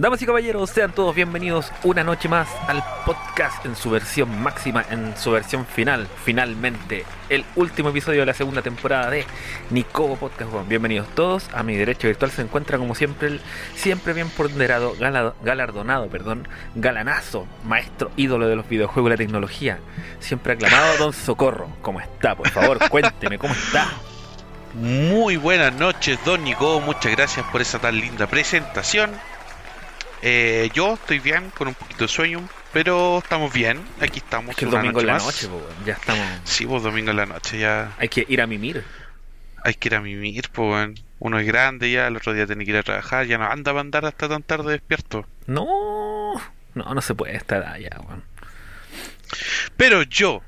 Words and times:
Damas 0.00 0.22
y 0.22 0.24
caballeros, 0.24 0.70
sean 0.70 0.92
todos 0.92 1.14
bienvenidos 1.14 1.70
una 1.82 2.02
noche 2.02 2.26
más 2.26 2.48
al 2.68 2.82
podcast 3.04 3.66
en 3.66 3.76
su 3.76 3.90
versión 3.90 4.40
máxima, 4.42 4.82
en 4.88 5.14
su 5.14 5.30
versión 5.30 5.66
final, 5.66 6.08
finalmente, 6.24 7.04
el 7.28 7.44
último 7.54 7.90
episodio 7.90 8.20
de 8.20 8.26
la 8.26 8.32
segunda 8.32 8.62
temporada 8.62 9.10
de 9.10 9.26
Nicobo 9.68 10.16
Podcast. 10.16 10.50
Bienvenidos 10.66 11.06
todos, 11.14 11.50
a 11.52 11.62
mi 11.62 11.76
derecha 11.76 12.06
virtual 12.08 12.30
se 12.30 12.40
encuentra 12.40 12.78
como 12.78 12.94
siempre 12.94 13.28
el 13.28 13.40
siempre 13.74 14.14
bien 14.14 14.30
ponderado, 14.30 14.94
gala- 14.98 15.34
galardonado, 15.42 16.06
perdón, 16.08 16.48
galanazo, 16.74 17.46
maestro 17.66 18.10
ídolo 18.16 18.48
de 18.48 18.56
los 18.56 18.66
videojuegos 18.70 19.10
y 19.10 19.12
la 19.12 19.16
tecnología, 19.18 19.80
siempre 20.18 20.54
aclamado 20.54 20.96
Don 20.96 21.12
Socorro. 21.12 21.68
¿Cómo 21.82 22.00
está? 22.00 22.34
Por 22.36 22.48
favor, 22.48 22.78
cuénteme, 22.88 23.36
¿cómo 23.38 23.52
está? 23.52 23.86
Muy 24.72 25.36
buenas 25.36 25.74
noches, 25.74 26.18
Don 26.24 26.42
Nico. 26.42 26.80
Muchas 26.80 27.12
gracias 27.14 27.44
por 27.52 27.60
esa 27.60 27.78
tan 27.80 27.96
linda 28.00 28.26
presentación. 28.28 29.10
Eh, 30.22 30.70
yo 30.74 30.94
estoy 30.94 31.18
bien, 31.18 31.50
con 31.50 31.68
un 31.68 31.74
poquito 31.74 32.04
de 32.04 32.08
sueño, 32.08 32.46
pero 32.72 33.18
estamos 33.18 33.52
bien. 33.52 33.80
Aquí 34.00 34.18
estamos. 34.18 34.50
Es 34.50 34.56
que 34.56 34.64
el 34.66 34.70
domingo 34.70 35.00
en 35.00 35.06
la 35.06 35.12
más. 35.14 35.24
noche, 35.24 35.46
weón, 35.46 35.64
ya 35.86 35.94
estamos... 35.94 36.26
Sí, 36.44 36.66
pues 36.66 36.82
domingo 36.82 37.10
en 37.10 37.16
la 37.16 37.26
noche 37.26 37.58
ya 37.58 37.92
Hay 37.98 38.08
que 38.08 38.26
ir 38.28 38.40
a 38.42 38.46
mimir. 38.46 38.84
hay 39.64 39.74
que 39.74 39.88
ir 39.88 39.94
a 39.94 40.00
mimir, 40.00 40.48
pues. 40.52 40.90
Uno 41.18 41.38
es 41.38 41.46
grande 41.46 41.90
ya, 41.90 42.06
el 42.06 42.16
otro 42.16 42.32
día 42.32 42.46
tiene 42.46 42.64
que 42.64 42.70
ir 42.70 42.76
a 42.78 42.82
trabajar, 42.82 43.26
ya 43.26 43.36
no 43.38 43.44
anda 43.44 43.72
para 43.72 43.80
andar 43.80 44.04
hasta 44.06 44.28
tan 44.28 44.42
tarde 44.42 44.72
despierto. 44.72 45.26
No, 45.46 46.32
no, 46.74 46.94
no 46.94 47.00
se 47.02 47.14
puede 47.14 47.36
estar 47.36 47.62
allá, 47.66 47.90
weón. 48.06 48.22
Pero 49.76 50.02
yo, 50.02 50.42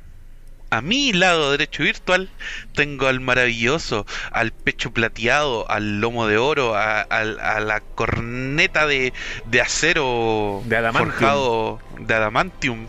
a 0.73 0.81
mi 0.81 1.13
lado 1.13 1.51
derecho 1.51 1.83
virtual, 1.83 2.29
tengo 2.75 3.07
al 3.07 3.21
maravilloso, 3.21 4.07
al 4.31 4.53
pecho 4.53 4.91
plateado, 4.93 5.71
al 5.71 6.01
lomo 6.01 6.27
de 6.27 6.39
oro, 6.39 6.75
a, 6.75 7.03
al- 7.03 7.39
a 7.41 7.61
la 7.61 7.81
corneta 7.81 8.87
de, 8.87 9.13
de 9.47 9.61
acero 9.61 10.63
De 10.65 10.77
adamantium. 10.79 11.11
forjado 11.11 11.81
de 11.99 12.15
adamantium. 12.15 12.87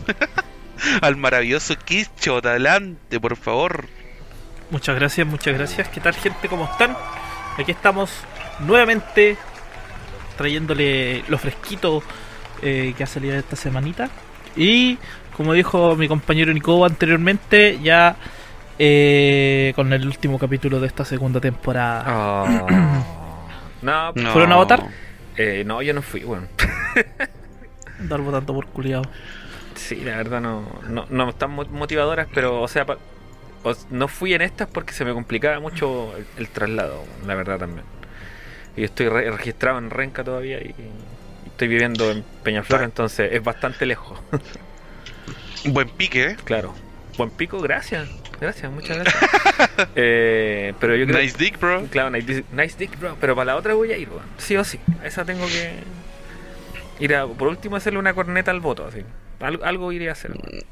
al 1.01 1.15
maravilloso 1.17 1.75
Kicho, 1.77 2.37
adelante, 2.37 3.19
por 3.19 3.35
favor. 3.35 3.87
Muchas 4.69 4.95
gracias, 4.95 5.27
muchas 5.27 5.53
gracias. 5.53 5.89
¿Qué 5.89 5.99
tal 5.99 6.13
gente? 6.15 6.47
¿Cómo 6.47 6.65
están? 6.65 6.95
Aquí 7.57 7.71
estamos 7.71 8.09
nuevamente 8.61 9.37
trayéndole 10.37 11.23
lo 11.27 11.37
fresquito 11.37 12.01
eh, 12.61 12.93
que 12.97 13.03
ha 13.03 13.07
salido 13.07 13.35
esta 13.35 13.55
semanita. 13.55 14.09
Y 14.55 14.97
como 15.35 15.53
dijo 15.53 15.95
mi 15.95 16.07
compañero 16.07 16.53
Nico 16.53 16.85
anteriormente, 16.85 17.79
ya 17.81 18.15
eh, 18.79 19.73
con 19.75 19.91
el 19.93 20.05
último 20.07 20.39
capítulo 20.39 20.79
de 20.79 20.87
esta 20.87 21.05
segunda 21.05 21.39
temporada. 21.39 22.03
Ah. 22.05 23.03
no, 23.81 24.11
No. 24.13 24.31
¿Fueron 24.31 24.51
a 24.51 24.55
votar? 24.55 24.83
eh, 25.37 25.63
no, 25.65 25.81
yo 25.81 25.93
no 25.93 26.01
fui, 26.01 26.23
weón. 26.23 26.47
Dar 27.99 28.21
votando 28.21 28.53
por 28.53 28.67
culiado. 28.67 29.03
Sí, 29.75 29.95
la 29.97 30.17
verdad 30.17 30.41
no, 30.41 30.67
no, 30.89 31.05
no 31.09 31.29
están 31.29 31.51
mo- 31.51 31.65
motivadoras, 31.65 32.27
pero, 32.33 32.61
o 32.61 32.67
sea, 32.67 32.85
pa- 32.85 32.97
o- 33.63 33.73
no 33.91 34.07
fui 34.07 34.33
en 34.33 34.41
estas 34.41 34.67
porque 34.67 34.93
se 34.93 35.03
me 35.05 35.13
complicaba 35.13 35.59
mucho 35.59 36.15
el, 36.17 36.25
el 36.37 36.49
traslado, 36.49 37.03
la 37.25 37.35
verdad 37.35 37.57
también. 37.59 37.85
Y 38.75 38.83
estoy 38.83 39.07
re- 39.09 39.29
registrado 39.31 39.77
en 39.79 39.89
Renca 39.89 40.23
todavía 40.23 40.57
y, 40.59 40.69
y 40.77 41.47
estoy 41.47 41.67
viviendo 41.67 42.09
en 42.11 42.23
Peñaflor, 42.43 42.83
entonces 42.83 43.31
es 43.31 43.43
bastante 43.43 43.85
lejos. 43.85 44.19
Buen 45.65 45.89
pique, 45.89 46.25
¿eh? 46.31 46.37
claro. 46.43 46.73
Buen 47.17 47.29
pico, 47.29 47.59
gracias. 47.59 48.09
Gracias, 48.41 48.71
muchas 48.71 48.97
gracias. 48.97 49.23
Eh, 49.95 50.73
pero 50.79 50.95
yo 50.95 51.05
creo 51.05 51.19
Nice 51.19 51.37
dick, 51.37 51.59
bro. 51.59 51.85
Claro, 51.85 52.09
nice, 52.09 52.43
nice 52.51 52.75
dick, 52.77 52.99
bro. 52.99 53.15
Pero 53.21 53.35
para 53.35 53.45
la 53.45 53.55
otra 53.55 53.73
voy 53.75 53.91
a 53.91 53.97
ir, 53.97 54.09
weón. 54.09 54.23
Sí 54.37 54.57
o 54.57 54.63
sí. 54.63 54.79
A 55.01 55.07
esa 55.07 55.23
tengo 55.23 55.45
que 55.47 55.75
ir 56.99 57.15
a, 57.15 57.25
por 57.27 57.47
último, 57.47 57.75
hacerle 57.75 57.99
una 57.99 58.13
corneta 58.13 58.51
al 58.51 58.59
voto, 58.59 58.85
así. 58.87 59.03
Algo, 59.39 59.63
algo 59.63 59.91
iré 59.91 60.09
a 60.09 60.13
hacer. 60.13 60.31
¿Y, 60.35 60.65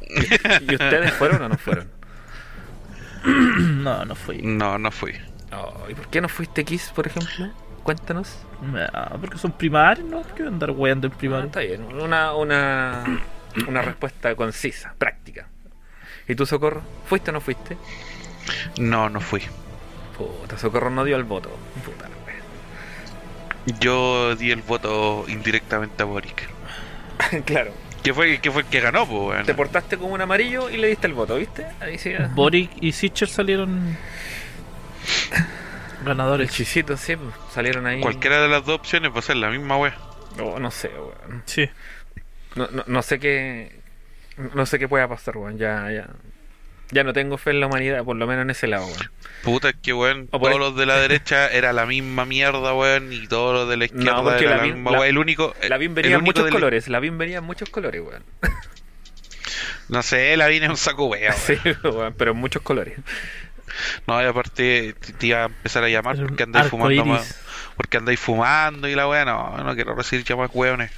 y 0.71 0.75
ustedes 0.75 1.13
fueron 1.13 1.41
o 1.43 1.49
no 1.49 1.57
fueron? 1.57 1.89
no, 3.83 4.03
no 4.05 4.15
fui. 4.15 4.41
No, 4.41 4.77
no 4.77 4.91
fui. 4.91 5.13
Oh, 5.53 5.85
¿Y 5.89 5.93
por 5.93 6.07
qué 6.09 6.21
no 6.21 6.27
fuiste 6.29 6.63
Kiss, 6.65 6.91
por 6.95 7.07
ejemplo? 7.07 7.51
Cuéntanos. 7.83 8.39
Ah, 8.93 9.15
porque 9.19 9.37
son 9.37 9.51
primarios, 9.51 10.07
¿no? 10.07 10.21
¿Por 10.21 10.33
qué 10.33 10.43
andar 10.43 10.71
weando 10.71 11.07
en 11.07 11.13
Ah, 11.13 11.17
primario? 11.17 11.45
está 11.47 11.59
bien. 11.61 11.83
Una, 11.83 12.33
una, 12.35 13.03
una 13.67 13.81
respuesta 13.81 14.35
concisa, 14.35 14.93
práctica. 14.97 15.47
¿Y 16.27 16.35
tú, 16.35 16.45
Socorro? 16.45 16.81
¿Fuiste 17.05 17.31
o 17.31 17.33
no 17.33 17.41
fuiste? 17.41 17.77
No, 18.79 19.09
no 19.09 19.19
fui. 19.21 19.41
Puta, 20.17 20.57
Socorro 20.57 20.89
no 20.89 21.03
dio 21.03 21.15
el 21.15 21.23
voto. 21.23 21.49
Puta 21.83 22.07
la 22.09 22.15
wea. 22.25 23.79
Yo 23.79 24.35
di 24.35 24.51
el 24.51 24.61
voto 24.61 25.25
indirectamente 25.27 26.03
a 26.03 26.05
Boric. 26.05 26.47
claro. 27.45 27.71
¿Qué 28.03 28.13
fue, 28.13 28.39
qué 28.39 28.49
fue 28.49 28.63
el 28.63 28.67
que 28.67 28.79
ganó, 28.79 29.07
pues? 29.07 29.45
Te 29.45 29.53
portaste 29.53 29.97
como 29.97 30.13
un 30.13 30.21
amarillo 30.21 30.69
y 30.69 30.77
le 30.77 30.87
diste 30.87 31.05
el 31.07 31.13
voto, 31.13 31.35
¿viste? 31.35 31.67
Ahí 31.79 31.97
sí. 31.99 32.13
ah. 32.17 32.29
Boric 32.33 32.71
y 32.81 32.93
Sitcher 32.93 33.27
salieron 33.27 33.95
ganadores. 36.05 36.49
chisito, 36.51 36.97
sí, 36.97 37.15
salieron 37.51 37.85
ahí. 37.85 38.01
Cualquiera 38.01 38.41
de 38.41 38.47
las 38.47 38.65
dos 38.65 38.79
opciones 38.79 39.13
va 39.13 39.19
a 39.19 39.21
ser 39.21 39.35
la 39.37 39.49
misma 39.49 39.77
wea. 39.77 39.95
Oh, 40.39 40.59
no 40.59 40.71
sé, 40.71 40.89
weón. 40.89 41.43
Sí. 41.45 41.69
No, 42.55 42.67
no, 42.71 42.83
no 42.87 43.01
sé 43.01 43.19
qué. 43.19 43.79
No 44.53 44.65
sé 44.65 44.79
qué 44.79 44.87
pueda 44.87 45.07
pasar, 45.07 45.37
weón. 45.37 45.57
Ya, 45.57 45.89
ya. 45.91 46.07
Ya 46.93 47.05
no 47.05 47.13
tengo 47.13 47.37
fe 47.37 47.51
en 47.51 47.61
la 47.61 47.67
humanidad, 47.67 48.03
por 48.03 48.17
lo 48.17 48.27
menos 48.27 48.43
en 48.43 48.49
ese 48.49 48.67
lado, 48.67 48.85
weón. 48.85 49.11
Puta, 49.43 49.69
es 49.69 49.75
que 49.81 49.93
weón, 49.93 50.27
todos 50.27 50.49
ahí- 50.49 50.57
los 50.57 50.75
de 50.75 50.85
la 50.85 50.97
derecha 50.97 51.47
era 51.51 51.71
la 51.71 51.85
misma 51.85 52.25
mierda, 52.25 52.73
weón, 52.73 53.13
y 53.13 53.27
todos 53.27 53.53
los 53.53 53.69
de 53.69 53.77
la 53.77 53.85
izquierda 53.85 54.21
porque 54.23 54.43
era 54.45 54.57
la 54.57 54.63
BIM 54.63 54.73
misma 54.75 54.91
la- 54.91 54.97
weón. 54.99 55.09
El 55.09 55.17
único. 55.17 55.55
La 55.69 55.77
BIM 55.77 55.93
venía 55.95 56.15
en 56.17 56.23
muchos 56.23 56.49
colores. 56.49 56.87
La 56.89 56.99
BIM 56.99 57.17
venía 57.17 57.37
en 57.37 57.43
muchos 57.45 57.69
colores, 57.69 58.01
weón. 58.01 58.23
No 59.89 60.01
sé, 60.03 60.35
la 60.37 60.47
BIM 60.47 60.63
es 60.63 60.69
un 60.69 60.77
saco 60.77 61.05
wea, 61.05 61.31
Sí, 61.33 61.55
weón, 61.83 62.13
pero 62.17 62.31
en 62.31 62.37
muchos 62.37 62.61
colores. 62.61 62.97
No, 64.05 64.21
y 64.21 64.25
aparte 64.25 64.93
te, 65.17 65.27
iba 65.27 65.43
a 65.43 65.45
empezar 65.45 65.83
a 65.83 65.89
llamar 65.89 66.17
porque 66.17 66.43
andáis 66.43 66.67
fumando 66.67 67.05
más. 67.05 67.39
Porque 67.77 67.97
andáis 67.97 68.19
fumando 68.19 68.87
y 68.87 68.95
la 68.95 69.07
wea, 69.07 69.25
no, 69.25 69.57
no 69.57 69.73
quiero 69.75 69.95
recibir 69.95 70.23
llamadas 70.25 70.51
weones. 70.53 70.91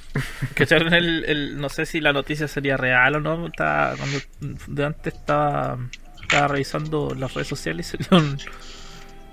¿Cacharon 0.54 0.92
el, 0.92 1.24
el- 1.24 1.58
no 1.60 1.68
sé 1.68 1.86
si 1.86 2.00
la 2.00 2.12
noticia 2.12 2.46
sería 2.48 2.76
real 2.76 3.14
o 3.16 3.20
no? 3.20 3.46
Estaba, 3.46 3.94
cuando 3.96 4.18
de 4.40 4.84
antes 4.84 5.14
estaba, 5.14 5.78
estaba 6.20 6.48
revisando 6.48 7.14
las 7.16 7.32
redes 7.34 7.48
sociales 7.48 7.94
y 7.98 8.02
salió 8.04 8.24
un, 8.24 8.38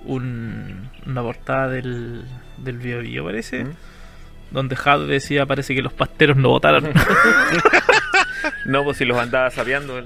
un- 0.05 0.89
una 1.05 1.21
portada 1.21 1.67
del, 1.69 2.25
del 2.57 2.77
Bio 2.77 2.99
Bio, 3.01 3.25
parece. 3.25 3.65
¿Mm? 3.65 3.73
Donde 4.51 4.75
Jade 4.75 5.07
decía, 5.07 5.45
parece 5.45 5.73
que 5.75 5.81
los 5.81 5.93
pasteros 5.93 6.37
no 6.37 6.49
votaron. 6.49 6.91
No, 8.65 8.83
pues 8.83 8.97
si 8.97 9.05
los 9.05 9.17
andaba 9.17 9.49
sapeando 9.51 9.99
en, 9.99 10.05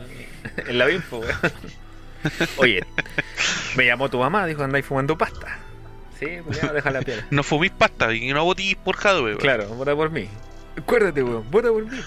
en 0.68 0.78
la 0.78 0.86
pues, 0.86 1.02
weón. 1.12 1.54
Oye, 2.58 2.84
me 3.76 3.86
llamó 3.86 4.10
tu 4.10 4.18
mamá, 4.18 4.46
dijo 4.46 4.64
andáis 4.64 4.86
fumando 4.86 5.18
pasta. 5.18 5.60
Sí, 6.20 6.28
pues 6.46 6.62
deja 6.74 6.92
la 6.92 7.02
piel. 7.02 7.24
No 7.30 7.44
fumís 7.44 7.72
pasta 7.72 8.14
y 8.14 8.32
no 8.32 8.44
votís 8.46 8.76
por 8.76 8.96
Jadwe, 8.96 9.22
weón. 9.32 9.38
Claro, 9.38 9.68
vota 9.70 9.96
por 9.96 10.10
mí. 10.10 10.28
Acuérdate, 10.78 11.24
weón, 11.24 11.50
vota 11.52 11.70
por 11.70 11.86
mí. 11.86 12.00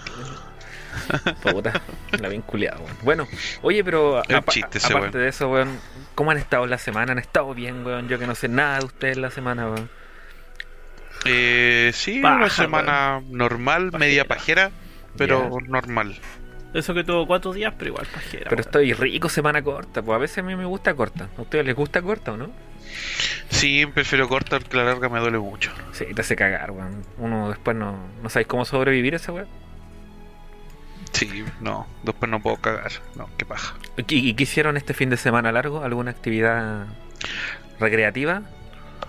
Puta, 1.42 1.80
la 2.18 2.28
bien 2.28 2.42
culiada, 2.42 2.78
weón. 2.78 2.96
Bueno, 3.02 3.28
oye, 3.62 3.84
pero 3.84 4.22
Es 4.24 4.34
un 4.34 4.44
chiste 4.44 4.78
ese 4.78 4.88
aparte 4.92 5.16
weón. 5.18 5.24
de 5.24 5.28
eso, 5.28 5.48
weón, 5.50 5.78
¿cómo 6.14 6.30
han 6.30 6.38
estado 6.38 6.66
la 6.66 6.78
semana? 6.78 7.12
¿Han 7.12 7.18
estado 7.18 7.54
bien, 7.54 7.84
weón? 7.84 8.08
Yo 8.08 8.18
que 8.18 8.26
no 8.26 8.34
sé 8.34 8.48
nada 8.48 8.78
de 8.80 8.86
ustedes 8.86 9.16
la 9.18 9.30
semana, 9.30 9.66
weón. 9.70 9.90
Eh, 11.24 11.90
sí, 11.94 12.20
una 12.20 12.48
semana 12.48 13.20
normal, 13.28 13.90
media 13.98 14.24
pajera, 14.24 14.70
pero 15.16 15.50
normal. 15.66 16.16
Eso 16.74 16.94
que 16.94 17.02
tuvo 17.02 17.26
cuatro 17.26 17.52
días, 17.52 17.74
pero 17.78 17.90
igual 17.90 18.06
pajera. 18.06 18.44
Pero 18.44 18.56
weón. 18.56 18.68
estoy 18.68 18.92
rico 18.92 19.28
semana 19.28 19.62
corta, 19.62 20.02
pues 20.02 20.16
a 20.16 20.18
veces 20.18 20.38
a 20.38 20.42
mí 20.42 20.54
me 20.56 20.64
gusta 20.64 20.94
corta. 20.94 21.28
¿A 21.36 21.42
ustedes 21.42 21.64
les 21.66 21.74
gusta 21.74 22.02
corta 22.02 22.32
o 22.32 22.36
no? 22.36 22.50
Sí, 23.50 23.86
prefiero 23.86 24.28
corta 24.28 24.58
porque 24.58 24.76
la 24.76 24.84
larga 24.84 25.08
me 25.08 25.18
duele 25.20 25.38
mucho. 25.38 25.72
Sí, 25.92 26.04
te 26.14 26.20
hace 26.20 26.36
cagar, 26.36 26.70
weón. 26.70 27.02
Uno 27.16 27.48
después 27.48 27.76
no, 27.76 27.96
no 28.22 28.28
sabéis 28.28 28.46
cómo 28.48 28.64
sobrevivir 28.64 29.14
esa 29.14 29.32
weón. 29.32 29.48
Sí, 31.12 31.44
no, 31.60 31.86
después 32.02 32.30
no 32.30 32.40
puedo 32.40 32.56
cagar. 32.58 32.92
No, 33.16 33.28
qué 33.38 33.44
paja. 33.46 33.74
¿Y, 33.96 34.28
y 34.28 34.34
qué 34.34 34.42
hicieron 34.44 34.76
este 34.76 34.94
fin 34.94 35.10
de 35.10 35.16
semana 35.16 35.50
largo? 35.52 35.82
¿Alguna 35.82 36.10
actividad 36.10 36.86
recreativa? 37.80 38.42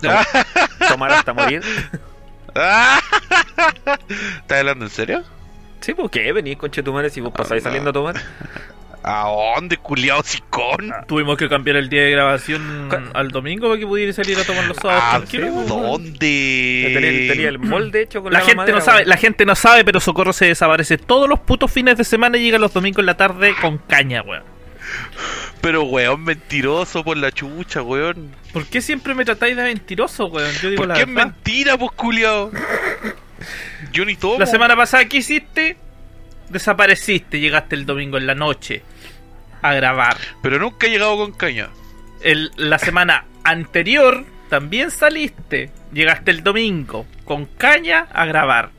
Ah. 0.08 0.24
¿Tomar 0.88 1.12
hasta 1.12 1.34
morir? 1.34 1.62
¿Estás 2.48 4.58
hablando 4.58 4.86
en 4.86 4.90
serio? 4.90 5.22
Sí, 5.80 5.94
pues 5.94 6.10
qué, 6.10 6.32
venís 6.32 6.56
con 6.56 6.70
Chetumares 6.70 7.16
y 7.16 7.20
vos 7.20 7.32
pasáis 7.32 7.62
Ah, 7.64 7.68
no. 7.68 7.70
saliendo 7.70 7.90
a 7.90 7.92
tomar. 7.92 8.16
¿A 9.02 9.24
dónde, 9.56 9.78
culiao 9.78 10.22
sicón? 10.22 10.92
Tuvimos 11.08 11.38
que 11.38 11.48
cambiar 11.48 11.76
el 11.76 11.88
día 11.88 12.02
de 12.02 12.10
grabación 12.10 12.88
¿Cu- 12.90 12.96
al 13.14 13.28
domingo 13.28 13.68
para 13.68 13.80
que 13.80 13.86
pudiera 13.86 14.12
salir 14.12 14.38
a 14.38 14.44
tomar 14.44 14.66
los 14.66 14.76
sábados 14.76 15.02
¿A 15.02 15.36
weón. 15.38 15.66
dónde? 15.66 16.90
Tenía, 16.94 17.32
tenía 17.32 17.48
el 17.48 17.58
molde 17.58 18.02
hecho 18.02 18.22
con 18.22 18.32
La 18.32 18.40
la 18.40 18.44
gente 18.44 18.72
no 18.72 18.80
sabe, 18.82 19.04
la 19.06 19.16
gente 19.16 19.46
no 19.46 19.54
sabe, 19.54 19.84
pero 19.84 20.00
Socorro 20.00 20.32
se 20.34 20.46
desaparece 20.46 20.98
todos 20.98 21.28
los 21.30 21.38
putos 21.40 21.72
fines 21.72 21.96
de 21.96 22.04
semana 22.04 22.36
y 22.36 22.42
llega 22.42 22.58
los 22.58 22.74
domingos 22.74 23.00
en 23.00 23.06
la 23.06 23.16
tarde 23.16 23.54
con 23.60 23.78
caña, 23.78 24.20
weón. 24.22 24.42
Pero, 25.60 25.82
weón, 25.84 26.24
mentiroso 26.24 27.04
por 27.04 27.16
la 27.16 27.30
chucha, 27.32 27.80
weón. 27.82 28.34
¿Por 28.52 28.66
qué 28.66 28.80
siempre 28.80 29.14
me 29.14 29.24
tratáis 29.24 29.56
de 29.56 29.62
mentiroso, 29.62 30.26
weón? 30.26 30.52
Yo 30.62 30.70
digo 30.70 30.80
¿Por 30.80 30.88
la 30.88 30.94
qué 30.94 31.02
es 31.02 31.08
mentira, 31.08 31.78
pues, 31.78 31.92
culiao? 31.92 32.50
Yo 33.92 34.04
ni 34.04 34.16
tomo. 34.16 34.38
La 34.38 34.46
semana 34.46 34.76
pasada, 34.76 35.04
¿qué 35.06 35.18
hiciste? 35.18 35.76
Desapareciste, 36.50 37.40
llegaste 37.40 37.74
el 37.76 37.86
domingo 37.86 38.18
en 38.18 38.26
la 38.26 38.34
noche 38.34 38.82
a 39.62 39.72
grabar. 39.74 40.16
Pero 40.42 40.58
nunca 40.58 40.86
he 40.86 40.90
llegado 40.90 41.16
con 41.16 41.32
caña. 41.32 41.68
El, 42.22 42.50
la 42.56 42.78
semana 42.78 43.24
anterior 43.44 44.24
también 44.48 44.90
saliste, 44.90 45.70
llegaste 45.92 46.30
el 46.32 46.42
domingo 46.42 47.06
con 47.24 47.46
caña 47.46 48.06
a 48.12 48.24
grabar. 48.26 48.70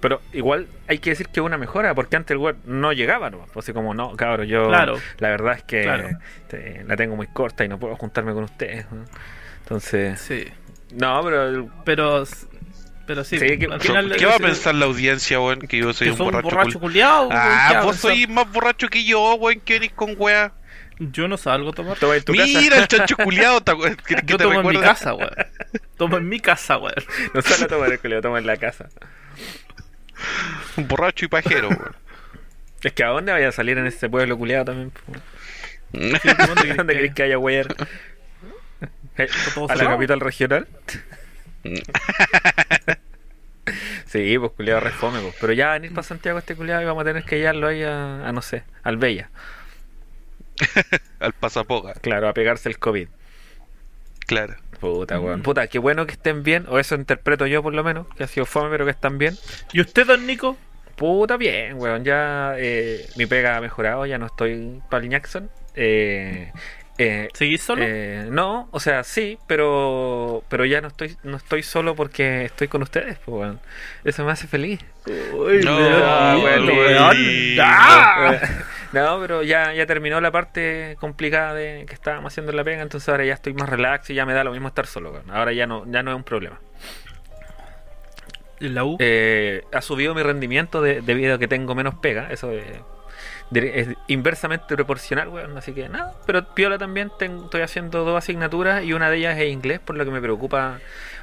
Pero 0.00 0.20
igual 0.34 0.66
hay 0.86 0.98
que 0.98 1.10
decir 1.10 1.28
que 1.28 1.40
es 1.40 1.46
una 1.46 1.56
mejora, 1.56 1.94
porque 1.94 2.16
antes 2.16 2.32
el 2.32 2.38
web 2.38 2.56
no 2.66 2.92
llegaba, 2.92 3.30
¿no? 3.30 3.46
Así 3.56 3.72
como, 3.72 3.94
no, 3.94 4.14
cabrón, 4.16 4.46
yo 4.46 4.68
Claro. 4.68 4.98
la 5.18 5.30
verdad 5.30 5.54
es 5.56 5.62
que 5.64 5.82
Claro. 5.82 6.08
te- 6.48 6.84
la 6.86 6.94
tengo 6.96 7.16
muy 7.16 7.26
corta 7.28 7.64
y 7.64 7.68
no 7.68 7.78
puedo 7.78 7.96
juntarme 7.96 8.34
con 8.34 8.44
ustedes. 8.44 8.84
¿no? 8.92 9.02
Entonces, 9.62 10.20
Sí. 10.20 10.44
no, 10.92 11.22
pero 11.24 11.48
el- 11.48 11.68
Pero, 11.86 12.24
pero 13.06 13.24
sí, 13.24 13.38
Sí, 13.38 13.58
que- 13.58 13.66
al 13.66 13.78
¿Qué, 13.80 13.86
final 13.88 14.16
qué 14.16 14.26
va 14.26 14.36
a 14.36 14.38
pensar 14.38 14.74
la 14.74 14.86
audiencia, 14.86 15.40
weón? 15.40 15.60
Que 15.60 15.78
yo 15.78 15.92
soy 15.92 16.06
que 16.06 16.10
un 16.12 16.16
soy 16.18 16.26
un 16.26 16.32
borracho. 16.32 16.48
borracho 16.56 16.78
cul- 16.78 16.82
culiao, 16.82 17.18
weón, 17.28 17.30
¿qué 17.30 17.36
va 17.48 17.66
Ah, 17.68 17.78
a 17.80 17.82
vos 17.84 17.96
sois 17.96 18.28
más 18.28 18.50
borracho 18.52 18.88
que 18.88 19.04
yo, 19.04 19.34
weón, 19.34 19.60
que 19.60 19.74
venís 19.74 19.92
con 19.92 20.14
weá. 20.16 20.52
Yo 20.98 21.26
no 21.26 21.36
salgo 21.36 21.70
a 21.70 21.72
tomar. 21.72 21.98
toma 21.98 22.16
en 22.16 22.22
tu 22.22 22.32
Mira 22.32 22.44
casa. 22.46 22.78
el 22.82 22.88
chancho 22.88 23.16
culiado, 23.16 23.62
que, 23.64 23.96
que 23.96 24.14
Yo 24.26 24.36
te 24.36 24.44
tomo 24.44 24.60
en 24.60 24.66
mi 24.68 24.80
casa, 24.80 25.14
weón. 25.14 25.30
Tomo 25.96 26.16
en 26.18 26.28
mi 26.28 26.38
casa, 26.40 26.78
weón. 26.78 26.94
No 27.34 27.42
solo 27.42 27.66
toma 27.66 27.86
en 27.86 27.92
el 27.92 27.98
colegio, 27.98 28.22
toma 28.22 28.38
en 28.38 28.46
la 28.46 28.56
casa. 28.56 28.88
Un 30.76 30.86
borracho 30.88 31.24
y 31.24 31.28
pajero, 31.28 31.68
weón. 31.68 31.96
Es 32.82 32.92
que 32.92 33.02
a 33.02 33.08
dónde 33.08 33.32
vaya 33.32 33.48
a 33.48 33.52
salir 33.52 33.78
en 33.78 33.86
ese 33.86 34.08
pueblo 34.08 34.36
culiado 34.38 34.66
también. 34.66 34.92
¿Dónde 35.92 36.20
¿Dónde 36.76 36.94
crees 36.94 37.14
que- 37.14 37.22
haya 37.24 37.36
todos 39.54 39.70
¿A 39.70 39.76
la 39.76 39.84
capital 39.84 40.20
regional? 40.20 40.66
sí, 44.06 44.38
pues 44.38 44.52
culiado 44.52 44.80
refome, 44.80 45.20
pues. 45.20 45.34
Pero 45.40 45.52
ya 45.52 45.72
venir 45.72 45.92
para 45.92 46.02
Santiago 46.02 46.38
este 46.38 46.54
culiado 46.56 46.82
y 46.82 46.84
vamos 46.84 47.02
a 47.02 47.04
tener 47.04 47.24
que 47.24 47.38
llevarlo 47.38 47.68
ahí 47.68 47.82
a, 47.82 48.26
a, 48.28 48.32
no 48.32 48.42
sé, 48.42 48.64
al 48.82 48.96
Bella. 48.96 49.30
Al 51.18 51.32
pasapoga, 51.32 51.94
Claro, 51.94 52.28
a 52.28 52.32
pegarse 52.34 52.68
el 52.68 52.78
COVID. 52.78 53.08
claro. 54.26 54.54
Puta, 54.80 55.18
weón. 55.18 55.40
Mm. 55.40 55.42
Puta, 55.42 55.66
qué 55.66 55.78
bueno 55.78 56.04
que 56.06 56.12
estén 56.12 56.42
bien, 56.42 56.66
o 56.68 56.78
eso 56.78 56.94
interpreto 56.94 57.46
yo 57.46 57.62
por 57.62 57.72
lo 57.74 57.82
menos, 57.82 58.06
que 58.16 58.24
ha 58.24 58.26
sido 58.26 58.44
fome, 58.44 58.68
pero 58.70 58.84
que 58.84 58.90
están 58.90 59.16
bien. 59.18 59.34
¿Y 59.72 59.80
usted, 59.80 60.06
don 60.06 60.26
Nico? 60.26 60.58
Puta, 60.96 61.36
bien, 61.38 61.74
weón. 61.78 62.04
Ya 62.04 62.54
eh, 62.58 63.06
mi 63.16 63.24
pega 63.26 63.56
ha 63.56 63.60
mejorado, 63.62 64.04
ya 64.04 64.18
no 64.18 64.26
estoy 64.26 64.82
Pal 64.90 65.08
Jackson. 65.08 65.48
Eh, 65.74 66.52
eh, 66.98 67.28
¿Seguís 67.34 67.62
solo? 67.62 67.82
eh, 67.84 68.26
no, 68.30 68.68
o 68.70 68.78
sea, 68.80 69.02
sí, 69.04 69.38
pero 69.48 70.42
pero 70.48 70.64
ya 70.64 70.80
no 70.80 70.88
estoy 70.88 71.16
no 71.24 71.36
estoy 71.36 71.62
solo 71.62 71.94
porque 71.96 72.44
estoy 72.44 72.68
con 72.68 72.82
ustedes, 72.82 73.18
pues. 73.24 73.52
Eso 74.04 74.24
me 74.24 74.32
hace 74.32 74.46
feliz. 74.46 74.80
Uy, 75.06 75.60
No, 75.64 75.76
Ah, 75.76 76.34
lindo. 77.14 77.62
¡Ah! 77.64 78.38
No, 78.92 79.18
pero 79.20 79.42
ya, 79.42 79.72
ya 79.72 79.86
terminó 79.86 80.20
la 80.20 80.30
parte 80.30 80.96
complicada 81.00 81.52
de 81.54 81.84
que 81.88 81.94
estábamos 81.94 82.32
haciendo 82.32 82.52
en 82.52 82.56
la 82.58 82.62
pega, 82.64 82.80
entonces 82.82 83.08
ahora 83.08 83.24
ya 83.24 83.34
estoy 83.34 83.52
más 83.54 83.68
relax 83.68 84.08
y 84.10 84.14
ya 84.14 84.24
me 84.24 84.34
da 84.34 84.44
lo 84.44 84.52
mismo 84.52 84.68
estar 84.68 84.86
solo, 84.86 85.10
weón. 85.10 85.28
Ahora 85.32 85.52
ya 85.52 85.66
no, 85.66 85.84
ya 85.90 86.04
no 86.04 86.12
es 86.12 86.16
un 86.16 86.22
problema. 86.22 86.60
¿En 88.60 88.74
la 88.74 88.84
U? 88.84 88.96
Eh, 89.00 89.64
ha 89.72 89.82
subido 89.82 90.14
mi 90.14 90.22
rendimiento 90.22 90.80
de- 90.80 91.00
debido 91.02 91.34
a 91.34 91.38
que 91.38 91.48
tengo 91.48 91.74
menos 91.74 91.96
pega, 91.96 92.28
eso 92.30 92.52
es, 92.52 92.64
es 93.56 93.88
inversamente 94.08 94.74
proporcional, 94.74 95.28
weón. 95.28 95.56
Así 95.56 95.72
que 95.72 95.88
nada, 95.88 96.14
pero 96.26 96.54
piola 96.54 96.78
también, 96.78 97.10
tengo- 97.18 97.44
estoy 97.44 97.62
haciendo 97.62 98.04
dos 98.04 98.16
asignaturas 98.18 98.82
y 98.84 98.92
una 98.92 99.10
de 99.10 99.18
ellas 99.18 99.38
es 99.38 99.52
inglés, 99.52 99.80
por 99.80 99.96
lo 99.96 100.04
que 100.04 100.10
me 100.10 100.20
preocupa 100.20 100.80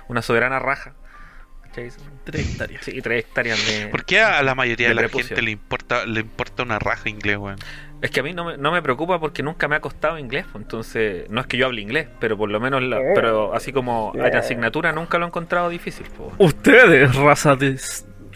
una 0.07 0.22
soberana 0.22 0.60
raja. 0.60 0.94
Tres 1.74 1.98
hectáreas. 2.33 2.83
Sí, 2.83 3.01
tres 3.01 3.24
hectáreas 3.24 3.66
de... 3.66 3.88
¿Por 3.88 4.04
qué 4.04 4.19
a 4.22 4.44
la 4.44 4.56
mayoría 4.56 4.88
de 4.88 4.92
de 4.92 4.95
la 4.95 5.01
prepucio. 5.07 5.28
gente 5.30 5.42
le 5.42 5.51
importa 5.51 6.06
le 6.06 6.19
importa 6.19 6.63
una 6.63 6.80
raja 6.80 7.07
inglés, 7.07 7.38
weón? 7.38 7.56
Es 8.01 8.12
que 8.12 8.19
a 8.19 8.24
mí 8.24 8.34
no 8.34 8.44
me, 8.44 8.57
no 8.57 8.72
me 8.74 8.81
preocupa 8.81 9.19
porque 9.22 9.42
nunca 9.42 9.68
me 9.69 9.75
ha 9.77 9.80
costado 9.80 10.18
inglés, 10.18 10.45
pues, 10.51 10.63
entonces 10.63 11.30
no 11.30 11.39
es 11.39 11.48
que 11.48 11.56
yo 11.56 11.68
hable 11.68 11.80
inglés, 11.81 12.10
pero 12.19 12.36
por 12.36 12.50
lo 12.50 12.60
menos, 12.60 12.81
la- 12.84 13.00
pero 13.16 13.54
así 13.54 13.72
como 13.72 14.12
la 14.16 14.27
asignatura 14.39 14.92
nunca 14.92 15.18
lo 15.18 15.25
he 15.25 15.27
encontrado 15.27 15.69
difícil. 15.69 16.07
pues. 16.18 16.31
Ustedes, 16.39 17.16
raza 17.16 17.56
de 17.56 17.80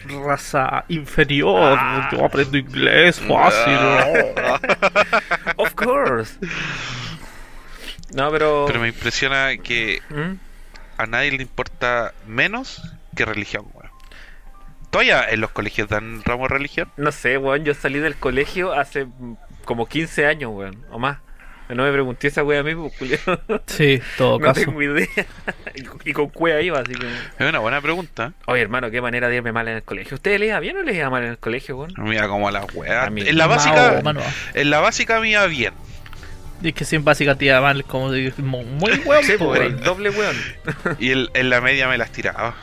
raza 0.08 0.84
inferior, 0.88 1.76
Ah. 1.78 2.08
yo 2.12 2.24
aprendo 2.24 2.56
inglés 2.58 3.20
fácil. 3.20 3.78
Of 5.56 5.74
course. 5.74 6.38
No, 8.14 8.30
pero... 8.30 8.64
Pero 8.66 8.80
me 8.80 8.88
impresiona 8.88 9.56
que 9.56 10.00
¿Mm? 10.10 10.34
a 10.98 11.06
nadie 11.06 11.32
le 11.32 11.42
importa 11.42 12.12
menos 12.26 12.82
que 13.14 13.24
religión, 13.24 13.66
weón. 13.74 13.90
¿Todavía 14.90 15.28
en 15.28 15.40
los 15.40 15.50
colegios 15.50 15.88
dan 15.88 16.22
ramo 16.24 16.44
de 16.44 16.54
religión? 16.54 16.90
No 16.96 17.10
sé, 17.12 17.36
weón, 17.38 17.64
yo 17.64 17.74
salí 17.74 17.98
del 17.98 18.16
colegio 18.16 18.72
hace 18.72 19.06
como 19.64 19.86
15 19.86 20.26
años, 20.26 20.52
weón, 20.54 20.84
o 20.90 20.98
más. 20.98 21.18
No 21.68 21.82
me 21.82 21.92
pregunté 21.92 22.28
esa 22.28 22.44
wea 22.44 22.60
a 22.60 22.62
mí, 22.62 22.74
pues, 22.74 22.92
culiao. 22.96 23.40
Sí, 23.66 24.00
todo 24.16 24.38
No 24.40 24.52
tengo 24.52 24.80
idea. 24.82 25.06
y, 26.04 26.12
con 26.12 26.28
cueva 26.28 26.60
iba, 26.60 26.78
así 26.78 26.92
que... 26.92 27.06
Es 27.06 27.48
una 27.48 27.58
buena 27.58 27.80
pregunta. 27.80 28.32
Oye, 28.46 28.62
hermano, 28.62 28.90
qué 28.90 29.00
manera 29.00 29.28
de 29.28 29.36
irme 29.36 29.52
mal 29.52 29.66
en 29.68 29.76
el 29.76 29.82
colegio. 29.82 30.14
¿Usted 30.14 30.38
le 30.38 30.46
iba 30.46 30.60
bien 30.60 30.76
o 30.76 30.82
le 30.82 30.94
iba 30.94 31.10
mal 31.10 31.24
en 31.24 31.30
el 31.30 31.38
colegio, 31.38 31.76
weón? 31.76 31.92
Mira 31.98 32.28
como. 32.28 32.48
A 32.48 33.10
mí- 33.10 33.22
En 33.26 33.36
la 33.36 33.46
básica, 33.48 34.00
Mao, 34.04 34.14
en 34.54 34.70
la 34.70 34.80
básica 34.80 35.18
me 35.20 35.30
iba 35.30 35.46
bien. 35.46 35.74
Y 36.62 36.68
es 36.68 36.74
que 36.74 36.84
sin 36.84 37.04
básica 37.04 37.34
tía 37.34 37.60
mal, 37.60 37.84
como 37.84 38.10
de, 38.12 38.32
muy 38.38 38.64
weón, 39.04 39.24
Sí, 39.24 39.34
po, 39.36 39.46
pues, 39.46 39.80
doble 39.82 40.10
weón. 40.10 40.36
Y 40.98 41.10
el- 41.10 41.30
en 41.34 41.50
la 41.50 41.60
media 41.60 41.88
me 41.88 41.98
las 41.98 42.12
tiraba. 42.12 42.54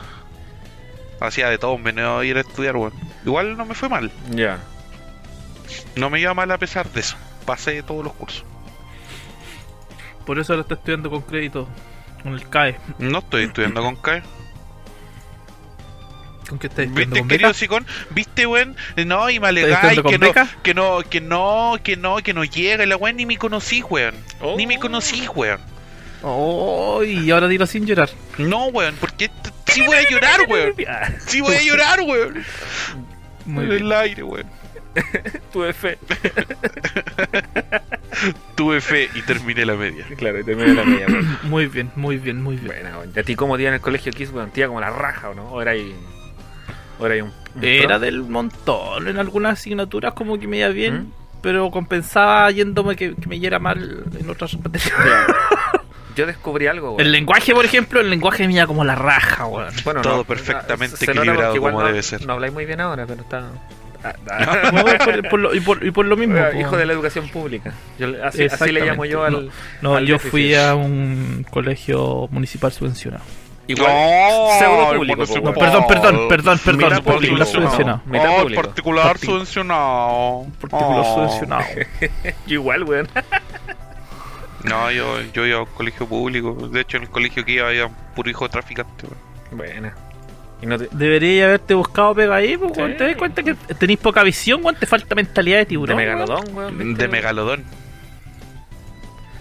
Hacía 1.20 1.48
de 1.48 1.58
todo 1.58 1.78
menos 1.78 2.24
ir 2.24 2.36
a 2.36 2.40
estudiar, 2.40 2.76
weón. 2.76 2.92
Igual 3.24 3.56
no 3.56 3.64
me 3.66 3.74
fue 3.74 3.88
mal. 3.88 4.10
Ya. 4.30 4.58
No 5.96 6.10
me 6.10 6.20
iba 6.20 6.34
mal 6.34 6.50
a 6.50 6.58
pesar 6.58 6.88
de 6.90 7.00
eso. 7.00 7.16
Pasé 7.46 7.82
todos 7.82 8.02
los 8.04 8.14
cursos. 8.14 8.44
Por 10.26 10.38
eso 10.38 10.52
ahora 10.52 10.62
está 10.62 10.74
estudiando 10.74 11.10
con 11.10 11.22
crédito. 11.22 11.68
Con 12.22 12.34
el 12.34 12.48
CAE. 12.48 12.76
No 12.98 13.18
estoy 13.18 13.44
estudiando 13.44 13.82
con 13.82 13.96
CAE. 13.96 14.22
¿Con 16.48 16.58
qué 16.58 16.66
está 16.66 16.82
estudiando? 16.82 17.14
¿Viste, 17.14 17.20
¿Con 17.20 17.28
querido? 17.28 17.54
Sicón? 17.54 17.86
¿Viste, 18.10 18.46
weón? 18.46 18.76
No, 19.06 19.30
y 19.30 19.40
me 19.40 19.48
¿Estás 19.48 19.84
alegáis 19.84 20.02
que 20.02 20.18
no, 20.18 20.32
que 20.62 20.74
no, 20.74 21.02
que 21.02 21.20
no, 21.20 21.78
que 21.82 21.96
no, 21.96 22.16
que 22.16 22.34
no 22.34 22.44
llega. 22.44 22.84
Y 22.84 22.86
la 22.86 22.96
weón 22.96 23.16
ni 23.16 23.26
me 23.26 23.36
conocí, 23.36 23.82
weón. 23.82 24.14
Oh. 24.40 24.56
Ni 24.56 24.66
me 24.66 24.78
conocí, 24.78 25.26
weón. 25.34 25.60
Oh, 26.22 27.02
y 27.04 27.30
ahora 27.30 27.48
dilo 27.48 27.66
sin 27.66 27.84
llorar. 27.86 28.08
No, 28.38 28.66
weón, 28.66 28.96
porque 28.98 29.30
sí 29.66 29.82
voy 29.84 29.96
a 29.96 30.10
llorar, 30.10 30.40
weón. 30.48 30.74
Sí 31.26 31.40
voy 31.42 31.56
a 31.56 31.62
llorar, 31.62 32.00
weón. 32.00 32.44
En 33.46 33.72
el 33.72 33.92
aire, 33.92 34.22
weón. 34.22 34.46
Tuve 35.52 35.72
fe. 35.72 35.98
Tuve 38.54 38.80
fe 38.80 39.10
y 39.14 39.22
terminé 39.22 39.64
la 39.66 39.74
media. 39.74 40.06
Claro, 40.16 40.38
y 40.40 40.44
terminé 40.44 40.74
la 40.74 40.84
media. 40.84 41.06
Muy 41.42 41.66
bien, 41.66 41.90
muy 41.96 42.16
bien, 42.16 42.42
muy 42.42 42.56
bien. 42.56 42.66
Bueno. 42.82 43.02
¿Y 43.14 43.18
a 43.18 43.22
ti 43.22 43.34
cómo 43.34 43.56
te 43.56 43.62
iba 43.62 43.68
en 43.70 43.74
el 43.74 43.80
colegio 43.80 44.12
Kiss, 44.12 44.30
weón? 44.30 44.50
¿Te 44.50 44.60
iba 44.60 44.68
como 44.68 44.80
la 44.80 44.90
raja 44.90 45.30
o 45.30 45.34
no? 45.34 45.48
¿O 45.50 45.60
era 45.60 45.72
ahí... 45.72 45.94
¿O 46.98 47.06
era 47.06 47.14
ahí 47.16 47.20
un... 47.22 47.32
un 47.56 47.64
Era 47.64 47.98
del 47.98 48.22
montón. 48.22 49.08
En 49.08 49.18
algunas 49.18 49.54
asignaturas 49.58 50.14
como 50.14 50.38
que 50.38 50.46
me 50.46 50.58
iba 50.58 50.68
bien, 50.68 50.94
¿Mm? 51.08 51.12
pero 51.42 51.70
compensaba 51.70 52.50
yéndome 52.52 52.94
que, 52.96 53.14
que 53.14 53.26
me 53.28 53.38
yera 53.40 53.58
mal 53.58 54.04
en 54.18 54.30
otras 54.30 54.56
materias. 54.58 54.92
Yo 56.16 56.26
descubrí 56.26 56.68
algo, 56.68 56.90
weón. 56.92 57.00
El 57.00 57.10
lenguaje, 57.10 57.52
por 57.52 57.64
ejemplo, 57.64 58.00
el 58.00 58.08
lenguaje 58.08 58.46
me 58.46 58.54
iba 58.54 58.66
como 58.68 58.84
la 58.84 58.94
raja, 58.94 59.46
weón. 59.46 59.74
Bueno, 59.84 60.00
Todo 60.02 60.18
no, 60.18 60.24
perfectamente 60.24 61.04
equilibrado 61.04 61.56
como 61.56 61.80
no- 61.80 61.86
debe 61.88 62.02
ser. 62.04 62.24
No 62.24 62.34
habláis 62.34 62.52
muy 62.52 62.64
bien 62.64 62.80
ahora, 62.80 63.04
pero 63.06 63.22
está... 63.22 63.42
No, 64.72 64.84
por- 64.84 65.28
por 65.30 65.40
lo- 65.40 65.54
y, 65.54 65.60
por, 65.60 65.84
y 65.84 65.90
por 65.90 66.04
lo 66.06 66.16
mismo. 66.16 66.36
Hijo 66.58 66.76
de 66.76 66.86
la 66.86 66.92
educación 66.92 67.28
pública. 67.28 67.72
Yo 67.98 68.08
le- 68.08 68.22
así, 68.22 68.44
así 68.44 68.70
le 68.72 68.84
llamo 68.84 69.04
yo 69.04 69.24
al... 69.24 69.50
No, 69.82 69.96
al 69.96 70.06
yo 70.06 70.14
déficit. 70.14 70.30
fui 70.30 70.54
a 70.54 70.74
un 70.74 71.46
colegio 71.50 72.28
municipal 72.30 72.70
subvencionado. 72.72 73.24
Igual, 73.66 73.90
No, 73.90 74.90
el 74.92 74.96
público. 74.98 75.24
No, 75.42 75.54
perdón, 75.54 75.84
perdón, 75.88 76.28
perdón, 76.28 76.58
perdón. 76.58 76.90
Mitad 76.90 77.02
Particular 77.02 77.46
subvencionado. 77.46 78.00
Oh, 78.06 78.42
público. 78.42 78.62
particular 78.62 79.06
Parti- 79.06 79.26
subvencionado. 79.26 80.46
Particular 80.60 81.02
Oh. 81.06 81.14
subvencionado. 81.14 81.64
Yo 82.46 82.54
igual, 82.54 82.82
weón. 82.84 83.08
No, 84.64 84.90
yo, 84.90 85.20
yo 85.34 85.44
iba 85.44 85.58
a 85.58 85.62
un 85.62 85.66
colegio 85.66 86.06
público. 86.06 86.54
De 86.68 86.80
hecho, 86.80 86.96
en 86.96 87.02
el 87.04 87.10
colegio 87.10 87.44
que 87.44 87.52
iba 87.52 87.68
había 87.68 87.88
puro 88.14 88.30
hijo 88.30 88.44
de 88.46 88.50
traficante. 88.50 89.06
weón. 89.06 89.56
Bueno. 89.58 89.90
Y 90.64 90.66
no 90.66 90.78
te... 90.78 90.88
Debería 90.92 91.44
haberte 91.44 91.74
buscado 91.74 92.14
pega 92.14 92.36
ahí, 92.36 92.56
pues, 92.56 92.72
Sí. 92.74 92.94
¿Te 92.96 93.04
das 93.04 93.16
cuenta 93.16 93.42
que 93.42 93.52
tenéis 93.78 93.98
poca 93.98 94.22
visión, 94.22 94.64
weón? 94.64 94.76
Te 94.76 94.86
falta 94.86 95.14
mentalidad 95.14 95.56
de 95.58 95.60
De 95.60 95.66
tiburón. 95.66 95.96
weón? 95.98 96.08
megalodón, 96.08 96.56
weón. 96.56 96.94
De 96.94 97.08
megalodón. 97.08 97.64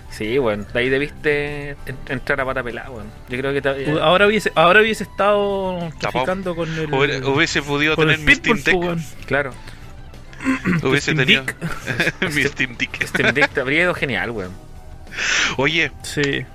Sí, 0.09 0.37
weón. 0.37 0.67
De 0.73 0.79
ahí 0.79 0.89
debiste 0.89 1.69
en- 1.85 1.97
entrar 2.09 2.39
a 2.41 2.45
pata 2.45 2.61
pelada, 2.61 2.89
weón. 2.91 3.07
Yo 3.29 3.37
creo 3.39 3.53
que... 3.53 3.61
te- 3.61 3.93
U- 3.93 3.99
Ahora 3.99 4.27
hubiese, 4.27 4.51
ahora 4.53 4.81
hubiese 4.81 5.03
estado 5.05 5.89
traficando 5.99 6.55
con 6.55 6.69
el. 6.77 6.93
Hubiese 6.93 7.61
podido 7.63 7.95
con 7.95 8.05
tener 8.07 8.19
el 8.19 8.25
mi 8.25 8.35
Steam 8.35 8.57
Pitbull, 8.57 8.63
Deck. 8.63 8.75
pues, 8.75 8.85
weón. 9.15 9.25
Claro. 9.25 9.53
Hubiese 10.83 11.13
Steam 11.13 11.17
tenido 11.17 11.43
Deck. 11.45 11.55
mi 12.35 12.43
Steam 12.43 12.75
Deck. 12.77 13.03
Steam 13.07 13.33
Deck 13.33 13.49
te 13.51 13.61
habría 13.61 13.83
ido 13.83 13.93
genial, 13.95 14.29
weón. 14.31 14.51
Oye, 15.57 15.91
Sí. 16.03 16.45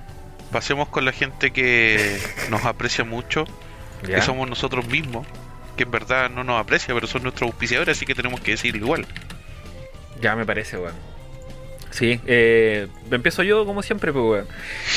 pasemos 0.51 0.87
con 0.89 1.03
la 1.05 1.11
gente 1.11 1.51
que 1.51 2.19
nos 2.49 2.63
aprecia 2.65 3.03
mucho, 3.03 3.45
¿Ya? 4.07 4.15
que 4.15 4.21
somos 4.21 4.47
nosotros 4.49 4.87
mismos. 4.87 5.25
que 5.75 5.83
en 5.83 5.91
verdad 5.91 6.29
no 6.29 6.43
nos 6.43 6.59
aprecia, 6.59 6.93
pero 6.93 7.07
son 7.07 7.23
nuestros 7.23 7.49
auspiciadores, 7.49 7.95
así 7.97 8.05
que 8.05 8.13
tenemos 8.13 8.41
que 8.41 8.51
decirlo 8.51 8.83
igual. 8.83 9.05
Ya 10.19 10.35
me 10.35 10.45
parece, 10.45 10.77
weón. 10.77 10.93
Sí, 11.91 12.19
eh, 12.27 12.87
empiezo 13.09 13.43
yo 13.43 13.65
como 13.65 13.81
siempre, 13.81 14.13
pues, 14.13 14.23
weón. 14.23 14.47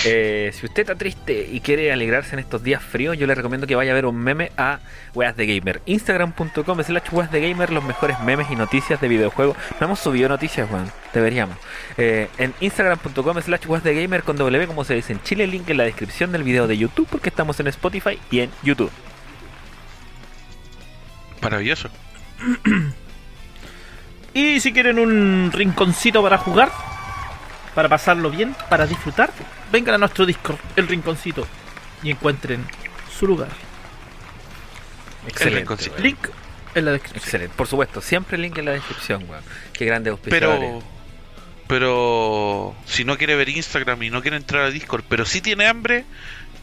Eh, 0.04 0.50
si 0.52 0.66
usted 0.66 0.82
está 0.82 0.94
triste 0.94 1.48
y 1.50 1.60
quiere 1.60 1.90
alegrarse 1.92 2.34
en 2.34 2.38
estos 2.38 2.62
días 2.62 2.82
fríos, 2.82 3.16
yo 3.16 3.26
le 3.26 3.34
recomiendo 3.34 3.66
que 3.66 3.74
vaya 3.74 3.92
a 3.92 3.94
ver 3.94 4.06
un 4.06 4.16
meme 4.16 4.52
a 4.56 4.80
Weas 5.14 5.36
de 5.36 5.46
Gamer. 5.46 5.80
Instagram.com 5.86 6.82
slash 6.82 7.08
Weas 7.12 7.32
de 7.32 7.40
Gamer, 7.48 7.70
los 7.72 7.84
mejores 7.84 8.20
memes 8.20 8.50
y 8.50 8.56
noticias 8.56 9.00
de 9.00 9.08
videojuegos. 9.08 9.56
No 9.80 9.86
hemos 9.86 10.00
subido 10.00 10.28
noticias, 10.28 10.70
weón. 10.70 10.90
Deberíamos. 11.14 11.56
Eh, 11.96 12.28
en 12.38 12.54
Instagram.com 12.60 13.40
slash 13.40 13.66
Weas 13.66 13.84
de 13.84 13.94
Gamer 13.94 14.22
con 14.22 14.36
W, 14.36 14.66
como 14.66 14.84
se 14.84 14.94
dice 14.94 15.14
en 15.14 15.22
Chile, 15.22 15.46
link 15.46 15.68
en 15.70 15.78
la 15.78 15.84
descripción 15.84 16.30
del 16.30 16.42
video 16.42 16.66
de 16.66 16.76
YouTube, 16.76 17.08
porque 17.10 17.30
estamos 17.30 17.58
en 17.60 17.68
Spotify 17.68 18.18
y 18.30 18.40
en 18.40 18.50
YouTube. 18.62 18.90
Maravilloso. 21.40 21.90
Y 24.34 24.60
si 24.60 24.72
quieren 24.72 24.98
un 24.98 25.50
rinconcito 25.52 26.22
para 26.22 26.38
jugar, 26.38 26.72
para 27.74 27.88
pasarlo 27.88 28.30
bien, 28.30 28.54
para 28.68 28.86
disfrutar, 28.86 29.30
vengan 29.70 29.96
a 29.96 29.98
nuestro 29.98 30.26
Discord, 30.26 30.58
el 30.76 30.88
rinconcito, 30.88 31.46
y 32.02 32.10
encuentren 32.10 32.64
su 33.18 33.26
lugar. 33.26 33.48
Excelente. 35.28 35.74
weón. 35.74 36.02
Link 36.02 36.28
en 36.74 36.84
la 36.84 36.92
descripción. 36.92 37.24
Excelente. 37.24 37.54
Por 37.56 37.66
supuesto, 37.66 38.00
siempre 38.00 38.38
link 38.38 38.56
en 38.58 38.64
la 38.66 38.72
descripción, 38.72 39.28
weón. 39.28 39.42
Qué 39.72 39.84
grande 39.84 40.10
auspiciadores. 40.10 40.60
Pero, 40.60 40.82
pero 41.68 42.74
si 42.86 43.04
no 43.04 43.16
quiere 43.18 43.36
ver 43.36 43.48
Instagram 43.48 44.02
y 44.02 44.10
no 44.10 44.22
quiere 44.22 44.36
entrar 44.36 44.64
a 44.64 44.70
Discord, 44.70 45.04
pero 45.08 45.24
sí 45.24 45.40
tiene 45.40 45.66
hambre, 45.66 46.04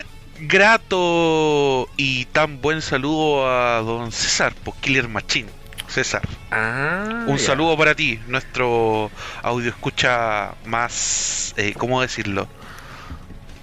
grato 0.41 1.89
y 1.97 2.25
tan 2.25 2.61
buen 2.61 2.83
saludo 2.83 3.49
a 3.49 3.79
don 3.81 4.11
César, 4.11 4.53
por 4.63 4.75
Killer 4.75 5.07
Machine. 5.07 5.49
César, 5.87 6.21
Ah, 6.51 7.23
un 7.25 7.37
ya. 7.37 7.43
saludo 7.43 7.75
para 7.75 7.95
ti, 7.95 8.19
nuestro 8.27 9.09
audio 9.41 9.69
escucha 9.69 10.53
más, 10.65 11.55
eh, 11.57 11.73
¿cómo 11.75 12.03
decirlo? 12.03 12.47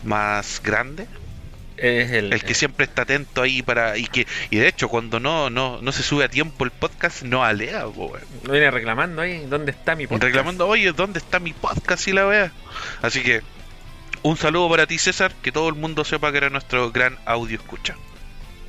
Más 0.03 0.61
grande, 0.65 1.07
Es 1.81 2.11
el, 2.13 2.33
el 2.33 2.45
que 2.45 2.55
siempre 2.55 2.85
está 2.85 3.03
atento 3.03 3.41
ahí 3.41 3.63
para 3.63 3.97
y 3.97 4.05
que 4.05 4.27
y 4.51 4.57
de 4.57 4.69
hecho 4.69 4.89
cuando 4.89 5.19
no 5.19 5.49
no 5.49 5.81
no 5.81 5.93
se 5.93 6.03
sube 6.03 6.25
a 6.25 6.29
tiempo 6.29 6.65
el 6.65 6.71
podcast 6.71 7.23
no 7.23 7.43
weón. 7.43 8.21
Lo 8.45 8.53
viene 8.53 8.71
reclamando 8.71 9.23
ahí. 9.23 9.47
¿Dónde 9.47 9.71
está 9.73 9.95
mi 9.95 10.07
podcast? 10.07 10.25
reclamando, 10.25 10.69
oye, 10.69 10.93
¿dónde 10.93 11.19
está 11.19 11.41
mi 11.41 11.53
podcast 11.53 12.07
y 12.09 12.13
la 12.13 12.27
wea? 12.27 12.53
Así 13.03 13.23
que, 13.23 13.41
un 14.23 14.37
saludo 14.37 14.69
para 14.69 14.87
ti, 14.87 14.99
César, 14.99 15.33
que 15.43 15.53
todo 15.53 15.69
el 15.69 15.75
mundo 15.75 16.05
sepa 16.05 16.31
que 16.31 16.39
era 16.39 16.51
nuestro 16.51 16.91
gran 16.91 17.19
audio 17.25 17.59
escucha. 17.59 17.97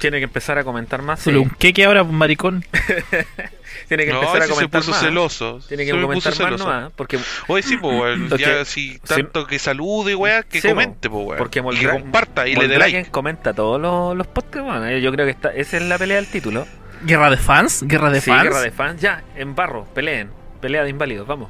Tiene 0.01 0.17
que 0.17 0.24
empezar 0.24 0.58
a 0.58 0.63
comentar 0.63 1.03
más. 1.03 1.20
Solo 1.20 1.39
sí. 1.39 1.43
un 1.46 1.50
queque 1.51 1.86
ahora, 1.86 2.03
pues, 2.03 2.13
maricón. 2.13 2.65
Tiene 3.88 4.05
que 4.05 4.12
No, 4.12 4.17
empezar 4.20 4.36
a 4.41 4.46
ese 4.46 4.48
se 4.48 4.53
comentar 4.55 4.81
puso 4.81 4.91
más. 4.91 5.00
celoso. 5.00 5.60
Tiene 5.67 5.86
que 5.86 5.91
se 5.91 5.96
me 5.98 6.01
comentar 6.03 6.31
más 6.31 6.38
celoso. 6.38 6.63
nomás. 6.65 6.91
Porque, 6.96 7.20
Oye, 7.48 7.62
sí, 7.63 7.77
pues, 7.77 8.00
weón, 8.01 8.27
Porque- 8.29 8.43
ya 8.46 8.65
si 8.65 8.98
tanto 9.00 9.46
que 9.46 9.60
salude, 9.60 10.15
weá, 10.15 10.43
que 10.43 10.60
Sí, 10.60 10.67
comente, 10.70 11.08
pues, 11.10 11.25
weón. 11.25 11.38
porque 11.38 11.60
Y 11.60 11.77
que 11.79 11.88
comparta 11.89 12.48
y 12.48 12.55
le 12.55 12.67
dé 12.67 12.77
like. 12.79 13.12
comenta 13.12 13.53
todos 13.53 13.79
los, 13.79 14.15
los 14.17 14.25
podcasts. 14.27 14.65
bueno, 14.65 14.88
eh, 14.88 15.01
yo 15.01 15.12
creo 15.12 15.25
que 15.25 15.31
está, 15.31 15.50
esa 15.53 15.77
es 15.77 15.84
la 15.84 15.98
pelea 16.00 16.17
del 16.17 16.27
título. 16.27 16.65
¿Guerra 17.03 17.29
de 17.29 17.38
fans? 17.38 17.84
¿Guerra 17.84 18.10
de 18.10 18.22
sí, 18.22 18.29
fans? 18.31 18.43
guerra 18.43 18.62
de 18.62 18.72
fans. 18.72 19.01
Ya, 19.01 19.24
en 19.36 19.55
barro, 19.55 19.86
peleen. 19.93 20.29
Pelea 20.62 20.84
de 20.84 20.89
inválidos, 20.89 21.27
vamos. 21.27 21.50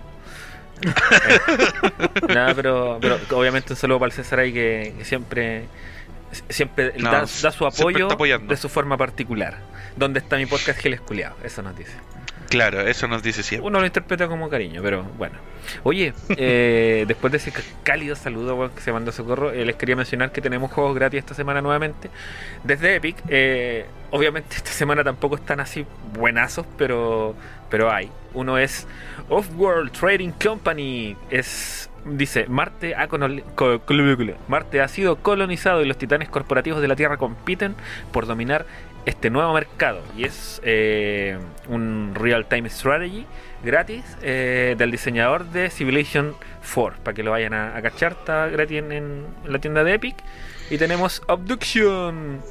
Eh, 0.82 0.90
Nada, 2.34 2.54
pero, 2.56 2.98
pero 3.02 3.18
obviamente 3.32 3.74
un 3.74 3.78
saludo 3.78 4.00
para 4.00 4.08
el 4.08 4.14
César 4.14 4.40
ahí 4.40 4.52
que, 4.54 4.94
que 4.98 5.06
siempre 5.06 5.66
siempre 6.50 6.94
No, 6.98 7.12
da, 7.12 7.20
da 7.22 7.52
su 7.52 7.66
apoyo 7.66 8.08
de 8.08 8.58
su 8.58 8.70
forma 8.70 8.98
particular. 8.98 9.58
¿Dónde 9.96 10.20
está 10.20 10.38
mi 10.38 10.46
podcast 10.46 10.80
Giles 10.80 11.02
Culeado? 11.02 11.36
Eso 11.44 11.62
nos 11.62 11.78
dice. 11.78 11.94
Claro, 12.52 12.82
eso 12.82 13.08
nos 13.08 13.24
dice 13.24 13.44
siempre. 13.44 13.66
Uno 13.66 13.80
lo 13.80 13.86
interpreta 13.86 14.28
como 14.28 14.50
cariño, 14.50 14.82
pero 14.84 15.04
bueno. 15.18 15.38
Oye, 15.84 16.14
eh, 16.30 17.06
después 17.08 17.32
de 17.32 17.38
ese 17.38 17.54
cálido 17.84 18.14
saludo 18.18 18.76
que 18.76 18.82
se 18.82 18.92
mandó 18.92 19.14
Socorro, 19.14 19.52
eh, 19.52 19.64
les 19.64 19.78
quería 19.78 19.96
mencionar 19.96 20.34
que 20.34 20.42
tenemos 20.42 20.70
juegos 20.70 20.94
gratis 20.94 21.20
esta 21.20 21.34
semana 21.34 21.62
nuevamente. 21.62 22.10
Desde 22.66 22.96
Epic, 22.96 23.16
eh, 23.30 23.86
obviamente 24.12 24.56
esta 24.58 24.72
semana 24.72 25.02
tampoco 25.02 25.36
están 25.36 25.62
así 25.62 25.86
buenazos, 26.14 26.66
pero, 26.78 27.36
pero 27.70 27.90
hay. 27.90 28.12
Uno 28.34 28.58
es 28.58 28.86
Off-World 29.30 29.94
Trading 29.94 30.32
Company. 30.32 31.16
Es 31.30 31.90
Dice, 32.06 32.48
Marte 32.48 32.96
ha, 32.96 33.08
Marte 34.48 34.82
ha 34.82 34.88
sido 34.88 35.18
colonizado 35.18 35.82
y 35.82 35.86
los 35.86 35.98
titanes 35.98 36.30
corporativos 36.30 36.82
de 36.82 36.88
la 36.88 36.96
Tierra 36.96 37.18
compiten 37.18 37.76
por 38.12 38.26
dominar 38.26 38.66
este 39.06 39.30
nuevo 39.30 39.54
mercado. 39.54 40.02
Y 40.18 40.26
es 40.26 40.62
eh, 40.64 41.38
un 41.68 42.14
real-time 42.16 42.70
strategy 42.70 43.26
gratis 43.64 44.04
eh, 44.22 44.76
del 44.78 44.92
diseñador 44.92 45.46
de 45.46 45.70
Civilization 45.70 46.36
4. 46.74 47.04
Para 47.04 47.14
que 47.14 47.24
lo 47.24 47.32
vayan 47.32 47.54
a, 47.54 47.76
a 47.76 47.82
cachar, 47.82 48.14
está 48.14 48.48
gratis 48.48 48.80
en, 48.80 48.92
en 48.92 49.26
la 49.46 49.60
tienda 49.60 49.84
de 49.84 49.94
Epic. 49.94 50.16
Y 50.70 50.78
tenemos 50.78 51.22
Abduction. 51.28 52.42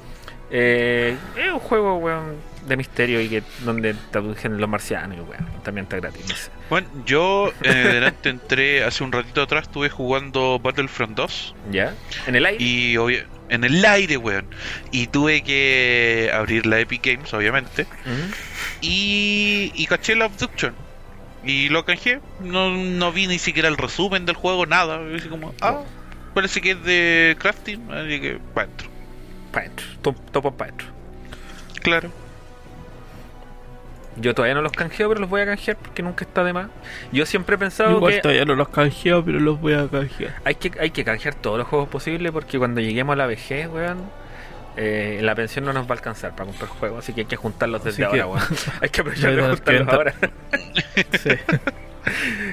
Eh, 0.51 1.17
es 1.37 1.53
un 1.53 1.61
juego, 1.61 1.97
weón, 1.99 2.37
de 2.67 2.77
misterio 2.77 3.21
y 3.21 3.29
que 3.29 3.43
donde 3.65 3.95
te 3.95 4.19
abducen 4.19 4.59
los 4.61 4.69
marcianos, 4.69 5.17
y, 5.19 5.21
weón. 5.21 5.47
También 5.63 5.85
está 5.85 5.97
gratis. 5.97 6.25
no 6.29 6.35
sé. 6.37 6.51
Bueno, 6.69 6.89
yo 7.07 7.53
eh, 7.63 7.73
delante 7.75 8.29
entré 8.29 8.85
hace 8.85 9.03
un 9.03 9.13
ratito 9.13 9.43
atrás, 9.43 9.65
estuve 9.65 9.89
jugando 9.91 10.59
Battlefront 10.63 11.17
2 11.17 11.55
¿Ya? 11.73 11.95
En 12.27 12.37
el 12.37 12.47
aire. 12.47 12.63
y 12.65 12.97
en 13.49 13.65
el 13.65 13.85
aire, 13.85 14.17
weón. 14.17 14.47
Y 14.93 15.09
tuve 15.09 15.43
que 15.43 16.31
abrir 16.33 16.67
la 16.67 16.79
Epic 16.81 17.05
Games, 17.05 17.33
obviamente. 17.35 17.87
Y, 18.81 19.73
y 19.75 19.87
caché 19.87 20.15
la 20.15 20.27
Abduction. 20.27 20.75
Y 21.45 21.69
lo 21.71 21.85
canjeé. 21.85 22.21
No, 22.41 22.71
no 22.71 23.13
vi 23.13 23.27
ni 23.27 23.39
siquiera 23.39 23.69
el 23.69 23.77
resumen 23.77 24.27
del 24.27 24.37
juego, 24.37 24.67
nada. 24.67 25.01
Y 25.11 25.17
así 25.17 25.29
como, 25.29 25.55
ah, 25.63 25.83
parece 26.35 26.61
que 26.61 26.73
es 26.73 26.85
de 26.85 27.37
crafting. 27.39 27.91
Así 27.91 28.21
que, 28.21 28.39
pa' 28.55 28.67
dentro. 28.67 28.89
Pa' 29.53 29.63
dentro. 29.63 29.87
Top- 30.03 30.31
Topo 30.33 30.53
para 30.55 30.71
dentro. 30.71 30.89
Claro. 31.83 32.13
Yo 34.21 34.35
todavía 34.35 34.55
no 34.55 34.63
los 34.63 34.73
canjeo, 34.73 35.09
pero 35.09 35.21
los 35.21 35.31
voy 35.31 35.41
a 35.41 35.47
canjear 35.47 35.77
porque 35.77 36.03
nunca 36.03 36.25
está 36.25 36.45
de 36.45 36.53
más. 36.53 36.69
Yo 37.13 37.25
siempre 37.27 37.57
he 37.57 37.59
pensado 37.59 37.97
Igual 37.97 38.15
que 38.15 38.21
todavía 38.21 38.45
no 38.45 38.55
los 38.55 38.69
canjeo, 38.69 39.25
pero 39.25 39.41
los 39.41 39.61
voy 39.61 39.75
a 39.75 39.89
canjear. 39.89 40.35
hay 40.45 40.55
que 40.57 40.73
hay 40.81 40.91
que 40.91 41.05
canjear 41.05 41.35
todos 41.35 41.59
los 41.59 41.67
juegos 41.67 41.89
posibles 41.89 42.33
porque 42.33 42.59
cuando 42.59 42.81
lleguemos 42.81 43.15
a 43.15 43.17
la 43.17 43.27
vejez, 43.27 43.69
weón, 43.69 43.99
eh, 44.77 45.19
la 45.23 45.35
pensión 45.35 45.65
no 45.65 45.73
nos 45.73 45.85
va 45.87 45.91
a 45.91 45.93
alcanzar 45.95 46.33
para 46.33 46.47
comprar 46.47 46.71
juegos, 46.71 46.99
así 47.01 47.13
que 47.13 47.23
hay 47.23 47.27
que 47.27 47.37
juntarlos 47.37 47.83
desde 47.83 48.05
Así 48.05 48.19
ahora, 48.21 48.27
weón. 48.27 48.49
Hay 48.81 48.89
que 48.89 49.01
aprovechar 49.01 49.35
de 49.35 49.43
juntarlos 49.43 49.89
ahora. 49.89 50.15
Sí. 51.19 51.31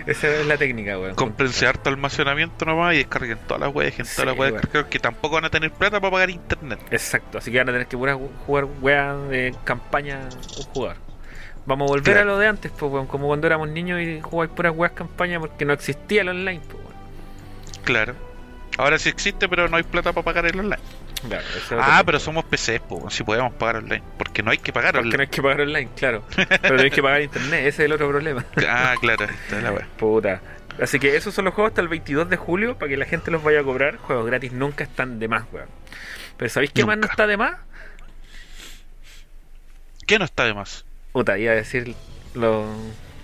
Esa 0.06 0.28
es 0.28 0.46
la 0.46 0.58
técnica, 0.58 1.00
weón. 1.00 1.16
Comprense 1.16 1.66
harto 1.68 1.90
almacenamiento 1.90 2.66
nomás 2.66 2.96
y 2.96 2.98
descarguen 2.98 3.38
todas 3.48 3.62
las 3.62 3.74
weas, 3.74 3.94
gente, 3.94 4.10
Sí, 4.10 4.16
todas 4.18 4.28
las 4.28 4.38
weas 4.38 4.52
weón. 4.52 4.62
descargadas, 4.62 4.92
que 4.92 5.00
tampoco 5.00 5.36
van 5.36 5.46
a 5.46 5.50
tener 5.50 5.72
plata 5.72 6.00
para 6.02 6.12
pagar 6.12 6.30
internet. 6.30 6.80
Exacto, 6.92 7.38
así 7.38 7.52
que 7.52 7.58
van 7.58 7.70
a 7.70 7.72
tener 7.72 7.88
que 7.88 7.96
jugar 7.98 8.66
weas 8.82 9.30
de 9.30 9.56
campaña 9.64 10.20
un 10.58 10.64
jugador. 10.74 11.07
Vamos 11.68 11.90
a 11.90 11.94
volver 11.94 12.04
Claro. 12.16 12.22
a 12.22 12.24
lo 12.34 12.40
de 12.40 12.48
antes, 12.48 12.72
pues, 12.72 12.92
weón, 12.92 13.06
como 13.08 13.28
cuando 13.28 13.46
éramos 13.46 13.70
niños 13.70 14.02
y 14.02 14.20
jugáis 14.22 14.50
puras 14.52 14.74
weas 14.76 14.94
campaña 14.94 15.40
porque 15.40 15.66
no 15.66 15.74
existía 15.74 16.22
el 16.22 16.30
online, 16.30 16.62
pues, 16.62 16.84
weón. 16.84 16.96
Claro. 17.84 18.16
Ahora 18.78 18.98
sí 18.98 19.10
existe, 19.10 19.48
pero 19.50 19.68
no 19.68 19.78
hay 19.78 19.84
plata 19.84 20.14
para 20.14 20.24
pagar 20.26 20.46
el 20.46 20.60
online. 20.60 20.82
Claro, 21.28 21.44
Ah, 21.80 22.04
pero 22.06 22.20
somos 22.20 22.46
PCs, 22.46 22.80
pues, 22.88 23.14
si 23.14 23.24
podemos 23.24 23.52
pagar 23.54 23.78
online. 23.78 24.04
Porque 24.18 24.44
no 24.44 24.52
hay 24.52 24.60
que 24.60 24.72
pagar 24.72 24.94
Porque 24.94 25.04
no 25.04 25.10
online. 25.10 25.24
hay 25.24 25.30
que 25.30 25.42
pagar 25.42 25.62
online, 25.62 25.90
claro. 25.96 26.24
Pero 26.36 26.76
tenéis 26.78 26.94
que 26.94 27.02
pagar 27.04 27.22
internet, 27.22 27.60
ese 27.62 27.68
es 27.70 27.80
el 27.80 27.92
otro 27.92 28.08
problema. 28.08 28.46
Ah, 28.68 28.94
claro, 29.02 29.26
está 29.26 29.60
la 29.62 29.72
wea. 29.72 29.88
Puta. 29.98 30.42
Así 30.80 31.00
que 31.00 31.16
esos 31.18 31.34
son 31.34 31.46
los 31.46 31.56
juegos 31.56 31.72
hasta 31.72 31.82
el 31.82 31.88
22 31.88 32.30
de 32.30 32.38
julio 32.38 32.78
para 32.78 32.88
que 32.90 32.98
la 32.98 33.06
gente 33.06 33.32
los 33.32 33.44
vaya 33.44 33.62
a 33.62 33.64
cobrar. 33.64 33.98
Juegos 33.98 34.28
gratis 34.28 34.54
nunca 34.54 34.84
están 34.84 35.18
de 35.20 35.28
más, 35.28 35.44
weón. 35.52 35.68
Pero 36.38 36.50
¿sabéis 36.50 36.72
qué 36.72 36.86
más 36.86 36.98
no 37.00 37.08
está 37.08 37.26
de 37.26 37.36
más? 37.36 37.56
¿Qué 40.06 40.20
no 40.20 40.26
está 40.26 40.46
de 40.46 40.54
más? 40.54 40.86
Puta, 41.18 41.36
iba 41.40 41.52
a 41.52 41.56
decir 41.56 41.96
lo, 42.36 42.64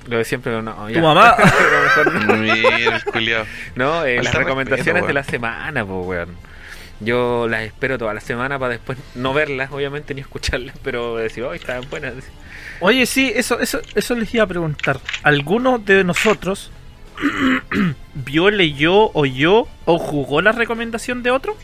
lo 0.08 0.18
de 0.18 0.26
siempre, 0.26 0.52
pero 0.52 0.64
no. 0.64 0.90
ya. 0.90 0.96
Tu 0.96 1.00
mamá. 1.00 1.38
No. 2.26 2.38
Mira, 2.38 2.96
el 2.96 3.04
culiao. 3.04 3.46
No, 3.76 4.04
eh, 4.04 4.20
las 4.24 4.34
recomendaciones 4.34 5.04
respeto, 5.04 5.08
de 5.10 5.14
la 5.14 5.24
semana, 5.24 5.86
pues, 5.86 6.08
weón. 6.08 6.36
Yo 7.02 7.48
las 7.48 7.62
espero 7.62 8.00
toda 8.00 8.16
la 8.16 8.20
semana 8.20 8.58
para 8.58 8.72
después 8.72 8.98
no 9.14 9.32
verlas, 9.36 9.72
obviamente, 9.72 10.16
ni 10.16 10.22
escucharlas, 10.22 10.76
pero 10.82 11.18
decir, 11.18 11.44
oh, 11.44 11.54
estaban 11.54 11.88
buenas. 11.88 12.16
Oye, 12.80 13.06
sí, 13.06 13.32
eso, 13.36 13.60
eso, 13.60 13.80
eso 13.94 14.16
les 14.16 14.34
iba 14.34 14.44
a 14.44 14.48
preguntar. 14.48 15.00
¿Alguno 15.22 15.78
de 15.78 16.04
nosotros 16.04 16.72
vio, 18.16 18.50
leyó, 18.50 19.12
oyó 19.14 19.68
o 19.86 20.00
jugó 20.00 20.42
la 20.42 20.52
recomendación 20.52 21.22
de 21.22 21.30
otro? 21.30 21.56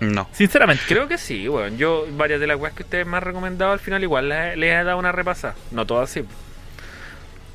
No. 0.00 0.28
Sinceramente. 0.32 0.82
Creo 0.88 1.08
que 1.08 1.18
sí, 1.18 1.48
weón. 1.48 1.76
Yo, 1.76 2.06
varias 2.12 2.40
de 2.40 2.46
las 2.46 2.58
weas 2.58 2.74
que 2.74 2.82
ustedes 2.82 3.06
me 3.06 3.18
han 3.18 3.22
recomendado 3.22 3.72
al 3.72 3.80
final, 3.80 4.02
igual 4.02 4.28
les, 4.30 4.56
les 4.56 4.72
he 4.72 4.84
dado 4.84 4.98
una 4.98 5.12
repasada. 5.12 5.54
No 5.70 5.86
todas 5.86 6.10
sí. 6.10 6.24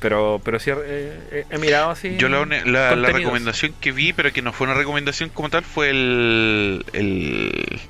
Pero, 0.00 0.40
pero 0.44 0.58
sí 0.60 0.70
eh, 0.70 1.44
he, 1.50 1.54
he 1.54 1.58
mirado 1.58 1.90
así. 1.90 2.16
Yo 2.18 2.28
la, 2.28 2.44
la, 2.64 2.94
la 2.94 3.08
recomendación 3.10 3.74
que 3.80 3.92
vi, 3.92 4.12
pero 4.12 4.32
que 4.32 4.42
no 4.42 4.52
fue 4.52 4.66
una 4.66 4.74
recomendación 4.74 5.30
como 5.30 5.50
tal, 5.50 5.64
fue 5.64 5.90
el. 5.90 6.84
el 6.92 7.80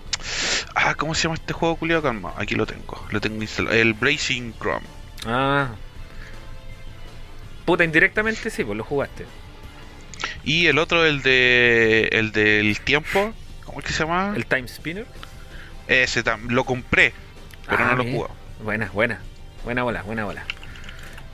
ah, 0.75 0.95
¿cómo 0.95 1.15
se 1.15 1.25
llama 1.25 1.35
este 1.35 1.53
juego, 1.53 1.77
culiao? 1.77 2.01
Calma, 2.01 2.33
aquí 2.37 2.55
lo 2.55 2.65
tengo. 2.65 3.05
Lo 3.11 3.21
tengo 3.21 3.43
instalado. 3.43 3.77
El 3.77 3.93
Blazing 3.95 4.55
Chrome. 4.59 4.87
Ah. 5.27 5.69
Puta, 7.65 7.85
indirectamente 7.85 8.49
sí, 8.49 8.65
pues 8.65 8.79
lo 8.79 8.85
jugaste. 8.85 9.27
Y 10.45 10.67
el 10.67 10.79
otro, 10.79 11.05
el 11.05 11.23
de. 11.23 12.09
El 12.13 12.33
del 12.33 12.81
tiempo. 12.81 13.35
¿Cómo 13.77 13.81
es 13.85 13.89
que 13.89 13.93
se 13.93 14.05
llama? 14.05 14.33
El 14.35 14.47
Time 14.47 14.67
Spinner. 14.69 15.05
Ese 15.87 16.25
tam- 16.25 16.49
lo 16.49 16.65
compré, 16.65 17.13
pero 17.69 17.85
Ah, 17.85 17.89
no 17.91 17.97
lo 17.97 18.05
bien. 18.05 18.17
jugué. 18.17 18.29
Buena, 18.63 18.89
buena. 18.91 19.21
Buena 19.65 19.83
bola, 19.83 20.01
buena 20.03 20.25
bola. 20.25 20.45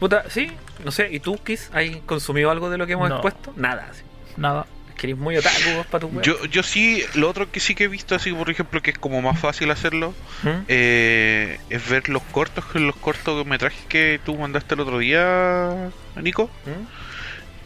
Puta, 0.00 0.24
sí, 0.28 0.50
no 0.84 0.90
sé. 0.90 1.06
¿Y 1.12 1.20
tú, 1.20 1.38
Kiss, 1.44 1.70
has 1.72 1.84
consumido 2.04 2.50
algo 2.50 2.68
de 2.68 2.78
lo 2.78 2.86
que 2.88 2.94
hemos 2.94 3.08
No. 3.08 3.14
expuesto? 3.18 3.52
Nada. 3.54 3.88
sí. 3.92 4.02
Nada. 4.36 4.66
Es 4.88 4.96
que 4.96 5.06
eres 5.06 5.18
muy 5.20 5.36
otaku 5.36 5.56
vos, 5.76 5.86
para 5.86 6.00
tu 6.00 6.08
wea. 6.08 6.22
Yo, 6.22 6.44
yo 6.46 6.64
sí, 6.64 7.04
lo 7.14 7.30
otro 7.30 7.48
que 7.52 7.60
sí 7.60 7.76
que 7.76 7.84
he 7.84 7.88
visto, 7.88 8.16
así 8.16 8.32
por 8.32 8.50
ejemplo, 8.50 8.82
que 8.82 8.90
es 8.90 8.98
como 8.98 9.22
más 9.22 9.38
fácil 9.38 9.70
hacerlo, 9.70 10.12
¿Mm? 10.42 10.48
eh, 10.66 11.60
es 11.70 11.88
ver 11.88 12.08
los 12.08 12.24
cortos, 12.24 12.64
los 12.74 12.96
cortometrajes 12.96 13.84
que 13.88 14.18
tú 14.26 14.36
mandaste 14.36 14.74
el 14.74 14.80
otro 14.80 14.98
día, 14.98 15.90
Nico. 16.20 16.50
¿Mm? 16.66 17.11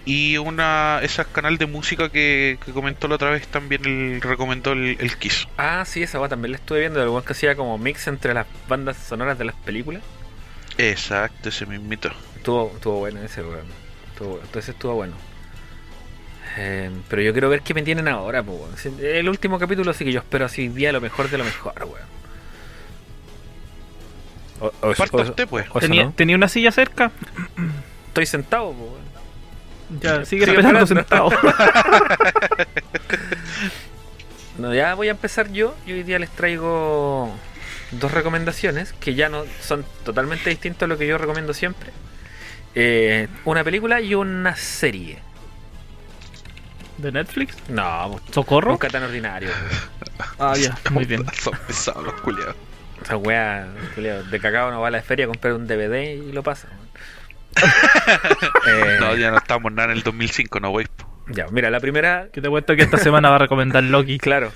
Y 0.09 0.38
una 0.38 1.01
ese 1.03 1.25
canal 1.25 1.59
de 1.59 1.66
música 1.66 2.09
que, 2.11 2.59
que 2.64 2.73
comentó 2.73 3.09
la 3.09 3.16
otra 3.16 3.31
vez 3.31 3.49
también 3.49 3.85
el 3.85 4.21
recomendó 4.23 4.71
el, 4.71 4.97
el 5.01 5.16
Kiss. 5.19 5.49
Ah, 5.59 5.85
sí, 5.85 6.05
esa 6.05 6.21
wea 6.21 6.29
también 6.29 6.53
la 6.53 6.59
estuve 6.59 6.79
viendo. 6.79 7.03
El 7.03 7.09
weón 7.09 7.25
que 7.25 7.33
hacía 7.33 7.57
como 7.57 7.77
mix 7.77 8.07
entre 8.07 8.33
las 8.33 8.47
bandas 8.69 8.97
sonoras 8.97 9.37
de 9.37 9.47
las 9.47 9.57
películas. 9.57 10.03
Exacto, 10.79 11.49
ese 11.49 11.66
mismito. 11.66 12.12
Estuvo, 12.37 12.71
estuvo 12.73 12.99
bueno 13.01 13.21
ese, 13.21 13.42
weón. 13.42 13.66
Entonces 14.45 14.69
estuvo 14.69 14.95
bueno. 14.95 15.14
Eh, 16.57 16.90
pero 17.09 17.23
yo 17.23 17.33
quiero 17.33 17.49
ver 17.49 17.62
qué 17.62 17.75
me 17.75 17.83
tienen 17.83 18.07
ahora, 18.07 18.45
pues, 18.45 18.87
El 18.87 19.29
último 19.29 19.59
capítulo 19.59 19.92
sí 19.92 20.05
que 20.05 20.12
yo 20.12 20.21
espero 20.21 20.45
así 20.45 20.69
día 20.69 20.92
lo 20.92 21.01
mejor 21.01 21.29
de 21.29 21.38
lo 21.38 21.45
mejor, 21.45 21.75
weón. 21.81 22.16
O, 24.61 24.66
o 24.87 24.95
o 25.11 25.23
usted, 25.23 25.49
pues. 25.49 25.66
¿Tenía, 25.81 26.05
no. 26.05 26.12
¿Tenía 26.12 26.37
una 26.37 26.49
silla 26.49 26.71
cerca? 26.71 27.11
Estoy 28.07 28.27
sentado, 28.27 28.73
pues, 28.73 28.90
weón. 28.90 29.06
Ya, 30.01 30.25
sigue 30.25 30.46
Sigue 30.46 30.59
esperando 30.59 30.87
sentado. 30.87 31.31
No, 34.59 34.75
ya 34.75 34.94
voy 34.94 35.09
a 35.09 35.11
empezar 35.11 35.53
yo 35.53 35.77
y 35.87 35.92
hoy 35.92 36.03
día 36.03 36.18
les 36.18 36.31
traigo 36.31 37.31
dos 37.90 38.11
recomendaciones 38.11 38.94
que 38.94 39.14
ya 39.14 39.29
no 39.29 39.44
son 39.61 39.85
totalmente 40.03 40.49
distintas 40.49 40.85
a 40.85 40.87
lo 40.87 40.96
que 40.96 41.07
yo 41.07 41.18
recomiendo 41.18 41.53
siempre. 41.53 41.90
Eh, 42.75 43.29
una 43.44 43.64
película 43.64 44.01
y 44.01 44.14
una 44.14 44.57
serie. 44.57 45.18
¿De 46.96 47.12
Netflix? 47.12 47.55
No, 47.68 48.18
¿Socorro? 48.33 48.70
nunca 48.72 48.88
tan 48.88 49.03
ordinario. 49.03 49.51
Ah, 50.38 50.55
ya, 50.57 50.77
muy 50.90 51.05
bien. 51.05 51.27
Son 51.40 51.53
pesados 51.66 52.05
los 52.05 52.14
culiados. 52.22 52.57
Esa 53.03 53.18
wea, 53.18 53.68
culiao, 53.94 54.22
de 54.25 54.40
cacao 54.40 54.70
no 54.70 54.81
va 54.81 54.88
a 54.88 54.90
la 54.90 55.03
feria 55.03 55.27
a 55.27 55.29
comprar 55.29 55.53
un 55.53 55.66
DVD 55.66 56.14
y 56.14 56.33
lo 56.33 56.42
pasa. 56.42 56.68
Eh, 58.66 58.97
No, 59.01 59.14
ya 59.16 59.31
no 59.31 59.38
estamos 59.38 59.73
nada 59.73 59.90
en 59.92 59.99
el 59.99 60.03
2005, 60.03 60.61
no, 60.61 60.71
wey. 60.71 60.87
po. 60.87 61.07
ya, 61.29 61.47
mira, 61.51 61.71
la 61.71 61.81
primera, 61.81 62.29
Que 62.33 62.40
te 62.40 62.49
cuento 62.49 62.75
que 62.77 62.83
esta 62.83 62.99
semana 62.99 63.31
va 63.31 63.37
a 63.37 63.38
recomendar 63.40 63.83
Loki. 63.83 64.19
claro. 64.21 64.53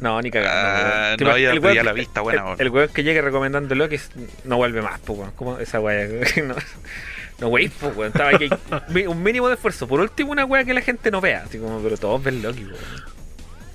No, 0.00 0.22
ni 0.22 0.30
cagando. 0.30 1.16
Te 1.16 1.24
no, 1.24 1.36
ya- 1.36 1.50
el 1.50 1.60
ya 1.60 1.72
que- 1.72 1.82
la 1.82 1.92
vista, 1.92 2.20
buena, 2.20 2.40
el, 2.40 2.44
weón. 2.46 2.56
el 2.60 2.68
weón 2.70 2.88
que 2.90 3.02
llegue 3.02 3.20
recomendando 3.20 3.74
Loki 3.74 3.96
no 4.44 4.56
vuelve 4.56 4.80
más, 4.80 5.00
pues, 5.00 5.18
weón. 5.18 5.32
¿Cómo 5.32 5.58
esa 5.58 5.80
wea? 5.80 6.06
no, 6.46 6.54
no 7.40 7.48
wey, 7.48 7.68
pues, 7.68 7.96
weón. 7.96 8.12
Estaba 8.12 8.30
aquí. 8.30 8.48
Un 9.08 9.22
mínimo 9.24 9.48
de 9.48 9.54
esfuerzo. 9.54 9.88
Por 9.88 9.98
último, 10.00 10.30
una 10.30 10.44
wea 10.44 10.62
que 10.64 10.72
la 10.74 10.82
gente 10.82 11.10
no 11.10 11.20
vea. 11.20 11.42
Así 11.46 11.58
como, 11.58 11.80
pero 11.82 11.96
todos 11.96 12.22
ven 12.22 12.42
Loki, 12.42 12.64
weón. 12.64 12.76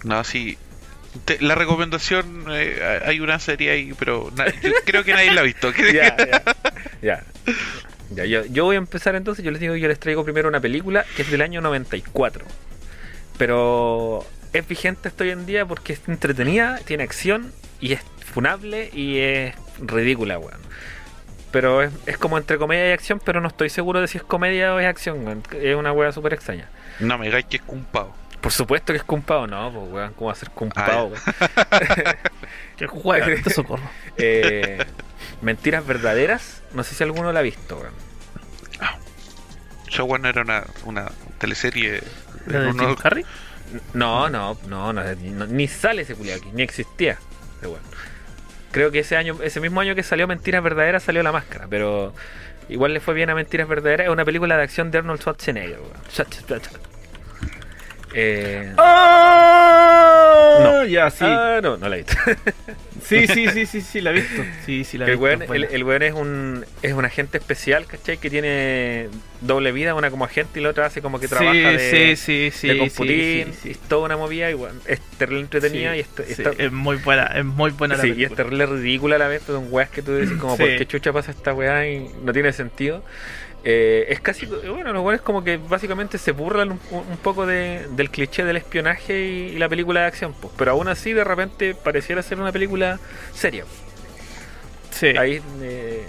No, 0.05 0.23
sí. 0.23 0.57
Te- 1.25 1.39
la 1.41 1.55
recomendación, 1.55 2.45
eh, 2.49 3.01
hay 3.05 3.19
una 3.19 3.37
serie 3.39 3.71
ahí, 3.71 3.93
pero 3.99 4.31
na- 4.35 4.47
yo 4.47 4.71
creo 4.85 5.03
que 5.03 5.13
nadie 5.13 5.31
la 5.31 5.41
ha 5.41 5.43
visto. 5.43 5.71
ya, 5.93 6.15
ya. 6.17 6.41
Ya. 7.01 7.23
Ya, 8.15 8.25
yo, 8.25 8.45
yo 8.45 8.65
voy 8.65 8.75
a 8.75 8.79
empezar 8.79 9.15
entonces. 9.15 9.43
Yo 9.43 9.51
les 9.51 9.59
digo, 9.59 9.75
yo 9.75 9.87
les 9.87 9.99
traigo 9.99 10.23
primero 10.23 10.47
una 10.49 10.59
película 10.59 11.05
que 11.15 11.23
es 11.23 11.31
del 11.31 11.41
año 11.41 11.61
94. 11.61 12.45
Pero 13.37 14.25
es 14.53 14.67
vigente 14.67 15.07
hasta 15.07 15.23
hoy 15.23 15.31
en 15.31 15.45
día 15.45 15.65
porque 15.65 15.93
es 15.93 16.01
entretenida, 16.07 16.79
tiene 16.85 17.03
acción 17.03 17.51
y 17.79 17.93
es 17.93 18.01
funable 18.23 18.89
y 18.93 19.19
es 19.19 19.55
ridícula, 19.79 20.37
weón. 20.37 20.61
Pero 21.51 21.83
es, 21.83 21.91
es 22.05 22.17
como 22.17 22.37
entre 22.37 22.57
comedia 22.57 22.89
y 22.89 22.91
acción, 22.91 23.21
pero 23.23 23.41
no 23.41 23.47
estoy 23.47 23.69
seguro 23.69 24.01
de 24.01 24.07
si 24.07 24.17
es 24.17 24.23
comedia 24.23 24.73
o 24.73 24.79
es 24.79 24.87
acción, 24.87 25.25
weón. 25.25 25.43
Es 25.61 25.75
una 25.75 25.91
weá 25.91 26.11
súper 26.11 26.33
extraña. 26.33 26.69
No 26.99 27.17
me 27.17 27.25
digáis 27.25 27.45
que 27.45 27.57
es 27.57 27.63
cumpado. 27.63 28.13
Por 28.41 28.51
supuesto 28.51 28.91
que 28.91 28.97
es 28.97 29.03
cumpado, 29.03 29.47
no, 29.47 29.71
pues 29.71 29.91
weón, 29.91 30.13
¿cómo 30.13 30.27
va 30.27 30.33
a 30.33 30.35
ser 30.35 30.49
cumpado? 30.49 31.05
weón? 31.07 31.21
Que 32.77 32.87
juega 32.87 33.27
socorro. 33.53 33.83
Eh, 34.17 34.83
Mentiras 35.43 35.85
verdaderas, 35.85 36.61
no 36.73 36.83
sé 36.83 36.95
si 36.95 37.03
alguno 37.03 37.31
la 37.31 37.39
ha 37.39 37.43
visto, 37.43 37.77
weón. 37.77 37.93
Show 39.89 40.11
One 40.11 40.27
era 40.29 40.41
una, 40.41 40.63
una 40.85 41.11
teleserie. 41.37 42.01
¿La 42.47 42.59
de 42.61 42.67
uno- 42.69 42.87
Jim 42.87 42.95
Carrey? 42.95 43.25
No, 43.93 44.29
no, 44.29 44.57
no, 44.67 44.93
no, 44.93 45.03
no, 45.03 45.45
ni 45.47 45.67
sale 45.67 46.01
ese 46.03 46.15
culiao 46.15 46.37
aquí, 46.37 46.49
ni 46.53 46.63
existía. 46.63 47.17
ese 47.57 47.67
weón. 47.67 47.81
Creo 48.71 48.89
que 48.91 48.99
ese 48.99 49.17
año, 49.17 49.37
ese 49.43 49.59
mismo 49.59 49.81
año 49.81 49.93
que 49.93 50.01
salió 50.03 50.27
Mentiras 50.27 50.63
Verdaderas 50.63 51.03
salió 51.03 51.21
La 51.21 51.31
Máscara, 51.31 51.67
pero 51.69 52.13
igual 52.69 52.93
le 52.93 52.99
fue 53.01 53.13
bien 53.13 53.29
a 53.29 53.35
Mentiras 53.35 53.67
Verdaderas. 53.67 54.07
Es 54.07 54.11
una 54.11 54.25
película 54.25 54.57
de 54.57 54.63
acción 54.63 54.89
de 54.89 54.97
Arnold 54.99 55.19
Schwarzenegger, 55.21 55.79
weón. 55.79 55.91
Eh, 58.13 58.73
¡Ah! 58.77 60.59
No. 60.61 60.85
Ya, 60.85 61.09
sí. 61.09 61.23
ah, 61.25 61.59
no, 61.63 61.77
no 61.77 61.89
la 61.89 61.95
he 61.97 61.99
visto. 62.03 62.13
Sí, 63.03 63.27
sí, 63.27 63.49
sí, 63.49 63.65
sí, 63.65 63.81
sí, 63.81 63.99
la 63.99 64.11
he 64.11 64.13
visto. 64.13 64.41
Sí, 64.65 64.85
sí, 64.85 64.97
la 64.97 65.05
el, 65.07 65.17
weón, 65.17 65.41
el, 65.53 65.65
el 65.65 65.83
weón 65.83 66.03
es 66.03 66.13
un 66.13 66.65
es 66.81 66.93
un 66.93 67.03
agente 67.03 67.37
especial, 67.37 67.85
¿cachai? 67.85 68.17
Que 68.17 68.29
tiene 68.29 69.09
doble 69.41 69.73
vida, 69.73 69.93
una 69.93 70.09
como 70.09 70.23
agente 70.23 70.61
y 70.61 70.63
la 70.63 70.69
otra 70.69 70.85
hace 70.85 71.01
como 71.01 71.19
que 71.19 71.27
trabaja 71.27 71.51
sí, 71.51 71.57
de, 71.97 72.15
sí, 72.15 72.49
sí, 72.53 72.69
de 72.69 72.77
computín. 72.77 73.53
Es 73.65 73.77
toda 73.89 74.05
una 74.05 74.15
movida 74.15 74.49
y 74.49 74.53
weón, 74.53 74.79
es 74.87 75.01
terrible 75.17 75.41
entretenida 75.41 75.97
y 75.97 75.99
está, 75.99 76.23
está- 76.23 76.51
es 76.57 76.71
muy 76.71 76.95
buena, 76.95 77.25
es 77.25 77.43
muy 77.43 77.71
buena 77.71 77.97
la 77.97 78.03
Sí, 78.03 78.13
y 78.15 78.23
es 78.23 78.33
terrible 78.33 78.65
ridícula 78.67 79.17
a 79.17 79.19
la 79.19 79.27
vez, 79.27 79.43
pero 79.45 79.59
son 79.59 79.67
weas 79.69 79.89
que 79.89 80.01
tú 80.01 80.15
dices 80.15 80.37
como. 80.37 80.55
¿por 80.55 80.65
qué 80.77 80.85
chucha 80.87 81.11
pasa 81.11 81.31
esta 81.31 81.53
weá? 81.53 81.85
Y 81.85 82.09
no 82.23 82.31
tiene 82.31 82.53
sentido. 82.53 83.03
Eh, 83.65 84.07
es 84.09 84.19
casi, 84.19 84.45
bueno, 84.45 84.91
lo 84.91 85.01
bueno 85.01 85.15
es 85.15 85.21
como 85.21 85.41
que 85.43 85.55
básicamente 85.57 86.17
se 86.17 86.31
burlan 86.33 86.71
un, 86.71 86.79
un 86.91 87.17
poco 87.23 87.45
de- 87.45 87.87
del 87.91 88.09
cliché 88.09 88.43
del 88.43 88.57
espionaje 88.57 89.17
y, 89.21 89.55
y 89.55 89.57
la 89.57 89.69
película 89.69 90.01
de 90.01 90.07
acción, 90.07 90.33
pues, 90.33 90.53
pero 90.57 90.71
aún 90.71 90.89
así 90.89 91.13
de 91.13 91.23
repente 91.23 91.73
pareciera 91.73 92.21
ser 92.21 92.39
una 92.41 92.51
película 92.51 92.99
seria. 93.33 93.63
Sí. 94.91 95.07
Ahí 95.17 95.41
eh, 95.61 96.03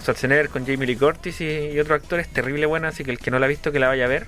Schwarzenegger 0.00 0.48
con 0.48 0.64
Jamie 0.64 0.86
Lee 0.86 0.96
Curtis 0.96 1.40
y, 1.40 1.44
y 1.72 1.80
otros 1.80 2.00
actores, 2.00 2.28
terrible 2.28 2.66
buena, 2.66 2.88
así 2.88 3.04
que 3.04 3.10
el 3.10 3.18
que 3.18 3.30
no 3.32 3.38
la 3.40 3.46
ha 3.46 3.48
visto 3.48 3.72
que 3.72 3.80
la 3.80 3.88
vaya 3.88 4.04
a 4.04 4.08
ver. 4.08 4.26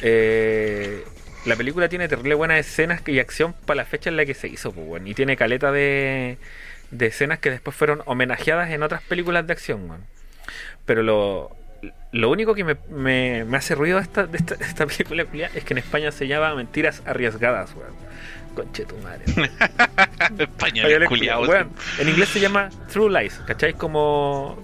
Eh, 0.00 1.04
la 1.44 1.56
película 1.56 1.88
tiene 1.88 2.08
terrible 2.08 2.34
buenas 2.34 2.58
escenas 2.58 3.02
y 3.06 3.18
acción 3.18 3.52
para 3.66 3.76
la 3.76 3.84
fecha 3.84 4.08
en 4.08 4.16
la 4.16 4.24
que 4.24 4.32
se 4.34 4.48
hizo, 4.48 4.72
pues, 4.72 4.86
weón, 4.88 5.06
y 5.06 5.14
tiene 5.14 5.36
caleta 5.36 5.72
de, 5.72 6.38
de 6.90 7.06
escenas 7.06 7.38
que 7.38 7.50
después 7.50 7.76
fueron 7.76 8.02
homenajeadas 8.06 8.70
en 8.70 8.82
otras 8.82 9.02
películas 9.02 9.46
de 9.46 9.52
acción, 9.52 9.90
weón. 9.90 10.04
Pero 10.86 11.02
lo, 11.02 11.54
lo 12.12 12.30
único 12.30 12.54
que 12.54 12.64
me, 12.64 12.76
me- 12.90 13.44
me 13.44 13.56
hace 13.56 13.74
ruido 13.74 13.96
de 13.98 14.02
esta, 14.04 14.26
de 14.26 14.38
esta, 14.38 14.54
de 14.56 14.64
esta 14.64 14.86
película 14.86 15.24
es 15.54 15.64
que 15.64 15.74
en 15.74 15.78
España 15.78 16.12
se 16.12 16.26
llama 16.28 16.54
Mentiras 16.54 17.02
Arriesgadas, 17.06 17.74
weón. 17.74 17.92
Conche 18.54 18.84
tu 18.84 18.96
madre. 18.98 19.24
Español, 20.38 20.86
Oye, 20.86 21.06
culiao. 21.06 21.42
weón, 21.42 21.70
en 21.98 22.08
inglés 22.08 22.28
se 22.28 22.38
llama 22.40 22.68
True 22.92 23.10
Lies, 23.22 23.40
¿cachai? 23.46 23.72
Como 23.72 24.58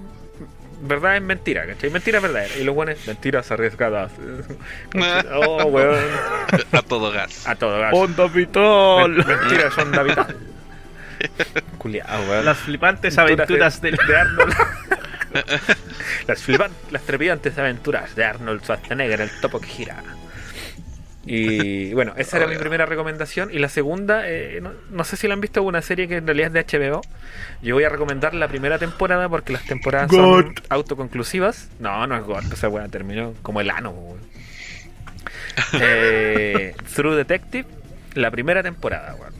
verdad 0.83 1.17
es 1.17 1.23
mentira, 1.23 1.67
¿cachai? 1.67 1.89
Mentira 1.91 2.19
es 2.19 2.23
verdadera. 2.23 2.55
Y 2.59 2.65
los 2.65 2.75
buenos, 2.75 2.99
mentiras 3.07 3.51
arriesgadas. 3.51 4.13
oh, 5.35 5.65
weón. 5.65 6.05
A 6.73 6.83
todo 6.83 7.11
gas. 7.11 7.49
A 7.49 7.55
todo 7.57 7.81
gas. 7.81 7.93
Onda 7.95 8.27
vital. 8.29 9.11
Men- 9.11 9.27
Mentiras 9.27 9.73
son 9.75 9.91
da 9.91 10.03
vital. 10.03 10.37
Culiao, 11.79 12.21
weón. 12.29 12.45
Las 12.45 12.59
flipantes 12.59 13.17
aventuras 13.19 13.81
de, 13.81 13.91
del. 13.93 14.01
de 14.07 14.17
Arnold. 14.19 14.55
Las, 16.27 16.47
flipan- 16.47 16.71
las 16.91 17.03
trepidantes 17.03 17.57
aventuras 17.59 18.15
de 18.15 18.25
Arnold 18.25 18.63
Schwarzenegger, 18.63 19.21
el 19.21 19.31
topo 19.41 19.61
que 19.61 19.67
gira. 19.69 20.03
Y 21.31 21.93
bueno, 21.93 22.15
esa 22.17 22.39
era 22.39 22.47
mi 22.47 22.57
primera 22.57 22.87
recomendación. 22.87 23.51
Y 23.53 23.59
la 23.59 23.69
segunda, 23.69 24.23
eh, 24.27 24.61
no, 24.63 24.73
no 24.91 25.05
sé 25.05 25.17
si 25.19 25.29
la 25.29 25.35
han 25.35 25.43
visto, 25.43 25.63
una 25.63 25.83
serie 25.83 26.09
que 26.09 26.17
en 26.17 26.27
realidad 26.27 26.57
es 26.57 26.67
de 26.67 26.79
HBO. 26.79 27.03
Yo 27.61 27.75
voy 27.75 27.85
a 27.85 27.91
recomendar 27.91 28.33
la 28.33 28.49
primera 28.49 28.79
temporada 28.79 29.29
porque 29.29 29.53
las 29.53 29.65
temporadas 29.65 30.11
son 30.11 30.55
autoconclusivas. 30.71 31.69
No, 31.81 32.07
no 32.07 32.17
es 32.17 32.23
God, 32.25 32.51
esa 32.53 32.69
weá 32.71 32.89
terminó 32.89 33.35
como 33.43 33.61
el 33.61 33.69
ano. 33.69 33.95
Eh, 35.75 36.75
True 36.95 37.17
Detective, 37.17 37.67
la 38.15 38.31
primera 38.31 38.63
temporada, 38.63 39.15
weón. 39.17 39.35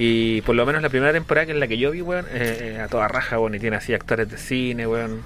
Y 0.00 0.42
por 0.42 0.54
lo 0.54 0.64
menos 0.64 0.80
la 0.80 0.90
primera 0.90 1.12
temporada 1.12 1.46
que 1.46 1.52
es 1.52 1.58
la 1.58 1.66
que 1.66 1.76
yo 1.76 1.90
vi, 1.90 2.02
weón, 2.02 2.24
eh, 2.30 2.74
eh, 2.76 2.80
a 2.80 2.86
toda 2.86 3.08
raja, 3.08 3.40
weón, 3.40 3.56
y 3.56 3.58
tiene 3.58 3.76
así 3.76 3.92
actores 3.92 4.30
de 4.30 4.38
cine, 4.38 4.86
weón. 4.86 5.22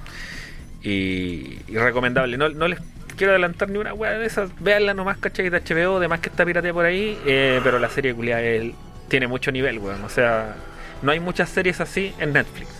Y, 0.83 1.59
recomendable. 1.68 2.38
No, 2.38 2.48
no 2.48 2.68
les 2.68 2.81
quiero 3.16 3.33
adelantar 3.33 3.68
ni 3.68 3.78
una 3.78 3.92
weá 3.92 4.18
de 4.18 4.24
esas. 4.26 4.50
Veanla 4.61 4.94
nomás, 4.94 5.18
cachai, 5.18 5.50
de 5.50 5.61
HBO, 5.61 5.98
además 5.98 6.20
que 6.20 6.31
está 6.31 6.46
piratea 6.46 6.72
por 6.72 6.87
ahí. 6.87 7.18
eh, 7.26 7.61
pero 7.62 7.78
la 7.78 7.90
serie 7.90 8.14
culiada 8.14 8.40
él 8.40 8.74
tiene 9.09 9.26
mucho 9.26 9.52
nivel, 9.52 9.78
weón. 9.78 10.02
O 10.05 10.09
sea, 10.09 10.57
no 11.02 11.12
hay 11.12 11.20
muchas 11.20 11.50
series 11.50 11.81
así 11.83 12.14
en 12.18 12.33
Netflix. 12.33 12.70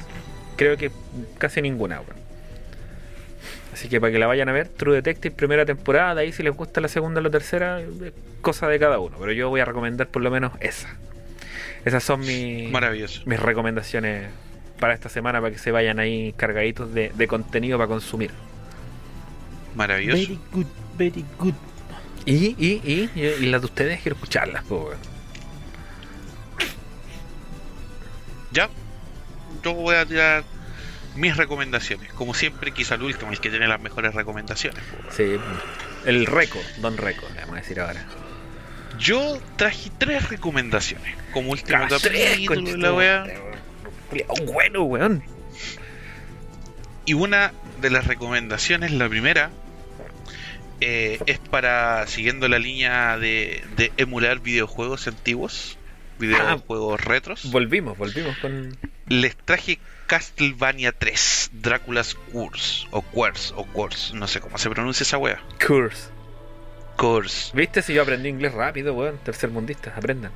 Creo 0.57 0.79
que 0.79 0.91
casi 1.39 1.61
ninguna, 1.61 2.01
weón. 2.01 2.17
Así 3.83 3.89
que 3.89 4.01
para 4.01 4.13
que 4.13 4.21
la 4.21 4.29
vayan 4.29 4.49
a 4.49 4.53
ver, 4.53 4.69
True 4.69 4.95
Detective, 4.95 5.35
primera 5.35 5.67
temporada, 5.67 6.15
de 6.15 6.21
ahí 6.21 6.33
si 6.33 6.45
les 6.45 6.55
gusta 6.55 6.81
la 6.81 6.87
segunda 6.87 7.19
o 7.19 7.25
la 7.25 7.31
tercera, 7.31 7.81
cosa 8.41 8.69
de 8.69 8.79
cada 8.79 9.01
uno. 9.01 9.17
Pero 9.19 9.33
yo 9.33 9.49
voy 9.49 9.61
a 9.61 9.65
recomendar 9.65 10.07
por 10.07 10.23
lo 10.23 10.31
menos 10.31 10.53
esa. 10.61 10.89
Esas 11.85 12.05
son 12.05 12.21
mis, 12.21 12.71
Maravilloso. 12.71 13.23
mis 13.27 13.41
recomendaciones 13.41 14.29
para 14.79 14.95
esta 14.95 15.09
semana 15.09 15.41
para 15.41 15.53
que 15.53 15.59
se 15.59 15.73
vayan 15.73 15.99
ahí 15.99 16.33
cargaditos 16.37 16.95
de, 16.95 17.11
de 17.13 17.27
contenido 17.27 17.77
para 17.77 17.89
consumir. 17.89 18.31
Maravilloso. 19.75 20.17
Very 20.17 20.39
good, 20.53 20.67
very 20.97 21.25
good. 21.41 21.55
Y, 22.25 22.55
y, 22.57 22.81
y, 22.85 23.11
y, 23.17 23.21
y 23.21 23.47
las 23.47 23.63
de 23.63 23.65
ustedes 23.65 24.01
quiero 24.01 24.15
escucharlas. 24.15 24.63
Ya. 28.53 28.71
Yo 29.65 29.75
voy 29.75 29.97
a 29.97 30.07
tirar 30.07 30.45
mis 31.17 31.37
recomendaciones. 31.37 32.13
Como 32.13 32.35
siempre, 32.35 32.73
quizá 32.73 32.95
el 32.97 33.03
último, 33.03 33.33
el 33.33 33.41
que 33.41 33.51
tiene 33.51 33.69
las 33.69 33.81
mejores 33.81 34.15
recomendaciones. 34.15 34.83
Sí, 35.11 35.37
el 36.05 36.27
Reco, 36.27 36.59
Don 36.79 36.97
Reco, 36.97 37.27
le 37.35 37.41
vamos 37.41 37.57
a 37.57 37.61
decir 37.61 37.81
ahora. 37.81 38.05
Yo 38.99 39.41
traje 39.57 39.91
tres 39.99 40.29
recomendaciones. 40.29 41.17
Como 41.33 41.51
último 41.53 41.79
Ah, 41.83 41.89
tres, 42.01 42.31
capítulo, 42.31 42.63
concha 42.63 42.77
la 42.77 42.93
wea. 42.93 43.25
Bueno, 44.53 44.83
weón. 44.83 45.23
Y 47.05 47.15
una 47.15 47.53
de 47.81 47.91
las 47.91 48.07
recomendaciones, 48.07 48.93
la 48.93 49.09
primera, 49.09 49.51
eh, 50.81 51.19
es 51.27 51.39
para, 51.39 52.07
siguiendo 52.07 52.49
la 52.49 52.59
línea 52.59 53.19
de, 53.19 53.65
de 53.77 53.93
emular 53.97 54.41
videojuegos 54.41 55.09
antiguos, 55.09 55.79
videojuegos 56.19 57.01
retros, 57.01 57.51
Volvimos, 57.51 57.99
volvimos 57.99 58.37
con. 58.39 58.77
les 59.09 59.37
traje 59.37 59.79
Castlevania 60.13 60.93
3, 60.93 61.53
Drácula's 61.55 62.15
Curse, 62.15 62.87
o 62.91 63.01
Curse, 63.01 63.55
o 63.57 63.65
Curse, 63.65 64.15
no 64.15 64.29
sé 64.29 64.41
cómo 64.41 64.59
se 64.59 64.69
pronuncia 64.69 65.05
esa 65.05 65.17
wea. 65.17 65.41
Curse. 65.67 66.11
Curse. 66.99 67.51
¿Viste 67.57 67.81
si 67.81 67.95
yo 67.95 68.03
aprendí 68.03 68.29
inglés 68.29 68.53
rápido, 68.53 68.93
weón? 68.93 69.17
Tercermundistas, 69.25 69.97
aprendan. 69.97 70.31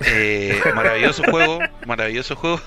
Eh, 0.00 0.60
maravilloso 0.74 1.22
juego, 1.22 1.60
maravilloso 1.86 2.34
juego. 2.34 2.60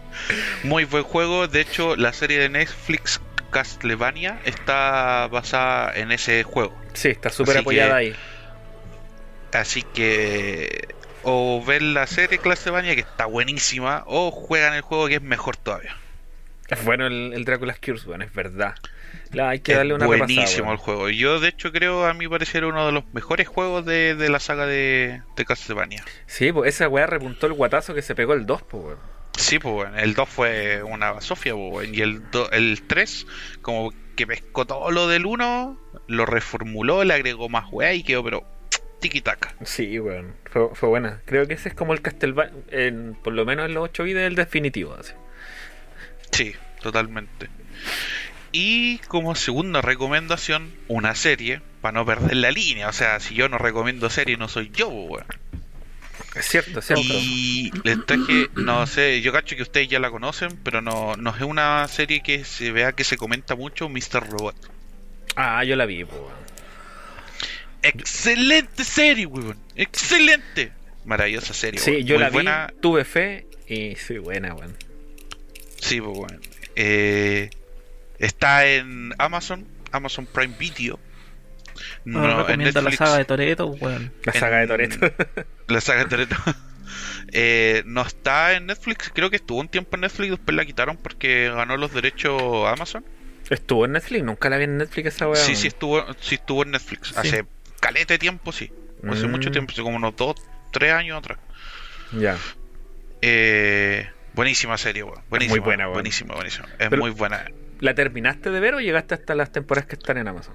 Muy 0.64 0.84
buen 0.84 1.02
juego. 1.02 1.48
De 1.48 1.62
hecho, 1.62 1.96
la 1.96 2.12
serie 2.12 2.38
de 2.38 2.50
Netflix 2.50 3.18
Castlevania 3.50 4.38
está 4.44 5.28
basada 5.28 5.94
en 5.94 6.12
ese 6.12 6.42
juego. 6.42 6.78
Sí, 6.92 7.08
está 7.08 7.30
súper 7.30 7.56
apoyada 7.56 7.88
que- 7.88 7.94
ahí. 7.94 8.16
Así 9.54 9.82
que 9.82 10.94
o 11.24 11.62
ven 11.64 11.94
la 11.94 12.06
serie 12.06 12.38
Castlevania 12.38 12.94
que 12.94 13.00
está 13.02 13.26
buenísima 13.26 14.04
o 14.06 14.30
juegan 14.30 14.74
el 14.74 14.82
juego 14.82 15.08
que 15.08 15.16
es 15.16 15.22
mejor 15.22 15.56
todavía. 15.56 15.96
Es 16.68 16.84
bueno 16.84 17.06
el, 17.06 17.32
el 17.34 17.44
Drácula's 17.44 17.78
Curse, 17.78 18.08
weón, 18.08 18.22
es 18.22 18.32
verdad. 18.32 18.74
La, 19.32 19.50
hay 19.50 19.60
que 19.60 19.72
Es 19.72 19.78
darle 19.78 19.94
una 19.94 20.06
buenísimo 20.06 20.42
repasada, 20.46 20.72
el 20.72 20.76
juego. 20.78 21.08
Yo 21.10 21.38
de 21.40 21.48
hecho 21.48 21.70
creo 21.72 22.06
a 22.06 22.14
mi 22.14 22.28
parecer 22.28 22.64
uno 22.64 22.86
de 22.86 22.92
los 22.92 23.04
mejores 23.12 23.46
juegos 23.48 23.84
de, 23.84 24.14
de 24.14 24.28
la 24.30 24.40
saga 24.40 24.66
de, 24.66 25.22
de 25.36 25.44
Castlevania. 25.44 26.02
Sí, 26.26 26.50
pues 26.52 26.74
esa 26.74 26.88
weá 26.88 27.06
repuntó 27.06 27.46
el 27.46 27.52
guatazo 27.52 27.94
que 27.94 28.02
se 28.02 28.14
pegó 28.14 28.32
el 28.34 28.46
2, 28.46 28.62
pues. 28.62 28.96
Sí, 29.36 29.58
pues 29.58 29.74
bueno, 29.74 29.98
el 29.98 30.14
2 30.14 30.28
fue 30.28 30.82
una 30.82 31.20
Sofía, 31.20 31.52
pues 31.54 31.70
bueno, 31.70 31.94
y 31.94 32.00
el, 32.02 32.30
do- 32.30 32.50
el 32.52 32.82
3 32.86 33.26
como 33.62 33.92
que 34.16 34.26
pescó 34.26 34.66
todo 34.66 34.90
lo 34.90 35.08
del 35.08 35.24
1, 35.26 35.78
lo 36.06 36.26
reformuló, 36.26 37.02
le 37.04 37.14
agregó 37.14 37.48
más 37.48 37.66
weá 37.70 37.94
y 37.94 38.02
quedó 38.02 38.22
pero 38.22 38.44
tiki 39.02 39.20
taka. 39.20 39.54
Sí, 39.64 40.00
weón. 40.00 40.34
Fue, 40.50 40.70
fue 40.74 40.88
buena. 40.88 41.20
Creo 41.26 41.46
que 41.46 41.54
ese 41.54 41.68
es 41.68 41.74
como 41.74 41.92
el 41.92 42.00
Castlevania, 42.00 42.54
por 43.22 43.34
lo 43.34 43.44
menos 43.44 43.66
en 43.66 43.74
los 43.74 43.84
8 43.84 44.04
vidas, 44.04 44.22
el 44.22 44.34
definitivo. 44.34 44.94
Así. 44.94 45.12
Sí, 46.30 46.54
totalmente. 46.80 47.50
Y 48.52 48.98
como 49.08 49.34
segunda 49.34 49.82
recomendación, 49.82 50.72
una 50.88 51.14
serie, 51.14 51.60
para 51.80 51.92
no 51.92 52.06
perder 52.06 52.36
la 52.36 52.50
línea. 52.50 52.88
O 52.88 52.92
sea, 52.92 53.20
si 53.20 53.34
yo 53.34 53.48
no 53.48 53.58
recomiendo 53.58 54.08
serie, 54.08 54.36
no 54.36 54.48
soy 54.48 54.70
yo, 54.72 54.88
pues, 54.88 55.10
weón. 55.10 55.26
Es 56.34 56.46
cierto, 56.46 56.78
es 56.78 56.86
cierto. 56.86 57.04
Y 57.04 57.70
les 57.84 58.06
traje, 58.06 58.48
no 58.54 58.86
sé, 58.86 59.20
yo 59.20 59.32
cacho 59.32 59.56
que 59.56 59.62
ustedes 59.62 59.88
ya 59.88 59.98
la 59.98 60.10
conocen, 60.10 60.58
pero 60.62 60.80
no, 60.80 61.16
no 61.16 61.30
es 61.34 61.42
una 61.42 61.86
serie 61.88 62.22
que 62.22 62.44
se 62.44 62.72
vea 62.72 62.92
que 62.92 63.04
se 63.04 63.18
comenta 63.18 63.54
mucho, 63.54 63.88
Mr. 63.90 64.30
Robot. 64.30 64.56
Ah, 65.36 65.64
yo 65.64 65.76
la 65.76 65.84
vi, 65.84 66.04
pues, 66.04 66.18
weón. 66.18 66.41
Excelente 67.82 68.84
serie, 68.84 69.26
weón. 69.26 69.56
Excelente. 69.76 70.72
Maravillosa 71.04 71.52
serie. 71.54 71.80
Sí, 71.80 71.90
weón. 71.90 72.06
yo 72.06 72.14
Muy 72.30 72.44
la 72.44 72.66
vi, 72.68 72.80
tuve 72.80 73.04
fe 73.04 73.46
y 73.66 73.96
soy 73.96 74.18
buena, 74.18 74.54
weón. 74.54 74.76
Sí, 75.80 76.00
pues 76.00 76.16
bueno. 76.16 76.38
Eh, 76.76 77.50
está 78.18 78.66
en 78.66 79.12
Amazon, 79.18 79.66
Amazon 79.90 80.26
Prime 80.26 80.54
Video. 80.58 80.98
No, 82.04 82.20
No, 82.20 82.48
en 82.48 82.64
la 82.64 82.92
saga 82.92 83.18
de 83.18 83.24
Toreto, 83.24 83.66
weón. 83.66 84.12
La 84.24 84.32
saga 84.32 84.58
de 84.58 84.66
Toreto. 84.66 84.98
La 85.68 85.80
saga 85.80 86.04
de 86.04 86.10
Toretto. 86.10 86.36
Eh, 87.34 87.82
no 87.86 88.02
está 88.02 88.52
en 88.52 88.66
Netflix, 88.66 89.10
creo 89.14 89.30
que 89.30 89.36
estuvo 89.36 89.58
un 89.58 89.68
tiempo 89.68 89.96
en 89.96 90.02
Netflix, 90.02 90.32
después 90.32 90.54
la 90.54 90.66
quitaron 90.66 90.98
porque 90.98 91.50
ganó 91.54 91.78
los 91.78 91.94
derechos 91.94 92.42
Amazon. 92.68 93.04
Estuvo 93.48 93.86
en 93.86 93.92
Netflix, 93.92 94.22
nunca 94.22 94.50
la 94.50 94.58
vi 94.58 94.64
en 94.64 94.76
Netflix 94.76 95.14
esa 95.14 95.28
weá. 95.28 95.42
Sí, 95.42 95.56
sí 95.56 95.68
estuvo, 95.68 96.04
sí 96.20 96.34
estuvo 96.34 96.62
en 96.64 96.72
Netflix. 96.72 97.16
Hace 97.16 97.46
calete 97.82 98.14
de 98.14 98.18
tiempo, 98.18 98.52
sí. 98.52 98.72
Hace 99.10 99.26
Mm. 99.26 99.30
mucho 99.30 99.50
tiempo, 99.50 99.72
hace 99.72 99.82
como 99.82 99.96
unos 99.96 100.16
dos, 100.16 100.36
tres 100.70 100.92
años 100.92 101.18
atrás. 101.18 101.38
Ya. 102.12 102.38
Eh, 103.20 104.08
buenísima 104.34 104.78
serie, 104.78 105.02
weón. 105.02 105.22
Buenísima, 105.28 105.56
muy 105.56 105.64
buena, 105.64 105.84
weón. 105.84 105.94
Buenísima, 105.94 106.34
buenísima. 106.34 106.68
Es 106.78 106.88
Pero- 106.88 107.02
muy 107.02 107.10
buena. 107.10 107.44
¿La 107.80 107.94
terminaste 107.94 108.50
de 108.50 108.60
ver 108.60 108.74
o 108.74 108.80
llegaste 108.80 109.14
hasta 109.14 109.34
las 109.34 109.50
temporadas 109.50 109.88
que 109.88 109.96
están 109.96 110.16
en 110.18 110.28
Amazon? 110.28 110.54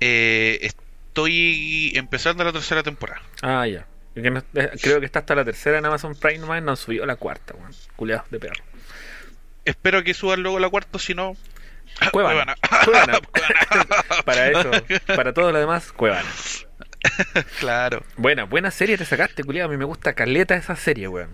Eh, 0.00 0.58
es- 0.62 0.76
estoy 1.08 1.92
empezando 1.96 2.44
la 2.44 2.52
tercera 2.52 2.82
temporada. 2.82 3.22
Ah, 3.42 3.66
ya. 3.66 3.86
No- 4.14 4.42
eh, 4.54 4.70
creo 4.82 5.00
que 5.00 5.06
está 5.06 5.20
hasta 5.20 5.34
la 5.34 5.44
tercera 5.44 5.78
en 5.78 5.86
Amazon 5.86 6.14
Prime 6.14 6.38
no 6.38 6.52
han 6.52 6.76
subido 6.76 7.06
la 7.06 7.16
cuarta, 7.16 7.54
weón. 7.54 7.72
Culeados 7.96 8.30
de 8.30 8.38
perro. 8.38 8.62
Espero 9.64 10.02
que 10.04 10.14
suban 10.14 10.42
luego 10.42 10.58
la 10.58 10.68
cuarta, 10.68 10.98
si 10.98 11.14
no. 11.14 11.36
Cuevana. 12.12 12.56
Para 14.24 14.48
eso, 14.48 14.70
para 15.06 15.32
todo 15.32 15.52
lo 15.52 15.58
demás, 15.58 15.92
Cuevana. 15.92 16.28
Claro. 17.58 18.04
Buena, 18.16 18.44
buena 18.44 18.70
serie 18.70 18.98
te 18.98 19.04
sacaste, 19.04 19.44
culiado. 19.44 19.68
A 19.68 19.72
mí 19.72 19.78
me 19.78 19.84
gusta 19.84 20.14
caleta 20.14 20.54
esa 20.54 20.76
serie, 20.76 21.08
weón. 21.08 21.30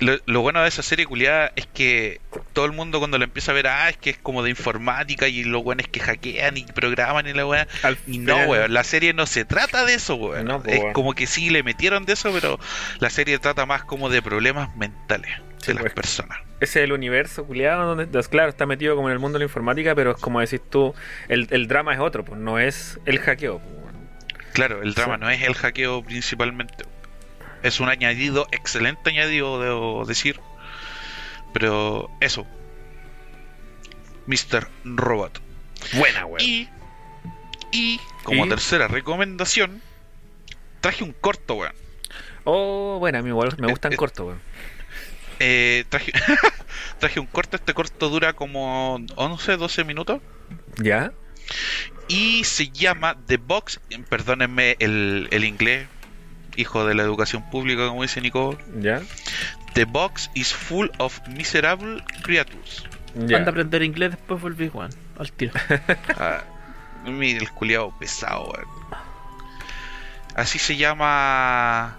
Lo, 0.00 0.18
lo 0.26 0.40
bueno 0.40 0.60
de 0.62 0.68
esa 0.68 0.82
serie 0.82 1.06
culiada 1.06 1.52
es 1.54 1.66
que 1.66 2.20
todo 2.52 2.64
el 2.64 2.72
mundo 2.72 2.98
cuando 2.98 3.16
lo 3.16 3.24
empieza 3.24 3.52
a 3.52 3.54
ver, 3.54 3.68
ah, 3.68 3.88
es 3.88 3.96
que 3.96 4.10
es 4.10 4.18
como 4.18 4.42
de 4.42 4.50
informática 4.50 5.28
y 5.28 5.44
los 5.44 5.62
weones 5.64 5.86
que 5.88 6.00
hackean 6.00 6.56
y 6.56 6.64
programan 6.64 7.26
y 7.28 7.32
la 7.32 7.46
weá. 7.46 7.68
Y 8.06 8.18
no, 8.18 8.36
weón, 8.46 8.72
la 8.72 8.82
serie 8.82 9.12
no 9.12 9.26
se 9.26 9.44
trata 9.44 9.84
de 9.84 9.94
eso, 9.94 10.16
weón. 10.16 10.46
No, 10.46 10.62
es 10.66 10.82
como 10.92 11.14
que 11.14 11.26
sí 11.26 11.50
le 11.50 11.62
metieron 11.62 12.06
de 12.06 12.14
eso, 12.14 12.32
pero 12.32 12.58
la 12.98 13.10
serie 13.10 13.38
trata 13.38 13.66
más 13.66 13.84
como 13.84 14.08
de 14.08 14.20
problemas 14.20 14.74
mentales 14.76 15.30
Sí, 15.66 15.72
de 15.72 15.74
las 15.74 15.82
pues. 15.82 15.94
personas. 15.94 16.38
Ese 16.60 16.80
es 16.80 16.84
el 16.84 16.92
universo, 16.92 17.44
culiado, 17.44 17.86
donde, 17.86 18.06
pues, 18.06 18.28
claro, 18.28 18.48
está 18.48 18.66
metido 18.66 18.96
como 18.96 19.08
en 19.08 19.12
el 19.12 19.18
mundo 19.18 19.36
de 19.38 19.40
la 19.40 19.48
informática, 19.48 19.94
pero 19.94 20.12
es 20.12 20.16
como 20.18 20.40
decís 20.40 20.60
tú, 20.70 20.94
el, 21.28 21.48
el 21.50 21.68
drama 21.68 21.92
es 21.94 22.00
otro, 22.00 22.24
pues 22.24 22.40
no 22.40 22.58
es 22.58 22.98
el 23.06 23.18
hackeo, 23.18 23.58
pues. 23.58 23.74
Claro, 24.52 24.82
el 24.82 24.94
drama 24.94 25.16
Sí. 25.16 25.20
no 25.20 25.30
es 25.30 25.42
el 25.42 25.54
hackeo 25.54 26.02
principalmente. 26.02 26.84
Es 27.62 27.80
un 27.80 27.88
añadido, 27.88 28.46
excelente 28.52 29.10
añadido, 29.10 29.60
debo 29.60 30.04
decir. 30.04 30.38
Pero 31.52 32.10
eso. 32.20 32.46
Mr. 34.26 34.68
Robot. 34.84 35.40
Buena, 35.94 36.26
weón. 36.26 36.40
Y, 36.40 36.68
y 37.72 38.00
como 38.22 38.46
¿Y? 38.46 38.48
tercera 38.48 38.88
recomendación, 38.88 39.82
traje 40.80 41.04
un 41.04 41.12
corto, 41.12 41.54
weón. 41.54 41.72
Oh, 42.44 42.98
buena, 42.98 43.18
a 43.20 43.22
mí 43.22 43.28
igual 43.30 43.54
me 43.58 43.68
gustan 43.68 43.94
cortos, 43.96 44.26
weón. 44.26 44.40
Eh, 45.40 45.84
traje, 45.88 46.12
traje 46.98 47.20
un 47.20 47.26
corto, 47.26 47.56
este 47.56 47.74
corto 47.74 48.08
dura 48.08 48.32
como 48.34 49.00
11, 49.16 49.56
12 49.56 49.84
minutos. 49.84 50.20
¿Ya? 50.78 51.12
Y 52.08 52.44
se 52.44 52.68
llama 52.70 53.16
The 53.26 53.38
Box, 53.38 53.80
perdónenme 54.08 54.76
el, 54.78 55.28
el 55.30 55.44
inglés, 55.44 55.86
hijo 56.56 56.86
de 56.86 56.94
la 56.94 57.02
educación 57.02 57.48
pública, 57.50 57.88
como 57.88 58.02
dice 58.02 58.20
Nico. 58.20 58.58
¿Ya? 58.80 59.02
The 59.74 59.84
Box 59.84 60.30
is 60.34 60.52
full 60.52 60.88
of 60.98 61.20
miserable 61.28 62.02
creatures. 62.22 62.84
Ya. 63.14 63.38
Anda 63.38 63.48
a 63.48 63.50
aprender 63.50 63.82
inglés, 63.82 64.12
después 64.12 64.40
volví 64.40 64.68
Juan. 64.68 64.90
Al 65.18 65.32
tiro. 65.32 65.52
Ah, 66.18 66.42
mira 67.04 67.40
el 67.40 67.50
culiado 67.50 67.92
pesado, 67.98 68.50
weón. 68.50 68.68
Así 70.34 70.58
se 70.58 70.76
llama 70.76 71.96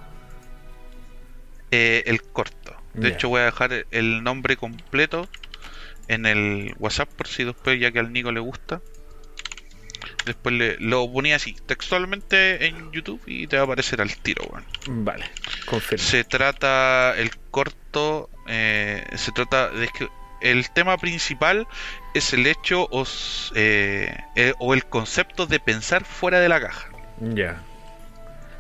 eh, 1.71 2.03
el 2.05 2.21
corto. 2.21 2.75
De 2.97 3.09
hecho, 3.09 3.29
voy 3.29 3.41
a 3.41 3.45
dejar 3.45 3.85
el 3.91 4.23
nombre 4.23 4.57
completo 4.57 5.27
en 6.07 6.25
el 6.25 6.75
WhatsApp 6.79 7.09
por 7.13 7.27
si 7.27 7.43
después, 7.43 7.79
ya 7.79 7.91
que 7.91 7.99
al 7.99 8.13
Nico 8.13 8.31
le 8.31 8.39
gusta. 8.39 8.81
Después 10.25 10.55
le, 10.55 10.77
lo 10.79 11.11
ponía 11.11 11.35
así, 11.35 11.55
textualmente 11.65 12.65
en 12.65 12.91
YouTube 12.91 13.21
y 13.27 13.47
te 13.47 13.57
va 13.57 13.63
a 13.63 13.65
aparecer 13.65 14.01
al 14.01 14.15
tiro, 14.17 14.43
weón. 14.49 14.65
Vale, 15.05 15.25
confirmo. 15.65 16.03
Se 16.03 16.23
trata 16.23 17.13
el 17.15 17.31
corto, 17.51 18.29
eh, 18.47 19.05
se 19.15 19.31
trata 19.31 19.69
de 19.69 19.87
que 19.87 20.09
el 20.41 20.69
tema 20.71 20.97
principal 20.97 21.67
es 22.13 22.33
el 22.33 22.45
hecho 22.45 22.87
eh, 23.55 24.15
eh, 24.35 24.53
o 24.59 24.73
el 24.73 24.85
concepto 24.85 25.47
de 25.47 25.59
pensar 25.59 26.05
fuera 26.05 26.39
de 26.39 26.49
la 26.49 26.61
caja. 26.61 26.89
Ya. 27.19 27.61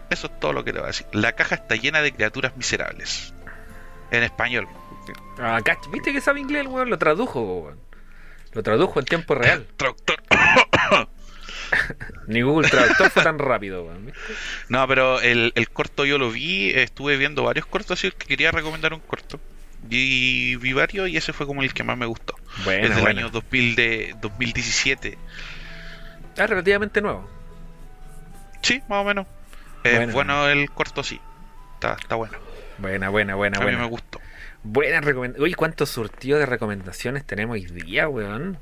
Eso 0.09 0.27
es 0.27 0.39
todo 0.39 0.53
lo 0.53 0.63
que 0.63 0.71
te 0.71 0.79
voy 0.79 0.85
a 0.85 0.87
decir. 0.87 1.07
La 1.13 1.33
caja 1.33 1.55
está 1.55 1.75
llena 1.75 2.01
de 2.01 2.11
criaturas 2.11 2.55
miserables. 2.57 3.34
En 4.11 4.23
español. 4.23 4.67
Ah, 5.39 5.61
¿viste 5.91 6.13
que 6.13 6.21
sabe 6.21 6.39
inglés 6.39 6.61
el 6.61 6.67
weón? 6.67 6.89
Lo 6.89 6.97
tradujo, 6.97 7.41
weón. 7.41 7.79
Lo 8.53 8.63
tradujo 8.63 8.99
en 8.99 9.05
tiempo 9.05 9.35
real. 9.35 9.67
Traductor. 9.77 10.21
Ni 12.27 12.41
Google 12.41 12.69
Traductor 12.69 13.09
fue 13.09 13.23
tan 13.23 13.39
rápido, 13.39 13.83
weón. 13.83 14.13
No, 14.69 14.87
pero 14.87 15.19
el, 15.19 15.51
el 15.55 15.69
corto 15.69 16.05
yo 16.05 16.17
lo 16.17 16.31
vi, 16.31 16.69
estuve 16.71 17.17
viendo 17.17 17.43
varios 17.43 17.65
cortos, 17.65 17.99
así 17.99 18.11
que 18.11 18.27
quería 18.27 18.51
recomendar 18.51 18.93
un 18.93 19.01
corto. 19.01 19.39
Y 19.89 20.55
vi 20.55 20.73
varios 20.73 21.09
y 21.09 21.17
ese 21.17 21.33
fue 21.33 21.45
como 21.45 21.61
el 21.61 21.73
que 21.73 21.83
más 21.83 21.97
me 21.97 22.05
gustó. 22.05 22.35
Bueno, 22.63 22.87
es 22.87 22.95
del 22.95 23.01
bueno. 23.01 23.19
año 23.21 23.29
2000 23.29 23.75
de 23.75 24.15
2017. 24.21 25.17
Ah, 26.37 26.47
relativamente 26.47 27.01
nuevo. 27.01 27.29
Sí, 28.61 28.81
más 28.89 29.01
o 29.01 29.03
menos. 29.03 29.27
Bueno. 29.83 30.13
bueno 30.13 30.47
el 30.47 30.71
corto, 30.71 31.03
sí. 31.03 31.19
Está, 31.75 31.93
está 31.93 32.15
bueno. 32.15 32.37
Buena, 32.77 33.09
buena, 33.09 33.35
buena, 33.35 33.57
A 33.57 33.61
mí 33.61 33.65
me 33.67 33.71
buena. 33.73 33.87
gustó. 33.89 34.19
Buena 34.63 35.01
recomendación. 35.01 35.43
Oye, 35.45 35.55
¿cuántos 35.55 35.89
surtidos 35.89 36.39
de 36.39 36.45
recomendaciones 36.45 37.23
tenemos 37.25 37.53
hoy 37.53 37.65
día, 37.65 38.07
weón? 38.09 38.53
No, 38.53 38.57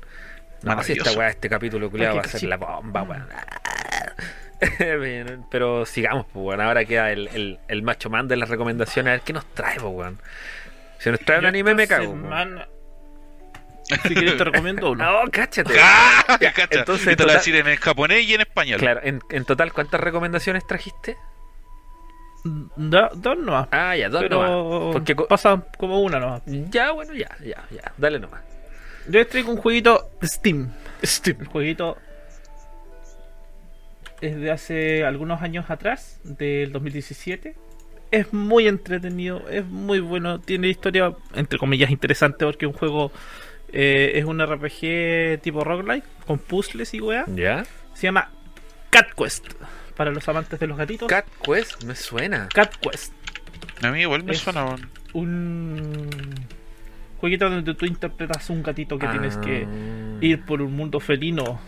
si 0.60 0.66
Maravilloso. 0.66 1.08
esta 1.10 1.18
weá, 1.18 1.28
este 1.30 1.48
capítulo 1.48 1.90
culiado 1.90 2.16
va 2.16 2.22
a 2.22 2.28
ser 2.28 2.40
sí. 2.40 2.46
la 2.46 2.56
bomba, 2.56 3.02
weón. 3.02 3.26
Pero 5.50 5.84
sigamos, 5.86 6.26
pues, 6.32 6.44
weón. 6.44 6.60
Ahora 6.60 6.84
queda 6.84 7.10
el, 7.12 7.28
el, 7.28 7.58
el 7.68 7.82
macho 7.82 8.10
man 8.10 8.28
de 8.28 8.36
las 8.36 8.48
recomendaciones. 8.48 9.10
A 9.10 9.12
ver 9.14 9.20
qué 9.22 9.32
nos 9.32 9.44
trae, 9.54 9.80
pues, 9.80 9.92
weón. 9.92 10.18
Si 10.98 11.10
nos 11.10 11.20
trae 11.20 11.38
un 11.40 11.46
anime, 11.46 11.74
me 11.74 11.86
cago. 11.86 12.12
semana- 12.12 12.68
Si 14.04 14.14
quieres 14.14 14.36
te 14.38 14.44
recomiendo 14.44 14.92
uno. 14.92 15.04
No, 15.24 15.30
cáchate. 15.30 15.74
¡Ah! 15.82 16.38
Ya, 16.40 16.52
entonces, 16.70 17.16
te 17.16 17.22
lo 17.22 17.26
voy 17.26 17.34
a 17.34 17.38
decir 17.38 17.56
en 17.56 17.76
japonés 17.76 18.24
y 18.24 18.34
en 18.34 18.40
español. 18.42 18.78
Claro, 18.80 19.00
en, 19.02 19.20
en 19.30 19.44
total, 19.44 19.72
¿cuántas 19.72 20.00
recomendaciones 20.00 20.66
trajiste? 20.66 21.16
Da- 22.76 23.10
Dos 23.14 23.38
nomás. 23.38 23.68
Ah, 23.70 23.96
ya, 23.96 24.08
dos 24.08 24.22
pero 24.22 24.42
nomás. 24.42 24.92
Porque 24.92 25.14
co- 25.16 25.26
pasa 25.26 25.62
como 25.78 26.00
una 26.02 26.20
nomás. 26.20 26.42
Ya, 26.46 26.92
bueno, 26.92 27.14
ya, 27.14 27.30
ya, 27.40 27.64
ya. 27.70 27.92
Dale 27.96 28.18
nomás. 28.18 28.42
Yo 29.06 29.18
les 29.18 29.28
traigo 29.28 29.50
un 29.50 29.56
jueguito 29.58 30.10
Steam. 30.22 30.70
Steam. 31.02 31.38
El 31.40 31.46
jueguito 31.46 31.96
es 34.20 34.36
de 34.36 34.50
hace 34.50 35.04
algunos 35.04 35.42
años 35.42 35.66
atrás, 35.70 36.20
del 36.24 36.72
2017. 36.72 37.54
Es 38.10 38.32
muy 38.32 38.68
entretenido, 38.68 39.42
es 39.50 39.64
muy 39.66 40.00
bueno, 40.00 40.40
tiene 40.40 40.68
historia, 40.68 41.12
entre 41.34 41.58
comillas, 41.58 41.90
interesante 41.90 42.44
porque 42.44 42.66
un 42.66 42.72
juego, 42.72 43.10
eh, 43.72 44.12
es 44.14 44.24
un 44.24 44.40
RPG 44.40 45.40
tipo 45.42 45.64
roguelike, 45.64 46.04
con 46.26 46.38
puzzles 46.38 46.94
y 46.94 47.00
weá. 47.00 47.24
¿Ya? 47.34 47.64
Se 47.94 48.02
llama 48.06 48.30
Cat 48.90 49.08
Quest, 49.16 49.46
para 49.96 50.10
los 50.10 50.28
amantes 50.28 50.58
de 50.60 50.66
los 50.66 50.76
gatitos. 50.78 51.08
Cat 51.08 51.26
Quest 51.42 51.84
me 51.84 51.94
suena. 51.94 52.48
Cat 52.52 52.74
Quest, 52.76 53.12
A 53.82 53.90
mí 53.90 54.00
igual 54.00 54.24
me 54.24 54.32
Es- 54.32 54.38
suena. 54.38 54.76
un 55.12 56.10
jueguito 57.18 57.48
donde 57.48 57.74
tú 57.74 57.86
interpretas 57.86 58.50
un 58.50 58.62
gatito 58.62 58.98
que 58.98 59.06
tienes 59.08 59.36
que 59.38 59.66
Ah. 59.66 60.18
ir 60.20 60.44
por 60.44 60.62
un 60.62 60.74
mundo 60.76 61.00
felino 61.00 61.60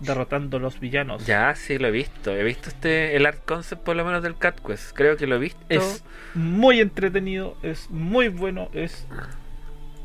derrotando 0.00 0.56
a 0.56 0.60
los 0.60 0.80
villanos. 0.80 1.26
Ya, 1.26 1.54
sí, 1.54 1.78
lo 1.78 1.88
he 1.88 1.90
visto. 1.90 2.34
He 2.34 2.42
visto 2.42 2.68
este 2.70 3.16
el 3.16 3.26
art 3.26 3.44
concept 3.46 3.82
por 3.82 3.96
lo 3.96 4.04
menos 4.04 4.22
del 4.22 4.36
Cat 4.36 4.58
Quest. 4.64 4.92
Creo 4.94 5.16
que 5.16 5.26
lo 5.26 5.36
he 5.36 5.38
visto. 5.38 5.60
Es 5.68 6.04
muy 6.34 6.80
entretenido, 6.80 7.56
es 7.62 7.90
muy 7.90 8.28
bueno, 8.28 8.70
es 8.72 9.06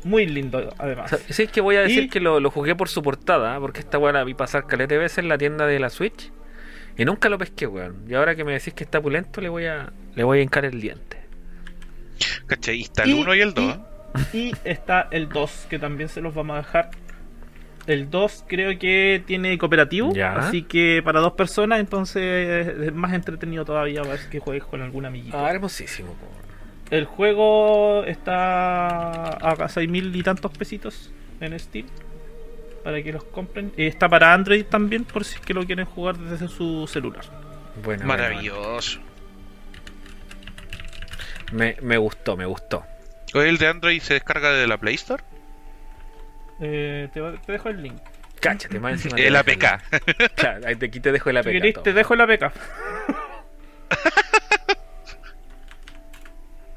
muy 0.04 0.26
lindo 0.26 0.58
O 0.58 0.74
además. 0.78 1.10
sea, 1.10 1.18
sí, 1.18 1.44
es 1.44 1.50
que 1.50 1.60
voy 1.60 1.76
a 1.76 1.80
decir 1.80 2.04
Y- 2.04 2.08
que 2.08 2.20
lo, 2.20 2.40
lo 2.40 2.50
jugué 2.50 2.74
por 2.74 2.88
su 2.88 3.02
portada, 3.02 3.58
porque 3.58 3.80
esta 3.80 3.98
weá 3.98 4.12
la 4.12 4.22
vi 4.24 4.34
pasar 4.34 4.66
caleta 4.66 4.96
veces 4.96 5.18
en 5.18 5.28
la 5.28 5.38
tienda 5.38 5.66
de 5.66 5.78
la 5.80 5.88
Switch. 5.90 6.30
Y 6.98 7.04
nunca 7.04 7.28
lo 7.28 7.38
pesqué, 7.38 7.66
weón. 7.66 8.04
Y 8.08 8.14
ahora 8.14 8.34
que 8.34 8.44
me 8.44 8.52
decís 8.52 8.72
que 8.74 8.84
está 8.84 9.00
pulento, 9.00 9.40
le 9.40 9.48
voy 9.48 9.66
a, 9.66 9.92
le 10.14 10.24
voy 10.24 10.38
a 10.38 10.42
hincar 10.42 10.64
el 10.64 10.80
diente. 10.80 11.18
¿Cachai? 12.46 12.78
Y 12.78 12.82
Está 12.82 13.02
el 13.04 13.10
Y- 13.10 13.20
1 13.20 13.34
y 13.34 13.40
el 13.40 13.54
2. 13.54 13.78
y- 14.32 14.38
Y 14.38 14.52
está 14.64 15.08
el 15.10 15.28
2, 15.28 15.66
que 15.68 15.78
también 15.78 16.08
se 16.08 16.20
los 16.20 16.34
vamos 16.34 16.54
a 16.54 16.58
dejar. 16.58 16.90
El 17.86 18.10
2 18.10 18.44
creo 18.48 18.76
que 18.78 19.22
tiene 19.26 19.56
cooperativo, 19.58 20.12
Ya. 20.14 20.32
así 20.36 20.62
que 20.62 21.02
para 21.04 21.20
dos 21.20 21.34
personas, 21.34 21.78
entonces 21.80 22.66
es 22.66 22.92
más 22.92 23.12
entretenido 23.12 23.64
todavía 23.64 24.02
para 24.02 24.18
que 24.28 24.40
juegues 24.40 24.64
con 24.64 24.80
algún 24.82 25.04
amiguito. 25.06 25.38
Ah, 25.38 25.50
hermosísimo, 25.50 26.12
po, 26.14 26.26
weón. 26.26 26.46
El 26.90 27.04
juego 27.04 28.04
está 28.04 29.28
a 29.28 29.68
6 29.68 29.88
mil 29.88 30.14
y 30.16 30.22
tantos 30.22 30.50
pesitos 30.56 31.12
en 31.40 31.56
Steam 31.58 31.86
para 32.86 33.02
que 33.02 33.10
los 33.12 33.24
compren. 33.24 33.72
Eh, 33.76 33.88
Está 33.88 34.08
para 34.08 34.32
Android 34.32 34.64
también, 34.64 35.04
por 35.04 35.24
si 35.24 35.34
es 35.34 35.40
que 35.40 35.52
lo 35.52 35.66
quieren 35.66 35.86
jugar 35.86 36.16
desde 36.18 36.46
su 36.46 36.86
celular. 36.86 37.24
Bueno, 37.82 38.06
Maravilloso. 38.06 39.00
Me, 41.52 41.76
me 41.82 41.96
gustó, 41.98 42.36
me 42.36 42.46
gustó. 42.46 42.84
Oye, 43.34 43.48
¿El 43.48 43.58
de 43.58 43.66
Android 43.66 44.00
se 44.00 44.14
descarga 44.14 44.52
de 44.52 44.68
la 44.68 44.78
Play 44.78 44.94
Store? 44.94 45.20
Eh, 46.60 47.08
te, 47.12 47.20
te 47.44 47.50
dejo 47.52 47.70
el 47.70 47.82
link. 47.82 48.00
Cáchate, 48.40 48.78
más 48.78 48.92
encima. 48.92 49.16
te 49.16 49.26
El 49.26 49.34
APK. 49.34 49.64
Claro, 50.36 50.68
aquí 50.68 51.00
te 51.00 51.10
dejo 51.10 51.30
el 51.30 51.36
Si 51.36 51.40
APK. 51.40 51.50
querés, 51.50 51.74
todo. 51.74 51.82
te 51.82 51.92
dejo 51.92 52.14
la 52.14 52.26
beca. 52.26 52.52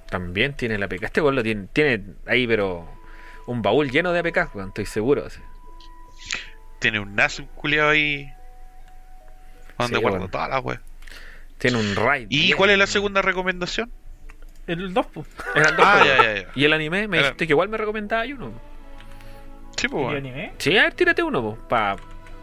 También 0.10 0.54
tiene 0.56 0.74
el 0.74 0.82
APK. 0.84 1.04
Este 1.04 1.22
weón 1.22 1.36
lo 1.36 1.43
tiene, 1.43 1.67
tiene 1.72 2.04
ahí, 2.26 2.48
pero 2.48 2.89
un 3.45 3.62
baúl 3.62 3.91
lleno 3.91 4.12
de 4.12 4.19
APK, 4.22 4.56
estoy 4.69 4.88
seguro. 4.88 5.30
sí. 5.30 5.39
Tiene 6.80 7.00
un 7.00 7.15
NAS 7.15 7.42
culiado 7.56 7.89
ahí. 7.89 8.32
Donde 9.78 9.96
Sí, 9.98 10.02
guardo 10.02 10.18
bueno. 10.20 10.32
todas 10.32 10.50
las 10.50 10.63
weas. 10.63 10.80
Tiene 11.58 11.78
un 11.78 11.96
raid. 11.96 12.28
¿Y 12.30 12.46
bien. 12.46 12.58
cuál 12.58 12.70
es 12.72 12.78
la 12.78 12.88
segunda 12.88 13.22
recomendación? 13.22 13.92
El 14.68 14.94
2, 14.94 15.06
pues. 15.08 15.28
Eran 15.56 15.76
dos 15.76 15.86
Ah, 15.86 16.00
juegos. 16.00 16.18
ya, 16.18 16.24
ya, 16.36 16.42
ya. 16.44 16.48
Y 16.56 16.63
el 16.65 16.74
anime 16.74 17.08
me 17.08 17.18
Era- 17.18 17.28
dijiste 17.28 17.48
que 17.48 17.54
igual 17.54 17.70
me 17.70 17.78
recomendaba 17.78 18.24
uno. 18.26 18.52
Sí, 19.78 19.88
pues, 19.88 20.13
¿Y 20.13 20.18
anime? 20.18 20.54
Sí, 20.58 20.78
a 20.78 20.84
ver, 20.84 20.94
tírate 20.94 21.24
uno, 21.24 21.58
para 21.68 21.96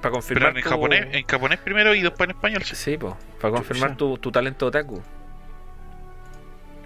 Pero 0.03 0.12
confirmar 0.12 0.57
en 0.57 0.62
tu- 0.62 0.68
japonés, 0.70 1.07
en 1.14 1.25
japonés 1.27 1.59
primero 1.61 1.94
y 1.94 2.03
después 2.03 2.29
en 2.29 2.35
español. 2.37 2.62
sí. 2.64 2.75
Sí, 2.75 2.96
pues, 2.99 3.14
para 3.40 3.55
confirmar 3.55 3.96
tu, 3.96 4.18
tu 4.18 4.33
talento 4.33 4.66
otaku. 4.66 5.03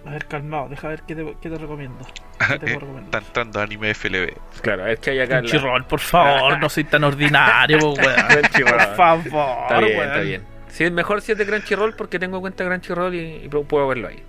A 0.07 0.11
ver, 0.11 0.27
calmado, 0.27 0.69
deja 0.69 0.89
ver 0.89 1.03
qué 1.03 1.15
te, 1.15 1.37
qué 1.43 1.51
te 1.51 1.57
recomiendo. 1.59 1.99
¿Qué 2.49 2.59
te 2.59 2.79
puedo 2.79 2.99
Está 3.01 3.19
entrando 3.19 3.61
anime 3.61 3.93
FLB. 3.95 4.33
Claro, 4.63 4.83
a 4.83 4.87
ver 4.87 4.99
qué 4.99 5.11
hay 5.11 5.21
acá. 5.21 5.39
en 5.39 5.45
la- 5.45 5.51
Crunchyroll, 5.51 5.85
por 5.85 6.01
favor, 6.01 6.59
no 6.59 6.69
soy 6.69 6.85
tan 6.85 7.05
ordinario, 7.05 7.79
weón. 7.93 7.97
Crunchyroll. 8.29 8.77
Por 8.79 8.95
favor, 8.97 9.63
Está 9.63 9.79
bien, 9.81 9.99
weón. 9.99 10.09
está 10.11 10.21
bien. 10.21 10.43
Sí, 10.69 10.85
es 10.85 10.93
mejor 10.93 11.21
si 11.21 11.33
es 11.33 11.39
de 11.39 11.47
Crunchyroll 11.47 11.95
porque 11.97 12.19
tengo 12.19 12.41
cuenta 12.41 12.65
de 12.65 12.71
Crunchyroll 12.71 13.15
y, 13.15 13.45
y 13.45 13.49
puedo 13.49 13.89
verlo 13.89 14.09
ahí. 14.09 14.23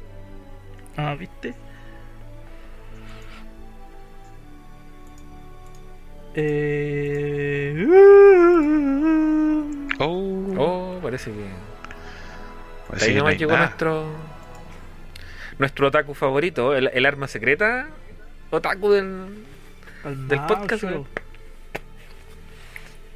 Ah, 0.98 1.16
¿viste? 1.18 1.54
Eh... 6.34 7.88
Oh, 10.00 10.38
Oh, 10.58 11.00
parece 11.02 11.32
que. 11.32 11.46
parece 12.88 13.06
ahí 13.06 13.12
que 13.12 13.16
no 13.16 13.20
nomás 13.20 13.32
hay 13.34 13.38
llegó 13.40 13.52
nada. 13.54 13.66
nuestro. 13.66 14.06
Nuestro 15.62 15.90
otaku 15.90 16.16
favorito, 16.16 16.76
el, 16.76 16.90
el 16.92 17.06
arma 17.06 17.28
secreta. 17.28 17.88
Otaku 18.50 18.94
del. 18.94 19.46
Del 20.28 20.42
podcast. 20.48 20.84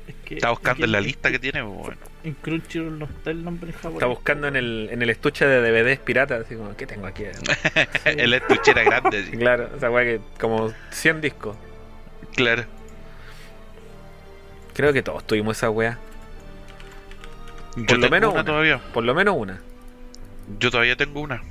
Es 0.08 0.16
que 0.24 0.36
Está 0.36 0.52
buscando 0.52 0.86
en 0.86 0.92
la 0.92 1.02
lista 1.02 1.32
que 1.32 1.40
tiene, 1.40 1.64
pues, 1.64 1.76
bueno. 1.76 1.98
En 2.24 2.34
Crunchyroll 2.36 3.00
no 3.00 3.06
está 3.06 3.32
el 3.32 3.44
nombre 3.44 3.72
en 3.72 3.74
japonés. 3.74 3.96
Está 3.96 4.06
buscando 4.06 4.48
en 4.48 4.58
el, 4.58 4.90
en 4.92 5.02
el 5.02 5.10
estuche 5.10 5.44
de 5.48 5.60
DVDs 5.60 5.98
piratas, 6.02 6.46
así 6.46 6.54
como, 6.54 6.78
¿qué 6.78 6.86
tengo 6.86 7.08
aquí? 7.08 7.24
El 8.06 8.32
estuchera 8.36 8.84
grande, 8.84 9.26
sí. 9.26 9.38
claro, 9.38 9.72
esa 9.76 9.90
weá 9.90 10.04
que 10.04 10.22
como 10.40 10.72
100 10.92 11.22
discos. 11.22 11.58
Claro. 12.36 12.66
Creo 14.76 14.94
que 14.94 15.02
todos 15.02 15.26
tuvimos 15.26 15.58
esa 15.58 15.72
weá. 15.72 15.98
Yo 17.76 17.96
lo 17.96 18.02
tengo 18.02 18.10
menos 18.10 18.34
una 18.34 18.42
una. 18.42 18.46
todavía. 18.52 18.78
Por 18.94 19.04
lo 19.04 19.16
menos 19.16 19.36
una. 19.36 19.60
Yo 20.60 20.70
todavía 20.70 20.96
tengo 20.96 21.22
una. 21.22 21.42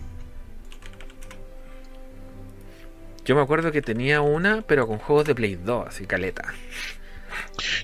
Yo 3.24 3.34
me 3.34 3.42
acuerdo 3.42 3.72
que 3.72 3.80
tenía 3.82 4.20
una, 4.20 4.62
pero 4.62 4.86
con 4.86 4.98
juegos 4.98 5.24
de 5.26 5.34
Play 5.34 5.56
2, 5.56 5.88
así 5.88 6.06
caleta. 6.06 6.44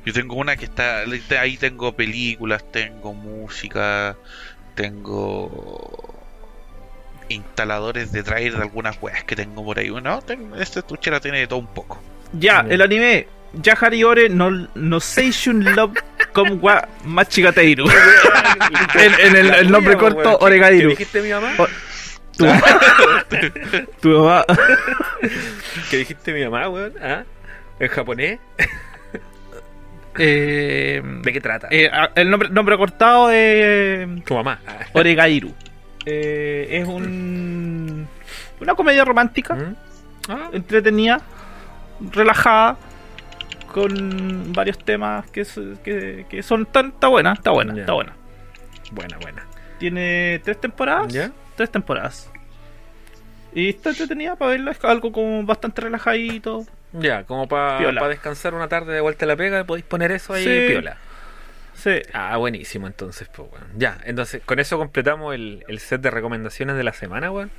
Yo 0.04 0.12
tengo 0.12 0.34
una 0.36 0.56
que 0.56 0.66
está. 0.66 1.02
Ahí 1.40 1.56
tengo 1.56 1.92
películas, 1.96 2.62
tengo 2.70 3.14
música, 3.14 4.16
tengo. 4.74 6.14
instaladores 7.28 8.10
de 8.12 8.22
traer 8.22 8.56
de 8.56 8.62
algunas 8.62 8.98
weas 9.00 9.24
que 9.24 9.36
tengo 9.36 9.64
por 9.64 9.78
ahí. 9.78 9.90
No, 9.90 10.20
tengo, 10.22 10.56
esta 10.56 10.80
estuchera 10.80 11.20
tiene 11.20 11.38
de 11.38 11.46
todo 11.46 11.58
un 11.60 11.68
poco. 11.68 12.02
Ya, 12.32 12.64
el 12.68 12.80
anime 12.82 13.26
Yahari 13.54 14.04
Ore 14.04 14.28
no, 14.28 14.50
no 14.74 15.00
Seishun 15.00 15.64
Love 15.74 15.94
como 16.32 16.54
wa 16.56 16.86
Machigateiru. 17.04 17.86
en, 18.94 19.14
en 19.26 19.36
el, 19.36 19.54
el 19.54 19.70
nombre 19.70 19.96
corto, 19.96 20.38
¿qué- 20.38 20.44
Oregairu. 20.44 20.88
¿Qué 20.90 20.96
dijiste 20.96 21.22
mi 21.22 21.30
mamá? 21.30 21.54
O- 21.58 21.68
Tu, 22.40 23.86
tu 24.00 24.08
mamá. 24.18 24.44
¿Qué 25.90 25.96
dijiste 25.98 26.32
mi 26.32 26.44
mamá, 26.44 26.68
weón? 26.68 26.94
¿Ah? 27.02 27.24
¿En 27.78 27.88
japonés? 27.88 28.38
Eh, 30.18 31.00
¿De 31.22 31.32
qué 31.32 31.40
trata? 31.40 31.68
eh, 31.70 31.88
el 32.16 32.28
nombre, 32.30 32.48
nombre 32.50 32.76
cortado 32.76 33.30
es 33.30 34.06
tu 34.24 34.34
mamá. 34.34 34.58
Oregairu. 34.92 35.54
Eh, 36.04 36.66
es 36.82 36.88
un 36.88 38.08
una 38.60 38.74
comedia 38.74 39.04
romántica, 39.04 39.54
¿Mm? 39.54 39.76
Ah, 40.28 40.50
entretenida, 40.52 41.20
relajada, 42.12 42.76
con 43.72 44.52
varios 44.52 44.78
temas 44.78 45.30
que, 45.30 45.42
s- 45.42 45.74
que, 45.84 46.26
que 46.28 46.42
son 46.42 46.66
tan 46.66 46.88
está 46.88 47.06
buena, 47.08 47.32
está 47.34 47.52
buena, 47.52 47.78
está 47.78 47.92
buena. 47.92 48.12
Buena, 48.90 49.16
buena. 49.18 49.46
Tiene 49.78 50.40
tres 50.44 50.60
temporadas. 50.60 51.10
¿Ya? 51.12 51.30
Tres 51.60 51.70
temporadas. 51.70 52.30
Y 53.54 53.68
está 53.68 53.90
entretenida 53.90 54.34
para 54.34 54.52
verla, 54.52 54.70
es 54.70 54.82
algo 54.82 55.12
como 55.12 55.44
bastante 55.44 55.82
relajadito. 55.82 56.64
Ya, 56.94 57.24
como 57.24 57.48
para 57.48 58.08
descansar 58.08 58.54
una 58.54 58.66
tarde 58.66 58.94
de 58.94 59.02
vuelta 59.02 59.26
a 59.26 59.28
la 59.28 59.36
pega, 59.36 59.62
podéis 59.64 59.84
poner 59.84 60.10
eso 60.10 60.32
ahí, 60.32 60.42
Sí. 60.44 60.72
piola. 60.72 60.96
Sí. 61.74 62.00
Ah, 62.14 62.38
buenísimo, 62.38 62.86
entonces, 62.86 63.28
pues, 63.28 63.46
weón. 63.52 63.66
Ya, 63.76 63.98
entonces, 64.04 64.40
con 64.42 64.58
eso 64.58 64.78
completamos 64.78 65.34
el, 65.34 65.62
el 65.68 65.80
set 65.80 66.00
de 66.00 66.10
recomendaciones 66.10 66.76
de 66.76 66.82
la 66.84 66.94
semana, 66.94 67.30
weón. 67.30 67.50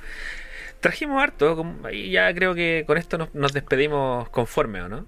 Trajimos 0.80 1.22
harto, 1.22 1.64
y 1.92 2.10
ya 2.10 2.34
creo 2.34 2.56
que 2.56 2.82
con 2.88 2.98
esto 2.98 3.18
nos, 3.18 3.32
nos 3.36 3.52
despedimos 3.52 4.28
conforme, 4.30 4.82
¿o 4.82 4.88
no? 4.88 5.06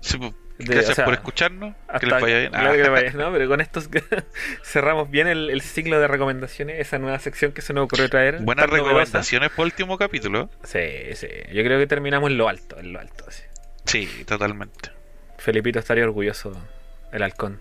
Sí, 0.00 0.18
pues, 0.18 0.34
De- 0.58 0.64
gracias 0.74 0.90
o 0.90 0.94
sea, 0.96 1.04
por 1.04 1.14
escucharnos. 1.14 1.74
Que 2.00 2.06
les 2.06 2.20
vaya 2.20 2.38
bien. 2.40 2.50
claro 2.50 2.72
que 2.72 2.78
les 2.78 2.90
vaya 2.90 3.12
¿no? 3.12 3.32
Pero 3.32 3.48
con 3.48 3.60
esto 3.60 3.80
cerramos 4.64 5.10
bien 5.10 5.26
el, 5.28 5.50
el 5.50 5.60
ciclo 5.62 6.00
de 6.00 6.08
recomendaciones, 6.08 6.80
esa 6.80 6.98
nueva 6.98 7.18
sección 7.20 7.52
que 7.52 7.62
se 7.62 7.72
nos 7.72 7.84
ocurrió 7.84 8.08
traer. 8.10 8.40
Buenas 8.40 8.68
recomendaciones 8.68 9.50
por 9.50 9.64
el 9.66 9.72
último 9.72 9.96
capítulo. 9.98 10.50
Sí, 10.64 11.14
sí. 11.14 11.28
Yo 11.52 11.62
creo 11.62 11.78
que 11.78 11.86
terminamos 11.86 12.30
en 12.30 12.38
lo 12.38 12.48
alto, 12.48 12.78
en 12.78 12.92
lo 12.92 13.00
alto. 13.00 13.24
sí. 13.30 13.42
Sí, 13.84 14.24
totalmente. 14.26 14.90
Felipito 15.38 15.78
estaría 15.78 16.04
orgulloso, 16.04 16.52
el 17.12 17.22
halcón. 17.22 17.60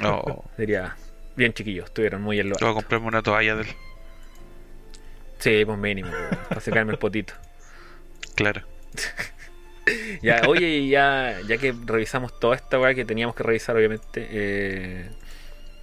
No, 0.00 0.44
Diría, 0.58 0.94
bien 1.34 1.52
chiquillos, 1.54 1.86
estuvieron 1.86 2.22
muy 2.22 2.38
en 2.38 2.50
lo 2.50 2.54
voy 2.60 2.66
a 2.66 2.68
alto. 2.68 2.74
comprarme 2.80 3.08
una 3.08 3.22
toalla 3.22 3.56
del. 3.56 3.66
Sí, 5.38 5.64
pues 5.64 5.78
mínimo, 5.78 6.10
para 6.48 6.60
secarme 6.60 6.92
el 6.92 6.98
potito. 6.98 7.34
Claro. 8.36 8.62
Ya, 10.22 10.42
oye, 10.48 10.68
y 10.68 10.88
ya, 10.90 11.38
ya 11.46 11.58
que 11.58 11.74
revisamos 11.84 12.38
toda 12.40 12.56
esta 12.56 12.78
weá 12.80 12.94
que 12.94 13.04
teníamos 13.04 13.36
que 13.36 13.42
revisar, 13.42 13.76
obviamente, 13.76 14.26
eh, 14.30 15.08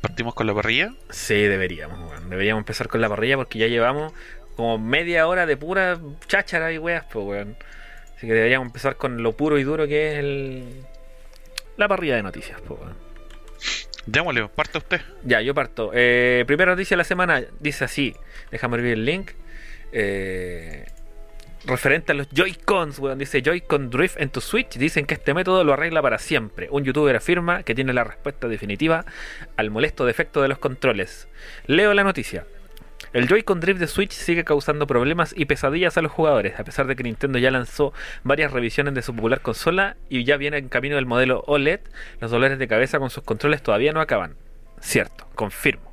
Partimos 0.02 0.34
con 0.34 0.48
la 0.48 0.54
parrilla. 0.54 0.94
sí, 1.10 1.36
deberíamos, 1.36 1.98
weón. 2.12 2.30
Deberíamos 2.30 2.62
empezar 2.62 2.90
con 2.90 3.00
la 3.00 3.08
parrilla 3.08 3.38
porque 3.38 3.58
ya 3.58 3.68
llevamos 3.68 4.12
como 4.58 4.78
media 4.78 5.28
hora 5.28 5.46
de 5.46 5.56
pura 5.56 5.98
cháchara 6.28 6.74
y 6.74 6.78
weas, 6.78 7.06
pues, 7.12 7.26
weón. 7.26 7.56
Así 8.18 8.28
que 8.28 8.34
deberíamos 8.34 8.68
empezar 8.68 8.98
con 8.98 9.24
lo 9.24 9.32
puro 9.32 9.58
y 9.58 9.64
duro 9.64 9.88
que 9.88 10.12
es 10.12 10.20
el... 10.20 10.84
la 11.78 11.88
parrilla 11.88 12.18
de 12.18 12.24
noticias, 12.24 12.60
pues, 12.68 12.80
weón. 12.82 12.96
Démosle, 14.06 14.50
parte 14.50 14.78
usted. 14.78 15.02
Ya, 15.24 15.40
yo 15.40 15.54
parto. 15.54 15.92
Eh, 15.94 16.44
primera 16.46 16.72
noticia 16.72 16.96
de 16.96 16.98
la 16.98 17.06
semana 17.06 17.42
dice 17.62 17.86
así. 17.86 18.14
Déjame 18.52 18.76
abrir 18.76 18.94
el 18.94 19.06
link. 19.06 19.32
Eh, 19.94 20.86
referente 21.66 22.12
a 22.12 22.16
los 22.16 22.30
Joy-Cons, 22.30 23.00
weón. 23.00 23.20
Dice 23.20 23.42
Joy-Con 23.42 23.90
Drift 23.90 24.20
en 24.20 24.30
tu 24.30 24.42
Switch. 24.42 24.78
Dicen 24.78 25.06
que 25.06 25.14
este 25.14 25.34
método 25.34 25.64
lo 25.64 25.74
arregla 25.74 26.02
para 26.02 26.18
siempre. 26.18 26.68
Un 26.72 26.84
youtuber 26.84 27.16
afirma 27.16 27.64
que 27.64 27.76
tiene 27.76 27.94
la 27.94 28.04
respuesta 28.04 28.48
definitiva 28.48 29.06
al 29.58 29.72
molesto 29.72 30.06
defecto 30.06 30.42
de 30.42 30.48
los 30.48 30.58
controles. 30.58 31.28
Leo 31.66 31.94
la 31.94 32.04
noticia. 32.04 32.46
El 33.14 33.28
Joy-Con 33.28 33.60
Drift 33.60 33.80
de 33.80 33.88
Switch 33.88 34.12
sigue 34.12 34.44
causando 34.44 34.88
problemas 34.88 35.36
y 35.38 35.46
pesadillas 35.46 35.98
a 35.98 36.02
los 36.02 36.12
jugadores, 36.12 36.60
a 36.60 36.64
pesar 36.64 36.88
de 36.88 36.96
que 36.96 37.04
Nintendo 37.04 37.38
ya 37.38 37.52
lanzó 37.52 37.94
varias 38.24 38.52
revisiones 38.52 38.96
de 38.96 39.04
su 39.04 39.16
popular 39.16 39.42
consola 39.42 39.98
y 40.10 40.24
ya 40.24 40.36
viene 40.38 40.58
en 40.58 40.68
camino 40.68 40.96
del 40.96 41.06
modelo 41.06 41.44
OLED, 41.46 41.82
los 42.20 42.32
dolores 42.32 42.58
de 42.58 42.68
cabeza 42.68 42.98
con 42.98 43.12
sus 43.12 43.24
controles 43.24 43.62
todavía 43.62 43.94
no 43.94 44.02
acaban. 44.02 44.36
Cierto, 44.80 45.28
confirmo. 45.36 45.93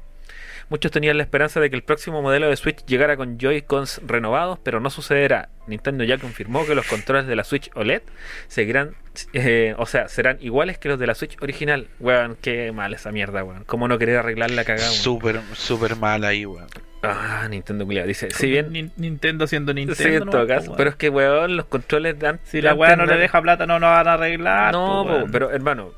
Muchos 0.70 0.90
tenían 0.92 1.16
la 1.16 1.24
esperanza 1.24 1.59
de 1.61 1.68
que 1.68 1.76
el 1.76 1.83
próximo 1.83 2.22
modelo 2.22 2.48
de 2.48 2.56
Switch 2.56 2.85
llegara 2.87 3.16
con 3.16 3.38
Joy-Cons 3.38 4.00
renovados, 4.06 4.59
pero 4.62 4.80
no 4.80 4.88
sucederá. 4.88 5.48
Nintendo 5.66 6.04
ya 6.04 6.16
confirmó 6.16 6.64
que 6.64 6.74
los 6.74 6.87
controles 6.87 7.26
de 7.26 7.37
la 7.37 7.44
Switch 7.44 7.70
OLED 7.74 8.02
seguirán, 8.46 8.94
eh, 9.33 9.74
o 9.78 9.87
sea, 9.87 10.09
serán 10.09 10.38
iguales 10.40 10.78
que 10.78 10.88
los 10.88 10.98
de 10.98 11.06
la 11.09 11.14
Switch 11.14 11.37
original. 11.42 11.88
Weón, 11.98 12.37
qué 12.40 12.70
mal 12.72 12.94
esa 12.94 13.11
mierda, 13.12 13.42
weón. 13.44 13.64
¿Cómo 13.64 13.88
no 13.88 13.98
querer 13.98 14.18
arreglar 14.18 14.50
la 14.52 14.64
cagada? 14.64 14.88
weón? 14.90 15.02
Súper, 15.02 15.40
súper 15.54 15.96
mal 15.96 16.25
ahí, 16.25 16.46
weón. 16.46 16.68
Ah, 17.02 17.46
Nintendo 17.50 17.85
culiao. 17.87 18.06
Dice, 18.06 18.31
si 18.31 18.48
bien. 18.50 18.71
Nin- 18.73 18.92
Nintendo 18.96 19.46
siendo 19.46 19.73
Nintendo. 19.75 20.02
Sí, 20.02 20.08
en 20.08 20.18
nomás, 20.21 20.33
todo 20.33 20.42
po, 20.42 20.48
caso. 20.48 20.66
weón. 20.66 20.77
Pero 20.77 20.90
es 20.90 20.96
que, 20.96 21.08
weón, 21.08 21.56
los 21.56 21.66
controles 21.66 22.18
de 22.18 22.29
antes. 22.29 22.48
si 22.48 22.60
la 22.62 22.75
weá 22.75 22.94
no 22.94 23.06
le 23.06 23.16
deja 23.16 23.40
plata, 23.42 23.66
no 23.66 23.81
nos 23.81 23.90
van 23.90 24.06
a 24.06 24.12
arreglar. 24.12 24.73
No, 24.73 25.02
po, 25.02 25.08
po, 25.08 25.14
weón. 25.16 25.31
pero 25.33 25.50
hermano, 25.50 25.92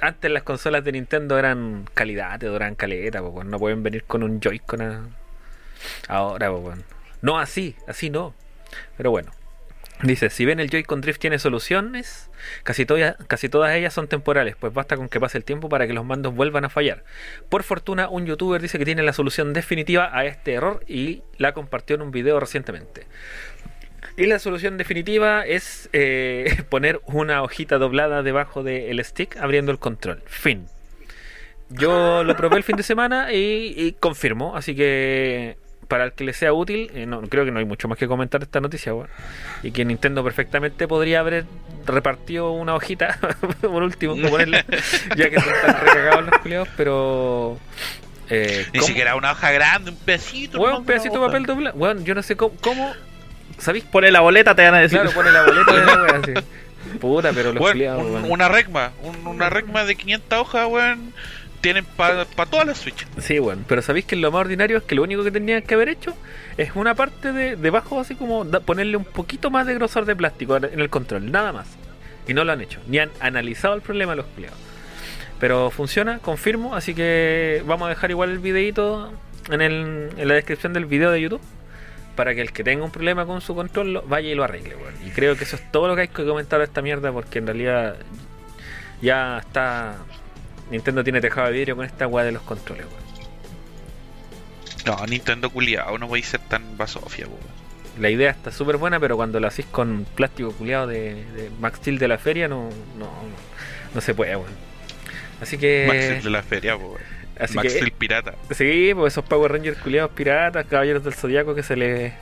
antes 0.00 0.30
las 0.30 0.42
consolas 0.42 0.84
de 0.84 0.92
Nintendo 0.92 1.38
eran 1.38 1.88
calidad, 1.94 2.38
te 2.38 2.46
duraban 2.46 2.74
caleta, 2.74 3.20
no 3.20 3.58
pueden 3.58 3.82
venir 3.82 4.04
con 4.04 4.22
un 4.22 4.40
Joy-Con 4.40 5.10
ahora. 6.08 6.50
No 7.22 7.38
así, 7.38 7.76
así 7.86 8.10
no. 8.10 8.34
Pero 8.96 9.10
bueno. 9.10 9.32
Dice, 10.02 10.28
si 10.28 10.44
bien 10.44 10.60
el 10.60 10.68
Joy-Con 10.68 11.00
Drift 11.00 11.18
tiene 11.18 11.38
soluciones, 11.38 12.28
casi, 12.64 12.84
casi 13.28 13.48
todas 13.48 13.74
ellas 13.74 13.94
son 13.94 14.08
temporales, 14.08 14.54
pues 14.54 14.74
basta 14.74 14.94
con 14.94 15.08
que 15.08 15.18
pase 15.18 15.38
el 15.38 15.44
tiempo 15.44 15.70
para 15.70 15.86
que 15.86 15.94
los 15.94 16.04
mandos 16.04 16.34
vuelvan 16.34 16.66
a 16.66 16.68
fallar. 16.68 17.02
Por 17.48 17.62
fortuna, 17.62 18.10
un 18.10 18.26
youtuber 18.26 18.60
dice 18.60 18.78
que 18.78 18.84
tiene 18.84 19.02
la 19.02 19.14
solución 19.14 19.54
definitiva 19.54 20.10
a 20.12 20.26
este 20.26 20.52
error 20.52 20.84
y 20.86 21.22
la 21.38 21.54
compartió 21.54 21.96
en 21.96 22.02
un 22.02 22.10
video 22.10 22.38
recientemente. 22.38 23.06
Y 24.16 24.26
la 24.26 24.38
solución 24.38 24.76
definitiva 24.78 25.44
es 25.44 25.88
eh, 25.92 26.62
poner 26.68 27.00
una 27.06 27.42
hojita 27.42 27.78
doblada 27.78 28.22
debajo 28.22 28.62
del 28.62 29.04
stick 29.04 29.36
abriendo 29.36 29.72
el 29.72 29.78
control. 29.78 30.22
Fin. 30.26 30.66
Yo 31.68 32.22
lo 32.22 32.36
probé 32.36 32.56
el 32.58 32.62
fin 32.62 32.76
de 32.76 32.82
semana 32.84 33.32
y, 33.32 33.74
y 33.76 33.92
confirmo, 33.98 34.56
así 34.56 34.76
que 34.76 35.56
para 35.88 36.04
el 36.04 36.12
que 36.12 36.24
le 36.24 36.32
sea 36.32 36.52
útil, 36.52 36.90
eh, 36.94 37.06
no 37.06 37.20
creo 37.22 37.44
que 37.44 37.50
no 37.50 37.58
hay 37.58 37.64
mucho 37.64 37.88
más 37.88 37.98
que 37.98 38.06
comentar 38.08 38.40
de 38.40 38.44
esta 38.44 38.60
noticia, 38.60 38.94
weón. 38.94 39.08
Y 39.62 39.70
que 39.72 39.84
Nintendo 39.84 40.22
perfectamente 40.24 40.86
podría 40.88 41.20
haber 41.20 41.44
repartido 41.84 42.52
una 42.52 42.74
hojita, 42.74 43.18
por 43.60 43.82
último, 43.82 44.16
ponerle, 44.28 44.64
ya 45.16 45.28
que 45.30 45.36
están 45.36 45.80
recagados 45.80 46.26
los 46.26 46.38
culiados, 46.40 46.68
pero. 46.76 47.58
Eh, 48.28 48.66
Ni 48.72 48.80
¿cómo- 48.80 48.88
siquiera 48.88 49.14
una 49.14 49.32
hoja 49.32 49.52
grande, 49.52 49.90
un 49.92 49.96
pedacito. 49.96 50.58
Nomás 50.58 50.78
un 50.80 50.86
de 50.86 50.92
pedacito 50.92 51.20
de 51.20 51.26
papel 51.26 51.46
doblado. 51.46 51.76
Weón, 51.76 52.04
yo 52.04 52.14
no 52.16 52.22
sé 52.22 52.36
cómo. 52.36 52.54
cómo 52.60 52.92
¿Sabéis? 53.58 53.84
Pone 53.84 54.10
la 54.10 54.20
boleta, 54.20 54.54
te 54.54 54.62
van 54.64 54.74
a 54.74 54.78
decir. 54.80 54.98
Claro, 55.00 55.14
pone 55.14 55.30
la 55.32 55.42
boleta 55.44 55.72
de 55.72 55.84
la 55.86 56.02
wea 56.02 56.20
así. 56.22 56.32
Puta, 57.00 57.32
pero 57.32 57.52
los 57.52 57.60
Weón, 57.60 57.72
culiados, 57.72 58.02
un- 58.04 58.12
weón. 58.12 58.30
una 58.30 58.48
regma, 58.48 58.92
un- 59.02 59.26
una 59.26 59.50
regma 59.50 59.84
de 59.84 59.96
500 59.96 60.38
hojas, 60.38 60.66
weón, 60.68 61.12
tienen 61.60 61.84
para 61.84 62.24
todas 62.26 62.66
las 62.66 62.78
Switch. 62.78 63.06
Sí, 63.18 63.38
bueno, 63.40 63.62
pero 63.66 63.82
sabéis 63.82 64.04
que 64.04 64.14
lo 64.14 64.30
más 64.30 64.42
ordinario 64.42 64.76
es 64.78 64.82
que 64.84 64.94
lo 64.94 65.02
único 65.02 65.24
que 65.24 65.30
tenían 65.32 65.62
que 65.62 65.74
haber 65.74 65.88
hecho 65.88 66.14
es 66.56 66.70
una 66.76 66.94
parte 66.94 67.32
de 67.32 67.56
debajo, 67.56 67.98
así 68.00 68.14
como 68.14 68.44
da- 68.44 68.60
ponerle 68.60 68.96
un 68.96 69.04
poquito 69.04 69.50
más 69.50 69.66
de 69.66 69.74
grosor 69.74 70.04
de 70.04 70.14
plástico 70.14 70.56
en 70.58 70.78
el 70.80 70.88
control, 70.90 71.30
nada 71.32 71.52
más. 71.52 71.66
Y 72.28 72.34
no 72.34 72.44
lo 72.44 72.52
han 72.52 72.60
hecho, 72.60 72.78
ni 72.86 72.98
han 72.98 73.10
analizado 73.20 73.74
el 73.74 73.80
problema 73.82 74.14
los 74.14 74.26
culiados. 74.26 74.58
Pero 75.40 75.70
funciona, 75.70 76.18
confirmo, 76.20 76.74
así 76.76 76.94
que 76.94 77.62
vamos 77.66 77.86
a 77.86 77.88
dejar 77.90 78.10
igual 78.10 78.30
el 78.30 78.38
videito 78.38 79.12
en, 79.50 79.60
el, 79.60 80.10
en 80.16 80.28
la 80.28 80.34
descripción 80.34 80.72
del 80.72 80.86
video 80.86 81.10
de 81.10 81.20
YouTube 81.20 81.40
para 82.16 82.34
que 82.34 82.40
el 82.40 82.52
que 82.52 82.64
tenga 82.64 82.84
un 82.84 82.90
problema 82.90 83.24
con 83.26 83.40
su 83.40 83.54
control 83.54 83.92
lo- 83.92 84.02
vaya 84.02 84.28
y 84.30 84.34
lo 84.34 84.42
arregle, 84.42 84.74
weón. 84.74 84.94
Y 85.06 85.10
creo 85.10 85.36
que 85.36 85.44
eso 85.44 85.54
es 85.56 85.70
todo 85.70 85.86
lo 85.86 85.94
que 85.94 86.02
hay 86.02 86.08
que 86.08 86.24
comentar 86.24 86.58
de 86.58 86.64
esta 86.64 86.82
mierda 86.82 87.12
porque 87.12 87.38
en 87.38 87.46
realidad 87.46 87.96
ya 89.00 89.38
está... 89.38 89.96
Nintendo 90.70 91.04
tiene 91.04 91.20
tejado 91.20 91.46
de 91.46 91.52
vidrio 91.52 91.76
con 91.76 91.84
esta 91.84 92.06
weá 92.08 92.24
de 92.24 92.32
los 92.32 92.42
controles, 92.42 92.86
weón. 92.86 93.06
No, 94.98 95.06
Nintendo 95.06 95.50
culiado, 95.50 95.98
no 95.98 96.06
voy 96.08 96.20
a 96.20 96.24
ser 96.24 96.40
tan 96.40 96.76
basofia, 96.76 97.26
weón. 97.26 97.56
La 98.00 98.10
idea 98.10 98.30
está 98.30 98.52
súper 98.52 98.76
buena, 98.76 99.00
pero 99.00 99.16
cuando 99.16 99.40
lo 99.40 99.46
hacís 99.48 99.66
con 99.66 100.06
plástico 100.14 100.52
culiado 100.52 100.86
de, 100.86 101.14
de 101.32 101.50
Max 101.60 101.78
Steel 101.78 101.98
de 101.98 102.08
la 102.08 102.18
feria, 102.18 102.46
no, 102.46 102.68
no, 102.98 103.08
no 103.94 104.00
se 104.00 104.14
puede, 104.14 104.36
weón. 104.36 104.50
Así 105.40 105.56
que. 105.58 105.84
Max 105.88 106.04
Steel 106.04 106.22
de 106.24 106.30
la 106.30 106.42
feria, 106.42 106.76
weón. 106.76 107.00
Así 107.38 107.54
Max 107.54 107.72
que 107.72 107.78
Steel 107.78 107.92
pirata. 107.92 108.34
sí, 108.52 108.92
pues 108.94 109.12
esos 109.14 109.24
Power 109.24 109.52
Rangers 109.52 109.78
culiados 109.78 110.10
piratas, 110.12 110.66
caballeros 110.66 111.04
del 111.04 111.14
zodiaco 111.14 111.54
que 111.54 111.62
se 111.62 111.76
les. 111.76 112.12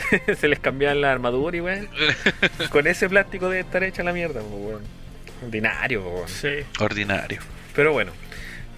se 0.38 0.48
les 0.48 0.58
cambiaban 0.58 1.00
la 1.00 1.12
armadura 1.12 1.56
y 1.56 1.60
weón. 1.60 1.88
con 2.70 2.86
ese 2.86 3.08
plástico 3.08 3.48
debe 3.48 3.60
estar 3.60 3.82
hecha 3.84 4.02
la 4.02 4.12
mierda, 4.12 4.40
pues, 4.40 4.52
weón. 4.52 4.82
Ordinario, 5.44 6.02
pues, 6.02 6.14
weón. 6.14 6.28
Sí. 6.28 6.82
Ordinario. 6.82 7.40
Pero 7.74 7.92
bueno. 7.92 8.12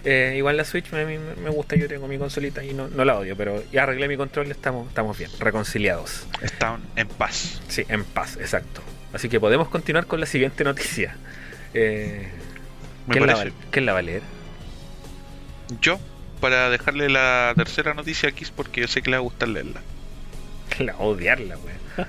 eh, 0.05 0.33
igual 0.37 0.57
la 0.57 0.65
Switch 0.65 0.91
me, 0.91 1.05
me- 1.05 1.49
gusta, 1.49 1.75
yo 1.77 1.87
tengo 1.87 2.07
mi 2.09 2.17
consolita 2.17 2.61
y 2.63 2.73
no, 2.73 2.89
no 2.89 3.05
la 3.05 3.17
odio, 3.17 3.37
pero 3.37 3.63
ya 3.71 3.83
arreglé 3.83 4.07
mi 4.09 4.17
control, 4.17 4.51
estamos, 4.51 4.89
estamos 4.89 5.17
bien, 5.17 5.31
reconciliados. 5.39 6.27
Están 6.41 6.81
en 6.97 7.07
paz. 7.07 7.61
Sí, 7.69 7.85
en 7.87 8.03
paz, 8.03 8.35
exacto. 8.37 8.81
Así 9.13 9.29
que 9.29 9.39
podemos 9.39 9.69
continuar 9.69 10.05
con 10.05 10.19
la 10.19 10.25
siguiente 10.25 10.63
noticia. 10.65 11.15
Eh, 11.73 12.27
Me 13.07 13.13
¿quién, 13.13 13.27
la 13.27 13.35
va, 13.35 13.45
quién 13.71 13.85
la 13.85 13.93
va 13.93 13.99
a 13.99 14.01
leer? 14.01 14.21
Yo, 15.81 15.99
para 16.41 16.69
dejarle 16.69 17.09
la 17.09 17.53
tercera 17.55 17.93
noticia 17.93 18.29
aquí, 18.29 18.43
es 18.43 18.51
porque 18.51 18.81
yo 18.81 18.87
sé 18.87 19.01
que 19.01 19.09
le 19.11 19.17
va 19.17 19.21
a 19.21 19.23
gustar 19.23 19.47
leerla. 19.49 19.81
La 20.79 20.93
a 20.93 20.97
odiarla, 20.97 21.55
weón. 21.57 21.83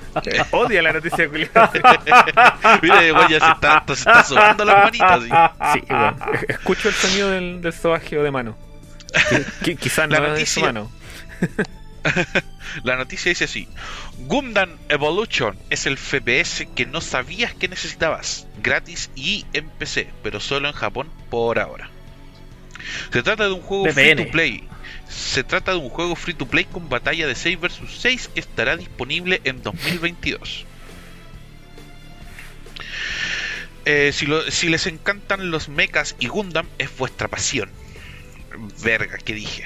Odia 0.52 0.80
la 0.80 0.94
noticia 0.94 1.28
culiada. 1.28 1.70
Mira, 2.82 2.96
weón, 3.00 3.28
ya 3.28 3.40
se 3.40 3.50
está, 3.50 3.84
se 3.88 3.92
está 3.94 4.24
sobando 4.24 4.64
las 4.64 4.84
manitas. 4.84 5.22
¿sí? 5.22 5.28
Sí, 5.74 5.84
weón. 5.92 6.16
Escucho 6.48 6.88
el 6.88 6.94
sonido 6.94 7.30
del, 7.30 7.60
del 7.60 7.72
sobajeo 7.74 8.22
de 8.22 8.30
mano. 8.30 8.56
Qui- 9.62 9.76
Quizás 9.78 10.08
La 10.08 10.20
no 10.20 10.26
es 10.34 10.38
de 10.40 10.46
su 10.46 10.60
noticia- 10.60 10.72
mano. 10.72 10.90
La 12.84 12.96
noticia 12.96 13.28
dice 13.30 13.44
así: 13.44 13.68
Gundam 14.18 14.70
Evolution 14.88 15.58
es 15.70 15.86
el 15.86 15.96
FPS 15.98 16.66
que 16.74 16.86
no 16.86 17.00
sabías 17.00 17.54
que 17.54 17.68
necesitabas, 17.68 18.46
gratis 18.62 19.10
y 19.14 19.44
en 19.52 19.68
PC, 19.68 20.08
pero 20.22 20.40
solo 20.40 20.68
en 20.68 20.74
Japón 20.74 21.08
por 21.30 21.58
ahora. 21.58 21.90
Se 23.12 23.22
trata 23.22 23.44
de 23.44 23.52
un 23.52 23.60
juego 23.62 23.84
free 23.94 24.10
to 24.24 24.30
play. 24.30 24.64
Se 25.08 25.44
trata 25.44 25.72
de 25.72 25.78
un 25.78 25.88
juego 25.90 26.16
free 26.16 26.34
to 26.34 26.46
play 26.46 26.64
con 26.64 26.88
batalla 26.88 27.26
de 27.26 27.34
6 27.34 27.60
vs 27.60 27.80
6 27.98 28.30
que 28.34 28.40
estará 28.40 28.76
disponible 28.76 29.40
en 29.44 29.62
2022. 29.62 30.64
Eh, 33.86 34.12
si, 34.14 34.26
lo- 34.26 34.50
si 34.50 34.68
les 34.68 34.86
encantan 34.86 35.50
los 35.50 35.68
mechas 35.68 36.16
y 36.18 36.28
Gundam, 36.28 36.66
es 36.78 36.96
vuestra 36.96 37.28
pasión. 37.28 37.70
Verga, 38.82 39.18
que 39.18 39.34
dije. 39.34 39.64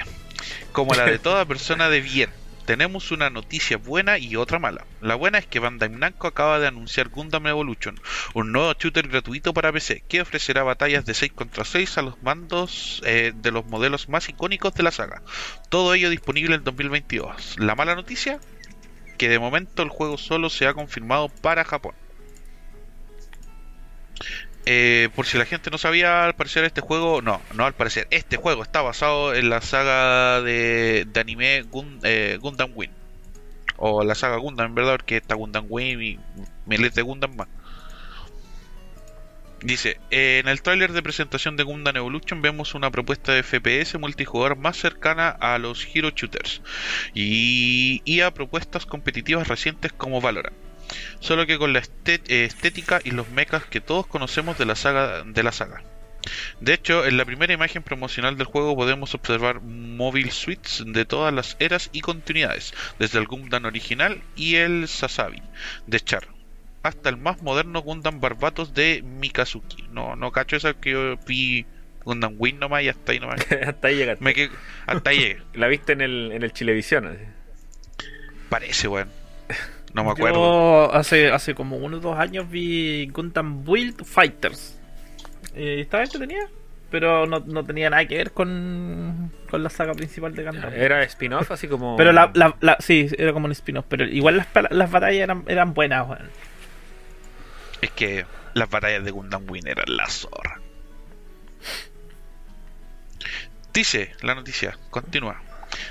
Como 0.71 0.93
la 0.93 1.05
de 1.05 1.19
toda 1.19 1.45
persona 1.45 1.89
de 1.89 2.01
bien. 2.01 2.29
Tenemos 2.69 3.09
una 3.09 3.31
noticia 3.31 3.77
buena 3.77 4.19
y 4.19 4.35
otra 4.35 4.59
mala. 4.59 4.85
La 5.01 5.15
buena 5.15 5.39
es 5.39 5.47
que 5.47 5.57
Bandai 5.57 5.89
Namco 5.89 6.27
acaba 6.27 6.59
de 6.59 6.67
anunciar 6.67 7.09
Gundam 7.09 7.47
Evolution, 7.47 7.99
un 8.35 8.51
nuevo 8.51 8.71
shooter 8.73 9.07
gratuito 9.07 9.55
para 9.55 9.73
PC 9.73 10.03
que 10.07 10.21
ofrecerá 10.21 10.61
batallas 10.61 11.03
de 11.03 11.15
6 11.15 11.31
contra 11.31 11.65
6 11.65 11.97
a 11.97 12.03
los 12.03 12.21
mandos 12.21 13.01
eh, 13.07 13.33
de 13.35 13.49
los 13.49 13.65
modelos 13.65 14.07
más 14.07 14.29
icónicos 14.29 14.75
de 14.75 14.83
la 14.83 14.91
saga. 14.91 15.23
Todo 15.69 15.95
ello 15.95 16.11
disponible 16.11 16.57
en 16.57 16.63
2022. 16.63 17.55
La 17.57 17.73
mala 17.73 17.95
noticia, 17.95 18.39
que 19.17 19.29
de 19.29 19.39
momento 19.39 19.81
el 19.81 19.89
juego 19.89 20.19
solo 20.19 20.51
se 20.51 20.67
ha 20.67 20.75
confirmado 20.75 21.27
para 21.27 21.63
Japón. 21.63 21.95
Eh, 24.65 25.09
por 25.15 25.25
si 25.25 25.37
la 25.37 25.45
gente 25.45 25.71
no 25.71 25.77
sabía, 25.77 26.25
al 26.25 26.35
parecer 26.35 26.63
este 26.63 26.81
juego, 26.81 27.21
no, 27.21 27.41
no 27.55 27.65
al 27.65 27.73
parecer, 27.73 28.07
este 28.11 28.37
juego 28.37 28.63
está 28.63 28.81
basado 28.81 29.33
en 29.33 29.49
la 29.49 29.61
saga 29.61 30.41
de, 30.41 31.07
anime 31.15 31.65
eh, 32.03 32.37
Gundam 32.41 32.71
Wing. 32.75 32.91
O 33.77 34.03
la 34.03 34.15
saga 34.15 34.37
Gundam, 34.37 34.67
en 34.67 34.75
verdad, 34.75 34.97
porque 34.97 35.17
está 35.17 35.35
Gundam 35.35 35.65
Wing 35.69 36.01
y 36.01 36.19
miles 36.65 36.93
de 36.93 37.01
Gundam 37.01 37.35
más. 37.35 37.47
Dice, 39.61 39.99
en 40.09 40.47
el 40.47 40.61
tráiler 40.61 40.93
de 40.93 41.01
presentación 41.01 41.57
de 41.57 41.63
Gundam 41.63 41.97
Evolution 41.97 42.41
vemos 42.41 42.75
una 42.75 42.91
propuesta 42.91 43.33
de 43.33 43.43
FPS 43.43 43.99
multijugador 43.99 44.55
más 44.55 44.77
cercana 44.77 45.29
a 45.29 45.57
los 45.57 45.85
Hero 45.93 46.11
Shooters 46.11 46.61
y, 47.13 48.01
y 48.05 48.21
a 48.21 48.31
propuestas 48.31 48.85
competitivas 48.85 49.49
recientes 49.49 49.91
como 49.91 50.21
Valorant 50.21 50.68
solo 51.19 51.45
que 51.45 51.57
con 51.57 51.73
la 51.73 51.79
estética 51.79 52.99
y 53.03 53.11
los 53.11 53.29
mechas 53.29 53.63
que 53.65 53.81
todos 53.81 54.07
conocemos 54.07 54.57
de 54.57 54.65
la 54.65 54.75
saga 54.75 55.23
de 55.23 55.43
la 55.43 55.51
saga. 55.51 55.83
De 56.59 56.73
hecho, 56.73 57.05
en 57.05 57.15
la 57.17 57.23
primera 57.25 57.53
imagen 57.53 57.81
promocional 57.81 58.37
del 58.37 58.45
juego 58.45 58.75
podemos 58.75 59.15
observar 59.15 59.61
móvil 59.61 60.31
suites 60.31 60.83
de 60.85 61.05
todas 61.05 61.33
las 61.33 61.55
eras 61.59 61.89
y 61.93 62.01
continuidades, 62.01 62.73
desde 62.99 63.19
el 63.19 63.25
Gundam 63.25 63.65
original 63.65 64.21
y 64.35 64.55
el 64.55 64.87
Sasabi 64.87 65.41
de 65.87 65.99
Char, 66.01 66.27
hasta 66.83 67.09
el 67.09 67.17
más 67.17 67.41
moderno 67.41 67.81
Gundam 67.81 68.19
Barbatos 68.19 68.73
de 68.73 69.01
Mikazuki. 69.03 69.85
No, 69.91 70.15
no 70.17 70.31
cacho 70.31 70.57
esa 70.57 70.73
que 70.73 70.91
yo 70.91 71.17
vi 71.25 71.65
Gundam 72.03 72.35
Wing 72.37 72.59
nomás 72.59 72.83
y 72.83 72.89
hasta 72.89 73.13
ahí 73.13 73.19
nomás. 73.19 73.39
Hasta 73.65 73.87
ahí 73.87 73.95
llegaste. 73.95 74.23
Me 74.23 74.33
quedé- 74.33 74.51
hasta 74.87 75.09
ahí 75.11 75.19
llegué. 75.19 75.41
La 75.53 75.67
viste 75.67 75.93
en 75.93 76.01
el, 76.01 76.31
en 76.33 76.43
el 76.43 76.51
Chilevisión. 76.51 77.07
así. 77.07 77.23
Parece, 78.49 78.87
weón. 78.87 79.09
No 79.93 80.03
me 80.03 80.11
acuerdo. 80.11 80.35
Yo 80.87 80.93
hace, 80.93 81.31
hace 81.31 81.55
como 81.55 81.77
uno 81.77 81.97
o 81.97 81.99
dos 81.99 82.17
años 82.17 82.49
vi 82.49 83.07
Gundam 83.07 83.63
Build 83.65 84.05
Fighters. 84.05 84.79
Eh, 85.55 85.79
estaba 85.81 86.03
entretenida, 86.03 86.47
pero 86.91 87.25
no, 87.25 87.39
no 87.39 87.63
tenía 87.65 87.89
nada 87.89 88.05
que 88.05 88.17
ver 88.17 88.31
con, 88.31 89.31
con 89.49 89.63
la 89.63 89.69
saga 89.69 89.93
principal 89.93 90.33
de 90.35 90.43
Gundam. 90.43 90.73
Era 90.73 91.03
spin-off, 91.03 91.49
así 91.51 91.67
como. 91.67 91.97
Pero 91.97 92.11
la, 92.11 92.31
la, 92.35 92.55
la- 92.61 92.77
sí, 92.79 93.07
era 93.17 93.33
como 93.33 93.45
un 93.47 93.51
spin-off, 93.51 93.85
pero 93.89 94.05
igual 94.05 94.37
las, 94.37 94.47
las 94.71 94.91
batallas 94.91 95.21
eran, 95.23 95.43
eran 95.47 95.73
buenas, 95.73 96.07
weón. 96.07 96.29
Es 97.81 97.91
que 97.91 98.25
las 98.53 98.69
batallas 98.69 99.03
de 99.03 99.11
Gundam 99.11 99.49
Wing 99.49 99.65
eran 99.67 99.85
la 99.97 100.07
zorra. 100.07 100.59
Dice 103.73 104.11
la 104.21 104.35
noticia, 104.35 104.77
continúa. 104.89 105.41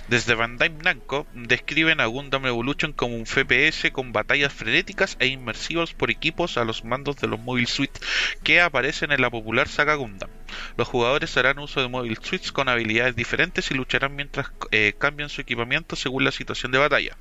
Desde 0.08 0.34
Bandai 0.34 0.70
Namco 0.70 1.26
describen 1.34 2.00
a 2.00 2.06
Gundam 2.06 2.46
Evolution 2.46 2.92
como 2.92 3.16
un 3.16 3.26
FPS 3.26 3.90
con 3.92 4.12
batallas 4.12 4.52
frenéticas 4.52 5.16
e 5.20 5.26
inmersivas 5.26 5.92
por 5.92 6.10
equipos 6.10 6.56
a 6.56 6.64
los 6.64 6.84
mandos 6.84 7.16
de 7.16 7.28
los 7.28 7.38
Mobile 7.38 7.66
Suite 7.66 8.00
que 8.42 8.60
aparecen 8.60 9.12
en 9.12 9.20
la 9.20 9.30
popular 9.30 9.68
saga 9.68 9.94
Gundam. 9.94 10.30
Los 10.76 10.88
jugadores 10.88 11.36
harán 11.36 11.58
uso 11.58 11.80
de 11.80 11.88
Mobile 11.88 12.18
Suites 12.22 12.52
con 12.52 12.68
habilidades 12.68 13.16
diferentes 13.16 13.70
y 13.70 13.74
lucharán 13.74 14.16
mientras 14.16 14.50
eh, 14.70 14.94
cambian 14.98 15.28
su 15.28 15.40
equipamiento 15.40 15.96
según 15.96 16.24
la 16.24 16.32
situación 16.32 16.72
de 16.72 16.78
batalla. 16.78 17.16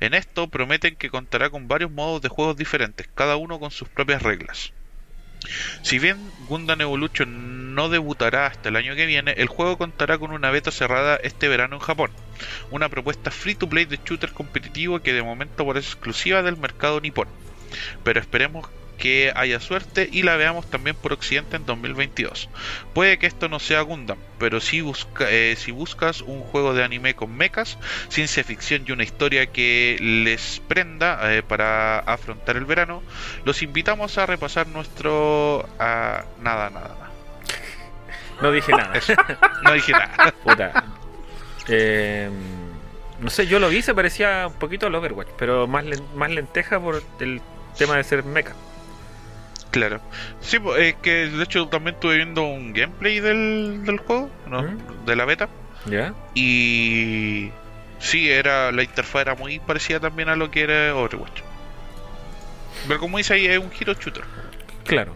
En 0.00 0.14
esto 0.14 0.48
prometen 0.48 0.96
que 0.96 1.10
contará 1.10 1.50
con 1.50 1.68
varios 1.68 1.90
modos 1.90 2.22
de 2.22 2.28
juegos 2.28 2.56
diferentes, 2.56 3.08
cada 3.14 3.36
uno 3.36 3.58
con 3.58 3.70
sus 3.70 3.88
propias 3.88 4.22
reglas. 4.22 4.72
Si 5.82 5.98
bien 6.00 6.32
Gundam 6.36 6.80
Evolution 6.80 7.74
no 7.74 7.88
debutará 7.88 8.46
hasta 8.46 8.70
el 8.70 8.76
año 8.76 8.96
que 8.96 9.06
viene, 9.06 9.34
el 9.36 9.46
juego 9.46 9.78
contará 9.78 10.18
con 10.18 10.32
una 10.32 10.50
beta 10.50 10.72
cerrada 10.72 11.16
este 11.22 11.46
verano 11.46 11.76
en 11.76 11.80
Japón, 11.80 12.10
una 12.70 12.88
propuesta 12.88 13.30
free 13.30 13.54
to 13.54 13.68
play 13.68 13.84
de 13.84 14.00
shooter 14.04 14.32
competitivo 14.32 15.00
que 15.00 15.12
de 15.12 15.22
momento 15.22 15.64
parece 15.66 15.90
exclusiva 15.90 16.42
del 16.42 16.56
mercado 16.56 17.00
nipón. 17.00 17.28
Pero 18.02 18.20
esperemos 18.20 18.68
que 18.98 19.32
haya 19.34 19.60
suerte 19.60 20.08
y 20.12 20.22
la 20.22 20.36
veamos 20.36 20.68
también 20.68 20.96
por 20.96 21.12
Occidente 21.12 21.56
en 21.56 21.64
2022. 21.64 22.50
Puede 22.92 23.18
que 23.18 23.26
esto 23.26 23.48
no 23.48 23.58
sea 23.58 23.80
Gundam, 23.80 24.18
pero 24.38 24.60
si, 24.60 24.80
busca, 24.82 25.30
eh, 25.30 25.54
si 25.56 25.70
buscas 25.70 26.20
un 26.20 26.42
juego 26.42 26.74
de 26.74 26.84
anime 26.84 27.14
con 27.14 27.34
mechas, 27.34 27.78
ciencia 28.08 28.44
ficción 28.44 28.84
y 28.86 28.92
una 28.92 29.04
historia 29.04 29.46
que 29.46 29.96
les 30.00 30.60
prenda 30.68 31.32
eh, 31.32 31.42
para 31.42 32.00
afrontar 32.00 32.56
el 32.56 32.66
verano, 32.66 33.02
los 33.44 33.62
invitamos 33.62 34.18
a 34.18 34.26
repasar 34.26 34.66
nuestro... 34.66 35.66
ah, 35.78 36.24
nada, 36.42 36.68
nada, 36.70 36.88
nada. 36.88 37.08
No 38.42 38.52
dije 38.52 38.72
nada. 38.72 38.94
Eso. 38.94 39.14
No 39.62 39.72
dije 39.72 39.92
nada. 39.92 40.34
Puta. 40.44 40.84
Eh, 41.68 42.30
no 43.20 43.30
sé, 43.30 43.46
yo 43.46 43.58
lo 43.58 43.68
vi, 43.68 43.82
se 43.82 43.94
parecía 43.94 44.46
un 44.46 44.54
poquito 44.54 44.86
al 44.86 44.94
Overwatch, 44.94 45.28
pero 45.36 45.66
más, 45.66 45.84
más 46.14 46.30
lenteja 46.30 46.78
por 46.78 47.02
el 47.20 47.40
tema 47.76 47.96
de 47.96 48.04
ser 48.04 48.24
mecha. 48.24 48.54
Claro. 49.78 50.00
Sí, 50.40 50.58
es 50.78 50.94
que 50.96 51.10
de 51.28 51.42
hecho 51.44 51.68
también 51.68 51.94
estuve 51.94 52.16
viendo 52.16 52.42
un 52.44 52.72
gameplay 52.72 53.20
del, 53.20 53.82
del 53.84 53.98
juego, 53.98 54.30
¿no? 54.46 54.62
¿Mm? 54.62 55.04
De 55.06 55.16
la 55.16 55.24
beta. 55.24 55.48
¿Ya? 55.86 56.12
Y 56.34 57.50
sí, 57.98 58.30
era 58.30 58.72
la 58.72 58.82
interfaz 58.82 59.22
era 59.22 59.34
muy 59.34 59.58
parecida 59.60 60.00
también 60.00 60.28
a 60.28 60.36
lo 60.36 60.50
que 60.50 60.62
era 60.62 60.94
Overwatch. 60.96 61.40
Pero 62.86 63.00
como 63.00 63.18
dice 63.18 63.34
ahí, 63.34 63.46
es 63.46 63.58
un 63.58 63.70
hero 63.78 63.94
shooter. 63.94 64.24
Claro. 64.84 65.14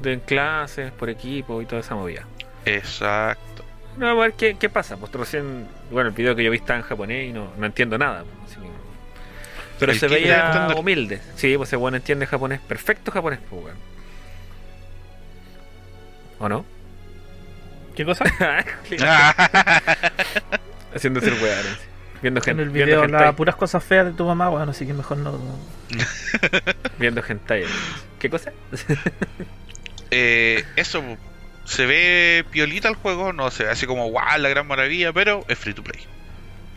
De 0.00 0.18
clases, 0.20 0.90
por 0.92 1.08
equipo 1.10 1.62
y 1.62 1.66
toda 1.66 1.80
esa 1.80 1.94
movida. 1.94 2.24
Exacto. 2.64 3.64
No, 3.96 4.08
a 4.08 4.14
ver 4.14 4.32
qué, 4.34 4.56
qué 4.58 4.68
pasa. 4.68 4.96
Pues 4.96 5.12
recién, 5.12 5.66
bueno, 5.90 6.08
el 6.08 6.14
video 6.14 6.34
que 6.34 6.42
yo 6.42 6.50
vi 6.50 6.56
está 6.56 6.76
en 6.76 6.82
japonés 6.82 7.28
y 7.28 7.32
no, 7.32 7.52
no 7.56 7.66
entiendo 7.66 7.98
nada. 7.98 8.24
pues, 8.24 8.50
así 8.52 8.60
que- 8.60 8.72
Pero 9.78 9.92
El 9.92 9.98
se 9.98 10.08
veía 10.08 10.68
humilde. 10.76 11.20
Sí, 11.36 11.56
pues 11.56 11.68
ese 11.68 11.76
bueno 11.76 11.96
entiende 11.98 12.26
japonés. 12.26 12.60
Perfecto 12.60 13.10
japonés, 13.12 13.40
pues. 13.50 13.74
¿O 16.42 16.48
no? 16.48 16.64
¿Qué 17.94 18.04
cosa? 18.04 18.24
Haciéndose 20.94 21.28
el 21.28 21.34
weón. 21.34 21.66
Viendo 22.20 22.40
en 22.40 22.44
gente. 22.44 22.62
el 22.64 22.70
viendo 22.70 22.86
video 22.86 23.02
hablaba 23.02 23.24
hentai. 23.26 23.36
puras 23.36 23.54
cosas 23.54 23.84
feas 23.84 24.06
de 24.06 24.12
tu 24.12 24.24
mamá, 24.26 24.48
bueno, 24.48 24.72
así 24.72 24.84
que 24.84 24.92
mejor 24.92 25.18
no. 25.18 25.38
Viendo 26.98 27.22
hentai. 27.26 27.64
¿Qué 28.18 28.28
cosa? 28.28 28.52
Eh, 30.14 30.62
eso 30.76 31.02
se 31.64 31.86
ve 31.86 32.44
piolita 32.50 32.86
el 32.90 32.96
juego, 32.96 33.32
no 33.32 33.50
se 33.50 33.64
ve 33.64 33.70
así 33.70 33.86
como 33.86 34.10
wow, 34.10 34.36
la 34.36 34.50
gran 34.50 34.66
maravilla, 34.66 35.10
pero 35.10 35.42
es 35.48 35.58
free 35.58 35.72
to 35.72 35.82
play. 35.82 36.02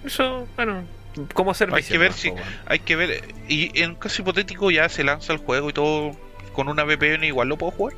Eso, 0.05 0.47
bueno, 0.55 0.85
como 1.33 1.53
servicio. 1.53 1.91
que 1.91 1.97
ver 1.97 2.13
si- 2.13 2.29
weón. 2.29 2.41
Hay 2.65 2.79
que 2.79 2.95
ver, 2.95 3.25
y 3.49 3.77
en 3.81 3.89
un 3.89 3.95
caso 3.97 4.21
hipotético 4.21 4.71
ya 4.71 4.87
se 4.87 5.03
lanza 5.03 5.33
el 5.33 5.39
juego 5.39 5.69
y 5.69 5.73
todo 5.73 6.15
con 6.53 6.69
una 6.69 6.85
VPN 6.85 7.25
igual 7.25 7.49
lo 7.49 7.57
puedo 7.57 7.73
jugar. 7.73 7.97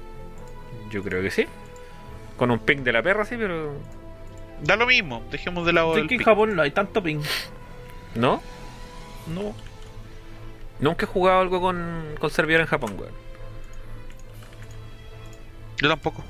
Yo 0.89 1.03
creo 1.03 1.21
que 1.21 1.31
sí. 1.31 1.45
Con 2.37 2.51
un 2.51 2.59
ping 2.59 2.79
de 2.83 2.91
la 2.93 3.01
perra, 3.03 3.25
sí, 3.25 3.35
pero. 3.37 3.73
Da 4.61 4.75
lo 4.75 4.87
mismo, 4.87 5.23
dejemos 5.31 5.65
de 5.65 5.73
lado 5.73 5.95
el 5.97 6.07
que 6.07 6.15
en. 6.15 6.23
Japón 6.23 6.55
no 6.55 6.61
hay 6.61 6.71
tanto 6.71 7.01
ping. 7.03 7.21
¿No? 8.15 8.41
No. 9.33 9.53
Nunca 10.79 11.05
he 11.05 11.07
jugado 11.07 11.39
algo 11.41 11.59
con, 11.61 12.15
con 12.19 12.29
servidor 12.29 12.61
en 12.61 12.67
Japón, 12.67 12.95
weón. 12.99 13.11
Yo 15.81 15.89
tampoco. 15.89 16.23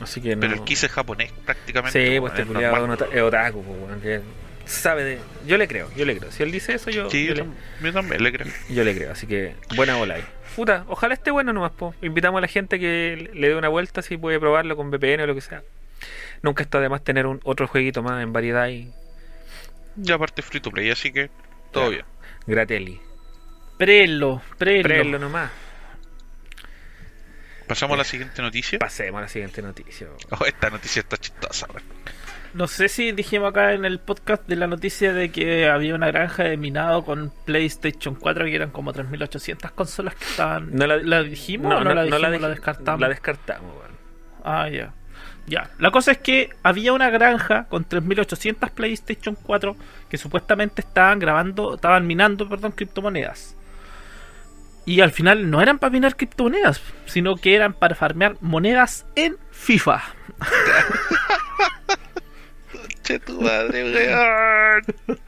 Así 0.00 0.20
que 0.20 0.34
no. 0.34 0.40
Pero 0.40 0.54
el 0.54 0.62
Kiss 0.64 0.84
es 0.84 0.90
japonés 0.90 1.32
prácticamente. 1.44 2.14
Sí, 2.14 2.20
pues 2.20 2.32
este 2.32 2.42
es 2.42 2.48
culiado 2.48 2.76
es 2.86 2.90
ota- 3.00 3.08
es 3.12 3.22
otaku, 3.22 3.62
pues, 3.62 3.78
weón. 3.80 4.00
que 4.00 4.20
Sabe 4.66 5.04
de. 5.04 5.18
Yo 5.46 5.58
le 5.58 5.68
creo, 5.68 5.90
yo 5.94 6.04
le 6.06 6.16
creo. 6.18 6.32
Si 6.32 6.42
él 6.42 6.50
dice 6.50 6.74
eso, 6.74 6.90
yo, 6.90 7.10
Sí, 7.10 7.26
yo, 7.26 7.34
yo, 7.34 7.44
le, 7.44 7.50
yo 7.86 7.92
también 7.92 8.22
le 8.22 8.32
creo. 8.32 8.46
yo 8.70 8.82
le 8.84 8.94
creo. 8.94 9.12
Así 9.12 9.26
que 9.26 9.54
buena 9.76 9.96
bola 9.96 10.14
ahí. 10.14 10.24
Puta, 10.56 10.84
ojalá 10.88 11.14
esté 11.14 11.30
bueno 11.30 11.52
nomás, 11.52 11.72
po. 11.72 11.94
Invitamos 12.02 12.38
a 12.38 12.42
la 12.42 12.48
gente 12.48 12.78
que 12.78 13.30
le 13.34 13.48
dé 13.48 13.56
una 13.56 13.68
vuelta 13.68 14.02
si 14.02 14.16
puede 14.16 14.38
probarlo 14.38 14.76
con 14.76 14.90
VPN 14.90 15.22
o 15.22 15.26
lo 15.26 15.34
que 15.34 15.40
sea. 15.40 15.62
Nunca 16.42 16.62
está 16.62 16.80
de 16.80 16.88
más 16.88 17.02
tener 17.02 17.26
un 17.26 17.40
otro 17.44 17.66
jueguito 17.66 18.02
más 18.02 18.22
en 18.22 18.32
variedad 18.32 18.68
y 18.68 18.92
Y 20.02 20.12
aparte 20.12 20.42
free 20.42 20.60
to 20.60 20.70
play, 20.70 20.90
así 20.90 21.12
que 21.12 21.28
todo 21.72 21.88
Claro. 21.88 21.90
bien. 21.90 22.04
gratelli. 22.46 23.00
Prelo, 23.78 24.42
prelo. 24.58 24.82
Prelo 24.82 25.18
nomás. 25.18 25.50
Pasamos 27.66 27.94
a 27.94 27.98
la 27.98 28.04
siguiente 28.04 28.42
noticia. 28.42 28.78
Pasemos 28.78 29.18
a 29.18 29.22
la 29.22 29.28
siguiente 29.28 29.62
noticia. 29.62 30.08
Oh, 30.30 30.44
esta 30.44 30.68
noticia 30.70 31.00
está 31.00 31.16
chistosa. 31.16 31.66
No 32.54 32.68
sé 32.68 32.88
si 32.88 33.10
dijimos 33.10 33.50
acá 33.50 33.72
en 33.72 33.84
el 33.84 33.98
podcast 33.98 34.46
de 34.46 34.54
la 34.54 34.68
noticia 34.68 35.12
de 35.12 35.32
que 35.32 35.68
había 35.68 35.94
una 35.96 36.06
granja 36.12 36.44
de 36.44 36.56
minado 36.56 37.04
con 37.04 37.32
PlayStation 37.44 38.14
4 38.14 38.44
que 38.44 38.54
eran 38.54 38.70
como 38.70 38.92
3800 38.92 39.72
consolas 39.72 40.14
que 40.14 40.24
estaban. 40.24 40.70
No 40.72 40.86
la- 40.86 40.98
¿La 40.98 41.22
dijimos 41.24 41.74
o 41.74 41.82
no, 41.82 41.92
la 41.94 42.04
dijimos? 42.04 42.40
la, 42.40 42.48
descartamos. 42.48 43.00
La 43.00 43.08
descartamos, 43.08 43.72
weón. 43.76 43.90
Ah, 44.44 44.68
ya. 44.68 44.92
Ya. 45.46 45.70
La 45.78 45.90
cosa 45.90 46.12
es 46.12 46.18
que 46.18 46.50
había 46.62 46.92
una 46.92 47.10
granja 47.10 47.64
con 47.68 47.84
3800 47.84 48.70
PlayStation 48.70 49.34
4 49.34 49.76
que 50.08 50.16
supuestamente 50.16 50.80
estaban 50.82 51.18
grabando, 51.18 51.74
estaban 51.74 52.06
minando, 52.06 52.48
perdón, 52.48 52.70
criptomonedas. 52.70 53.56
Y 54.86 55.00
al 55.00 55.10
final 55.10 55.50
no 55.50 55.60
eran 55.60 55.78
para 55.80 55.90
minar 55.90 56.14
criptomonedas, 56.14 56.80
sino 57.06 57.34
que 57.36 57.56
eran 57.56 57.72
para 57.72 57.96
farmear 57.96 58.36
monedas 58.40 59.06
en 59.16 59.36
FIFA. 59.50 60.02
Che 63.04 63.18
tu 63.20 63.40
madre, 63.40 63.84
weón. 63.84 64.82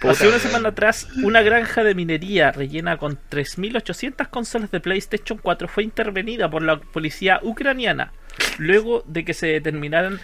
Puta, 0.00 0.12
Hace 0.12 0.28
una 0.28 0.38
semana 0.38 0.68
atrás, 0.68 1.08
una 1.24 1.42
granja 1.42 1.82
de 1.82 1.94
minería 1.94 2.52
rellena 2.52 2.98
con 2.98 3.18
3.800 3.30 4.28
consolas 4.28 4.70
de 4.70 4.78
PlayStation 4.78 5.38
4 5.42 5.66
fue 5.66 5.82
intervenida 5.82 6.48
por 6.48 6.62
la 6.62 6.78
policía 6.78 7.40
ucraniana 7.42 8.12
luego 8.58 9.02
de 9.06 9.24
que 9.24 9.34
se 9.34 9.48
determinaran 9.48 10.20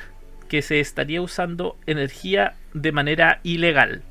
que 0.49 0.63
se 0.63 0.79
estaría 0.81 1.21
usando 1.21 1.77
energía 1.87 2.55
de 2.73 2.93
manera 2.93 3.41
ilegal. 3.43 4.03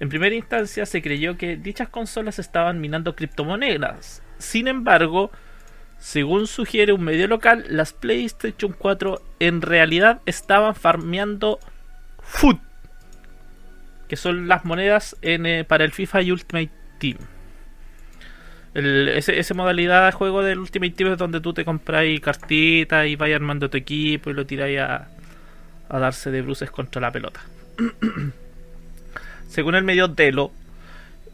En 0.00 0.08
primera 0.08 0.34
instancia 0.34 0.86
se 0.86 1.02
creyó 1.02 1.36
que 1.36 1.56
dichas 1.56 1.90
consolas 1.90 2.38
estaban 2.38 2.80
minando 2.80 3.14
criptomonedas. 3.14 4.22
Sin 4.38 4.66
embargo, 4.66 5.30
según 6.00 6.46
sugiere 6.46 6.92
un 6.92 7.04
medio 7.04 7.28
local, 7.28 7.64
las 7.68 7.92
PlayStation 7.92 8.74
4 8.76 9.22
en 9.38 9.62
realidad 9.62 10.20
estaban 10.26 10.74
farmeando 10.74 11.60
food 12.22 12.56
que 14.08 14.16
son 14.16 14.48
las 14.48 14.64
monedas 14.64 15.16
eh, 15.22 15.64
para 15.68 15.84
el 15.84 15.92
FIFA 15.92 16.22
y 16.22 16.32
Ultimate 16.32 16.70
Team. 16.98 17.16
Ese, 18.74 19.54
modalidad 19.54 20.06
de 20.06 20.12
juego 20.12 20.42
del 20.42 20.58
Ultimate 20.58 20.90
Team 20.90 21.12
es 21.12 21.18
donde 21.18 21.40
tú 21.40 21.52
te 21.52 21.64
compráis 21.64 22.20
cartitas 22.20 23.06
y 23.06 23.14
vais 23.14 23.32
armando 23.32 23.70
tu 23.70 23.76
equipo 23.76 24.30
y 24.30 24.32
lo 24.32 24.46
tiráis 24.46 24.80
a, 24.80 25.08
a 25.88 25.98
darse 26.00 26.32
de 26.32 26.42
bruces 26.42 26.72
contra 26.72 27.00
la 27.00 27.12
pelota. 27.12 27.40
Según 29.48 29.76
el 29.76 29.84
medio 29.84 30.08
Delo, 30.08 30.50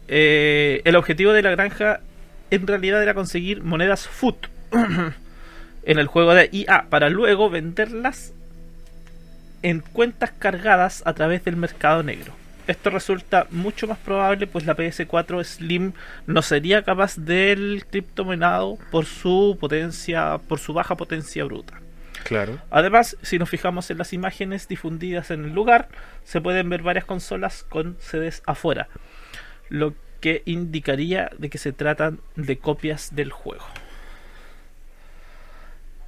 eh, 0.08 0.82
el 0.84 0.96
objetivo 0.96 1.32
de 1.32 1.40
la 1.40 1.52
granja 1.52 2.00
en 2.50 2.66
realidad 2.66 3.02
era 3.02 3.14
conseguir 3.14 3.62
monedas 3.62 4.06
FUT 4.06 4.48
en 5.84 5.98
el 5.98 6.06
juego 6.06 6.34
de 6.34 6.48
IA 6.52 6.86
para 6.90 7.08
luego 7.08 7.50
venderlas 7.50 8.32
en 9.62 9.80
cuentas 9.80 10.32
cargadas 10.38 11.02
a 11.06 11.14
través 11.14 11.44
del 11.44 11.56
mercado 11.56 12.02
negro. 12.02 12.32
Esto 12.66 12.90
resulta 12.90 13.46
mucho 13.50 13.86
más 13.86 13.98
probable 13.98 14.46
pues 14.46 14.66
la 14.66 14.76
PS4 14.76 15.44
Slim 15.44 15.92
no 16.26 16.42
sería 16.42 16.82
capaz 16.82 17.16
del 17.16 17.84
criptomonado 17.88 18.78
por 18.90 19.06
su 19.06 19.56
potencia, 19.60 20.38
por 20.48 20.58
su 20.58 20.72
baja 20.72 20.96
potencia 20.96 21.44
bruta. 21.44 21.80
Claro. 22.24 22.58
Además, 22.70 23.16
si 23.22 23.38
nos 23.38 23.48
fijamos 23.48 23.88
en 23.90 23.98
las 23.98 24.12
imágenes 24.12 24.66
difundidas 24.66 25.30
en 25.30 25.44
el 25.44 25.52
lugar, 25.52 25.88
se 26.24 26.40
pueden 26.40 26.68
ver 26.68 26.82
varias 26.82 27.04
consolas 27.04 27.62
con 27.62 27.96
sedes 28.00 28.42
afuera, 28.46 28.88
lo 29.68 29.94
que 30.20 30.42
indicaría 30.44 31.30
de 31.38 31.50
que 31.50 31.58
se 31.58 31.72
tratan 31.72 32.18
de 32.34 32.58
copias 32.58 33.14
del 33.14 33.30
juego. 33.30 33.64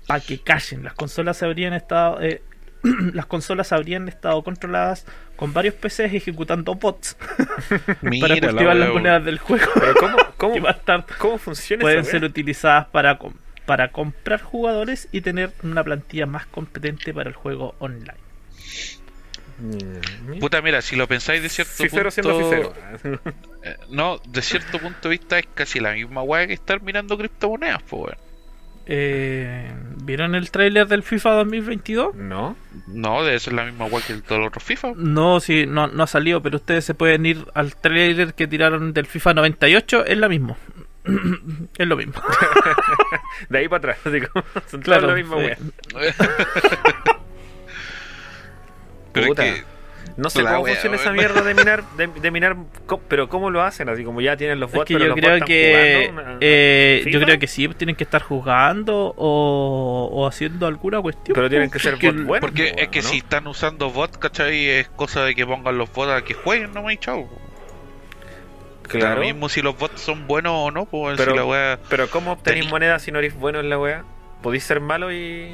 Para 0.09 0.21
que 0.21 0.41
callen, 0.41 0.83
las 0.83 0.95
consolas 0.95 1.45
habrían 1.45 1.75
estado 1.75 2.21
eh, 2.21 2.43
las 3.13 3.27
consolas 3.27 3.73
habrían 3.73 4.09
estado 4.09 4.43
controladas 4.43 5.07
con 5.37 5.53
varios 5.53 5.75
PCs 5.75 6.15
ejecutando 6.15 6.75
bots. 6.75 7.17
Para 8.21 8.35
la 8.35 8.41
cultivar 8.41 8.77
las 8.77 8.91
monedas 8.91 9.25
del 9.25 9.39
juego. 9.39 9.67
Pero 9.75 9.95
¿cómo, 9.95 10.17
cómo, 10.37 10.75
tarde 10.85 11.05
cómo 11.19 11.39
funciona 11.39 11.83
pueden 11.83 12.01
esa 12.01 12.13
ser 12.13 12.25
utilizadas 12.25 12.89
para, 12.89 13.19
para 13.67 13.93
comprar 13.93 14.41
jugadores 14.41 15.09
y 15.13 15.21
tener 15.21 15.53
una 15.63 15.85
plantilla 15.85 16.27
más 16.27 16.47
competente 16.47 17.13
para 17.13 17.29
el 17.29 17.37
juego 17.37 17.75
online. 17.79 18.15
Puta, 20.39 20.63
mira, 20.63 20.81
si 20.83 20.95
lo 20.95 21.09
pensáis 21.09 21.43
de 21.43 21.49
cierto 21.49 21.73
Fifero 21.83 22.11
siendo 22.13 22.39
punto... 22.39 22.75
fifero. 22.95 23.21
eh, 23.65 23.77
no, 23.91 24.19
de 24.19 24.41
cierto 24.41 24.79
punto 24.79 25.09
de 25.09 25.19
vista 25.19 25.39
es 25.39 25.47
casi 25.53 25.81
la 25.81 25.93
misma 25.95 26.23
weá 26.23 26.47
que 26.47 26.53
estar 26.53 26.81
mirando 26.81 27.19
criptomonedas, 27.19 27.83
pues 27.83 28.03
weón. 28.05 28.28
Eh, 28.91 29.71
¿Vieron 30.03 30.35
el 30.35 30.51
tráiler 30.51 30.87
del 30.89 31.03
FIFA 31.03 31.33
2022? 31.35 32.15
No. 32.15 32.57
No, 32.87 33.23
debe 33.23 33.39
ser 33.39 33.53
la 33.53 33.65
misma 33.65 33.85
weá 33.85 34.03
que 34.07 34.15
el 34.15 34.23
todo 34.23 34.39
el 34.39 34.45
otro 34.47 34.61
FIFA. 34.63 34.93
No, 34.97 35.41
sí, 35.41 35.67
no, 35.67 35.87
no 35.89 36.03
ha 36.03 36.07
salido, 36.07 36.43
pero 36.43 36.57
ustedes 36.57 36.87
se 36.87 36.95
pueden 36.95 37.27
ir 37.27 37.45
al 37.53 37.77
tráiler 37.77 38.33
que 38.33 38.47
tiraron 38.47 38.95
del 38.95 39.05
FIFA 39.07 39.35
98, 39.35 40.07
es 40.07 40.17
la 40.19 40.29
mismo. 40.31 40.57
es 41.79 41.87
lo 41.87 41.97
mismo. 41.97 42.15
De 43.51 43.59
ahí 43.59 43.69
para 43.69 43.79
atrás, 43.93 43.99
así 44.07 44.21
como, 44.23 44.45
son 44.71 44.81
Claro, 44.81 45.03
todos 45.03 45.13
lo 45.13 45.23
mismo, 45.23 45.37
sí. 45.39 45.45
weón. 45.45 45.73
Pero 49.13 49.25
es 49.27 49.29
Puta. 49.31 49.43
que 49.45 49.65
No 50.19 50.29
sé 50.31 50.43
La 50.43 50.51
cómo 50.51 50.63
wea, 50.65 50.75
funciona 50.75 50.97
esa 50.97 51.13
mierda 51.13 51.41
de 51.43 51.55
minar, 51.55 51.85
de, 51.97 52.09
de 52.09 52.31
minar, 52.33 52.57
pero 53.09 53.29
cómo 53.29 53.51
lo 53.51 53.63
hacen, 53.63 53.89
así 53.89 54.03
como 54.05 54.21
ya 54.21 54.37
tienen 54.37 54.59
los 54.61 54.69
Es 54.71 54.77
bots, 54.77 54.89
que 54.89 54.95
pero 54.95 55.05
yo 55.05 55.09
los 55.11 55.17
creo 55.17 55.31
bots 55.31 55.43
están 55.43 55.47
que 55.49 56.09
jugando 56.11 56.23
una- 56.33 56.39
eh, 56.41 57.05
yo 57.09 57.21
creo 57.21 57.39
que 57.39 57.47
sí 57.47 57.69
tienen 57.69 57.95
que 57.97 58.05
estar 58.05 58.23
jugando 58.23 59.15
o, 59.17 60.09
o 60.13 60.27
haciendo 60.27 60.67
alguna 60.67 61.01
cuestión. 61.01 61.35
Pero 61.37 61.49
tienen 61.49 61.69
po, 61.69 61.73
que 61.75 61.79
ser 61.79 61.93
porque 61.93 62.11
bots 62.11 62.25
buenos. 62.27 62.41
Porque 62.51 62.73
po, 62.75 62.81
es 62.81 62.89
que 62.89 63.01
¿no? 63.03 63.09
si 63.09 63.17
están 63.19 63.47
usando 63.47 63.91
bots, 63.91 64.19
¿cachai? 64.19 64.67
Es 64.69 64.89
cosa 64.89 65.25
de 65.25 65.35
que 65.37 65.47
pongan 65.47 65.79
los 65.79 65.93
bots 65.93 66.11
a 66.11 66.23
que 66.23 66.35
jueguen 66.35 66.75
nomás 66.75 66.95
y 66.95 66.97
chao. 66.99 67.29
Claro, 68.89 69.17
Lo 69.21 69.27
mismo 69.27 69.49
si 69.49 69.61
los 69.63 69.79
bots 69.79 70.01
son 70.01 70.27
buenos 70.27 70.53
o 70.55 70.71
no, 70.71 70.87
pues 70.87 71.17
Pero- 71.19 71.33
si 71.33 71.37
la 71.37 71.45
wea... 71.45 71.79
pero 71.91 72.09
¿cómo 72.09 72.33
obtenéis 72.33 72.65
Tení- 72.67 72.71
moneda 72.71 72.99
si 72.99 73.13
no 73.13 73.19
eres 73.19 73.35
bueno 73.35 73.61
en 73.61 73.69
la 73.69 73.79
wea? 73.79 74.05
¿Podéis 74.43 74.65
ser 74.65 74.81
malo 74.81 75.13
y, 75.13 75.53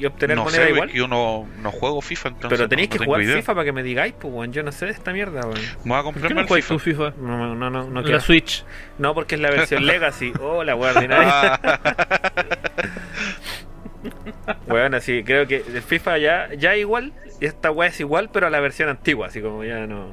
y 0.00 0.06
obtener 0.06 0.36
No 0.36 0.44
moneda 0.44 0.64
sé, 0.64 0.70
igual? 0.70 0.88
es 0.88 0.92
que 0.92 0.98
yo 0.98 1.08
no, 1.08 1.46
no 1.60 1.70
juego 1.70 2.00
FIFA, 2.00 2.28
entonces 2.30 2.58
Pero 2.58 2.68
tenéis 2.68 2.90
no- 2.90 2.98
que 2.98 3.04
jugar 3.04 3.22
idea. 3.22 3.36
FIFA 3.36 3.54
para 3.54 3.64
que 3.64 3.72
me 3.72 3.82
digáis, 3.82 4.14
pues, 4.18 4.32
weón. 4.32 4.52
Yo 4.52 4.62
no 4.62 4.72
sé 4.72 4.86
de 4.86 4.92
esta 4.92 5.12
mierda, 5.12 5.40
weón. 5.42 5.60
Voy 5.84 5.98
a 5.98 6.02
¿Por 6.02 6.14
qué 6.14 6.20
comprarme 6.20 6.42
no 6.42 6.48
FIFA. 6.56 6.78
FIFA? 6.78 7.12
No, 7.18 7.54
no, 7.54 7.70
no, 7.70 7.70
no 7.70 7.86
En 7.86 7.92
quiero. 8.04 8.18
la 8.18 8.20
Switch. 8.20 8.64
No, 8.98 9.14
porque 9.14 9.34
es 9.36 9.40
la 9.40 9.50
versión 9.50 9.84
Legacy. 9.86 10.32
Oh, 10.40 10.62
la 10.64 10.74
ordinaria. 10.76 11.60
Weón, 14.66 14.94
así, 14.94 15.22
creo 15.22 15.46
que 15.46 15.56
el 15.58 15.82
FIFA 15.82 16.18
ya, 16.18 16.48
ya 16.54 16.76
igual. 16.76 17.12
Esta 17.40 17.70
wea 17.70 17.88
es 17.88 18.00
igual, 18.00 18.30
pero 18.32 18.46
a 18.46 18.50
la 18.50 18.60
versión 18.60 18.88
antigua, 18.88 19.26
así 19.28 19.40
como 19.40 19.64
ya 19.64 19.86
no. 19.86 20.08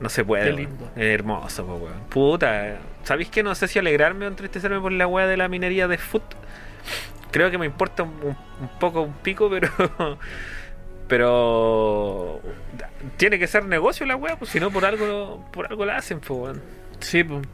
No 0.00 0.08
se 0.08 0.24
puede. 0.24 0.44
Qué 0.44 0.50
weón. 0.50 0.60
lindo. 0.62 0.90
Es 0.96 1.02
hermoso, 1.14 1.64
po, 1.66 1.74
weón. 1.76 2.00
Puta. 2.08 2.78
¿Sabéis 3.04 3.28
que 3.30 3.42
no 3.42 3.54
sé 3.54 3.68
si 3.68 3.78
alegrarme 3.78 4.24
o 4.24 4.28
entristecerme 4.28 4.80
por 4.80 4.90
la 4.92 5.06
wea 5.06 5.26
de 5.26 5.36
la 5.36 5.48
minería 5.48 5.86
de 5.88 5.96
foot? 5.98 6.24
Creo 7.30 7.50
que 7.50 7.58
me 7.58 7.66
importa 7.66 8.02
un, 8.02 8.10
un- 8.22 8.68
poco 8.80 9.02
un 9.02 9.12
pico, 9.14 9.48
pero. 9.50 9.68
Pero. 11.08 12.40
Tiene 13.16 13.38
que 13.38 13.46
ser 13.46 13.64
negocio 13.64 14.04
la 14.06 14.16
wea, 14.16 14.36
pues 14.38 14.50
si 14.50 14.58
no 14.60 14.70
por 14.70 14.84
algo, 14.84 15.44
por 15.52 15.66
algo 15.66 15.84
la 15.84 15.96
hacen, 15.98 16.18
pues 16.20 16.30
weón. 16.40 16.62
Sí, 17.00 17.22
pues. 17.24 17.46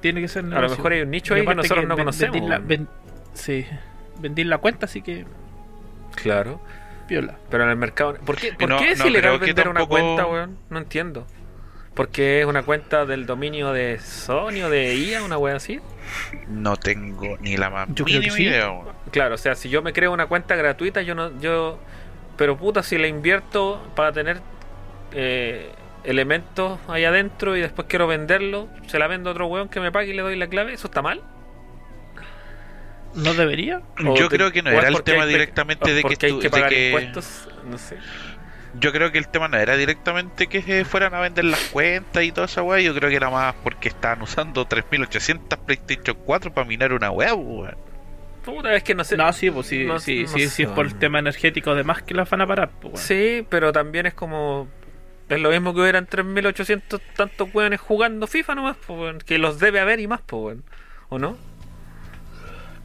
Tiene 0.00 0.20
que 0.20 0.28
ser 0.28 0.44
A 0.44 0.48
lo 0.48 0.54
negocio. 0.54 0.76
mejor 0.76 0.92
hay 0.92 1.00
un 1.02 1.10
nicho 1.10 1.36
Y 1.36 1.40
ahí 1.40 1.46
que 1.46 1.54
nosotros 1.54 1.84
no 1.86 1.96
ven- 1.96 2.04
conocemos. 2.04 2.48
la- 2.48 2.58
ven- 2.58 2.88
sí. 3.34 3.66
Vendí 4.20 4.44
la 4.44 4.58
cuenta, 4.58 4.86
así 4.86 5.02
que. 5.02 5.26
Claro. 6.14 6.60
Piola. 7.08 7.36
Pero 7.50 7.64
en 7.64 7.70
el 7.70 7.76
mercado. 7.76 8.14
¿Por 8.24 8.36
qué, 8.36 8.52
por 8.52 8.68
no- 8.68 8.78
qué 8.78 8.92
es 8.92 8.98
no 9.00 9.06
ilegal 9.08 9.38
vender 9.38 9.68
una 9.68 9.84
cuenta, 9.86 10.26
weón? 10.26 10.58
No 10.70 10.78
entiendo. 10.78 11.26
Porque 11.94 12.40
es 12.40 12.46
una 12.46 12.62
cuenta 12.62 13.04
del 13.06 13.26
dominio 13.26 13.72
de 13.72 13.98
Sony 13.98 14.62
o 14.64 14.70
de 14.70 14.94
IA, 14.94 15.24
una 15.24 15.36
wea 15.36 15.56
así. 15.56 15.80
No 16.48 16.76
tengo 16.76 17.36
ni 17.40 17.56
la 17.56 17.70
más 17.70 17.88
Yo 17.94 18.04
creo 18.04 18.20
que 18.20 18.30
sí. 18.30 18.44
idea. 18.44 18.70
Claro, 19.10 19.34
o 19.34 19.38
sea, 19.38 19.54
si 19.54 19.68
yo 19.68 19.82
me 19.82 19.92
creo 19.92 20.12
una 20.12 20.26
cuenta 20.26 20.56
gratuita, 20.56 21.02
yo 21.02 21.14
no. 21.14 21.38
yo 21.40 21.78
Pero 22.36 22.56
puta, 22.56 22.82
si 22.82 22.98
la 22.98 23.06
invierto 23.08 23.80
para 23.96 24.12
tener 24.12 24.40
eh, 25.12 25.70
elementos 26.04 26.78
ahí 26.88 27.04
adentro 27.04 27.56
y 27.56 27.60
después 27.60 27.86
quiero 27.88 28.06
venderlo, 28.06 28.68
se 28.86 28.98
la 28.98 29.06
vendo 29.08 29.30
a 29.30 29.32
otro 29.32 29.46
weón 29.46 29.68
que 29.68 29.80
me 29.80 29.90
pague 29.92 30.10
y 30.10 30.14
le 30.14 30.22
doy 30.22 30.36
la 30.36 30.46
clave, 30.48 30.72
¿eso 30.74 30.86
está 30.86 31.02
mal? 31.02 31.22
¿No 33.14 33.34
debería? 33.34 33.82
Yo 33.98 34.28
te- 34.28 34.36
creo 34.36 34.52
que 34.52 34.62
no 34.62 34.70
era 34.70 34.88
el 34.88 35.02
tema 35.02 35.26
directamente 35.26 35.92
de 35.94 36.02
que, 36.02 36.08
hay 36.26 36.32
que 36.38 36.40
de 36.40 36.50
pagar 36.50 36.68
que- 36.68 36.86
impuestos, 36.88 37.48
no 37.68 37.78
sé. 37.78 37.96
Yo 38.78 38.92
creo 38.92 39.10
que 39.10 39.18
el 39.18 39.28
tema 39.28 39.48
no 39.48 39.56
era 39.56 39.76
directamente 39.76 40.46
que 40.46 40.62
se 40.62 40.84
fueran 40.84 41.14
a 41.14 41.20
vender 41.20 41.44
las 41.44 41.60
cuentas 41.70 42.22
y 42.22 42.32
toda 42.32 42.46
esa 42.46 42.62
weá. 42.62 42.80
Yo 42.80 42.94
creo 42.94 43.08
que 43.10 43.16
era 43.16 43.30
más 43.30 43.54
porque 43.62 43.88
estaban 43.88 44.20
usando 44.22 44.66
3800 44.66 45.58
PlayStation 45.60 46.16
4 46.24 46.52
para 46.52 46.66
minar 46.66 46.92
una 46.92 47.10
weá, 47.10 47.34
weón. 47.34 47.76
Puta, 48.44 48.74
es 48.74 48.82
que 48.82 48.94
no 48.94 49.04
sé. 49.04 49.16
No, 49.16 49.32
sí, 49.32 49.50
pues 49.50 49.66
sí, 49.66 49.84
No- 49.84 49.98
sí, 49.98 50.22
no 50.22 50.28
sí, 50.28 50.40
sé, 50.40 50.48
sí, 50.48 50.62
es 50.62 50.68
por 50.70 50.86
el 50.86 50.94
tema 50.94 51.18
energético, 51.18 51.70
además 51.70 52.02
que 52.02 52.14
las 52.14 52.28
van 52.30 52.40
a 52.42 52.46
parar. 52.46 52.68
Pues, 52.80 52.92
bueno. 52.92 52.98
Sí, 52.98 53.46
pero 53.48 53.72
también 53.72 54.06
es 54.06 54.14
como. 54.14 54.68
Es 55.28 55.38
lo 55.40 55.50
mismo 55.50 55.74
que 55.74 55.80
hubieran 55.82 56.06
3800 56.06 57.00
tantos 57.14 57.48
weones 57.54 57.80
jugando 57.80 58.26
FIFA 58.26 58.54
nomás, 58.54 58.76
pues, 58.86 58.98
weón, 58.98 59.18
que 59.18 59.36
los 59.38 59.58
debe 59.58 59.80
haber 59.80 60.00
y 60.00 60.06
más, 60.06 60.20
pues, 60.24 60.42
weón. 60.42 60.64
¿O 61.10 61.18
no? 61.18 61.36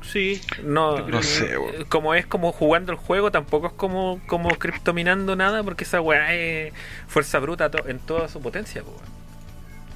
Sí, 0.03 0.41
No, 0.63 1.05
que- 1.05 1.23
sé, 1.23 1.57
weón. 1.57 1.85
como 1.85 2.13
es 2.13 2.25
como 2.25 2.51
jugando 2.51 2.91
el 2.91 2.97
juego, 2.97 3.31
tampoco 3.31 3.67
es 3.67 3.73
como, 3.73 4.19
como 4.27 4.49
criptominando 4.49 5.35
nada, 5.35 5.63
porque 5.63 5.83
esa 5.85 6.01
weá 6.01 6.33
es 6.33 6.73
fuerza 7.07 7.39
bruta 7.39 7.71
to- 7.71 7.87
en 7.87 7.99
toda 7.99 8.27
su 8.27 8.41
potencia, 8.41 8.83
pues, 8.83 8.95
weón. 8.97 9.13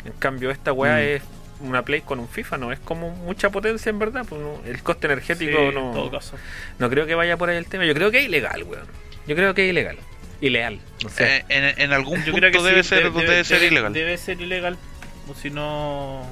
En 0.06 0.14
cambio, 0.20 0.50
esta 0.52 0.72
weá 0.72 0.96
Mm. 0.96 1.00
es 1.00 1.22
una 1.60 1.82
Play 1.84 2.02
con 2.02 2.20
un 2.20 2.30
FIFA, 2.30 2.58
no 2.58 2.72
es 2.72 2.80
como 2.80 3.10
mucha 3.10 3.50
potencia 3.50 3.90
en 3.90 4.00
verdad, 4.00 4.26
pues, 4.28 4.40
no- 4.42 4.62
el 4.66 4.82
coste 4.82 5.08
sí, 5.08 5.14
energético 5.14 5.58
en 5.60 5.74
no. 5.76 5.92
todo 5.92 6.10
caso. 6.12 6.38
No 6.80 6.90
creo 6.90 7.06
que 7.06 7.16
vaya 7.16 7.36
por 7.36 7.50
ahí 7.50 7.58
el 7.58 7.66
tema. 7.66 7.84
Yo 7.86 7.94
creo 7.94 8.10
que 8.12 8.20
es 8.20 8.26
ilegal, 8.26 8.64
weón. 8.64 8.86
Yo 9.28 9.36
creo 9.36 9.54
que 9.54 9.66
es 9.66 9.72
ilegal. 9.72 9.98
Ilegal. 10.40 10.80
No 11.04 11.10
sé. 11.10 11.38
Eh, 11.38 11.46
en, 11.50 11.82
en 11.82 11.92
algún 11.94 12.20
Yo 12.24 12.32
punto 12.32 12.48
creo 12.48 12.52
que 12.52 12.62
debe, 12.70 12.84
sí, 12.84 12.90
ser, 12.90 13.12
de- 13.12 13.22
debe, 13.22 13.44
ser 13.44 13.64
ilegal. 13.64 13.92
Debe 13.92 14.18
ser 14.18 14.40
ilegal, 14.40 14.78
o 15.28 15.34
si 15.34 15.50
no... 15.50 16.26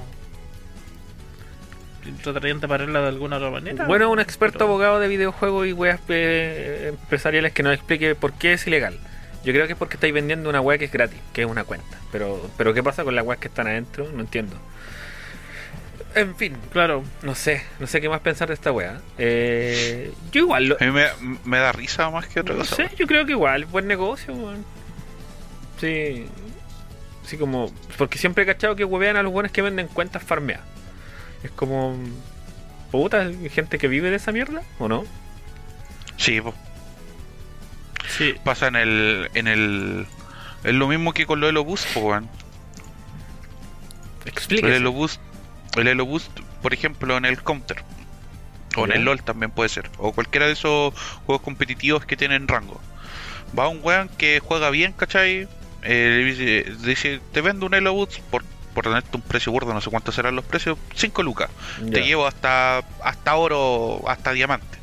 Tratarían 2.24 2.60
de 2.60 2.68
pararla 2.68 3.02
de 3.02 3.08
alguna 3.08 3.38
otra 3.38 3.50
manera. 3.52 3.86
bueno, 3.86 4.10
un 4.12 4.20
experto 4.20 4.60
Pero- 4.60 4.66
abogado 4.70 5.00
de 5.00 5.08
videojuegos 5.08 5.68
y 5.68 5.74
weas 5.74 6.00
eh, 6.10 6.88
empresariales 6.90 7.52
que 7.54 7.64
nos 7.64 7.74
explique 7.74 8.16
por 8.16 8.34
qué 8.34 8.54
es 8.54 8.66
ilegal. 8.68 8.98
Yo 9.44 9.54
creo 9.54 9.68
que 9.68 9.74
es 9.74 9.78
porque 9.80 9.96
estáis 9.96 10.14
vendiendo 10.14 10.50
una 10.50 10.60
wea 10.62 10.78
que 10.78 10.86
es 10.86 10.92
gratis, 10.92 11.20
que 11.34 11.42
es 11.44 11.48
una 11.48 11.64
cuenta. 11.64 11.98
Pero, 12.12 12.50
pero 12.58 12.74
¿qué 12.74 12.82
pasa 12.82 13.04
con 13.04 13.16
las 13.16 13.24
weas 13.26 13.40
que 13.40 13.48
están 13.48 13.68
adentro? 13.68 14.08
No 14.12 14.22
entiendo. 14.22 14.56
En 16.16 16.36
fin, 16.36 16.56
Claro, 16.72 17.04
no 17.24 17.36
sé, 17.36 17.62
no 17.80 17.88
sé 17.88 18.00
qué 18.02 18.08
más 18.10 18.22
pensar 18.22 18.48
de 18.48 18.54
esta 18.54 18.72
wea. 18.72 19.02
Eh, 19.18 20.12
yo 20.32 20.42
igual 20.42 20.66
lo, 20.70 20.78
A 20.80 20.86
mí 20.86 20.92
me, 20.92 21.06
me 21.44 21.58
da 21.58 21.74
risa 21.74 22.10
más 22.10 22.26
que 22.28 22.40
otra 22.40 22.54
No 22.56 22.62
cosa. 22.62 22.76
sé, 22.78 22.90
yo 22.98 23.06
creo 23.06 23.26
que 23.26 23.34
igual, 23.34 23.66
buen 23.66 23.86
negocio, 23.86 24.34
weón. 24.34 24.64
Sí. 25.80 26.26
Así 27.26 27.38
como. 27.38 27.72
Porque 27.98 28.18
siempre 28.18 28.44
he 28.44 28.48
cachado 28.48 28.76
que 28.76 28.86
huevean 28.86 29.18
a 29.18 29.24
los 29.24 29.32
buenos 29.34 29.52
que 29.52 29.62
venden 29.62 29.88
cuentas 29.88 30.24
farmeadas. 30.24 30.66
Es 31.46 31.52
como. 31.52 31.96
Puta, 32.92 33.30
gente 33.52 33.78
que 33.78 33.88
vive 33.88 34.10
de 34.10 34.16
esa 34.16 34.32
mierda, 34.32 34.64
¿o 34.80 34.88
no? 34.88 35.06
Sí, 36.18 36.42
po. 36.42 36.56
sí. 38.18 38.34
pasa 38.44 38.68
en 38.68 38.76
el, 38.76 39.30
en 39.34 39.48
el... 39.48 40.08
Es 40.64 40.74
lo 40.74 40.88
mismo 40.88 41.14
que 41.14 41.26
con 41.26 41.40
lo 41.40 41.48
de 41.48 41.52
los 41.54 41.66
boost, 41.66 41.94
po, 41.94 42.00
weón. 42.00 42.30
El 44.24 44.30
Explíquese. 44.32 44.78
Elo 44.78 44.92
Boost, 44.92 45.22
el 45.78 45.88
Elo 45.88 46.06
Boost, 46.06 46.32
por 46.64 46.74
ejemplo, 46.74 47.16
en 47.16 47.26
el 47.26 47.44
Counter. 47.44 47.84
O 48.76 48.86
en 48.86 48.92
el 48.92 49.06
LOL 49.06 49.22
también 49.22 49.52
puede 49.52 49.70
ser. 49.70 49.90
O 50.00 50.12
cualquiera 50.14 50.48
de 50.48 50.54
esos 50.54 50.94
juegos 51.26 51.44
competitivos 51.44 52.06
que 52.06 52.18
tienen 52.18 52.48
rango. 52.48 52.82
Va 53.58 53.68
un 53.68 53.82
weón 53.84 54.10
que 54.10 54.40
juega 54.40 54.70
bien, 54.72 54.94
¿cachai? 54.94 55.48
Eh, 55.84 56.24
dice, 56.26 56.76
dice, 56.86 57.22
te 57.32 57.42
vendo 57.42 57.68
un 57.68 57.76
Elo 57.76 57.94
Boost 57.94 58.20
por, 58.32 58.44
por 58.76 58.84
tenerte 58.84 59.18
un 59.18 59.24
precio 59.24 59.52
gordo, 59.52 59.74
no 59.74 59.82
sé 59.82 59.90
cuántos 59.90 60.14
serán 60.14 60.36
los 60.36 60.46
precios, 60.46 60.78
5 60.94 61.24
lucas. 61.24 61.50
Ya. 61.84 61.92
Te 61.94 62.02
llevo 62.06 62.28
hasta, 62.28 62.84
hasta 63.04 63.36
oro, 63.36 64.08
hasta 64.08 64.34
diamante. 64.34 64.78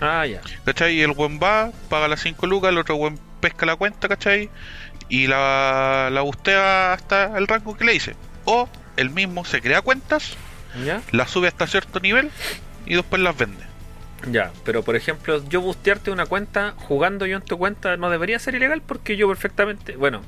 Ah, 0.00 0.26
ya. 0.26 0.42
¿Cachai? 0.64 0.96
Y 0.96 1.00
el 1.00 1.12
buen 1.12 1.40
va, 1.40 1.70
paga 1.88 2.08
las 2.08 2.20
5 2.20 2.46
lucas, 2.46 2.70
el 2.70 2.78
otro 2.78 2.96
buen 2.96 3.18
pesca 3.40 3.64
la 3.64 3.76
cuenta, 3.76 4.08
¿cachai? 4.08 4.50
Y 5.08 5.26
la, 5.26 6.10
la 6.12 6.20
bustea 6.20 6.92
hasta 6.92 7.38
el 7.38 7.46
rango 7.46 7.76
que 7.76 7.84
le 7.84 7.92
dice. 7.92 8.14
O 8.44 8.68
el 8.96 9.10
mismo 9.10 9.44
se 9.44 9.62
crea 9.62 9.80
cuentas, 9.80 10.36
¿Ya? 10.84 11.00
las 11.12 11.30
sube 11.30 11.48
hasta 11.48 11.66
cierto 11.66 12.00
nivel 12.00 12.30
y 12.86 12.94
después 12.96 13.22
las 13.22 13.36
vende. 13.36 13.64
Ya. 14.30 14.52
Pero 14.64 14.82
por 14.82 14.96
ejemplo, 14.96 15.42
yo 15.48 15.60
bustearte 15.60 16.10
una 16.10 16.26
cuenta 16.26 16.74
jugando 16.76 17.26
yo 17.26 17.36
en 17.36 17.42
tu 17.42 17.58
cuenta 17.58 17.96
no 17.96 18.10
debería 18.10 18.38
ser 18.38 18.54
ilegal 18.54 18.82
porque 18.82 19.16
yo 19.16 19.28
perfectamente. 19.28 19.96
Bueno, 19.96 20.22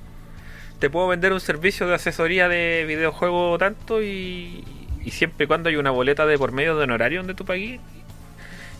te 0.83 0.91
puedo 0.91 1.07
vender 1.07 1.33
un 1.33 1.39
servicio 1.39 1.87
de 1.87 1.95
asesoría 1.95 2.49
de 2.49 2.85
videojuego 2.89 3.57
tanto 3.57 4.03
y, 4.03 4.65
y 5.05 5.11
siempre 5.13 5.45
y 5.45 5.47
cuando 5.47 5.69
hay 5.69 5.77
una 5.77 5.93
boleta 5.93 6.27
de 6.27 6.37
por 6.37 6.51
medio 6.51 6.77
de 6.77 6.83
honorario 6.83 7.21
donde 7.21 7.35
tú 7.35 7.45
pagues 7.45 7.79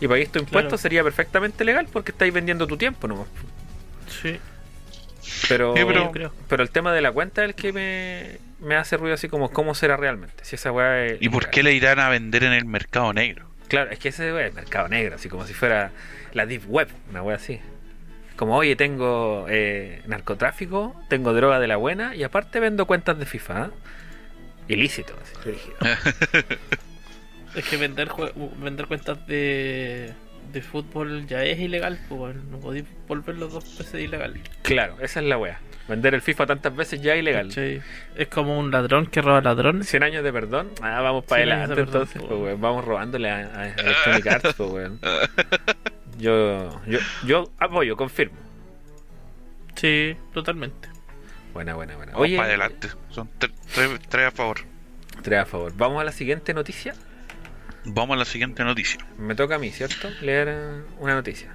y 0.01 0.07
pagues 0.09 0.29
tu 0.29 0.39
impuesto 0.39 0.67
Claro. 0.67 0.77
sería 0.77 1.01
perfectamente 1.01 1.63
legal 1.63 1.87
porque 1.93 2.11
estáis 2.11 2.33
vendiendo 2.33 2.67
tu 2.67 2.75
tiempo 2.75 3.07
nomás. 3.07 3.27
Sí, 4.21 4.37
Pero, 5.47 5.73
Sí, 5.77 5.83
pero- 5.87 6.03
yo 6.03 6.11
creo. 6.11 6.33
pero 6.49 6.61
el 6.61 6.71
tema 6.71 6.91
de 6.91 6.99
la 7.01 7.13
cuenta 7.13 7.41
es 7.43 7.47
el 7.51 7.55
que 7.55 7.71
me, 7.71 8.37
me 8.59 8.75
hace 8.75 8.97
ruido 8.97 9.13
así 9.15 9.29
como 9.29 9.49
cómo 9.51 9.73
será 9.73 9.95
realmente. 9.95 10.43
Si 10.43 10.55
esa 10.57 10.73
weá 10.73 11.05
es 11.05 11.21
¿Y 11.21 11.29
por 11.29 11.49
qué 11.51 11.63
le 11.63 11.71
irán 11.71 11.99
a 12.01 12.09
vender 12.09 12.43
en 12.43 12.51
el 12.51 12.65
mercado 12.65 13.13
negro? 13.13 13.47
Claro, 13.69 13.91
es 13.91 13.99
que 13.99 14.09
ese 14.09 14.33
weá 14.33 14.47
es 14.47 14.53
mercado 14.53 14.89
negro, 14.89 15.15
así 15.15 15.29
como 15.29 15.47
si 15.47 15.53
fuera 15.53 15.91
la 16.33 16.45
Deep 16.45 16.63
Web, 16.67 16.89
una 17.11 17.23
weá 17.23 17.37
así. 17.37 17.61
Como, 18.43 18.57
oye, 18.57 18.75
tengo 18.75 19.45
eh, 19.47 20.01
narcotráfico, 20.05 21.01
tengo 21.07 21.31
droga 21.31 21.61
de 21.61 21.67
la 21.67 21.77
buena 21.77 22.13
y 22.13 22.23
aparte 22.23 22.59
vendo 22.59 22.85
cuentas 22.85 23.17
de 23.17 23.25
FIFA. 23.25 23.57
¿ah? 23.57 23.71
Ilícito. 24.67 25.13
así. 25.21 25.55
Es 27.55 27.65
que 27.69 27.77
vender 27.77 28.09
vender 28.57 28.87
cuentas 28.87 29.25
de 29.27 30.11
de 30.51 30.61
fútbol 30.61 31.25
ya 31.25 31.45
es 31.45 31.57
ilegal, 31.57 31.97
pues 32.09 32.35
no 32.35 32.57
podéis 32.59 32.83
volver 33.07 33.35
los 33.37 33.53
dos 33.53 33.63
PC 33.63 34.01
ilegales. 34.01 34.41
Claro, 34.61 34.97
esa 34.99 35.21
es 35.21 35.25
la 35.25 35.37
wea. 35.37 35.61
Vender 35.87 36.13
el 36.13 36.21
FIFA 36.21 36.45
tantas 36.45 36.75
veces 36.75 37.01
ya 37.01 37.13
es 37.13 37.19
ilegal. 37.19 37.47
¿cachai? 37.47 37.81
Es 38.17 38.27
como 38.27 38.59
un 38.59 38.71
ladrón 38.71 39.05
que 39.05 39.21
roba 39.21 39.39
ladrones. 39.39 39.87
100 39.87 40.03
años 40.03 40.21
de 40.21 40.33
perdón. 40.33 40.69
Ah, 40.81 40.99
vamos 40.99 41.23
para 41.23 41.43
100 41.43 41.51
años 41.53 41.69
adelante 41.69 41.81
de 41.81 41.85
perdón, 41.85 42.01
entonces, 42.01 42.21
po. 42.21 42.27
pues, 42.27 42.41
weón. 42.41 42.59
Vamos 42.59 42.83
robándole 42.83 43.29
a, 43.29 43.37
a 43.37 43.67
Electronic 43.69 44.27
Arts, 44.27 44.53
pues, 44.55 44.69
weón. 44.69 44.99
Yo, 46.23 46.81
yo, 46.87 46.99
yo 47.25 47.51
apoyo, 47.59 47.97
confirmo. 47.97 48.37
Sí, 49.75 50.15
totalmente. 50.33 50.87
Buena, 51.53 51.75
buena, 51.75 51.95
buena. 51.95 52.13
Vamos 52.13 52.25
Oye, 52.25 52.37
para 52.37 52.47
adelante. 52.49 52.89
Son 53.09 53.29
tre- 53.39 53.51
tre- 53.75 53.99
tres 54.09 54.27
a 54.27 54.31
favor. 54.31 54.59
tres 55.21 55.39
a 55.39 55.45
favor. 55.45 55.73
Vamos 55.75 56.01
a 56.01 56.03
la 56.05 56.11
siguiente 56.11 56.53
noticia. 56.53 56.95
Vamos 57.85 58.15
a 58.15 58.17
la 58.19 58.25
siguiente 58.25 58.63
noticia. 58.63 59.05
Me 59.17 59.35
toca 59.35 59.55
a 59.55 59.59
mí, 59.59 59.69
¿cierto? 59.71 60.09
Leer 60.21 60.47
eh, 60.49 60.81
una 60.99 61.15
noticia. 61.15 61.53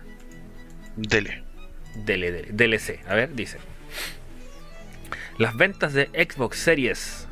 Dele. 0.96 1.42
Dele, 1.94 2.30
dele, 2.30 2.48
DLC. 2.52 3.00
A 3.08 3.14
ver, 3.14 3.34
dice. 3.34 3.58
Las 5.38 5.56
ventas 5.56 5.94
de 5.94 6.06
Xbox 6.06 6.58
Series, 6.58 7.26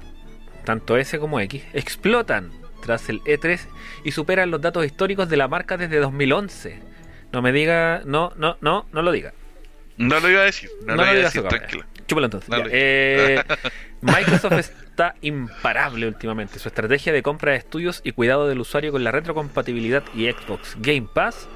tanto 0.65 0.97
S 0.97 1.19
como 1.19 1.41
X, 1.41 1.63
explotan 1.75 2.51
tras 2.83 3.09
el 3.09 3.21
E3 3.25 3.61
y 4.05 4.13
superan 4.13 4.51
los 4.51 4.61
datos 4.61 4.87
históricos 4.87 5.29
de 5.29 5.37
la 5.37 5.49
marca 5.49 5.77
desde 5.77 5.99
2011. 5.99 6.81
No 7.33 7.43
me 7.43 7.53
diga, 7.53 8.03
no, 8.05 8.33
no, 8.37 8.57
no, 8.61 8.87
no 8.93 9.03
lo 9.03 9.13
diga. 9.13 9.33
No 9.97 10.21
lo 10.21 10.29
iba 10.31 10.43
a 10.43 10.45
decir. 10.45 10.71
No, 10.81 10.95
No 10.95 10.97
lo 10.97 11.05
lo 11.07 11.13
iba 11.13 11.21
a 11.21 11.25
decir, 11.25 11.43
tranquila. 11.43 11.87
Chúpalo 12.07 12.27
entonces. 12.27 12.51
Eh, 12.71 13.43
Microsoft 14.01 14.53
está 14.59 15.15
imparable 15.23 16.07
últimamente. 16.07 16.59
Su 16.59 16.69
estrategia 16.69 17.13
de 17.13 17.23
compra 17.23 17.53
de 17.53 17.59
estudios 17.59 18.01
y 18.05 18.13
cuidado 18.13 18.47
del 18.49 18.61
usuario 18.61 18.93
con 18.93 19.03
la 19.05 19.11
retrocompatibilidad 19.11 20.05
y 20.15 20.31
Xbox 20.31 20.77
Game 20.79 21.09
Pass 21.13 21.49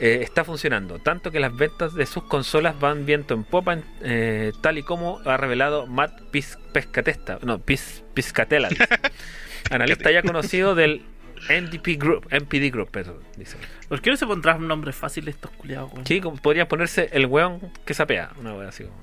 eh, 0.00 0.20
está 0.22 0.44
funcionando. 0.44 0.98
Tanto 0.98 1.30
que 1.30 1.40
las 1.40 1.56
ventas 1.56 1.94
de 1.94 2.06
sus 2.06 2.24
consolas 2.24 2.78
van 2.78 3.06
viento 3.06 3.34
en 3.34 3.44
popa, 3.44 3.78
eh, 4.02 4.52
tal 4.60 4.78
y 4.78 4.82
como 4.82 5.20
ha 5.24 5.36
revelado 5.36 5.86
Matt 5.86 6.20
Pis- 6.30 6.58
Pescatesta, 6.72 7.38
no, 7.42 7.58
Pis- 7.58 8.02
Piscatella, 8.14 8.68
dice. 8.68 8.84
analista 9.70 10.10
ya 10.10 10.22
conocido 10.22 10.74
del 10.74 11.02
NDP 11.48 11.98
Group, 11.98 12.26
NPD 12.30 12.70
Group, 12.72 12.90
perdón, 12.90 13.20
dice. 13.36 13.56
¿Por 13.88 14.00
qué 14.00 14.10
no 14.10 14.16
se 14.16 14.26
pondrán 14.26 14.58
un 14.58 14.68
nombre 14.68 14.92
fácil 14.92 15.26
estos 15.28 15.50
culiados, 15.52 15.92
weón? 15.92 16.06
Sí, 16.06 16.20
como 16.20 16.36
podría 16.36 16.68
ponerse 16.68 17.08
el 17.12 17.26
weón 17.26 17.60
que 17.84 17.94
sapea, 17.94 18.30
una 18.38 18.54
wea 18.54 18.68
así 18.68 18.84
como. 18.84 19.02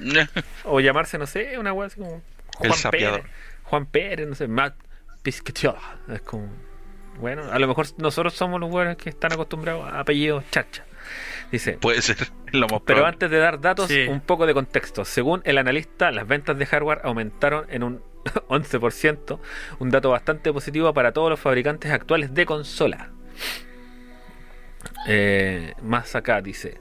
O 0.64 0.80
llamarse, 0.80 1.18
no 1.18 1.26
sé, 1.26 1.58
una 1.58 1.72
wea 1.72 1.86
así 1.86 1.98
como. 2.00 2.22
El 2.60 2.68
Juan 2.68 2.72
sapeador. 2.78 3.20
Pérez. 3.22 3.32
Juan 3.64 3.86
Pérez, 3.86 4.28
no 4.28 4.34
sé, 4.34 4.48
Matt 4.48 4.74
Piscatella. 5.22 5.74
Es 6.12 6.20
como. 6.22 6.48
Bueno, 7.20 7.50
a 7.50 7.58
lo 7.58 7.66
mejor 7.66 7.86
nosotros 7.98 8.34
somos 8.34 8.60
los 8.60 8.70
weones 8.70 8.96
que 8.96 9.10
están 9.10 9.32
acostumbrados 9.32 9.84
a 9.92 10.00
apellidos 10.00 10.44
chacha. 10.50 10.84
Dice. 11.50 11.72
Puede 11.74 12.02
ser. 12.02 12.16
Lo 12.52 12.60
más 12.68 12.68
Pero 12.68 12.82
probable. 12.84 13.08
antes 13.14 13.30
de 13.30 13.38
dar 13.38 13.60
datos, 13.60 13.88
Sí. 13.88 14.02
un 14.08 14.20
poco 14.20 14.46
de 14.46 14.54
contexto. 14.54 15.04
Según 15.04 15.40
el 15.44 15.58
analista, 15.58 16.10
las 16.10 16.26
ventas 16.28 16.58
de 16.58 16.66
hardware 16.66 17.00
aumentaron 17.04 17.66
en 17.70 17.82
un 17.82 18.02
11%, 18.48 19.38
un 19.78 19.90
dato 19.90 20.10
bastante 20.10 20.52
positivo 20.52 20.92
para 20.94 21.12
todos 21.12 21.30
los 21.30 21.40
fabricantes 21.40 21.90
actuales 21.92 22.34
de 22.34 22.46
consola. 22.46 23.10
Eh, 25.06 25.74
más 25.82 26.14
acá 26.14 26.40
dice. 26.40 26.80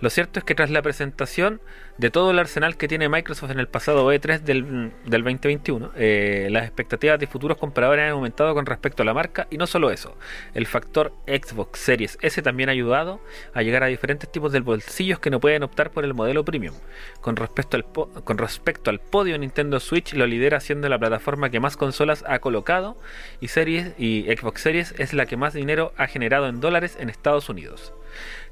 Lo 0.00 0.10
cierto 0.10 0.38
es 0.38 0.44
que 0.44 0.54
tras 0.54 0.70
la 0.70 0.80
presentación 0.80 1.60
de 1.96 2.10
todo 2.10 2.30
el 2.30 2.38
arsenal 2.38 2.76
que 2.76 2.86
tiene 2.86 3.08
Microsoft 3.08 3.50
en 3.50 3.58
el 3.58 3.66
pasado 3.66 4.12
E3 4.12 4.40
del, 4.40 4.92
del 5.04 5.22
2021, 5.24 5.90
eh, 5.96 6.48
las 6.52 6.64
expectativas 6.64 7.18
de 7.18 7.26
futuros 7.26 7.58
compradores 7.58 8.04
han 8.04 8.10
aumentado 8.10 8.54
con 8.54 8.66
respecto 8.66 9.02
a 9.02 9.06
la 9.06 9.12
marca 9.12 9.48
y 9.50 9.58
no 9.58 9.66
solo 9.66 9.90
eso, 9.90 10.16
el 10.54 10.66
factor 10.66 11.12
Xbox 11.26 11.80
Series 11.80 12.16
S 12.22 12.40
también 12.42 12.68
ha 12.68 12.72
ayudado 12.72 13.20
a 13.52 13.62
llegar 13.62 13.82
a 13.82 13.86
diferentes 13.86 14.30
tipos 14.30 14.52
de 14.52 14.60
bolsillos 14.60 15.18
que 15.18 15.30
no 15.30 15.40
pueden 15.40 15.64
optar 15.64 15.90
por 15.90 16.04
el 16.04 16.14
modelo 16.14 16.44
premium. 16.44 16.74
Con 17.20 17.34
respecto 17.34 17.76
al, 17.76 17.84
con 17.84 18.38
respecto 18.38 18.90
al 18.90 19.00
podio, 19.00 19.36
Nintendo 19.36 19.80
Switch 19.80 20.14
lo 20.14 20.26
lidera 20.26 20.60
siendo 20.60 20.88
la 20.88 20.98
plataforma 21.00 21.50
que 21.50 21.58
más 21.58 21.76
consolas 21.76 22.24
ha 22.28 22.38
colocado 22.38 22.96
y, 23.40 23.48
series, 23.48 23.98
y 23.98 24.24
Xbox 24.24 24.60
Series 24.60 24.94
es 24.98 25.12
la 25.12 25.26
que 25.26 25.36
más 25.36 25.54
dinero 25.54 25.92
ha 25.96 26.06
generado 26.06 26.46
en 26.46 26.60
dólares 26.60 26.96
en 27.00 27.10
Estados 27.10 27.48
Unidos. 27.48 27.92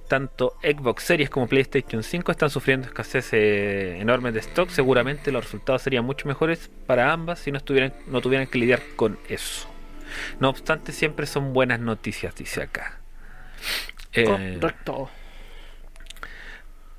Tanto 0.09 0.57
Xbox 0.63 1.03
Series 1.03 1.31
como 1.31 1.49
PlayStation 1.49 2.03
5 2.03 2.31
están 2.31 2.51
sufriendo 2.51 2.87
escasez 2.87 3.33
eh, 3.33 3.99
enorme 4.01 4.33
de 4.33 4.41
stock. 4.41 4.71
Seguramente 4.71 5.33
los 5.33 5.45
resultados 5.45 5.83
serían 5.83 6.05
mucho 6.05 6.29
mejores 6.29 6.71
para 6.87 7.13
ambas 7.13 7.41
si 7.41 7.51
no, 7.51 7.59
estuvieran, 7.59 7.93
no 8.07 8.21
tuvieran 8.21 8.47
que 8.47 8.59
lidiar 8.59 8.81
con 8.95 9.19
eso. 9.29 9.69
No 10.39 10.49
obstante, 10.49 10.93
siempre 10.93 11.27
son 11.27 11.53
buenas 11.53 11.81
noticias, 11.81 12.35
dice 12.35 12.63
acá. 12.63 13.01
Eh, 14.13 14.25
Correcto. 14.25 15.11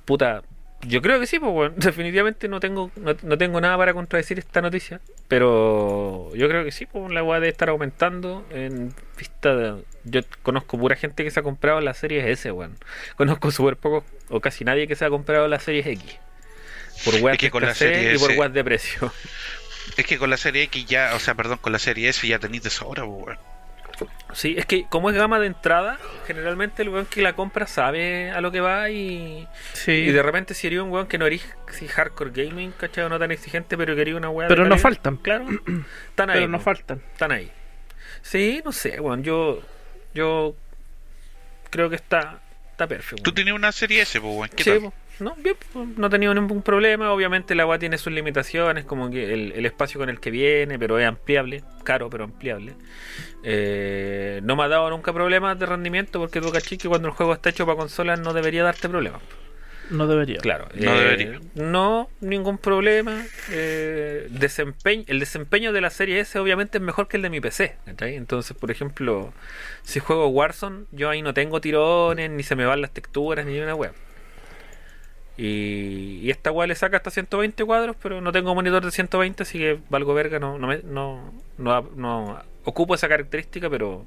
puta, 0.06 0.44
yo 0.82 1.02
creo 1.02 1.20
que 1.20 1.28
sí, 1.28 1.40
pues 1.40 1.52
bueno, 1.52 1.74
definitivamente 1.78 2.48
no 2.48 2.60
tengo, 2.60 2.92
no, 2.96 3.16
no 3.22 3.38
tengo 3.38 3.60
nada 3.62 3.78
para 3.78 3.94
contradecir 3.94 4.40
esta 4.40 4.62
noticia, 4.62 5.02
pero 5.28 6.34
yo 6.36 6.48
creo 6.48 6.64
que 6.64 6.72
sí, 6.72 6.86
pues 6.86 7.12
la 7.12 7.24
weá 7.24 7.40
debe 7.40 7.52
estar 7.52 7.70
aumentando 7.70 8.46
en 8.52 8.94
vista 9.18 9.56
de... 9.56 9.84
Yo 10.04 10.22
conozco 10.44 10.78
pura 10.78 10.96
gente 10.96 11.24
que 11.24 11.32
se 11.32 11.40
ha 11.40 11.44
comprado 11.44 11.82
la 11.82 11.94
serie 11.94 12.32
S, 12.32 12.50
weón. 12.52 12.78
Conozco 13.16 13.52
súper 13.52 13.76
poco 13.76 14.06
o 14.30 14.40
casi 14.40 14.64
nadie 14.64 14.88
que 14.88 14.96
se 14.96 15.04
ha 15.04 15.10
comprado 15.10 15.48
la 15.48 15.60
serie 15.60 15.82
X. 15.86 16.18
Por 17.04 17.16
weas 17.16 17.36
Es 17.36 17.40
que 17.40 17.48
de 17.48 17.52
con 17.52 17.64
la 17.64 17.76
serie 17.76 18.16
y 18.16 18.18
por 18.18 18.32
weas 18.32 18.54
de 18.54 18.64
precio. 18.64 19.12
Es 19.98 20.06
que 20.06 20.18
con 20.18 20.30
la 20.30 20.38
serie 20.38 20.64
X 20.64 20.86
ya, 20.86 21.12
o 21.16 21.20
sea, 21.20 21.36
perdón, 21.36 21.60
con 21.60 21.74
la 21.74 21.80
serie 21.80 22.10
S 22.10 22.26
ya 22.28 22.40
tenéis 22.40 22.64
de 22.64 22.70
sobra, 22.70 23.06
pues, 23.06 23.26
weón. 23.26 23.57
Sí, 24.34 24.56
es 24.58 24.66
que 24.66 24.86
como 24.90 25.10
es 25.10 25.16
gama 25.16 25.40
de 25.40 25.48
entrada, 25.48 25.98
generalmente 26.28 26.82
el 26.84 26.90
weón 26.90 27.06
que 27.06 27.22
la 27.22 27.34
compra 27.34 27.66
sabe 27.68 28.30
a 28.32 28.42
lo 28.42 28.52
que 28.52 28.60
va 28.60 28.90
y... 28.90 29.48
Sí. 29.74 29.92
Y 29.92 30.12
de 30.12 30.22
repente 30.22 30.54
si 30.54 30.68
eres 30.68 30.80
un 30.80 30.92
weón 30.92 31.08
que 31.08 31.18
no 31.18 31.26
eres 31.26 31.44
así 31.68 31.88
hardcore 31.88 32.32
gaming, 32.32 32.72
¿cachai? 32.72 33.10
No 33.10 33.18
tan 33.18 33.32
exigente, 33.32 33.78
pero 33.78 33.96
quería 33.96 34.16
una 34.16 34.30
weá 34.30 34.48
Pero 34.48 34.64
no 34.64 34.70
calidad, 34.70 34.84
faltan. 34.84 35.18
Claro, 35.18 35.46
están 36.10 36.30
ahí. 36.30 36.38
Pero 36.40 36.48
no 36.50 36.60
faltan. 36.60 37.02
Están 37.12 37.32
ahí. 37.32 37.52
Sí, 38.22 38.62
no 38.64 38.72
sé, 38.72 39.00
weón. 39.00 39.24
Yo. 39.24 39.62
Yo. 40.14 40.56
Creo 41.70 41.90
que 41.90 41.96
está. 41.96 42.40
Está 42.72 42.88
perfecto. 42.88 43.24
Tú 43.24 43.34
tienes 43.34 43.54
una 43.54 43.72
serie 43.72 44.02
S, 44.02 44.20
weón. 44.20 44.50
¿Qué 44.50 44.64
Sí, 44.64 44.70
tal? 44.72 44.94
No, 45.20 45.36
bien, 45.36 45.56
no 45.96 46.08
he 46.08 46.10
tenido 46.10 46.34
ningún 46.34 46.62
problema. 46.62 47.12
Obviamente 47.12 47.56
la 47.56 47.66
weá 47.66 47.80
tiene 47.80 47.98
sus 47.98 48.14
limitaciones, 48.14 48.86
como 48.86 49.10
que 49.10 49.34
el, 49.34 49.52
el 49.54 49.66
espacio 49.66 50.00
con 50.00 50.10
el 50.10 50.20
que 50.20 50.32
viene, 50.32 50.78
pero 50.78 51.00
es 51.00 51.08
ampliable, 51.08 51.64
caro, 51.84 52.10
pero 52.10 52.24
ampliable. 52.26 52.74
Eh, 53.44 54.42
no 54.44 54.56
me 54.56 54.64
ha 54.64 54.68
dado 54.68 54.90
nunca 54.90 55.14
problemas 55.14 55.58
de 55.58 55.66
rendimiento, 55.66 56.20
porque 56.20 56.42
tú 56.42 56.52
cachis 56.52 56.78
que 56.80 56.90
cuando 56.90 57.08
el 57.08 57.14
juego 57.14 57.34
está 57.34 57.50
hecho 57.50 57.66
para 57.66 57.78
consolas 57.78 58.20
no 58.20 58.34
debería 58.34 58.64
darte 58.64 58.90
problemas. 58.90 59.22
No 59.90 60.06
debería. 60.06 60.40
Claro, 60.40 60.68
No 60.76 60.94
eh, 60.94 61.00
debería. 61.00 61.40
No, 61.56 62.10
ningún 62.20 62.58
problema. 62.58 63.24
Eh, 63.52 64.28
desempeño, 64.32 65.06
el 65.08 65.20
desempeño 65.20 65.72
de 65.72 65.82
la 65.82 65.90
serie 65.90 66.20
S 66.20 66.38
obviamente 66.40 66.78
es 66.78 66.84
mejor 66.84 67.08
que 67.08 67.18
el 67.18 67.24
de 67.24 67.30
mi 67.30 67.40
PC. 67.40 67.78
¿cachai? 67.86 68.16
Entonces, 68.16 68.56
por 68.56 68.70
ejemplo, 68.70 69.34
si 69.84 70.00
juego 70.00 70.28
Warzone, 70.28 70.86
yo 70.92 71.10
ahí 71.10 71.22
no 71.22 71.34
tengo 71.34 71.62
tirones, 71.62 72.30
ni 72.30 72.44
se 72.44 72.56
me 72.56 72.66
van 72.66 72.82
las 72.82 72.92
texturas, 72.92 73.46
ni 73.46 73.58
una 73.60 73.76
web. 73.76 73.94
Y, 75.38 76.20
y 76.24 76.32
esta 76.32 76.52
weá 76.52 76.68
le 76.68 76.76
saca 76.76 76.98
hasta 76.98 77.12
120 77.12 77.64
cuadros, 77.64 77.96
pero 78.02 78.22
no 78.22 78.32
tengo 78.32 78.56
monitor 78.56 78.84
de 78.84 78.92
120, 78.92 79.44
así 79.44 79.60
que 79.60 79.80
valgo 79.90 80.14
verga, 80.16 80.40
no, 80.40 80.58
no, 80.58 80.68
me- 80.68 80.82
no, 80.84 81.32
no, 81.60 82.40
ocupo 82.64 82.96
esa 82.96 83.08
característica, 83.08 83.70
pero 83.70 84.06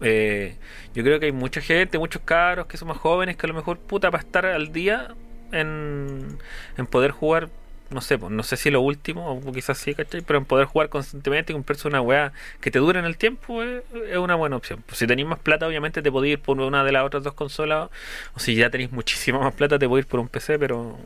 eh, 0.00 0.56
yo 0.94 1.02
creo 1.02 1.20
que 1.20 1.26
hay 1.26 1.32
mucha 1.32 1.60
gente, 1.60 1.98
muchos 1.98 2.22
cabros 2.22 2.66
que 2.66 2.76
son 2.76 2.88
más 2.88 2.98
jóvenes 2.98 3.36
que 3.36 3.46
a 3.46 3.48
lo 3.48 3.54
mejor 3.54 3.78
puta 3.78 4.10
para 4.10 4.22
estar 4.22 4.46
al 4.46 4.72
día 4.72 5.14
en, 5.52 6.38
en 6.76 6.86
poder 6.86 7.10
jugar, 7.12 7.48
no 7.92 8.00
sé, 8.00 8.18
pues, 8.18 8.32
no 8.32 8.42
sé 8.42 8.56
si 8.56 8.70
lo 8.70 8.80
último, 8.80 9.32
o 9.32 9.52
quizás 9.52 9.78
sí, 9.78 9.94
¿cachai? 9.94 10.22
Pero 10.22 10.38
en 10.38 10.44
poder 10.44 10.66
jugar 10.66 10.88
constantemente 10.88 11.52
y 11.52 11.54
comprarse 11.54 11.88
una 11.88 12.00
weá 12.00 12.32
que 12.60 12.70
te 12.70 12.78
dure 12.78 12.98
en 12.98 13.04
el 13.04 13.16
tiempo 13.16 13.62
eh, 13.62 13.82
es, 14.10 14.18
una 14.18 14.34
buena 14.34 14.56
opción. 14.56 14.82
Pues 14.86 14.98
si 14.98 15.06
tenéis 15.06 15.28
más 15.28 15.38
plata, 15.38 15.66
obviamente 15.66 16.02
te 16.02 16.10
podéis 16.10 16.34
ir 16.34 16.40
por 16.40 16.60
una 16.60 16.84
de 16.84 16.92
las 16.92 17.04
otras 17.04 17.22
dos 17.22 17.34
consolas, 17.34 17.90
o 18.34 18.40
si 18.40 18.54
ya 18.54 18.70
tenéis 18.70 18.92
muchísima 18.92 19.38
más 19.38 19.54
plata, 19.54 19.78
te 19.78 19.88
podéis 19.88 20.06
ir 20.06 20.10
por 20.10 20.20
un 20.20 20.28
PC, 20.28 20.58
pero 20.58 20.98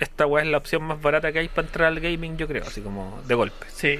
esta 0.00 0.26
weá 0.26 0.44
es 0.44 0.50
la 0.50 0.58
opción 0.58 0.82
más 0.82 1.00
barata 1.00 1.32
que 1.32 1.40
hay 1.40 1.48
para 1.48 1.66
entrar 1.66 1.88
al 1.88 2.00
gaming, 2.00 2.36
yo 2.36 2.46
creo, 2.48 2.64
así 2.64 2.80
como 2.80 3.22
de 3.26 3.34
golpe. 3.34 3.66
Sí. 3.68 3.98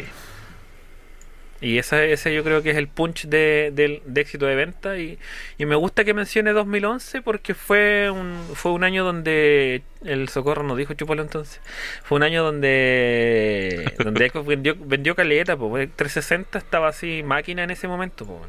Y 1.64 1.78
ese, 1.78 2.12
ese 2.12 2.34
yo 2.34 2.44
creo 2.44 2.62
que 2.62 2.70
es 2.70 2.76
el 2.76 2.88
punch 2.88 3.26
de, 3.26 3.70
del- 3.74 4.02
de 4.04 4.20
éxito 4.20 4.46
de 4.46 4.54
venta. 4.54 4.98
Y, 4.98 5.18
y 5.58 5.64
me 5.66 5.74
gusta 5.76 6.04
que 6.04 6.12
mencione 6.14 6.52
2011 6.52 7.22
porque 7.22 7.54
fue 7.54 8.10
un, 8.10 8.36
fue 8.54 8.72
un 8.72 8.84
año 8.84 9.04
donde. 9.04 9.82
El 10.04 10.28
socorro 10.28 10.62
nos 10.62 10.76
dijo 10.76 10.92
chupalo 10.94 11.22
entonces. 11.22 11.60
Fue 12.02 12.16
un 12.16 12.22
año 12.22 12.44
donde. 12.44 13.94
donde 14.04 14.28
Xbox 14.28 14.46
vendió, 14.46 14.76
vendió 14.78 15.14
caleta. 15.14 15.56
Pues, 15.56 15.88
360 15.96 16.58
estaba 16.58 16.88
así 16.88 17.22
máquina 17.24 17.64
en 17.64 17.70
ese 17.70 17.88
momento. 17.88 18.26
Pues, 18.26 18.40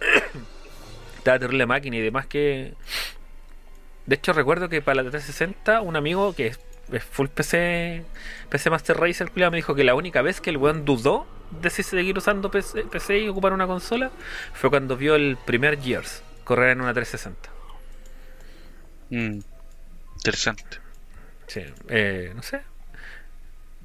estaba 1.18 1.38
terrible 1.38 1.66
máquina 1.66 1.96
y 1.96 2.00
demás 2.00 2.26
que. 2.26 2.74
De 4.06 4.16
hecho, 4.16 4.32
recuerdo 4.32 4.68
que 4.68 4.82
para 4.82 5.02
la 5.02 5.10
360, 5.10 5.82
un 5.82 5.96
amigo 5.96 6.34
que 6.34 6.48
es, 6.48 6.60
es 6.92 7.04
full 7.04 7.28
PC, 7.28 8.04
PC 8.48 8.70
Master 8.70 8.96
Race, 8.98 9.22
el 9.22 9.30
culiao, 9.30 9.50
me 9.50 9.58
dijo 9.58 9.74
que 9.74 9.84
la 9.84 9.94
única 9.94 10.22
vez 10.22 10.40
que 10.40 10.50
el 10.50 10.56
weón 10.56 10.84
dudó 10.84 11.26
de 11.62 11.70
si 11.70 11.82
seguir 11.82 12.16
usando 12.16 12.50
PC, 12.50 12.84
PC 12.84 13.18
y 13.20 13.28
ocupar 13.28 13.52
una 13.52 13.66
consola 13.66 14.10
fue 14.52 14.70
cuando 14.70 14.96
vio 14.96 15.14
el 15.14 15.36
primer 15.44 15.80
Gears. 15.80 16.22
correr 16.44 16.70
en 16.70 16.80
una 16.80 16.92
360. 16.94 17.50
Mm, 19.10 19.40
interesante. 20.16 20.78
Sí, 21.46 21.62
eh, 21.88 22.32
no 22.34 22.42
sé. 22.42 22.62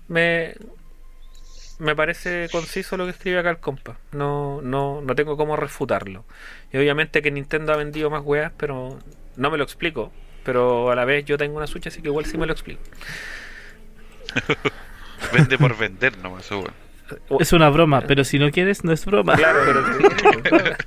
Me, 0.08 0.56
me 1.80 1.96
parece 1.96 2.48
conciso 2.52 2.98
lo 2.98 3.06
que 3.06 3.12
escribe 3.12 3.40
acá 3.40 3.50
el 3.50 3.58
compa. 3.58 3.98
No, 4.12 4.62
no, 4.62 5.02
no 5.02 5.16
tengo 5.16 5.38
cómo 5.38 5.56
refutarlo. 5.56 6.26
Y 6.72 6.78
obviamente 6.78 7.22
que 7.22 7.32
Nintendo 7.32 7.74
ha 7.74 7.78
vendido 7.78 8.10
más 8.10 8.24
weas, 8.24 8.52
pero 8.58 9.00
no 9.36 9.52
me 9.52 9.58
lo 9.58 9.64
explico. 9.64 10.12
Pero 10.46 10.92
a 10.92 10.96
la 10.96 11.04
vez 11.04 11.26
yo 11.26 11.38
tengo 11.38 11.58
una 11.58 11.68
Switch, 11.68 11.88
así 11.88 12.02
que 12.02 12.08
igual 12.08 12.26
sí 12.26 12.38
me 12.38 12.46
lo 12.46 12.54
explico. 12.54 12.82
Vende 15.34 15.58
por 15.58 15.76
vender 15.78 16.18
nomás, 16.20 16.50
weón. 16.52 16.72
Es 17.40 17.54
una 17.54 17.70
broma, 17.70 18.02
pero 18.02 18.24
si 18.24 18.40
no 18.40 18.50
quieres, 18.52 18.84
no 18.84 18.92
es 18.92 19.06
broma. 19.06 19.36
Claro, 19.36 19.60
pero 19.66 19.84
sí, 19.98 20.04
claro. 20.44 20.76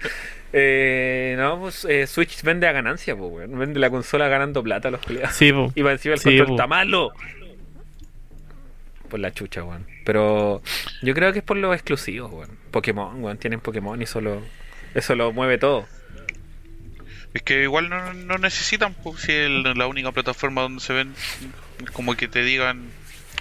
Eh, 0.50 1.34
no, 1.36 1.60
pues 1.60 1.84
eh, 1.84 2.06
Switch 2.06 2.42
vende 2.42 2.66
a 2.66 2.72
ganancia, 2.72 3.14
pues, 3.14 3.30
weón. 3.30 3.58
Vende 3.58 3.78
la 3.78 3.90
consola 3.90 4.28
ganando 4.28 4.62
plata 4.62 4.88
a 4.88 4.90
los 4.90 5.04
peleados. 5.04 5.36
Sí, 5.36 5.52
po. 5.52 5.70
Y 5.74 5.82
va 5.82 5.92
encima 5.92 6.14
el 6.14 6.20
Sí, 6.20 6.24
control 6.30 6.46
po. 6.46 6.52
está 6.54 6.66
malo. 6.66 7.12
Por 9.10 9.20
la 9.20 9.30
chucha, 9.32 9.62
weón. 9.62 9.86
Pero 10.06 10.62
yo 11.02 11.12
creo 11.14 11.34
que 11.34 11.40
es 11.40 11.44
por 11.44 11.58
los 11.58 11.74
exclusivos, 11.74 12.32
weón. 12.32 12.50
Pokémon, 12.70 13.22
weón. 13.22 13.36
Tienen 13.36 13.60
Pokémon 13.60 14.00
y 14.00 14.06
solo. 14.06 14.40
Eso 14.94 15.14
lo 15.14 15.32
mueve 15.34 15.58
todo. 15.58 15.86
Es 17.34 17.42
que 17.42 17.62
igual 17.62 17.88
no, 17.90 18.12
no 18.14 18.38
necesitan, 18.38 18.94
pues, 18.94 19.20
si 19.22 19.32
es 19.32 19.50
la 19.50 19.86
única 19.86 20.12
plataforma 20.12 20.62
donde 20.62 20.80
se 20.80 20.92
ven, 20.94 21.14
como 21.92 22.14
que 22.16 22.26
te 22.26 22.42
digan, 22.42 22.88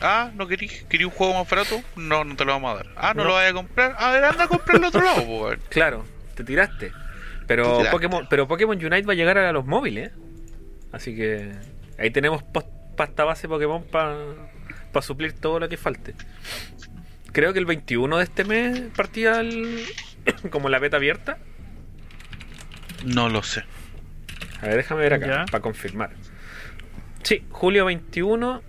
ah, 0.02 0.30
no 0.36 0.48
querí, 0.48 0.68
querí 0.90 1.06
un 1.06 1.12
juego 1.12 1.34
más 1.36 1.50
barato, 1.50 1.82
no, 1.96 2.24
no 2.26 2.36
te 2.36 2.44
lo 2.46 2.52
vamos 2.52 2.74
a 2.74 2.84
dar. 2.84 2.88
Ah, 2.98 3.14
no, 3.16 3.24
No. 3.24 3.30
lo 3.30 3.34
vas 3.36 3.50
a 3.50 3.54
comprar, 3.54 3.96
a 3.98 4.12
ver, 4.12 4.26
anda 4.26 4.44
a 4.44 4.48
comprarlo 4.48 4.88
otro 4.90 5.04
lado, 5.04 5.26
pues. 5.26 5.60
Claro, 5.70 6.06
te 6.36 6.44
tiraste. 6.44 6.92
Pero 7.48 7.64
Te 7.64 7.70
tiraste. 7.78 7.92
Pokémon, 7.92 8.28
pero 8.30 8.48
Pokémon 8.48 8.78
Unite 8.78 9.04
va 9.08 9.14
a 9.14 9.16
llegar 9.16 9.38
a 9.38 9.52
los 9.54 9.66
móviles. 9.66 10.10
¿eh? 10.10 10.14
Así 10.92 11.16
que 11.16 11.54
ahí 11.98 12.12
tenemos 12.12 12.44
post- 12.44 12.68
pasta 12.98 13.24
base 13.24 13.48
Pokémon 13.48 13.84
para 13.86 14.16
suplir 15.02 15.32
todo 15.34 15.60
lo 15.60 15.70
que 15.70 15.78
falte. 15.78 16.14
Creo 17.32 17.54
que 17.54 17.60
el 17.60 17.66
21 17.66 18.18
de 18.18 18.24
este 18.26 18.44
mes 18.44 18.82
partía 18.96 19.40
el, 19.40 19.86
como 20.52 20.68
la 20.68 20.80
beta 20.80 20.98
abierta. 20.98 21.38
No 23.06 23.30
lo 23.30 23.44
sé. 23.44 23.64
A 24.62 24.68
ver, 24.68 24.78
déjame 24.78 25.01
ver 25.01 25.14
acá 25.14 25.28
Ya. 25.28 25.45
para 25.45 25.62
confirmar. 25.62 26.12
Sí, 27.24 27.45
julio 27.49 27.86
21. 27.86 28.62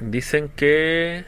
Dicen 0.00 0.48
que 0.48 1.24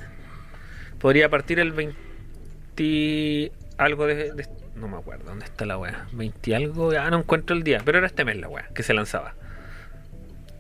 podría 0.98 1.28
partir 1.28 1.58
el 1.60 1.72
20 1.72 3.52
algo 3.78 4.06
de, 4.06 4.32
de- 4.32 4.48
no 4.74 4.88
me 4.88 4.96
acuerdo 4.98 5.24
dónde 5.26 5.44
está 5.46 5.64
la 5.64 5.78
wea. 5.78 6.06
20 6.12 6.54
algo, 6.56 6.90
ah, 6.98 7.08
no 7.10 7.18
encuentro 7.20 7.56
el 7.56 7.62
día, 7.62 7.80
pero 7.84 7.98
era 7.98 8.06
este 8.06 8.24
mes 8.24 8.36
la 8.36 8.48
wea 8.48 8.68
que 8.74 8.82
se 8.82 8.92
lanzaba. 8.92 9.34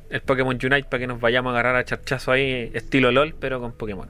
El 0.08 0.20
Pokémon 0.22 0.54
Unite 0.54 0.84
para 0.84 1.00
que 1.00 1.06
nos 1.06 1.20
vayamos 1.20 1.50
a 1.50 1.52
agarrar 1.54 1.76
a 1.76 1.84
charchazo 1.84 2.30
ahí 2.32 2.70
estilo 2.74 3.10
LOL, 3.10 3.34
pero 3.38 3.60
con 3.60 3.72
Pokémon. 3.72 4.08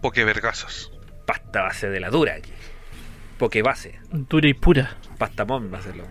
Pokevergazos. 0.00 0.92
Pasta 1.26 1.62
base 1.62 1.90
de 1.90 2.00
la 2.00 2.10
dura 2.10 2.34
aquí. 2.34 2.52
Pokebase. 3.38 3.98
Dura 4.12 4.48
y 4.48 4.54
pura. 4.54 4.96
Pastamon 5.18 5.72
va 5.72 5.78
a 5.78 5.82
serlo. 5.82 6.04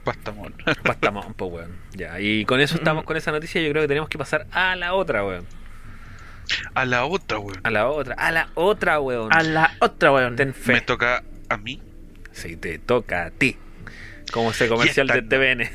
Pastamón. 0.00 0.54
Pastamon, 0.82 1.34
pues 1.34 1.52
weón. 1.52 1.76
Ya, 1.92 2.20
y 2.20 2.44
con 2.44 2.60
eso 2.60 2.76
estamos 2.76 3.04
con 3.04 3.16
esa 3.16 3.32
noticia. 3.32 3.60
Yo 3.62 3.70
creo 3.70 3.82
que 3.82 3.88
tenemos 3.88 4.08
que 4.08 4.18
pasar 4.18 4.46
a 4.52 4.76
la 4.76 4.94
otra, 4.94 5.24
weón. 5.24 5.46
a 6.74 6.84
la 6.84 7.04
otra, 7.04 7.38
weón. 7.38 7.60
A 7.62 7.70
la 7.70 7.88
otra, 7.88 8.14
a 8.14 8.30
la 8.30 8.48
otra, 8.54 9.00
weón. 9.00 9.32
A 9.32 9.42
la 9.42 9.76
otra, 9.80 10.12
weón. 10.12 10.36
Ten 10.36 10.54
fe. 10.54 10.74
Me 10.74 10.80
toca 10.80 11.22
a 11.48 11.56
mí. 11.56 11.82
Si 12.32 12.56
te 12.56 12.78
toca 12.78 13.26
a 13.26 13.30
ti. 13.30 13.56
Como 14.32 14.52
ese 14.52 14.68
comercial 14.68 15.08
de 15.08 15.22
TVN. 15.22 15.70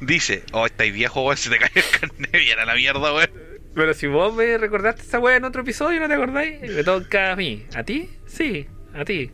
Dice, 0.00 0.44
oh, 0.52 0.66
estáis 0.66 0.92
viejo, 0.94 1.22
weón, 1.24 1.36
se 1.36 1.50
te 1.50 1.58
cae 1.58 1.70
el 1.74 2.00
carnet 2.00 2.30
bien 2.32 2.58
a 2.58 2.64
la 2.64 2.74
mierda, 2.74 3.12
weón. 3.12 3.30
Pero 3.74 3.94
si 3.94 4.06
vos 4.06 4.34
me 4.34 4.58
recordaste 4.58 5.02
esa 5.02 5.18
weá 5.18 5.36
en 5.36 5.44
otro 5.44 5.62
episodio, 5.62 6.00
¿no 6.00 6.08
te 6.08 6.14
acordáis? 6.14 6.60
Me 6.60 6.82
toca 6.82 7.32
a 7.32 7.36
mí. 7.36 7.66
¿A 7.74 7.84
ti? 7.84 8.10
Sí, 8.26 8.66
a 8.94 9.04
ti. 9.04 9.30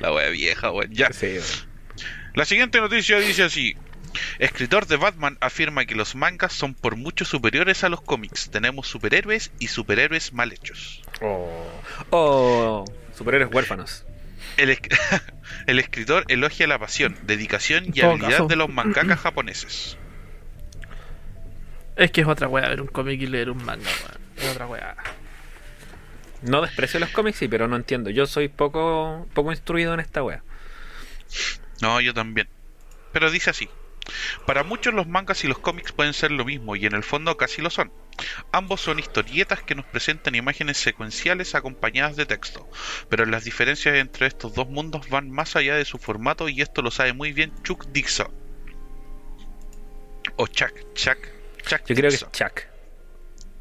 La 0.00 0.12
wea 0.12 0.28
vieja, 0.30 0.70
weón. 0.70 0.92
Ya. 0.92 1.12
Sí. 1.12 1.38
La 2.34 2.44
siguiente 2.44 2.80
noticia 2.80 3.18
dice 3.18 3.42
así. 3.44 3.76
Escritor 4.38 4.86
de 4.86 4.96
Batman 4.96 5.38
afirma 5.40 5.86
que 5.86 5.94
los 5.94 6.14
mangas 6.14 6.52
son 6.52 6.74
por 6.74 6.96
mucho 6.96 7.24
superiores 7.24 7.82
a 7.84 7.88
los 7.88 8.02
cómics. 8.02 8.50
Tenemos 8.50 8.86
superhéroes 8.86 9.52
y 9.58 9.68
superhéroes 9.68 10.32
mal 10.34 10.52
hechos. 10.52 11.02
Oh. 11.22 11.66
Oh. 12.10 12.84
Superhéroes 13.16 13.52
huérfanos. 13.52 14.04
El, 14.58 14.68
esc- 14.70 14.94
el 15.66 15.78
escritor 15.78 16.24
elogia 16.28 16.66
la 16.66 16.78
pasión, 16.78 17.16
dedicación 17.22 17.86
y 17.94 18.00
habilidad 18.02 18.30
caso. 18.30 18.46
de 18.48 18.56
los 18.56 18.68
mangakas 18.68 19.18
japoneses. 19.20 19.96
Es 21.96 22.10
que 22.10 22.22
es 22.22 22.26
otra 22.26 22.48
weá 22.48 22.68
ver 22.68 22.80
un 22.80 22.88
cómic 22.88 23.20
y 23.20 23.26
leer 23.26 23.50
un 23.50 23.64
manga, 23.64 23.88
weón. 23.88 24.20
Es 24.36 24.50
otra 24.50 24.66
weá. 24.66 24.96
No 26.42 26.60
desprecio 26.60 27.00
los 27.00 27.10
cómics, 27.10 27.38
sí, 27.38 27.48
pero 27.48 27.68
no 27.68 27.76
entiendo. 27.76 28.10
Yo 28.10 28.26
soy 28.26 28.48
poco, 28.48 29.28
poco 29.32 29.52
instruido 29.52 29.94
en 29.94 30.00
esta 30.00 30.22
wea. 30.22 30.42
No, 31.80 32.00
yo 32.00 32.12
también. 32.12 32.48
Pero 33.12 33.30
dice 33.30 33.50
así. 33.50 33.68
Para 34.46 34.64
muchos 34.64 34.92
los 34.94 35.06
mangas 35.06 35.44
y 35.44 35.48
los 35.48 35.58
cómics 35.58 35.92
pueden 35.92 36.12
ser 36.12 36.32
lo 36.32 36.44
mismo 36.44 36.74
y 36.74 36.86
en 36.86 36.94
el 36.94 37.04
fondo 37.04 37.36
casi 37.36 37.62
lo 37.62 37.70
son. 37.70 37.92
Ambos 38.50 38.80
son 38.80 38.98
historietas 38.98 39.62
que 39.62 39.74
nos 39.74 39.86
presentan 39.86 40.34
imágenes 40.34 40.78
secuenciales 40.78 41.54
acompañadas 41.54 42.16
de 42.16 42.26
texto, 42.26 42.68
pero 43.08 43.24
las 43.26 43.44
diferencias 43.44 43.94
entre 43.96 44.26
estos 44.26 44.54
dos 44.54 44.68
mundos 44.68 45.08
van 45.08 45.30
más 45.30 45.54
allá 45.56 45.76
de 45.76 45.84
su 45.84 45.98
formato 45.98 46.48
y 46.48 46.60
esto 46.60 46.82
lo 46.82 46.90
sabe 46.90 47.12
muy 47.12 47.32
bien 47.32 47.52
Chuck 47.62 47.86
Dixon. 47.86 48.32
O 50.36 50.46
Chuck, 50.46 50.72
Chuck, 50.94 51.18
Chuck 51.64 51.82
Yo 51.86 51.94
creo 51.94 52.10
que 52.10 52.16
es. 52.16 52.26
Chuck. 52.32 52.62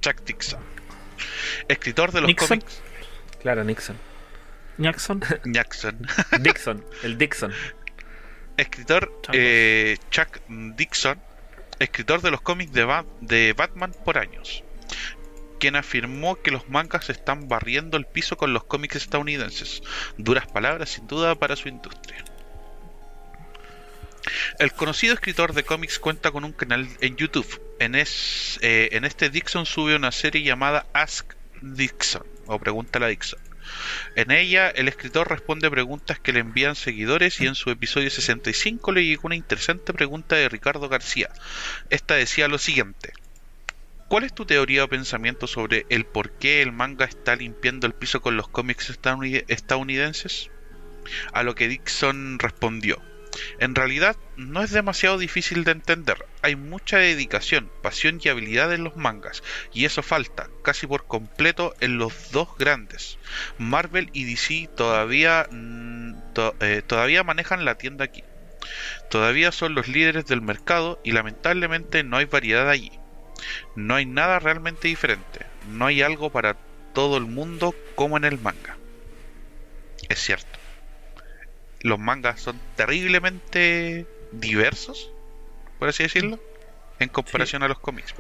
Chuck 0.02 0.24
Dixon. 0.26 0.71
Escritor 1.68 2.12
de 2.12 2.22
los 2.22 2.28
Nixon. 2.28 2.48
cómics 2.60 2.82
Claro, 3.42 3.64
Nixon. 3.64 3.98
Jackson. 4.78 5.22
Jackson. 5.46 6.08
Dixon, 6.40 6.86
el 7.04 7.18
Dixon. 7.18 7.52
escritor 8.58 9.06
Changos. 9.22 9.30
eh, 9.34 9.98
Chuck 10.12 10.40
Dixon, 10.48 11.20
escritor 11.80 12.22
de 12.22 12.32
los 12.32 12.42
cómics 12.42 12.72
de, 12.72 12.84
Ba- 12.84 13.06
de 13.22 13.54
Batman 13.54 13.94
por 14.06 14.18
años, 14.18 14.64
quien 15.60 15.76
afirmó 15.76 16.42
que 16.42 16.52
los 16.52 16.70
mangas 16.70 17.10
están 17.10 17.48
barriendo 17.48 17.98
el 17.98 18.06
piso 18.06 18.38
con 18.38 18.54
los 18.54 18.64
cómics 18.64 18.96
estadounidenses. 18.96 19.82
Duras 20.18 20.48
palabras 20.48 20.90
sin 20.90 21.08
duda 21.08 21.36
para 21.36 21.56
su 21.56 21.68
industria. 21.70 22.24
El 24.60 24.72
conocido 24.74 25.14
escritor 25.14 25.54
de 25.54 25.64
cómics 25.64 26.00
cuenta 26.00 26.32
con 26.32 26.44
un 26.44 26.54
canal 26.54 26.88
en 27.02 27.16
YouTube. 27.16 27.62
Eh, 27.80 28.90
en 28.92 29.06
este 29.06 29.30
Dixon 29.30 29.66
sube 29.66 29.96
una 29.96 30.12
serie 30.12 30.44
llamada 30.44 30.86
Ask 30.94 31.34
Dixon 31.62 32.24
o 32.46 32.60
Pregúntale 32.60 33.06
a 33.06 33.10
Dixon. 33.10 33.40
En 34.16 34.32
ella, 34.32 34.70
el 34.70 34.88
escritor 34.88 35.30
responde 35.30 35.70
preguntas 35.72 36.20
que 36.20 36.34
le 36.34 36.40
envían 36.40 36.76
seguidores 36.76 37.40
y 37.40 37.48
en 37.48 37.56
su 37.56 37.70
episodio 37.70 38.10
65 38.10 38.92
le 38.92 39.06
llegó 39.06 39.22
una 39.28 39.36
interesante 39.36 39.94
pregunta 39.94 40.36
de 40.36 40.50
Ricardo 40.50 40.90
García. 40.90 41.30
Esta 41.90 42.16
decía 42.16 42.48
lo 42.48 42.58
siguiente. 42.58 43.14
¿Cuál 44.08 44.26
es 44.26 44.36
tu 44.36 44.46
teoría 44.46 44.84
o 44.84 44.90
pensamiento 44.90 45.48
sobre 45.48 45.86
el 45.90 46.06
por 46.06 46.32
qué 46.32 46.62
el 46.62 46.74
manga 46.74 47.06
está 47.06 47.36
limpiando 47.36 47.88
el 47.88 47.94
piso 47.94 48.22
con 48.22 48.36
los 48.36 48.50
cómics 48.50 48.90
estadounid- 48.90 49.46
estadounidenses? 49.48 50.50
A 51.34 51.44
lo 51.44 51.56
que 51.56 51.68
Dixon 51.70 52.38
respondió. 52.38 53.02
En 53.60 53.76
realidad 53.76 54.18
no 54.36 54.62
es 54.62 54.72
demasiado 54.72 55.18
difícil 55.18 55.64
de 55.64 55.72
entender. 55.72 56.26
Hay 56.42 56.56
mucha 56.56 56.98
dedicación, 56.98 57.72
pasión 57.82 58.20
y 58.22 58.30
habilidad 58.30 58.74
en 58.74 58.84
los 58.84 58.98
mangas, 58.98 59.44
y 59.74 59.86
eso 59.86 60.04
falta 60.04 60.50
casi 60.64 60.88
por 60.88 61.06
completo 61.08 61.74
en 61.80 61.98
los 61.98 62.32
dos 62.32 62.50
grandes. 62.58 63.18
Marvel 63.58 64.10
y 64.14 64.26
DC 64.26 64.70
todavía, 64.76 65.48
mm, 65.50 66.14
eh, 66.60 66.82
todavía 66.86 67.24
manejan 67.24 67.66
la 67.66 67.76
tienda 67.76 68.06
aquí. 68.06 68.24
Todavía 69.10 69.52
son 69.52 69.76
los 69.76 69.88
líderes 69.88 70.26
del 70.26 70.42
mercado 70.42 71.00
y 71.04 71.12
lamentablemente 71.12 72.04
no 72.04 72.18
hay 72.18 72.26
variedad 72.26 72.70
allí. 72.70 72.92
No 73.76 73.96
hay 73.96 74.06
nada 74.06 74.40
realmente 74.40 74.88
diferente. 74.88 75.46
No 75.70 75.86
hay 75.86 76.02
algo 76.02 76.32
para 76.32 76.56
todo 76.94 77.18
el 77.18 77.26
mundo 77.26 77.74
como 77.96 78.18
en 78.18 78.26
el 78.26 78.40
manga. 78.40 78.78
Es 80.10 80.20
cierto. 80.20 80.61
Los 81.84 82.00
mangas 82.00 82.40
son 82.40 82.60
terriblemente 82.76 84.06
diversos, 84.32 85.12
por 85.80 85.90
así 85.90 86.04
decirlo, 86.04 86.40
en 87.00 87.10
comparación 87.10 87.64
a 87.64 87.68
los 87.68 87.80
cómics. 87.80 88.14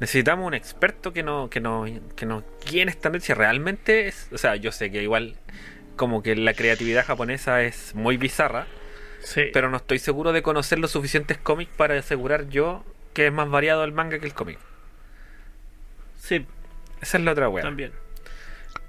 necesitamos 0.00 0.46
un 0.46 0.54
experto 0.54 1.12
que 1.12 1.22
no, 1.22 1.50
que 1.50 1.60
no, 1.60 1.84
que 2.16 2.26
nos 2.26 2.42
guíe 2.66 2.82
en 2.82 2.88
esta 2.88 3.10
noticia. 3.10 3.34
Realmente 3.34 4.08
es, 4.08 4.28
o 4.32 4.38
sea, 4.38 4.56
yo 4.56 4.72
sé 4.72 4.90
que 4.90 5.02
igual 5.02 5.36
como 5.96 6.22
que 6.22 6.34
la 6.34 6.54
creatividad 6.54 7.04
japonesa 7.04 7.62
es 7.62 7.94
muy 7.94 8.16
bizarra, 8.16 8.66
Sí. 9.22 9.42
pero 9.52 9.68
no 9.68 9.76
estoy 9.76 9.98
seguro 9.98 10.32
de 10.32 10.40
conocer 10.42 10.78
los 10.78 10.92
suficientes 10.92 11.36
cómics 11.36 11.70
para 11.76 11.98
asegurar 11.98 12.48
yo 12.48 12.82
que 13.12 13.26
es 13.26 13.32
más 13.32 13.50
variado 13.50 13.84
el 13.84 13.92
manga 13.92 14.18
que 14.18 14.24
el 14.24 14.32
cómic. 14.32 14.58
Sí, 16.18 16.46
Esa 17.02 17.18
es 17.18 17.24
la 17.24 17.32
otra 17.32 17.48
wea. 17.50 17.62
también. 17.62 17.92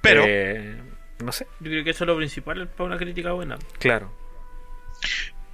Pero, 0.02 0.24
Eh, 0.26 0.76
No 1.24 1.32
sé, 1.32 1.48
Yo 1.60 1.70
creo 1.70 1.84
que 1.84 1.92
eso 1.92 2.04
es 2.04 2.08
lo 2.08 2.18
principal 2.18 2.68
para 2.68 2.88
una 2.88 2.98
crítica 2.98 3.32
buena. 3.32 3.58
claro. 3.80 4.12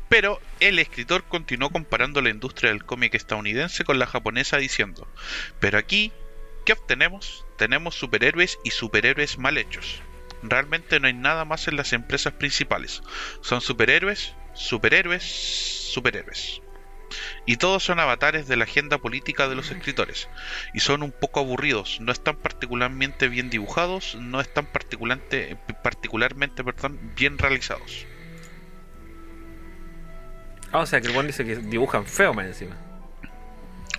Pero 0.10 0.40
el 0.62 0.80
escritor 0.80 1.24
continuó 1.26 1.70
comparando 1.70 2.22
la 2.22 2.30
industria 2.30 2.70
del 2.72 2.86
cómic 2.86 3.14
estadounidense 3.14 3.84
con 3.84 4.00
la 4.00 4.08
japonesa 4.08 4.58
diciendo, 4.58 5.06
pero 5.60 5.78
aquí, 5.78 6.14
¿qué 6.66 6.74
obtenemos? 6.74 7.46
Tenemos 7.58 7.96
superhéroes 7.96 8.58
y 8.64 8.72
superhéroes 8.72 9.38
mal 9.38 9.58
hechos. 9.58 10.02
Realmente 10.44 11.00
no 11.00 11.08
hay 11.08 11.14
nada 11.14 11.44
más 11.44 11.68
en 11.68 11.76
las 11.76 11.92
empresas 11.92 12.34
principales. 12.34 13.02
Son 13.42 13.60
superhéroes, 13.60 14.34
superhéroes, 14.54 15.24
superhéroes. 15.24 16.62
Y 17.46 17.58
todos 17.58 17.84
son 17.84 18.00
avatares 18.00 18.48
de 18.48 18.58
la 18.58 18.66
agenda 18.66 18.98
política 18.98 19.48
de 19.48 19.56
los 19.56 19.72
escritores. 19.72 20.28
Y 20.74 20.80
son 20.82 21.04
un 21.04 21.12
poco 21.12 21.40
aburridos, 21.40 22.00
no 22.02 22.12
están 22.12 22.36
particularmente 22.38 23.28
bien 23.30 23.50
dibujados, 23.50 24.16
no 24.20 24.42
están 24.42 24.66
particularmente, 24.66 25.58
particularmente 25.84 26.64
perdón, 26.64 27.00
bien 27.16 27.38
realizados. 27.38 28.06
Ah, 30.72 30.80
o 30.80 30.86
sea 30.86 31.00
que 31.02 31.08
el 31.08 31.14
buen 31.14 31.28
dice 31.28 31.46
que 31.46 31.56
dibujan 31.58 32.06
feo 32.06 32.34
más 32.34 32.46
encima. 32.46 32.76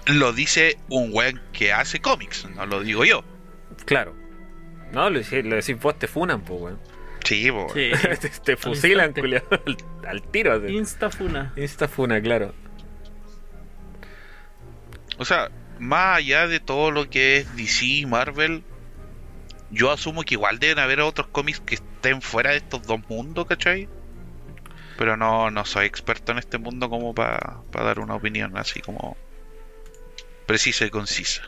Lo 0.06 0.32
dice 0.32 0.78
un 0.88 1.10
weón 1.12 1.40
que 1.52 1.72
hace 1.72 2.00
cómics, 2.00 2.46
no 2.54 2.66
lo 2.66 2.82
digo 2.82 3.04
yo. 3.04 3.24
Claro. 3.84 4.14
No, 4.92 5.08
lo, 5.10 5.18
decís- 5.20 5.44
lo 5.44 5.56
decís 5.56 5.78
vos, 5.78 5.98
te 5.98 6.06
funan, 6.08 6.42
pues, 6.42 6.60
weón. 6.60 6.78
Sí, 7.24 7.50
po. 7.50 7.66
Sí. 7.74 7.90
te, 8.20 8.28
te 8.28 8.56
fusilan, 8.56 9.12
culiao, 9.12 9.42
al, 9.50 9.76
al 10.08 10.22
tiro. 10.22 10.54
así. 10.54 10.72
Instafuna. 10.74 11.52
Insta 11.56 11.88
funa, 11.88 12.20
claro. 12.22 12.54
O 15.18 15.24
sea, 15.24 15.50
más 15.78 16.18
allá 16.18 16.46
de 16.46 16.60
todo 16.60 16.90
lo 16.90 17.10
que 17.10 17.38
es 17.38 17.56
DC 17.56 17.84
y 17.84 18.06
Marvel, 18.06 18.62
yo 19.70 19.90
asumo 19.90 20.22
que 20.22 20.34
igual 20.34 20.58
deben 20.58 20.78
haber 20.78 21.00
otros 21.00 21.26
cómics 21.28 21.60
que 21.60 21.74
estén 21.76 22.22
fuera 22.22 22.50
de 22.52 22.58
estos 22.58 22.86
dos 22.86 23.00
mundos, 23.08 23.46
¿cachai? 23.46 23.88
Pero 24.96 25.16
no, 25.16 25.50
no 25.50 25.64
soy 25.64 25.86
experto 25.86 26.32
en 26.32 26.38
este 26.38 26.58
mundo 26.58 26.88
como 26.88 27.14
para 27.14 27.62
dar 27.72 28.00
una 28.00 28.14
opinión 28.14 28.56
así 28.56 28.80
como 28.80 29.16
precisa 30.46 30.86
y 30.86 30.90
concisa. 30.90 31.42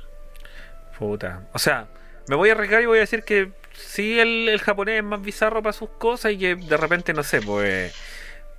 Puta. 0.99 1.49
O 1.53 1.59
sea, 1.59 1.89
me 2.29 2.37
voy 2.37 2.51
a 2.51 2.53
arriesgar 2.53 2.83
y 2.83 2.87
voy 2.87 2.99
a 2.99 3.01
decir 3.01 3.23
que 3.25 3.53
sí, 3.73 4.21
el, 4.21 4.49
el 4.49 4.61
japonés 4.61 4.99
es 4.99 5.05
más 5.05 5.23
bizarro 5.23 5.63
para 5.63 5.73
sus 5.73 5.89
cosas 5.91 6.33
y 6.33 6.39
que 6.39 6.55
de 6.55 6.77
repente, 6.77 7.13
no 7.13 7.23
sé, 7.23 7.41
pues. 7.41 7.95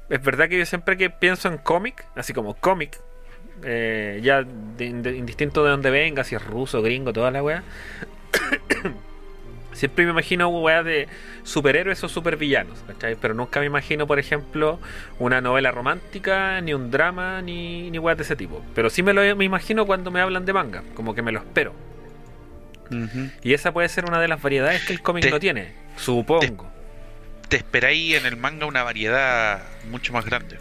Es 0.09 0.21
verdad 0.21 0.49
que 0.49 0.57
yo 0.57 0.65
siempre 0.65 0.97
que 0.97 1.09
pienso 1.09 1.47
en 1.47 1.57
cómic, 1.57 2.05
así 2.15 2.33
como 2.33 2.55
cómic, 2.55 2.99
eh, 3.63 4.19
ya 4.23 4.43
de- 4.43 4.93
de- 4.93 5.17
indistinto 5.17 5.63
de 5.63 5.71
donde 5.71 5.89
venga, 5.89 6.23
si 6.23 6.35
es 6.35 6.43
ruso, 6.45 6.81
gringo, 6.81 7.13
toda 7.13 7.31
la 7.31 7.43
weá. 7.43 7.63
Siempre 9.73 10.03
me 10.05 10.11
imagino 10.11 10.49
weas 10.49 10.83
de 10.83 11.07
superhéroes 11.43 12.03
o 12.03 12.09
supervillanos, 12.09 12.79
¿cachai? 12.87 13.15
Pero 13.15 13.33
nunca 13.33 13.61
me 13.61 13.65
imagino, 13.65 14.05
por 14.05 14.19
ejemplo, 14.19 14.79
una 15.17 15.39
novela 15.39 15.71
romántica, 15.71 16.59
ni 16.61 16.73
un 16.73 16.91
drama, 16.91 17.41
ni, 17.41 17.89
ni 17.89 17.97
weas 17.97 18.17
de 18.17 18.23
ese 18.23 18.35
tipo. 18.35 18.63
Pero 18.75 18.89
sí 18.89 19.01
me 19.01 19.13
lo 19.13 19.21
me 19.35 19.45
imagino 19.45 19.85
cuando 19.85 20.11
me 20.11 20.19
hablan 20.19 20.45
de 20.45 20.53
manga, 20.53 20.83
como 20.93 21.15
que 21.15 21.21
me 21.21 21.31
lo 21.31 21.39
espero. 21.39 21.73
Y 23.41 23.53
esa 23.53 23.71
puede 23.71 23.87
ser 23.87 24.03
una 24.05 24.19
de 24.19 24.27
las 24.27 24.41
variedades 24.41 24.83
que 24.85 24.91
el 24.91 25.01
cómic 25.01 25.23
Te- 25.23 25.31
no 25.31 25.39
tiene, 25.39 25.71
supongo. 25.95 26.69
Te 27.47 27.55
esperáis 27.55 28.15
en 28.15 28.25
el 28.25 28.35
manga 28.35 28.65
una 28.65 28.83
variedad 28.83 29.63
mucho 29.89 30.11
más 30.11 30.25
grande. 30.25 30.57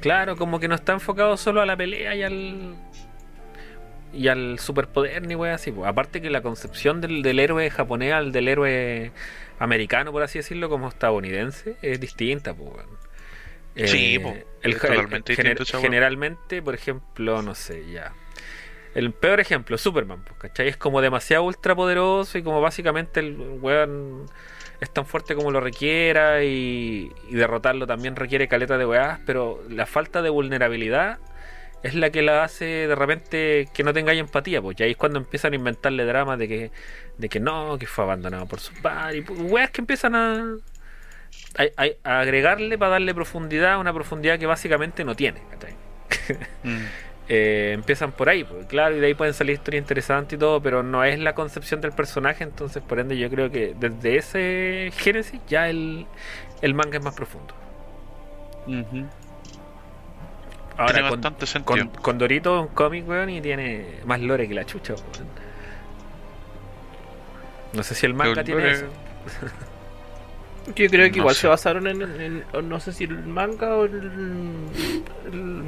Claro, 0.00 0.36
como 0.36 0.60
que 0.60 0.68
no 0.68 0.74
está 0.74 0.92
enfocado 0.92 1.36
solo 1.36 1.60
a 1.60 1.66
la 1.66 1.76
pelea 1.76 2.14
y 2.14 2.22
al. 2.22 2.74
y 4.12 4.28
al 4.28 4.58
superpoder 4.58 5.26
ni 5.26 5.34
wea 5.34 5.54
así. 5.54 5.72
Aparte 5.84 6.20
que 6.22 6.30
la 6.30 6.40
concepción 6.42 7.00
del, 7.00 7.22
del 7.22 7.38
héroe 7.40 7.68
japonés 7.70 8.12
al 8.12 8.32
del 8.32 8.48
héroe 8.48 9.12
americano, 9.58 10.12
por 10.12 10.22
así 10.22 10.38
decirlo, 10.38 10.68
como 10.68 10.88
estadounidense, 10.88 11.76
es 11.82 12.00
distinta, 12.00 12.54
pues. 12.54 12.70
weón. 12.74 13.08
Sí, 13.86 14.18
po, 14.18 14.34
el, 14.62 14.74
totalmente 14.78 15.34
gener- 15.36 15.64
generalmente, 15.80 16.62
por 16.62 16.74
ejemplo, 16.74 17.42
no 17.42 17.54
sé, 17.54 17.88
ya. 17.92 18.12
El 18.94 19.12
peor 19.12 19.38
ejemplo, 19.38 19.78
Superman, 19.78 20.24
¿cachai? 20.38 20.66
Es 20.68 20.76
como 20.76 21.00
demasiado 21.00 21.44
ultra 21.44 21.76
poderoso 21.76 22.38
y 22.38 22.42
como 22.42 22.60
básicamente 22.60 23.20
el 23.20 23.36
weón 23.60 24.26
es 24.80 24.90
tan 24.90 25.06
fuerte 25.06 25.34
como 25.34 25.50
lo 25.50 25.60
requiera 25.60 26.42
y, 26.44 27.10
y 27.28 27.34
derrotarlo 27.34 27.86
también 27.86 28.16
requiere 28.16 28.48
caleta 28.48 28.78
de 28.78 28.86
weás, 28.86 29.18
pero 29.26 29.62
la 29.68 29.86
falta 29.86 30.22
de 30.22 30.30
vulnerabilidad 30.30 31.18
es 31.82 31.94
la 31.94 32.10
que 32.10 32.22
la 32.22 32.42
hace 32.44 32.64
de 32.64 32.94
repente 32.94 33.68
que 33.72 33.84
no 33.84 33.92
tengáis 33.92 34.18
empatía, 34.20 34.60
pues 34.60 34.78
y 34.80 34.82
ahí 34.82 34.90
es 34.92 34.96
cuando 34.96 35.18
empiezan 35.18 35.52
a 35.52 35.56
inventarle 35.56 36.04
dramas 36.04 36.38
de 36.38 36.48
que, 36.48 36.70
de 37.18 37.28
que 37.28 37.38
no, 37.40 37.78
que 37.78 37.86
fue 37.86 38.04
abandonado 38.04 38.46
por 38.46 38.60
sus 38.60 38.76
padres, 38.80 39.24
y 39.28 39.32
weas 39.32 39.70
que 39.70 39.80
empiezan 39.80 40.14
a, 40.16 40.56
a, 41.56 41.82
a- 41.84 42.10
a 42.16 42.20
agregarle 42.20 42.76
para 42.78 42.92
darle 42.92 43.14
profundidad, 43.14 43.78
una 43.78 43.92
profundidad 43.92 44.38
que 44.38 44.46
básicamente 44.46 45.04
no 45.04 45.14
tiene. 45.14 45.40
Mm. 46.64 46.76
Eh, 47.30 47.72
empiezan 47.74 48.12
por 48.12 48.30
ahí, 48.30 48.42
pues, 48.44 48.64
claro, 48.66 48.96
y 48.96 49.00
de 49.00 49.06
ahí 49.08 49.14
pueden 49.14 49.34
salir 49.34 49.54
historias 49.56 49.82
interesantes 49.82 50.36
y 50.36 50.40
todo, 50.40 50.62
pero 50.62 50.82
no 50.82 51.04
es 51.04 51.18
la 51.18 51.34
concepción 51.34 51.80
del 51.82 51.92
personaje, 51.92 52.42
entonces 52.42 52.82
por 52.82 52.98
ende 53.00 53.18
yo 53.18 53.28
creo 53.28 53.50
que 53.50 53.74
desde 53.78 54.16
ese 54.16 54.90
génesis 54.96 55.38
ya 55.46 55.68
el, 55.68 56.06
el 56.62 56.72
manga 56.74 56.96
es 56.96 57.04
más 57.04 57.14
profundo. 57.14 57.52
Ahora 60.76 60.92
Tiene 60.94 61.08
con, 61.10 61.20
bastante 61.20 61.46
sentido. 61.46 61.90
con, 61.90 62.02
con 62.02 62.18
Dorito 62.18 62.56
es 62.62 62.68
un 62.68 62.74
cómic, 62.74 63.08
weón, 63.08 63.28
y 63.30 63.40
tiene 63.40 63.96
más 64.06 64.20
lore 64.20 64.46
que 64.48 64.54
la 64.54 64.64
chucha, 64.64 64.94
weón. 64.94 65.28
No 67.74 67.82
sé 67.82 67.94
si 67.94 68.06
el 68.06 68.14
manga 68.14 68.42
tiene 68.44 68.60
lore- 68.62 68.72
eso. 68.72 68.86
Yo 70.76 70.88
creo 70.88 71.04
que 71.06 71.10
No 71.12 71.16
igual 71.18 71.34
sé. 71.34 71.42
se 71.42 71.48
basaron 71.48 71.86
en, 71.88 72.02
en- 72.02 72.44
en- 72.52 72.68
no 72.68 72.78
sé 72.80 72.92
si 72.92 73.04
el 73.04 73.18
manga 73.26 73.74
o 73.74 73.84
el, 73.86 73.94
el- 75.32 75.62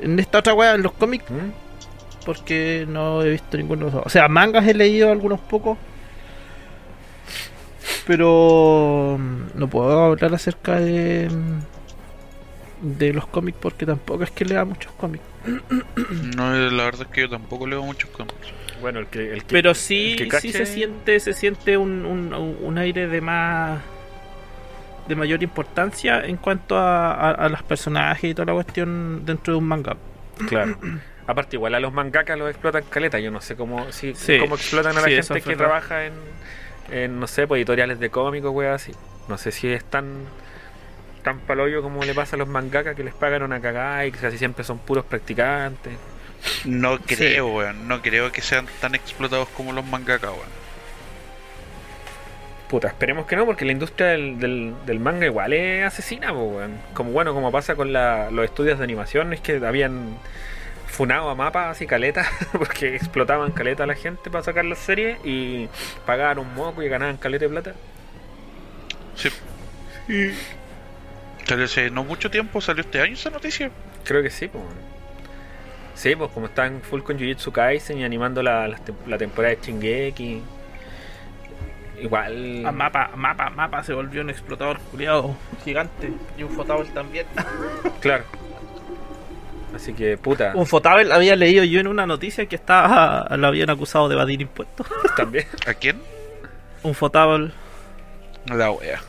en 0.00 0.18
esta 0.18 0.38
otra 0.38 0.54
weá, 0.54 0.74
en 0.74 0.82
los 0.82 0.92
cómics, 0.92 1.24
¿Mm? 1.30 2.24
porque 2.24 2.84
no 2.88 3.22
he 3.22 3.30
visto 3.30 3.56
ninguno 3.56 3.80
de 3.80 3.84
los 3.86 3.92
dos. 3.94 4.02
O 4.06 4.08
sea, 4.10 4.28
mangas 4.28 4.66
he 4.66 4.74
leído 4.74 5.10
algunos 5.12 5.40
pocos, 5.40 5.78
pero 8.06 9.16
mm, 9.18 9.58
no 9.58 9.68
puedo 9.68 10.04
hablar 10.04 10.34
acerca 10.34 10.80
de 10.80 11.28
mm, 11.30 12.96
de 12.98 13.12
los 13.12 13.26
cómics 13.26 13.58
porque 13.60 13.86
tampoco 13.86 14.22
es 14.24 14.30
que 14.30 14.44
lea 14.44 14.64
muchos 14.64 14.92
cómics. 14.92 15.24
No, 16.36 16.52
la 16.52 16.84
verdad 16.84 17.02
es 17.02 17.08
que 17.08 17.22
yo 17.22 17.30
tampoco 17.30 17.66
leo 17.66 17.82
muchos 17.82 18.10
cómics. 18.10 18.34
Bueno, 18.80 18.98
el 19.00 19.06
que, 19.06 19.32
el 19.32 19.44
que- 19.44 19.52
Pero 19.52 19.72
sí, 19.74 20.16
el 20.18 20.28
que 20.28 20.40
sí 20.40 20.52
se 20.52 20.66
siente, 20.66 21.18
se 21.20 21.32
siente 21.32 21.78
un, 21.78 22.04
un, 22.04 22.34
un 22.34 22.78
aire 22.78 23.08
de 23.08 23.20
más 23.22 23.80
de 25.08 25.14
mayor 25.16 25.42
importancia 25.42 26.24
en 26.24 26.36
cuanto 26.36 26.76
a, 26.76 27.12
a, 27.12 27.30
a 27.32 27.48
los 27.48 27.62
personajes 27.62 28.30
y 28.30 28.34
toda 28.34 28.46
la 28.46 28.52
cuestión 28.54 29.24
dentro 29.24 29.54
de 29.54 29.58
un 29.58 29.64
manga. 29.68 29.96
Claro. 30.48 30.76
Aparte, 31.28 31.56
igual 31.56 31.74
a 31.74 31.80
los 31.80 31.92
mangakas 31.92 32.38
los 32.38 32.48
explotan 32.50 32.84
caleta. 32.88 33.18
Yo 33.18 33.30
no 33.32 33.40
sé 33.40 33.56
cómo, 33.56 33.90
si, 33.92 34.14
Sí. 34.14 34.38
cómo 34.38 34.54
explotan 34.54 34.96
a 34.96 35.00
la 35.00 35.08
Sí, 35.08 35.14
gente 35.22 35.40
que 35.42 35.56
trabaja 35.56 36.06
en, 36.06 36.12
en, 36.90 37.18
no 37.18 37.26
sé, 37.26 37.46
pues 37.48 37.58
editoriales 37.58 37.98
de 37.98 38.10
cómicos, 38.10 38.52
weá, 38.54 38.74
así. 38.74 38.92
No 39.28 39.36
sé 39.38 39.50
si 39.50 39.66
es 39.68 39.82
tan, 39.84 40.06
tan 41.24 41.40
paloyo 41.40 41.82
como 41.82 42.04
le 42.04 42.14
pasa 42.14 42.36
a 42.36 42.38
los 42.38 42.46
mangakas 42.46 42.94
que 42.94 43.02
les 43.02 43.12
pagan 43.14 43.42
una 43.42 43.60
cagada 43.60 44.06
y 44.06 44.12
que 44.12 44.18
casi 44.18 44.38
siempre 44.38 44.62
son 44.64 44.78
puros 44.78 45.04
practicantes. 45.04 45.94
No 46.64 46.98
Sí. 46.98 47.16
creo, 47.16 47.48
weón. 47.48 47.88
No 47.88 48.02
creo 48.02 48.30
que 48.30 48.40
sean 48.40 48.66
tan 48.80 48.94
explotados 48.94 49.48
como 49.48 49.72
los 49.72 49.84
mangaka, 49.84 50.30
weón. 50.30 50.65
Puta, 52.68 52.88
esperemos 52.88 53.26
que 53.26 53.36
no, 53.36 53.46
porque 53.46 53.64
la 53.64 53.72
industria 53.72 54.08
del, 54.08 54.40
del, 54.40 54.74
del 54.86 54.98
manga 54.98 55.24
igual 55.26 55.52
es 55.52 55.84
asesina, 55.84 56.32
pues, 56.32 56.44
weón. 56.52 56.80
Como 56.94 57.12
bueno, 57.12 57.32
como 57.32 57.52
pasa 57.52 57.76
con 57.76 57.92
la- 57.92 58.30
los 58.32 58.44
estudios 58.44 58.78
de 58.78 58.84
animación, 58.84 59.32
es 59.32 59.40
que 59.40 59.64
habían 59.64 60.16
funado 60.88 61.30
a 61.30 61.34
mapas 61.36 61.80
y 61.80 61.86
caletas, 61.86 62.26
porque 62.52 62.96
explotaban 62.96 63.52
caleta 63.52 63.84
a 63.84 63.86
la 63.86 63.94
gente 63.94 64.30
para 64.30 64.42
sacar 64.42 64.64
las 64.64 64.78
series 64.78 65.18
y 65.24 65.68
pagaban 66.06 66.38
un 66.40 66.54
moco 66.54 66.82
y 66.82 66.88
ganaban 66.88 67.18
caleta 67.18 67.44
de 67.44 67.48
plata. 67.50 67.74
Sí. 69.14 69.28
Salió 71.46 71.64
hace 71.66 71.90
no 71.90 72.02
mucho 72.02 72.30
tiempo, 72.30 72.60
salió 72.60 72.80
este 72.82 73.00
año 73.00 73.14
esa 73.14 73.30
noticia. 73.30 73.70
Creo 74.04 74.22
que 74.22 74.30
sí, 74.30 74.48
pues. 74.48 74.64
Sí, 75.94 76.14
pues 76.16 76.30
como 76.32 76.46
están 76.46 76.80
full 76.82 77.02
con 77.02 77.18
Jujutsu 77.18 77.52
Kaisen 77.52 77.98
y 77.98 78.04
animando 78.04 78.42
la, 78.42 78.66
la, 78.68 78.76
tem- 78.78 78.94
la 79.06 79.16
temporada 79.18 79.54
de 79.54 79.60
Shingeki. 79.62 80.42
Igual. 82.00 82.64
A 82.66 82.72
mapa, 82.72 83.10
mapa, 83.16 83.50
mapa 83.50 83.82
se 83.82 83.92
volvió 83.94 84.20
un 84.22 84.30
explotador 84.30 84.78
culiado 84.90 85.36
gigante 85.64 86.12
y 86.36 86.42
un 86.42 86.50
Fotabel 86.50 86.88
también. 86.92 87.26
Claro. 88.00 88.24
Así 89.74 89.92
que, 89.92 90.16
puta, 90.16 90.52
Un 90.54 90.66
Fotabel 90.66 91.12
había 91.12 91.36
leído 91.36 91.62
yo 91.64 91.80
en 91.80 91.86
una 91.86 92.06
noticia 92.06 92.46
que 92.46 92.56
estaba 92.56 93.26
lo 93.36 93.46
habían 93.46 93.68
acusado 93.70 94.08
de 94.08 94.14
evadir 94.14 94.40
impuestos. 94.40 94.86
también. 95.16 95.46
¿A 95.66 95.74
quién? 95.74 96.00
Un 96.82 96.94
Fotabel, 96.94 97.52
La 98.46 98.70
wea. 98.70 99.00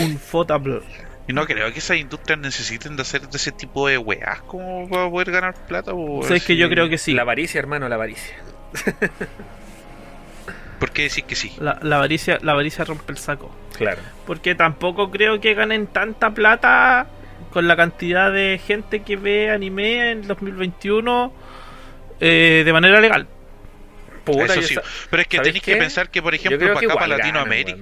un 0.00 0.18
Fotabel. 0.18 0.82
Y 1.28 1.32
no 1.32 1.46
creo 1.46 1.72
que 1.72 1.78
esas 1.78 1.98
industrias 1.98 2.38
necesiten 2.40 2.96
de 2.96 3.02
hacer 3.02 3.28
de 3.28 3.36
ese 3.36 3.52
tipo 3.52 3.86
de 3.86 3.96
weas 3.96 4.42
como 4.42 4.88
para 4.88 5.08
poder 5.08 5.30
ganar 5.30 5.54
plata. 5.66 5.92
o 5.94 6.22
sea, 6.24 6.36
es 6.36 6.44
que 6.44 6.56
yo 6.56 6.68
creo 6.68 6.88
que 6.88 6.98
sí. 6.98 7.12
La 7.12 7.22
avaricia, 7.22 7.58
hermano, 7.60 7.88
la 7.88 7.94
avaricia. 7.94 8.34
¿Por 10.82 10.90
qué 10.90 11.02
decís 11.02 11.22
que 11.22 11.36
sí? 11.36 11.52
La, 11.60 11.78
la 11.80 11.94
avaricia, 11.98 12.40
la 12.42 12.52
avaricia 12.52 12.84
rompe 12.84 13.12
el 13.12 13.18
saco. 13.18 13.52
Claro. 13.78 13.98
Porque 14.26 14.56
tampoco 14.56 15.12
creo 15.12 15.40
que 15.40 15.54
ganen 15.54 15.86
tanta 15.86 16.30
plata 16.30 17.06
con 17.52 17.68
la 17.68 17.76
cantidad 17.76 18.32
de 18.32 18.60
gente 18.66 19.02
que 19.02 19.14
ve 19.14 19.52
anime 19.52 20.10
en 20.10 20.26
2021 20.26 21.32
eh, 22.18 22.62
de 22.64 22.72
manera 22.72 23.00
legal. 23.00 23.28
Puta, 24.24 24.44
Eso 24.44 24.60
y 24.60 24.62
sí. 24.64 24.74
esa- 24.74 24.82
Pero 25.10 25.22
es 25.22 25.28
que 25.28 25.36
¿sabéis 25.38 25.52
tenéis 25.54 25.64
que 25.64 25.76
pensar 25.76 26.10
que, 26.10 26.22
por 26.22 26.34
ejemplo, 26.34 26.58
para 26.74 26.86
acá, 26.86 26.94
para 26.94 27.06
Latinoamérica, 27.16 27.78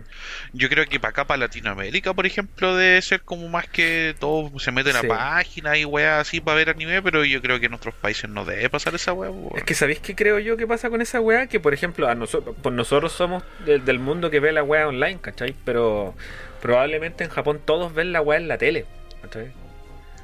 yo 0.53 0.69
creo 0.69 0.87
que 0.87 0.99
para 0.99 1.11
acá, 1.11 1.25
para 1.27 1.39
Latinoamérica, 1.39 2.15
por 2.15 2.27
ejemplo, 2.27 2.77
debe 2.77 3.01
ser 3.03 3.21
como 3.23 3.49
más 3.49 3.69
que 3.69 4.15
todos 4.19 4.51
se 4.63 4.73
meten 4.73 4.95
Sí. 4.95 5.07
a 5.07 5.09
páginas 5.09 5.77
y 5.79 5.85
weas 5.85 6.21
así 6.21 6.41
para 6.41 6.57
ver 6.57 6.71
anime, 6.71 7.03
pero 7.03 7.25
yo 7.25 7.41
creo 7.43 7.61
que 7.61 7.67
en 7.67 7.75
otros 7.75 7.95
países 7.95 8.29
no 8.31 8.45
debe 8.45 8.69
pasar 8.71 8.95
esa 8.95 9.13
wea. 9.13 9.31
Es 9.57 9.65
que 9.65 9.75
¿sabéis 9.75 10.01
qué 10.01 10.15
creo 10.15 10.39
yo 10.39 10.57
que 10.57 10.67
pasa 10.67 10.91
con 10.91 11.01
esa 11.03 11.21
weá? 11.21 11.47
Que 11.47 11.61
por 11.61 11.75
ejemplo, 11.75 12.09
a 12.09 12.15
nosotros, 12.15 12.57
pues 12.63 12.75
nosotros 12.75 13.13
somos 13.13 13.43
del, 13.67 13.85
del 13.85 13.99
mundo 13.99 14.31
que 14.31 14.41
ve 14.41 14.53
la 14.53 14.63
weá 14.63 14.89
online, 14.89 15.19
¿cachai? 15.21 15.55
Pero 15.65 16.15
probablemente 16.61 17.25
en 17.25 17.31
Japón 17.31 17.61
todos 17.65 17.95
ven 17.95 18.13
la 18.13 18.21
weá 18.21 18.39
en 18.39 18.49
la 18.49 18.59
tele, 18.59 18.87
¿cachai? 19.23 19.53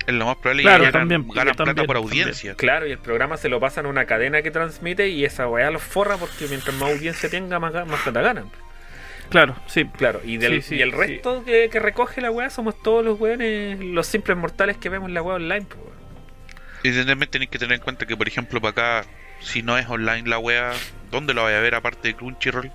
Es 0.07 0.15
lo 0.15 0.27
más 0.27 0.37
probable 0.37 0.63
Claro, 0.63 0.85
y 0.85 0.87
ganan, 0.87 1.01
también, 1.09 1.23
ganan 1.29 1.55
plata 1.57 1.65
también, 1.65 1.87
por 1.87 1.97
también. 1.97 2.23
audiencia. 2.23 2.55
Claro, 2.55 2.87
y 2.87 2.93
el 2.93 2.99
programa 2.99 3.37
se 3.37 3.49
lo 3.49 3.59
pasan 3.59 3.87
a 3.87 3.89
una 3.89 4.05
cadena 4.05 4.43
que 4.43 4.51
transmite 4.53 5.09
y 5.09 5.25
esa 5.25 5.49
weá 5.49 5.71
los 5.71 5.83
forra 5.83 6.17
porque 6.17 6.47
mientras 6.49 6.75
más 6.77 6.91
audiencia 6.93 7.29
tenga, 7.29 7.59
más, 7.59 7.73
más 7.87 8.01
plata 8.03 8.21
ganan. 8.21 8.51
Claro, 9.31 9.57
sí. 9.67 9.85
Claro, 9.97 10.21
y, 10.25 10.37
del, 10.37 10.63
Sí, 10.63 10.69
sí, 10.69 10.75
y 10.77 10.83
el 10.83 10.93
sí. 10.93 10.97
resto 10.97 11.45
que, 11.45 11.69
que 11.71 11.81
recoge 11.81 12.21
la 12.21 12.31
weá 12.31 12.49
somos 12.51 12.81
todos 12.83 13.05
los 13.05 13.19
weones, 13.19 13.81
los 13.81 14.07
simples 14.07 14.37
mortales 14.37 14.77
que 14.77 14.89
vemos 14.89 15.11
la 15.11 15.23
weá 15.23 15.35
online, 15.37 15.67
pues. 15.69 15.81
Y 16.85 17.05
también 17.05 17.29
tenéis 17.29 17.51
que 17.51 17.59
tener 17.59 17.75
en 17.79 17.81
cuenta 17.83 18.07
que, 18.07 18.17
por 18.17 18.29
ejemplo, 18.29 18.61
para 18.61 18.71
acá, 19.01 19.09
si 19.41 19.63
no 19.65 19.77
es 19.77 19.89
online 19.89 20.29
la 20.29 20.39
wea, 20.39 20.71
¿dónde 21.11 21.35
la 21.35 21.43
vaya 21.43 21.59
a 21.59 21.61
ver 21.61 21.75
aparte 21.75 22.07
de 22.09 22.15
Crunchyroll? 22.15 22.71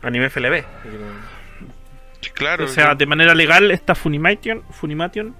Anime 0.00 0.30
FLB. 0.30 0.64
Claro, 2.34 2.64
O 2.64 2.68
sea, 2.68 2.90
yo- 2.92 2.94
de 2.94 3.06
manera 3.06 3.34
legal 3.34 3.70
está 3.70 3.94
Funimation, 3.94 4.62
Funimation 4.70 5.34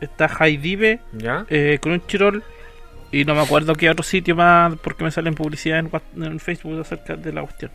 está 0.00 0.30
Haidive, 0.38 1.00
¿Ya? 1.12 1.44
eh, 1.48 1.78
Crunchyroll 1.80 2.42
y 3.10 3.24
no 3.24 3.34
me 3.34 3.40
acuerdo 3.40 3.74
qué 3.74 3.88
otro 3.90 4.02
sitio 4.02 4.36
más 4.36 4.74
porque 4.82 5.02
me 5.04 5.10
salen 5.10 5.34
publicidad 5.34 5.78
en, 5.78 5.90
en 6.22 6.38
Facebook 6.40 6.80
acerca 6.80 7.16
de 7.16 7.32
la 7.32 7.42
cuestión. 7.42 7.70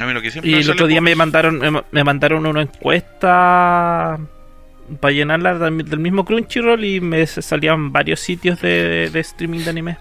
a 0.00 0.06
mí 0.06 0.12
lo 0.12 0.22
que 0.22 0.30
siempre 0.30 0.50
Y 0.50 0.54
el 0.54 0.70
otro 0.70 0.86
día 0.86 0.98
por- 0.98 1.04
me 1.04 1.14
mandaron 1.14 1.58
me, 1.58 1.70
ma- 1.70 1.84
me 1.90 2.04
mandaron 2.04 2.46
una 2.46 2.62
encuesta 2.62 4.18
para 5.00 5.12
llenarla 5.12 5.54
del 5.70 5.98
mismo 5.98 6.24
Crunchyroll 6.24 6.84
y 6.84 7.00
me 7.00 7.26
salían 7.26 7.92
varios 7.92 8.20
sitios 8.20 8.60
de, 8.60 9.10
de 9.10 9.20
streaming 9.20 9.60
de 9.60 9.70
anime. 9.70 9.96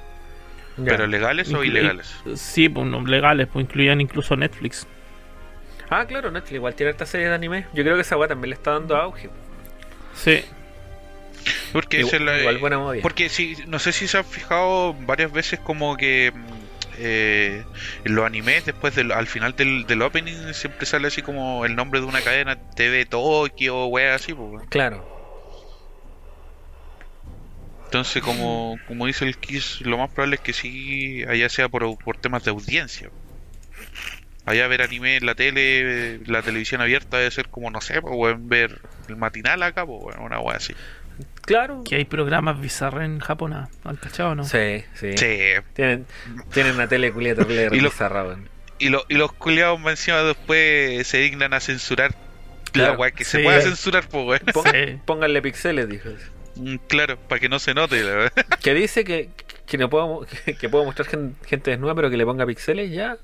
Ya. 0.78 0.86
¿Pero 0.86 1.08
legales 1.08 1.54
o 1.54 1.64
Inclu- 1.64 1.68
ilegales? 1.68 2.16
Sí, 2.36 2.68
pues 2.70 2.88
no, 2.88 3.06
legales, 3.06 3.48
pues 3.52 3.64
incluían 3.66 4.02
incluso 4.02 4.36
Netflix. 4.36 4.88
Ah, 5.90 6.06
claro, 6.06 6.32
Netflix 6.32 6.54
igual 6.56 6.74
tiene 6.76 6.92
esta 6.92 7.06
serie 7.06 7.28
de 7.28 7.36
anime. 7.36 7.66
Yo 7.74 7.84
creo 7.84 7.96
que 7.96 8.02
esa 8.02 8.18
weá 8.18 8.28
también 8.30 8.50
le 8.50 8.56
está 8.56 8.72
dando 8.72 8.96
auge. 8.96 9.30
Sí. 10.16 10.44
Porque 11.74 12.00
Igual, 12.00 12.16
es 12.16 12.22
la- 12.22 12.40
igual 12.40 12.58
buena 12.60 12.78
movida. 12.78 13.02
Porque 13.02 13.30
si, 13.30 13.56
no 13.68 13.80
sé 13.80 13.92
si 13.94 14.08
se 14.08 14.18
han 14.18 14.26
fijado 14.26 14.94
varias 14.94 15.32
veces 15.32 15.60
como 15.60 15.96
que 15.98 16.32
eh, 16.98 17.64
en 18.04 18.16
los 18.16 18.26
animes, 18.26 18.66
después 18.66 18.94
del, 18.96 19.12
al 19.12 19.26
final 19.28 19.56
del, 19.56 19.88
del 19.88 20.02
opening, 20.04 20.54
siempre 20.54 20.86
sale 20.86 21.08
así 21.08 21.22
como 21.22 21.66
el 21.66 21.76
nombre 21.76 22.00
de 22.00 22.06
una 22.06 22.22
cadena 22.22 22.58
TV 22.76 23.06
Tokio, 23.06 23.86
wea 23.88 24.14
así, 24.16 24.34
pues. 24.34 24.68
Claro. 24.70 25.10
Entonces, 27.86 28.22
como, 28.24 28.78
como 28.88 29.06
dice 29.06 29.26
el 29.26 29.38
Kiss, 29.38 29.82
lo 29.82 29.98
más 29.98 30.10
probable 30.12 30.36
es 30.36 30.42
que 30.42 30.54
sí, 30.54 31.24
allá 31.28 31.50
sea 31.50 31.68
por, 31.68 31.98
por 31.98 32.18
temas 32.18 32.44
de 32.44 32.52
audiencia. 32.52 33.10
Allá 34.46 34.68
ver 34.68 34.82
anime 34.82 35.18
en 35.18 35.26
la 35.26 35.36
tele, 35.36 36.20
la 36.26 36.42
televisión 36.42 36.82
abierta 36.82 37.18
debe 37.18 37.30
ser 37.32 37.50
como, 37.50 37.70
no 37.70 37.80
sé, 37.82 38.02
pues, 38.02 38.36
ver 38.40 38.80
el 39.08 39.16
matinal 39.16 39.62
acá, 39.64 39.86
pues, 39.86 40.00
weón, 40.04 40.20
una 40.22 40.40
wea 40.40 40.58
así. 40.58 40.74
Claro. 41.42 41.84
Que 41.84 41.96
hay 41.96 42.06
programas 42.06 42.60
bizarros 42.60 43.04
en 43.04 43.20
Japón, 43.20 43.54
¿ah? 43.54 43.70
¿han 43.84 43.98
cachado 43.98 44.34
no? 44.36 44.44
Sí, 44.44 44.84
sí. 44.96 45.16
Sí. 45.18 45.38
Tienen, 45.74 46.06
tienen 46.54 46.74
una 46.76 46.88
tele 46.88 47.12
culiata 47.12 47.46
terrible 47.46 47.78
Y 47.78 47.82
lo- 47.82 47.90
bizarra, 47.90 48.24
weón. 48.24 48.50
Y, 48.80 48.90
lo- 48.90 49.06
y 49.10 49.14
los 49.16 49.32
culiados 49.34 49.80
más 49.80 49.92
encima 49.92 50.24
después 50.24 51.06
se 51.06 51.18
dignan 51.20 51.54
a 51.54 51.60
censurar 51.60 52.16
Claro. 52.72 52.94
la 52.94 52.98
weá 53.00 53.12
que 53.12 53.24
se 53.26 53.38
Sí. 53.38 53.44
pueda 53.44 53.62
censurar, 53.62 54.08
pues, 54.10 54.42
Sí. 54.72 55.00
Pónganle 55.06 55.42
pixeles, 55.44 55.88
dijo. 55.88 56.10
Mm, 56.56 56.78
Claro, 56.88 57.18
para 57.28 57.40
que 57.40 57.48
no 57.50 57.60
se 57.60 57.74
note, 57.76 58.02
la 58.02 58.12
verdad. 58.16 58.46
Que 58.64 58.74
dice 58.74 59.04
que, 59.04 59.30
que 59.68 59.78
no 59.78 59.90
puedo, 59.90 60.26
que, 60.46 60.56
que 60.56 60.68
puedo 60.70 60.84
mostrar 60.86 61.08
gen- 61.08 61.36
gente 61.46 61.70
desnuda, 61.72 61.94
pero 61.94 62.10
que 62.10 62.18
le 62.18 62.26
ponga 62.26 62.46
pixeles 62.48 62.90
ya. 62.92 63.18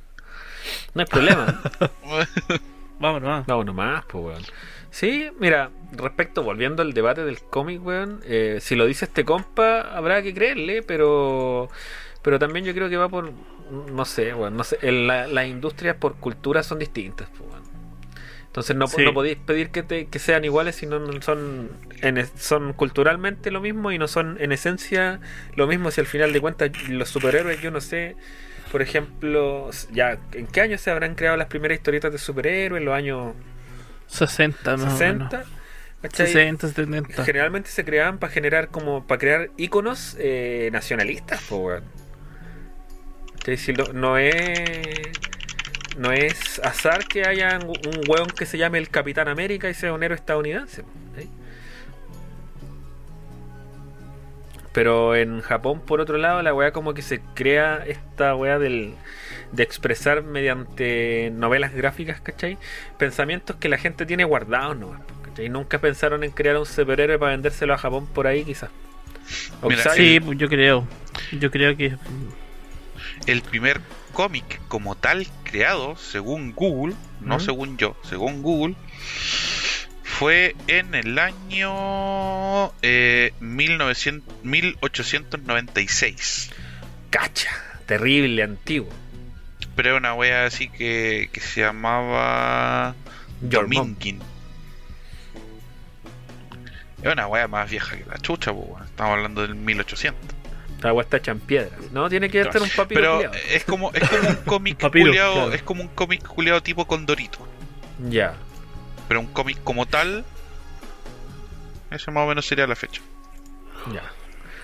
No 0.93 1.01
hay 1.01 1.07
problema. 1.07 1.61
Vámonos, 2.99 3.29
ah. 3.29 3.43
Vámonos 3.47 3.75
más, 3.75 4.05
pues, 4.05 4.23
weón. 4.25 4.43
Sí, 4.89 5.29
mira, 5.39 5.69
respecto, 5.91 6.41
volviendo 6.43 6.81
al 6.81 6.93
debate 6.93 7.23
del 7.25 7.39
cómic, 7.41 7.85
weón, 7.85 8.21
eh, 8.25 8.57
si 8.61 8.75
lo 8.75 8.85
dice 8.85 9.05
este 9.05 9.23
compa, 9.25 9.81
habrá 9.81 10.21
que 10.23 10.33
creerle, 10.33 10.81
pero 10.83 11.69
pero 12.23 12.39
también 12.39 12.65
yo 12.65 12.73
creo 12.73 12.89
que 12.89 12.97
va 12.97 13.07
por, 13.07 13.31
no 13.91 14.03
sé, 14.03 14.33
weón, 14.33 14.57
no 14.57 14.63
sé, 14.63 14.79
el- 14.81 15.07
la- 15.07 15.27
las 15.27 15.47
industrias 15.47 15.95
por 15.95 16.15
cultura 16.15 16.63
son 16.63 16.79
distintas, 16.79 17.29
pues, 17.29 17.41
weón. 17.49 17.63
Entonces 18.47 18.75
no, 18.75 18.87
Sí. 18.87 19.03
no 19.03 19.13
podéis 19.13 19.37
pedir 19.37 19.69
que, 19.69 19.83
te- 19.83 20.07
que 20.07 20.17
sean 20.19 20.43
iguales 20.43 20.75
si 20.75 20.87
no 20.87 20.99
son, 21.21 21.69
en 22.01 22.25
son 22.37 22.73
culturalmente 22.73 23.51
lo 23.51 23.61
mismo 23.61 23.91
y 23.91 23.99
no 23.99 24.07
son 24.07 24.37
en 24.41 24.51
esencia 24.51 25.19
lo 25.55 25.67
mismo 25.67 25.91
si 25.91 26.01
al 26.01 26.07
final 26.07 26.33
de 26.33 26.41
cuentas 26.41 26.71
los 26.89 27.07
superhéroes, 27.07 27.61
yo 27.61 27.69
no 27.69 27.79
sé, 27.81 28.15
por 28.77 28.83
ejemplo, 28.83 29.71
ya, 29.91 30.19
¿en 30.33 30.45
qué 30.45 30.61
años 30.61 30.81
se 30.81 30.91
habrán 30.91 31.15
creado 31.15 31.35
las 31.35 31.47
primeras 31.47 31.79
historietas 31.79 32.11
de 32.11 32.19
superhéroes? 32.19 32.83
Los 32.83 32.93
años 32.93 33.33
60, 34.05 34.77
más 34.77 34.93
o 34.93 34.97
menos. 34.99 35.31
60. 35.31 35.43
¿cachai? 36.03 36.27
60, 36.27 36.67
70. 36.67 37.23
Generalmente 37.25 37.71
se 37.71 37.83
creaban 37.83 38.19
para 38.19 38.31
generar 38.31 38.67
como 38.67 39.07
para 39.07 39.17
crear 39.17 39.49
iconos 39.57 40.15
eh, 40.19 40.69
nacionalistas. 40.71 41.41
Si 43.55 43.73
no, 43.73 43.85
no 43.93 44.19
es 44.19 44.35
no 45.97 46.11
es 46.11 46.59
azar 46.59 47.03
que 47.07 47.25
haya 47.25 47.57
un 47.57 47.69
un 47.69 48.01
weón 48.07 48.27
que 48.27 48.45
se 48.45 48.59
llame 48.59 48.77
el 48.77 48.89
Capitán 48.89 49.27
América 49.27 49.71
y 49.71 49.73
sea 49.73 49.91
un 49.91 50.03
héroe 50.03 50.17
estadounidense. 50.17 50.83
po, 50.83 51.06
Pero 54.77 55.15
en 55.15 55.41
Japón, 55.41 55.81
por 55.81 56.01
otro 56.01 56.19
lado, 56.19 56.43
la 56.43 56.53
weá 56.53 56.71
como 56.71 56.93
que 56.93 57.01
se 57.01 57.19
crea 57.33 57.83
esta 57.87 58.35
weá 58.35 58.59
del, 58.59 58.93
de 59.51 59.63
expresar 59.63 60.21
mediante 60.21 61.31
novelas 61.33 61.73
gráficas, 61.73 62.21
¿cachai? 62.21 62.59
Pensamientos 62.99 63.55
que 63.55 63.69
la 63.69 63.79
gente 63.79 64.05
tiene 64.05 64.23
guardados, 64.23 64.77
¿no? 64.77 64.95
¿cachai? 65.23 65.49
Nunca 65.49 65.79
pensaron 65.79 66.23
en 66.23 66.29
crear 66.29 66.57
un 66.57 66.67
superhéroe 66.67 67.17
para 67.17 67.31
vendérselo 67.31 67.73
a 67.73 67.79
Japón 67.79 68.05
por 68.05 68.27
ahí, 68.27 68.43
quizás. 68.43 68.69
O 69.63 69.69
Mira, 69.69 69.95
Sí, 69.95 70.19
pues 70.19 70.37
yo 70.37 70.47
creo. 70.47 70.87
Yo 71.31 71.49
creo 71.49 71.75
que. 71.75 71.95
El 73.25 73.41
primer 73.41 73.81
cómic 74.13 74.61
como 74.67 74.93
tal 74.93 75.25
creado, 75.43 75.95
según 75.95 76.53
Google, 76.53 76.93
no 77.19 77.39
según 77.39 77.77
yo, 77.77 77.95
según 78.03 78.43
Google, 78.43 78.75
fue 80.17 80.55
en 80.67 80.95
el 80.95 81.19
año 81.19 82.71
eh, 82.81 83.33
1900 83.39 84.43
1896. 84.43 86.49
Cacha, 87.11 87.51
terrible, 87.85 88.41
antiguo. 88.41 88.89
Pero 89.75 89.89
era 89.89 89.97
una 89.99 90.15
wea 90.15 90.45
así 90.45 90.69
que, 90.69 91.29
que 91.31 91.39
se 91.39 91.61
llamaba. 91.61 92.95
Dominguin. 93.41 94.19
Es 97.03 97.13
una 97.13 97.27
wea 97.27 97.47
más 97.47 97.69
vieja 97.69 97.95
que 97.95 98.05
la 98.05 98.17
chucha, 98.17 98.51
po, 98.51 98.79
estamos 98.83 99.17
hablando 99.17 99.43
del 99.43 99.53
1800. 99.53 100.35
La 100.81 100.93
weá 100.93 101.03
está 101.03 101.17
hecha 101.17 101.31
en 101.31 101.39
piedra. 101.39 101.77
No, 101.91 102.09
tiene 102.09 102.29
que 102.29 102.43
ser 102.51 102.61
un 102.61 102.69
papiro 102.69 103.19
Pero 103.19 103.31
es 103.51 103.63
como, 103.65 103.91
es 103.93 104.09
como 104.09 104.29
un 104.29 104.35
cómic 104.45 104.77
claro. 104.77 105.53
es 105.53 105.61
como 105.61 105.83
un 105.83 105.89
cómic 105.89 106.25
culiado 106.25 106.63
tipo 106.63 106.85
Condorito. 106.85 107.37
Ya. 108.09 108.33
Pero 109.07 109.19
un 109.19 109.27
cómic 109.27 109.63
como 109.63 109.85
tal, 109.85 110.25
ese 111.91 112.11
más 112.11 112.23
o 112.25 112.27
menos 112.27 112.45
sería 112.45 112.67
la 112.67 112.75
fecha. 112.75 113.01
Ya. 113.93 114.03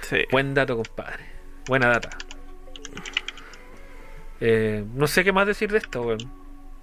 Sí. 0.01 0.17
Buen 0.31 0.53
dato, 0.53 0.75
compadre. 0.75 1.23
Buena 1.67 1.87
data. 1.87 2.09
Eh, 4.41 4.83
no 4.93 5.07
sé 5.07 5.23
qué 5.23 5.31
más 5.31 5.47
decir 5.47 5.71
de 5.71 5.77
esto, 5.77 6.01
weón. 6.01 6.19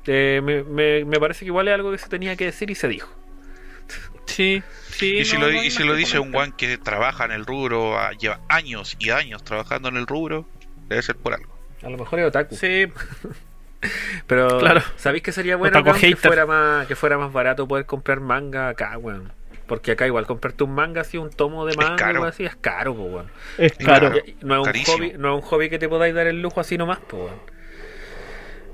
Eh, 0.07 0.41
me, 0.43 0.63
me- 0.63 1.05
me 1.05 1.21
parece 1.21 1.41
que 1.41 1.47
igual 1.47 1.69
es 1.69 1.75
algo 1.75 1.91
que 1.93 1.99
se 1.99 2.09
tenía 2.09 2.35
que 2.37 2.47
decir 2.47 2.71
y 2.71 2.75
se 2.75 2.89
dijo. 2.89 3.11
Sí, 4.27 4.63
sí. 4.89 5.19
Y 5.19 5.25
si 5.25 5.37
no, 5.37 5.47
lo, 5.49 5.53
no 5.53 5.63
y 5.63 5.71
si 5.71 5.83
lo 5.85 5.95
dice 5.95 6.19
un 6.19 6.33
guan 6.33 6.53
que 6.53 6.79
trabaja 6.79 7.25
en 7.27 7.33
el 7.33 7.45
rubro, 7.45 7.99
ah, 7.99 8.13
lleva 8.13 8.41
años 8.49 8.97
y 8.99 9.11
años 9.11 9.45
trabajando 9.45 9.89
en 9.89 9.97
el 9.97 10.07
rubro, 10.07 10.47
debe 10.89 11.03
ser 11.03 11.17
por 11.17 11.35
algo. 11.35 11.53
A 11.83 11.91
lo 11.91 11.99
mejor 11.99 12.21
es 12.21 12.27
otaku. 12.29 12.55
Sí, 12.57 12.87
Pero, 14.27 14.59
Claro. 14.59 14.83
¿sabéis 14.97 15.23
que 15.23 15.33
sería 15.33 15.57
bueno 15.57 15.81
weón, 15.81 15.99
que 15.99 16.17
fuera, 16.17 16.47
más, 16.47 16.87
que 16.87 16.97
fuera 16.97 17.19
más 17.19 17.33
barato 17.33 17.67
poder 17.67 17.87
comprar 17.87 18.21
manga 18.21 18.69
acá, 18.69 18.97
weón? 18.99 19.33
Porque 19.67 19.93
acá 19.93 20.07
igual 20.07 20.27
comprarte 20.27 20.65
un 20.65 20.73
manga 20.75 21.03
así, 21.03 21.17
un 21.17 21.31
tomo 21.31 21.65
de 21.65 21.77
manga, 21.77 21.97
caro. 21.97 22.21
weón, 22.21 22.29
así, 22.31 22.45
es 22.45 22.57
caro, 22.57 22.95
po, 22.95 23.05
weón. 23.05 23.31
es 23.59 23.73
caro. 23.75 24.13
No 24.43 24.63
es, 24.63 24.77
un 24.77 24.85
hobby, 24.85 25.13
no 25.17 25.37
es 25.39 25.43
un 25.45 25.49
hobby 25.49 25.71
que 25.71 25.79
te 25.79 25.89
podáis 25.89 26.15
dar 26.15 26.27
el 26.27 26.43
lujo 26.43 26.61
así 26.61 26.77
nomás, 26.77 26.99
po, 27.01 27.17
weón. 27.27 27.41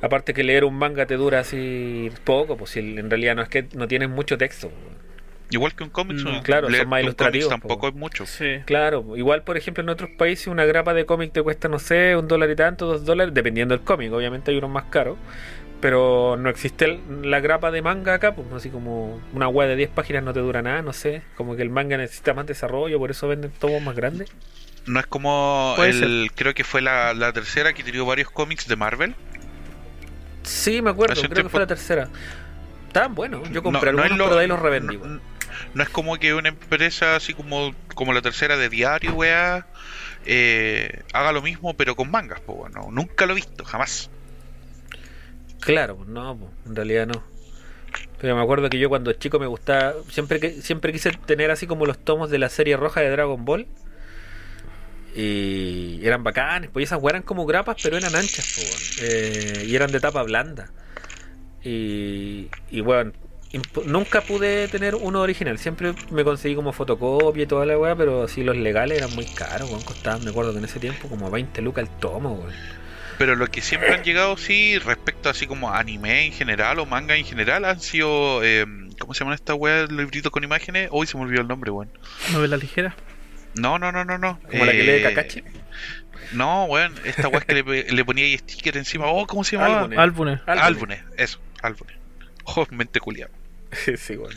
Aparte 0.02 0.34
que 0.34 0.44
leer 0.44 0.64
un 0.64 0.76
manga 0.76 1.06
te 1.06 1.16
dura 1.16 1.40
así 1.40 2.10
poco, 2.24 2.56
pues 2.56 2.70
si 2.70 2.80
en 2.80 3.08
realidad 3.10 3.34
no 3.34 3.42
es 3.42 3.48
que 3.48 3.66
no 3.74 3.88
tienes 3.88 4.08
mucho 4.10 4.36
texto. 4.38 4.68
pues. 4.70 4.96
Igual 5.50 5.74
que 5.74 5.84
un 5.84 5.90
cómic, 5.90 6.16
No, 6.18 6.22
son- 6.34 6.42
claro, 6.42 6.68
leer 6.68 6.82
son 6.82 6.90
más 6.90 7.02
ilustrativos, 7.02 7.48
tampoco 7.48 7.80
po. 7.82 7.88
es 7.88 7.94
mucho. 7.94 8.26
Sí. 8.26 8.58
Claro, 8.64 9.16
igual 9.16 9.42
por 9.42 9.56
ejemplo 9.56 9.82
en 9.82 9.88
otros 9.90 10.10
países 10.18 10.48
una 10.48 10.64
grapa 10.64 10.92
de 10.92 11.06
cómic 11.06 11.32
te 11.32 11.42
cuesta, 11.42 11.68
no 11.68 11.78
sé, 11.78 12.16
un 12.16 12.26
dólar 12.26 12.50
y 12.50 12.56
tanto, 12.56 12.86
dos 12.86 13.04
dólares, 13.04 13.32
dependiendo 13.32 13.76
del 13.76 13.84
cómic, 13.84 14.12
obviamente 14.12 14.50
hay 14.50 14.58
unos 14.58 14.70
más 14.70 14.84
caros. 14.84 15.16
Pero 15.80 16.36
no 16.38 16.48
existe 16.48 16.86
el- 16.86 17.30
la 17.30 17.38
grapa 17.40 17.70
de 17.70 17.82
manga 17.82 18.14
acá, 18.14 18.34
pues 18.34 18.50
así 18.54 18.70
como 18.70 19.20
una 19.34 19.46
web 19.46 19.68
de 19.68 19.76
10 19.76 19.90
páginas 19.90 20.24
no 20.24 20.32
te 20.32 20.40
dura 20.40 20.62
nada, 20.62 20.80
no 20.82 20.92
sé. 20.94 21.22
Como 21.36 21.54
que 21.54 21.62
el 21.62 21.68
manga 21.70 21.96
necesita 21.98 22.32
más 22.34 22.46
desarrollo, 22.46 22.98
por 22.98 23.10
eso 23.10 23.28
venden 23.28 23.50
tomos 23.60 23.82
más 23.82 23.94
grandes. 23.94 24.28
No 24.86 24.98
es 25.00 25.06
como 25.06 25.76
el, 25.78 26.30
creo 26.34 26.54
que 26.54 26.64
fue 26.64 26.80
la, 26.80 27.12
la 27.12 27.32
tercera 27.32 27.72
que 27.74 27.82
tiró 27.84 28.06
varios 28.06 28.30
cómics 28.30 28.66
de 28.66 28.74
Marvel. 28.76 29.14
Sí, 30.42 30.80
me 30.80 30.90
acuerdo, 30.90 31.14
creo 31.28 31.44
que 31.44 31.50
fue 31.50 31.60
la 31.60 31.66
tercera. 31.66 32.08
Estaban 32.86 33.14
buenos, 33.14 33.48
yo 33.50 33.62
compré 33.62 33.92
No- 33.92 33.98
no 33.98 34.02
algunos, 34.04 34.18
lo- 34.18 34.24
pero 34.24 34.36
de 34.36 34.42
ahí 34.42 34.48
los 34.48 34.60
revendí. 34.60 34.96
No. 34.96 35.20
No 35.74 35.82
es 35.82 35.88
como 35.88 36.16
que 36.18 36.34
una 36.34 36.48
empresa 36.48 37.16
así 37.16 37.34
como, 37.34 37.74
como 37.94 38.12
la 38.12 38.22
tercera 38.22 38.56
de 38.56 38.68
diario, 38.68 39.14
weá, 39.14 39.66
eh, 40.24 41.02
haga 41.12 41.32
lo 41.32 41.42
mismo 41.42 41.74
pero 41.74 41.96
con 41.96 42.10
mangas, 42.10 42.40
pues 42.40 42.58
bueno, 42.58 42.88
nunca 42.90 43.26
lo 43.26 43.32
he 43.32 43.36
visto, 43.36 43.64
jamás. 43.64 44.10
Claro, 45.60 46.04
no, 46.06 46.38
en 46.66 46.76
realidad 46.76 47.06
no. 47.06 47.24
Pero 48.20 48.34
me 48.36 48.42
acuerdo 48.42 48.70
que 48.70 48.78
yo 48.78 48.88
cuando 48.88 49.12
chico 49.12 49.38
me 49.38 49.46
gustaba, 49.46 49.94
siempre 50.10 50.40
que 50.40 50.62
siempre 50.62 50.92
quise 50.92 51.10
tener 51.10 51.50
así 51.50 51.66
como 51.66 51.86
los 51.86 51.98
tomos 51.98 52.30
de 52.30 52.38
la 52.38 52.48
serie 52.48 52.76
roja 52.76 53.00
de 53.00 53.10
Dragon 53.10 53.44
Ball. 53.44 53.66
Y 55.14 56.00
eran 56.04 56.22
bacanes, 56.22 56.70
pues 56.70 56.84
esas 56.84 57.02
eran 57.02 57.22
como 57.22 57.46
grapas, 57.46 57.76
pero 57.82 57.96
eran 57.96 58.14
anchas. 58.14 58.98
Eh, 59.02 59.64
y 59.66 59.74
eran 59.74 59.90
de 59.90 60.00
tapa 60.00 60.22
blanda. 60.22 60.70
Y, 61.62 62.48
y 62.70 62.80
bueno, 62.80 63.12
nunca 63.86 64.20
pude 64.20 64.68
tener 64.68 64.94
uno 64.94 65.20
original. 65.20 65.58
Siempre 65.58 65.94
me 66.10 66.24
conseguí 66.24 66.54
como 66.54 66.72
fotocopia 66.72 67.44
y 67.44 67.46
toda 67.46 67.66
la 67.66 67.78
wea, 67.78 67.96
pero 67.96 68.24
así 68.24 68.42
los 68.42 68.56
legales 68.56 68.98
eran 68.98 69.14
muy 69.14 69.24
caros, 69.26 69.68
weón. 69.70 69.82
Costaban, 69.82 70.24
me 70.24 70.30
acuerdo 70.30 70.52
que 70.52 70.58
en 70.58 70.64
ese 70.64 70.80
tiempo, 70.80 71.08
como 71.08 71.30
20 71.30 71.62
lucas 71.62 71.84
el 71.88 71.90
tomo, 71.98 72.32
weón. 72.34 72.52
Pero 73.18 73.34
lo 73.34 73.46
que 73.46 73.62
siempre 73.62 73.94
han 73.94 74.02
llegado, 74.04 74.36
sí, 74.36 74.78
respecto 74.78 75.30
así 75.30 75.46
como 75.46 75.70
a 75.70 75.78
anime 75.78 76.26
en 76.26 76.32
general 76.32 76.78
o 76.80 76.86
manga 76.86 77.16
en 77.16 77.24
general, 77.24 77.64
han 77.64 77.80
sido, 77.80 78.44
eh, 78.44 78.66
¿cómo 78.98 79.14
se 79.14 79.20
llaman 79.20 79.34
estas 79.34 79.56
weas? 79.58 79.90
Libritos 79.90 80.30
con 80.30 80.44
imágenes. 80.44 80.88
Hoy 80.92 81.06
se 81.06 81.16
me 81.16 81.24
olvidó 81.24 81.40
el 81.40 81.48
nombre, 81.48 81.70
weón. 81.70 81.88
Novela 82.32 82.58
ligera. 82.58 82.94
No, 83.54 83.78
no, 83.78 83.90
no, 83.90 84.04
no, 84.04 84.18
no. 84.18 84.38
Como 84.50 84.66
la 84.66 84.72
que 84.72 84.82
lee 84.82 84.90
Eh, 84.90 85.02
Kakashi. 85.02 85.42
No, 86.32 86.64
weón, 86.64 86.92
esta 87.04 87.28
wea 87.28 87.38
es 87.38 87.44
que 87.46 87.54
le, 87.54 87.84
le 87.90 88.04
ponía 88.04 88.24
ahí 88.24 88.36
sticker 88.36 88.76
encima. 88.76 89.06
Oh, 89.06 89.26
¿cómo 89.26 89.44
se. 89.44 89.56
Álbumes. 89.56 89.98
Álbumes. 89.98 90.40
Álbumes, 90.46 91.00
eso, 91.16 91.40
álbumes. 91.62 91.96
Oh, 92.46 92.66
mente 92.70 93.00
culiado. 93.00 93.32
sí, 93.96 94.16
weón. 94.16 94.34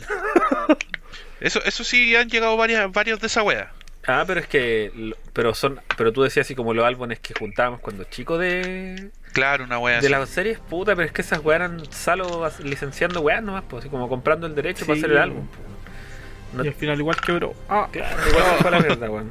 Eso, 1.40 1.62
eso 1.64 1.84
sí 1.84 2.14
han 2.16 2.28
llegado 2.28 2.56
varias, 2.56 2.90
varios 2.92 3.20
de 3.20 3.26
esa 3.28 3.42
wea. 3.42 3.72
Ah, 4.06 4.24
pero 4.26 4.40
es 4.40 4.46
que. 4.46 5.14
Pero 5.32 5.54
son. 5.54 5.80
Pero 5.96 6.12
tú 6.12 6.22
decías 6.22 6.46
así 6.46 6.54
como 6.54 6.74
los 6.74 6.84
álbumes 6.84 7.20
que 7.20 7.34
juntábamos 7.34 7.80
cuando 7.80 8.04
chicos 8.04 8.40
de. 8.40 9.10
Claro, 9.32 9.64
una 9.64 9.78
wea 9.78 9.94
De 9.94 9.98
así. 9.98 10.08
las 10.08 10.28
series, 10.28 10.58
puta, 10.58 10.96
pero 10.96 11.06
es 11.06 11.12
que 11.12 11.22
esas 11.22 11.38
weas 11.44 11.60
eran 11.60 11.92
salo 11.92 12.50
licenciando 12.64 13.20
weas 13.20 13.42
nomás, 13.42 13.62
pues, 13.68 13.82
así 13.84 13.88
como 13.90 14.08
comprando 14.08 14.46
el 14.48 14.54
derecho 14.56 14.84
para 14.86 14.98
hacer 14.98 15.10
el 15.12 15.18
álbum. 15.18 15.46
No- 16.52 16.64
Y 16.64 16.68
al 16.68 16.74
final 16.74 16.98
igual 16.98 17.16
quebró. 17.20 17.54
Ah, 17.68 17.88
Claro, 17.92 18.16
igual 18.28 18.44
se 18.56 18.62
fue 18.62 18.70
la 18.72 18.80
mierda, 18.80 19.08
weón. 19.10 19.30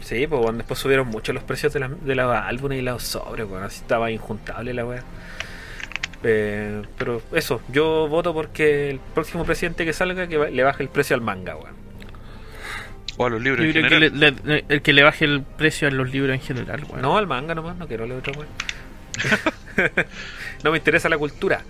Sí, 0.00 0.26
pues 0.26 0.40
weón, 0.40 0.56
después 0.58 0.78
subieron 0.80 1.08
mucho 1.08 1.32
los 1.34 1.42
precios 1.42 1.72
de, 1.74 1.80
la- 1.80 1.88
de 1.88 2.14
los 2.14 2.34
álbumes 2.34 2.78
y 2.78 2.82
los 2.82 3.02
sobres, 3.02 3.46
weón. 3.46 3.64
Así 3.64 3.80
estaba 3.82 4.10
injuntable 4.10 4.72
la 4.72 4.86
wea. 4.86 5.02
Eh, 6.24 6.82
pero 6.98 7.22
eso, 7.32 7.60
yo 7.68 8.08
voto 8.08 8.34
porque 8.34 8.90
el 8.90 8.98
próximo 9.14 9.44
presidente 9.44 9.84
que 9.84 9.92
salga 9.92 10.26
que 10.26 10.36
le 10.50 10.62
baje 10.62 10.82
el 10.82 10.88
precio 10.88 11.14
al 11.14 11.22
manga, 11.22 11.54
weón. 11.56 11.76
O 13.16 13.26
a 13.26 13.30
los 13.30 13.40
libros 13.42 13.60
yo 13.64 13.66
en 13.66 13.72
creo 13.86 14.00
que 14.00 14.08
general. 14.10 14.36
le- 14.44 14.54
le- 14.54 14.64
el 14.68 14.82
que 14.82 14.92
le 14.92 15.02
baje 15.02 15.24
el 15.24 15.42
precio 15.42 15.88
a 15.88 15.90
los 15.90 16.10
libros 16.12 16.34
en 16.34 16.40
general, 16.40 16.84
weón. 16.88 17.02
No, 17.02 17.16
al 17.18 17.26
manga 17.26 17.54
nomás, 17.54 17.76
no 17.76 17.86
quiero 17.86 18.06
leer 18.06 18.18
otra 18.20 18.32
weón. 18.32 18.48
no 20.64 20.70
me 20.72 20.78
interesa 20.78 21.08
la 21.08 21.18
cultura. 21.18 21.62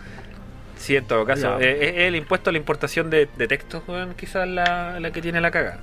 Sí, 0.79 0.95
en 0.97 1.05
todo 1.07 1.25
caso, 1.27 1.59
Ya. 1.59 1.67
eh, 1.67 1.89
es 2.03 2.09
el 2.09 2.17
impuesto 2.17 2.51
a 2.51 2.53
la 2.53 2.59
importación 2.59 3.11
de, 3.11 3.29
de 3.37 3.49
textos, 3.49 3.83
weón, 3.89 4.15
quizás 4.15 4.47
la, 4.49 5.01
la 5.01 5.11
que 5.11 5.21
tiene 5.21 5.41
la 5.41 5.51
caga. 5.51 5.79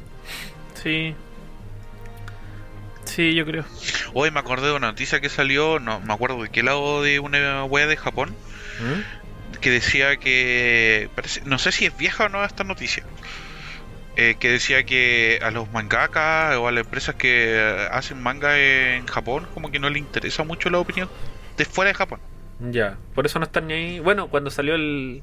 Sí. 0.82 1.14
Sí, 3.04 3.34
yo 3.36 3.46
creo. 3.46 3.64
Hoy 4.14 4.32
me 4.32 4.40
acordé 4.40 4.68
de 4.68 4.74
una 4.74 4.88
noticia 4.88 5.22
que 5.22 5.30
salió, 5.30 5.80
no 5.80 6.00
me 6.02 6.14
acuerdo 6.14 6.42
de 6.42 6.50
qué 6.50 6.64
lado 6.64 7.04
de 7.04 7.20
una 7.20 7.64
wea 7.66 7.88
de 7.88 7.98
Japón, 7.98 8.36
¿Mm? 8.80 9.60
que 9.62 9.70
decía 9.72 10.18
que. 10.18 11.10
parece- 11.16 11.42
no 11.46 11.58
sé 11.58 11.72
si 11.72 11.86
es 11.86 11.98
vieja 11.98 12.26
o 12.26 12.30
no 12.30 12.44
esta 12.44 12.64
noticia. 12.64 13.04
eh, 14.18 14.36
que 14.40 14.50
decía 14.50 14.86
que 14.86 15.40
a 15.44 15.52
los 15.52 15.70
mangakas 15.74 16.56
o 16.56 16.70
a 16.70 16.72
las 16.72 16.86
empresas 16.86 17.16
que 17.16 17.60
hacen 17.92 18.24
manga 18.24 18.58
en 18.58 19.06
Japón, 19.08 19.46
como 19.54 19.72
que 19.72 19.78
no 19.80 19.90
le 19.90 20.00
interesa 20.00 20.46
mucho 20.46 20.70
la 20.70 20.80
opinión 20.80 21.10
de 21.58 21.66
fuera 21.66 21.90
de 21.90 21.96
Japón. 21.96 22.22
Ya, 22.72 22.98
por 23.14 23.26
eso 23.26 23.40
no 23.40 23.46
están 23.46 23.68
ni 23.68 23.74
ahí. 23.74 24.00
Bueno, 24.00 24.30
cuando 24.30 24.50
salió 24.52 24.76
el, 24.76 25.22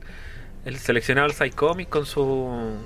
el 0.66 0.76
seleccionado 0.78 1.26
el 1.26 1.32
Psycomic 1.32 1.88
con 1.88 2.04
su 2.04 2.76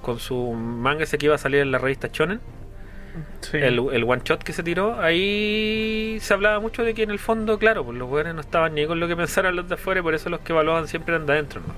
con 0.00 0.20
su 0.20 0.52
manga 0.52 1.02
ese 1.02 1.18
que 1.18 1.26
iba 1.26 1.34
a 1.34 1.38
salir 1.38 1.58
en 1.60 1.72
la 1.72 1.78
revista 1.78 2.08
Shonen, 2.12 2.40
Sí. 3.40 3.56
el, 3.58 3.78
el 3.92 4.04
one 4.04 4.22
shot 4.24 4.42
que 4.42 4.52
se 4.52 4.62
tiró, 4.62 5.00
ahí 5.00 6.18
se 6.20 6.34
hablaba 6.34 6.60
mucho 6.60 6.82
de 6.84 6.94
que 6.94 7.02
en 7.02 7.10
el 7.10 7.18
fondo, 7.18 7.58
claro, 7.58 7.84
pues 7.84 7.96
los 7.98 8.08
weones 8.10 8.34
no 8.34 8.40
estaban 8.40 8.74
ni 8.74 8.86
con 8.86 9.00
lo 9.00 9.08
que 9.08 9.16
pensaran 9.16 9.54
los 9.56 9.68
de 9.68 9.74
afuera 9.74 10.00
y 10.00 10.02
por 10.02 10.14
eso 10.14 10.28
los 10.30 10.40
que 10.40 10.52
evaluaban 10.52 10.88
siempre 10.88 11.14
eran 11.14 11.26
de 11.26 11.32
adentro, 11.34 11.60
¿no? 11.66 11.74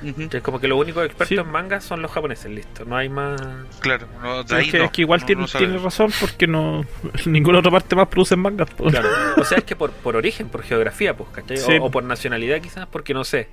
Es 0.00 0.42
como 0.44 0.60
que 0.60 0.68
los 0.68 0.78
únicos 0.78 1.04
expertos 1.04 1.28
Sí. 1.28 1.34
en 1.40 1.50
manga 1.50 1.80
son 1.80 2.00
los 2.02 2.12
japoneses, 2.12 2.48
listo, 2.52 2.84
no 2.84 2.96
hay 2.96 3.08
más. 3.08 3.40
Claro, 3.80 4.06
no, 4.22 4.44
de 4.44 4.48
Sí, 4.48 4.54
ahí 4.54 4.64
es, 4.66 4.70
que, 4.70 4.78
no, 4.78 4.84
es 4.84 4.90
que 4.92 5.00
igual 5.02 5.20
no- 5.20 5.26
tiene, 5.26 5.46
tiene 5.46 5.78
razón 5.78 6.12
porque 6.20 6.46
no 6.46 6.84
en 7.24 7.32
ninguna 7.32 7.58
otra 7.58 7.72
parte 7.72 7.96
más 7.96 8.06
producen 8.06 8.38
mangas. 8.38 8.68
Claro. 8.70 9.08
O 9.38 9.44
sea, 9.44 9.58
es 9.58 9.64
que 9.64 9.74
por, 9.74 9.90
por 9.90 10.14
origen, 10.14 10.48
por 10.50 10.62
geografía, 10.62 11.16
pues, 11.16 11.30
¿cachai? 11.30 11.56
Sí. 11.56 11.78
O, 11.80 11.86
o 11.86 11.90
por 11.90 12.04
nacionalidad 12.04 12.60
quizás, 12.60 12.86
porque 12.86 13.12
no 13.12 13.24
sé. 13.24 13.48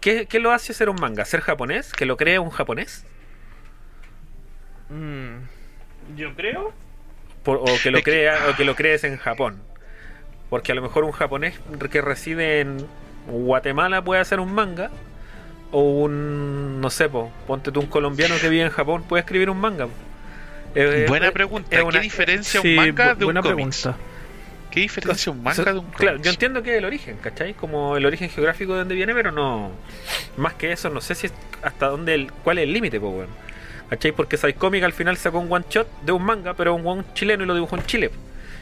¿Qué, 0.00 0.26
¿Qué 0.26 0.40
lo 0.40 0.50
hace 0.50 0.74
ser 0.74 0.88
un 0.88 0.96
manga? 1.00 1.24
¿Ser 1.24 1.40
japonés? 1.40 1.92
¿Que 1.92 2.04
lo 2.04 2.16
crea 2.16 2.40
un 2.40 2.50
japonés? 2.50 3.04
Mm, 4.90 5.36
Yo 6.16 6.34
creo. 6.34 6.72
Por- 7.42 7.58
o 7.58 7.64
que 7.82 7.90
lo 7.90 8.02
crea 8.02 8.38
o 8.50 8.56
que 8.56 8.64
lo 8.64 8.74
crees 8.74 9.04
en 9.04 9.16
Japón 9.18 9.62
porque 10.50 10.70
a 10.72 10.74
lo 10.76 10.82
mejor 10.82 11.02
un 11.04 11.12
japonés 11.12 11.58
que 11.90 12.00
reside 12.00 12.60
en 12.60 12.86
Guatemala 13.28 14.02
puede 14.02 14.20
hacer 14.20 14.38
un 14.40 14.52
manga 14.52 14.90
o 15.72 15.80
un 15.82 16.80
no 16.80 16.88
sé 16.90 17.08
po, 17.08 17.32
ponte 17.46 17.70
tú 17.72 17.80
un 17.80 17.86
colombiano 17.86 18.34
que 18.40 18.48
vive 18.48 18.62
en 18.64 18.70
Japón 18.70 19.02
puede 19.08 19.20
escribir 19.20 19.50
un 19.50 19.58
manga 19.60 19.88
Eh, 20.74 21.06
Buena 21.08 21.28
eh, 21.28 21.32
pregunta. 21.32 21.68
es 21.70 21.78
¿Qué 21.78 21.84
una- 21.86 22.00
diferencia 22.00 22.60
Sí, 22.60 22.70
un 22.70 22.76
manga 22.76 23.14
de 23.14 23.24
un 23.24 23.32
buena 23.32 23.42
pregunta. 23.42 23.96
¿Qué 24.70 24.80
diferencia 24.80 25.32
un 25.32 25.42
manga 25.42 25.54
So- 25.56 25.64
de 25.64 25.78
un 25.78 25.86
claro 25.92 26.12
cómics? 26.18 26.24
yo 26.24 26.30
entiendo 26.32 26.62
que 26.62 26.72
es 26.72 26.78
el 26.78 26.84
origen 26.84 27.16
¿cachai? 27.22 27.54
como 27.54 27.96
el 27.96 28.04
origen 28.06 28.28
geográfico 28.28 28.72
de 28.74 28.80
donde 28.80 28.94
viene 28.94 29.14
pero 29.14 29.32
no 29.32 29.70
más 30.36 30.54
que 30.54 30.70
eso 30.72 30.90
no 30.90 31.00
sé 31.00 31.14
si 31.14 31.26
es 31.28 31.32
hasta 31.62 31.86
dónde 31.86 32.14
el, 32.14 32.30
cuál 32.32 32.58
es 32.58 32.64
el 32.64 32.72
límite 32.72 33.00
pues 33.00 33.12
bueno 33.14 33.32
¿cachai? 33.90 34.12
porque 34.12 34.36
Psycomic 34.36 34.82
al 34.84 34.92
final 34.92 35.16
sacó 35.16 35.38
un 35.38 35.52
one 35.52 35.64
shot 35.70 35.86
de 36.02 36.12
un 36.12 36.22
manga 36.24 36.54
pero 36.54 36.74
un 36.74 36.86
one 36.86 37.04
chileno 37.14 37.44
y 37.44 37.46
lo 37.46 37.54
dibujó 37.54 37.76
en 37.76 37.86
Chile 37.86 38.10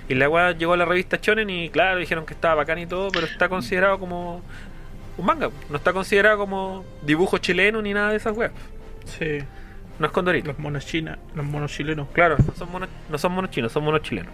y 0.08 0.14
la 0.14 0.28
weá 0.28 0.52
llegó 0.52 0.74
a 0.74 0.76
la 0.76 0.84
revista 0.84 1.18
Shonen 1.20 1.48
y 1.48 1.70
claro 1.70 1.98
dijeron 1.98 2.26
que 2.26 2.34
estaba 2.34 2.56
bacán 2.56 2.78
y 2.78 2.86
todo 2.86 3.10
pero 3.10 3.26
está 3.26 3.48
considerado 3.48 3.98
como 3.98 4.42
un 5.16 5.24
manga 5.26 5.48
no 5.70 5.76
está 5.76 5.92
considerado 5.92 6.38
como 6.38 6.84
dibujo 7.02 7.38
chileno 7.38 7.80
ni 7.80 7.94
nada 7.94 8.10
de 8.10 8.16
esas 8.18 8.36
weas 8.36 8.52
Sí. 9.18 9.38
no 9.98 10.06
es 10.06 10.12
condorito 10.12 10.48
Los 10.48 10.58
monos 10.58 10.84
chinas, 10.86 11.18
los 11.34 11.44
monos 11.46 11.72
chilenos. 11.72 12.08
claro 12.12 12.36
no 12.38 12.54
son 12.54 12.70
monos, 12.70 12.88
no 13.08 13.16
son 13.18 13.32
monos 13.32 13.50
chinos 13.50 13.72
son 13.72 13.84
monos 13.84 14.02
chilenos 14.02 14.32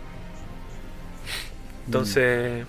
entonces 1.86 2.66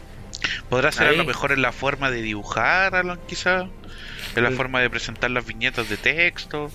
¿Podrá 0.69 0.91
ser 0.91 1.07
a 1.07 1.11
lo 1.11 1.21
Ahí. 1.21 1.27
mejor 1.27 1.51
en 1.51 1.61
la 1.61 1.71
forma 1.71 2.09
de 2.09 2.21
dibujar, 2.23 2.95
Alan, 2.95 3.19
quizá? 3.27 3.67
¿En 4.35 4.43
la 4.43 4.49
El- 4.49 4.55
forma 4.55 4.79
de 4.81 4.89
presentar 4.89 5.29
las 5.29 5.45
viñetas 5.45 5.87
de 5.89 5.97
texto? 5.97 6.71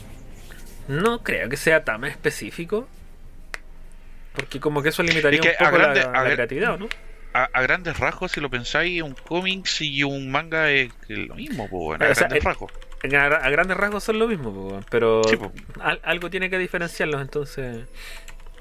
No 0.89 1.23
creo 1.23 1.49
que 1.49 1.57
sea 1.57 1.85
tan 1.85 2.05
específico. 2.05 2.89
Porque 4.35 4.61
como 4.61 4.83
que 4.83 4.91
eso 4.91 5.03
limitaría 5.03 5.41
Es 5.41 5.57
que 5.57 5.65
un 5.65 5.71
poco 5.71 5.79
grande- 5.83 6.03
la, 6.05 6.25
la 6.25 6.33
creatividad, 6.35 6.75
¿o 6.75 6.79
¿no? 6.79 6.89
A, 7.33 7.45
a 7.53 7.63
grandes 7.63 7.99
rasgos, 7.99 8.33
si 8.33 8.41
lo 8.41 8.49
pensáis, 8.51 9.03
un 9.03 9.15
cómics 9.15 9.81
y 9.83 10.03
un 10.03 10.31
manga 10.31 10.71
es 10.71 10.91
lo 11.09 11.35
mismo, 11.35 11.69
pues, 11.69 11.83
bueno, 11.83 12.05
a 12.07 12.11
O 12.11 12.15
sea, 12.15 12.29
grandes 12.29 12.45
rasgos. 12.45 12.73
En 13.03 13.15
A, 13.15 13.27
a 13.27 13.51
grandes 13.51 13.77
rasgos 13.77 14.05
son 14.05 14.19
lo 14.19 14.27
mismo, 14.27 14.53
po, 14.53 14.81
pero 14.91 15.23
Sí, 15.29 15.37
po. 15.37 15.53
al- 15.81 16.01
algo 16.03 16.31
tiene 16.31 16.49
que 16.51 16.59
diferenciarlos, 16.59 17.21
entonces 17.21 17.85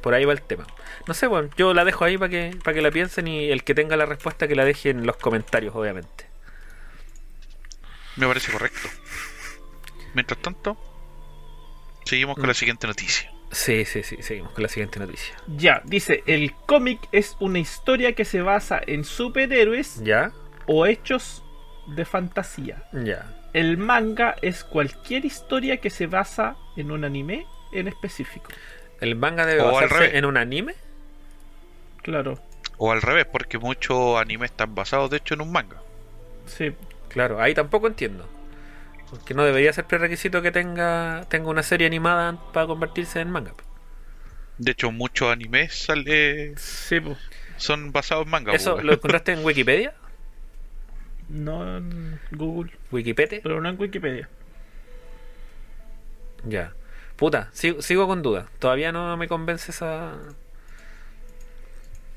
por 0.02 0.14
ahí 0.14 0.26
va 0.26 0.34
el 0.34 0.42
tema. 0.42 0.66
No 1.08 1.14
sé, 1.14 1.28
bueno, 1.28 1.50
yo 1.58 1.74
la 1.74 1.84
dejo 1.86 2.04
ahí 2.06 2.18
para 2.18 2.30
que, 2.30 2.56
para 2.64 2.76
que 2.76 2.82
la 2.82 2.92
piensen 2.92 3.28
y 3.28 3.50
el 3.50 3.64
que 3.64 3.74
tenga 3.76 3.96
la 3.98 4.06
respuesta 4.06 4.48
que 4.48 4.56
la 4.56 4.66
deje 4.66 4.90
en 4.90 5.06
los 5.06 5.16
comentarios, 5.18 5.74
obviamente. 5.76 6.26
Me 8.18 8.28
parece 8.28 8.52
correcto. 8.52 8.88
Mientras 10.14 10.40
tanto, 10.42 10.78
seguimos 12.06 12.38
Mm. 12.38 12.40
con 12.42 12.48
la 12.48 12.54
siguiente 12.54 12.88
noticia. 12.88 13.32
Sí, 13.52 13.86
sí, 13.86 14.04
sí, 14.04 14.18
seguimos 14.22 14.52
con 14.54 14.64
la 14.64 14.70
siguiente 14.70 15.00
noticia. 15.00 15.36
Ya, 15.48 15.82
dice, 15.86 16.24
el 16.26 16.54
cómic 16.66 17.00
es 17.12 17.36
una 17.40 17.60
historia 17.60 18.14
que 18.14 18.26
se 18.26 18.42
basa 18.42 18.82
en 18.86 19.04
superhéroes 19.04 20.02
¿Ya? 20.04 20.32
o 20.66 20.86
hechos 20.86 21.44
de 21.88 22.06
fantasía. 22.06 22.84
Ya. 22.92 23.32
El 23.54 23.78
manga 23.78 24.36
es 24.42 24.64
cualquier 24.64 25.24
historia 25.26 25.78
que 25.78 25.90
se 25.90 26.08
basa 26.08 26.56
en 26.76 26.92
un 26.92 27.06
anime 27.06 27.46
en 27.72 27.88
específico. 27.88 28.50
¿El 29.00 29.16
manga 29.16 29.46
debe 29.46 29.62
O 29.62 29.72
basarse 29.72 30.18
en 30.18 30.26
un 30.26 30.38
anime? 30.38 30.74
Claro, 32.02 32.40
O 32.78 32.92
al 32.92 33.02
revés, 33.02 33.26
porque 33.26 33.58
muchos 33.58 34.18
animes 34.20 34.52
están 34.52 34.76
basados 34.76 35.10
de 35.10 35.18
hecho 35.18 35.34
en 35.36 35.42
un 35.42 35.52
manga. 35.52 35.78
sí. 36.46 36.74
Claro, 37.08 37.42
ahí 37.42 37.54
tampoco 37.54 37.88
entiendo. 37.88 38.28
Porque 39.10 39.34
no 39.34 39.44
debería 39.44 39.72
ser 39.74 39.86
prerequisito 39.86 40.42
que 40.42 40.52
tenga, 40.52 41.26
tenga 41.30 41.50
una 41.50 41.64
serie 41.64 41.88
animada 41.88 42.38
para 42.52 42.68
convertirse 42.68 43.22
en 43.22 43.30
manga. 43.30 43.54
De 44.58 44.72
hecho, 44.72 44.92
muchos 44.92 45.32
animes 45.32 45.74
sale, 45.76 46.54
Sí, 46.58 47.00
son 47.58 47.92
basados 47.92 48.26
en 48.26 48.32
manga. 48.32 48.54
¿Eso 48.54 48.76
po, 48.76 48.82
lo 48.82 48.94
encontraste 48.94 49.34
en 49.34 49.44
Wikipedia? 49.46 49.94
no 51.28 51.78
en 51.78 52.20
Google, 52.32 52.72
¿Wikipedia? 52.92 53.40
pero 53.42 53.60
no 53.60 53.70
en 53.70 53.80
Wikipedia. 53.80 54.30
Ya. 56.44 56.74
Puta, 57.16 57.50
sigo, 57.54 57.82
sigo 57.82 58.08
con 58.08 58.22
dudas. 58.22 58.48
Todavía 58.60 58.92
no 58.92 59.16
me 59.18 59.28
convence 59.28 59.72
esa. 59.72 60.14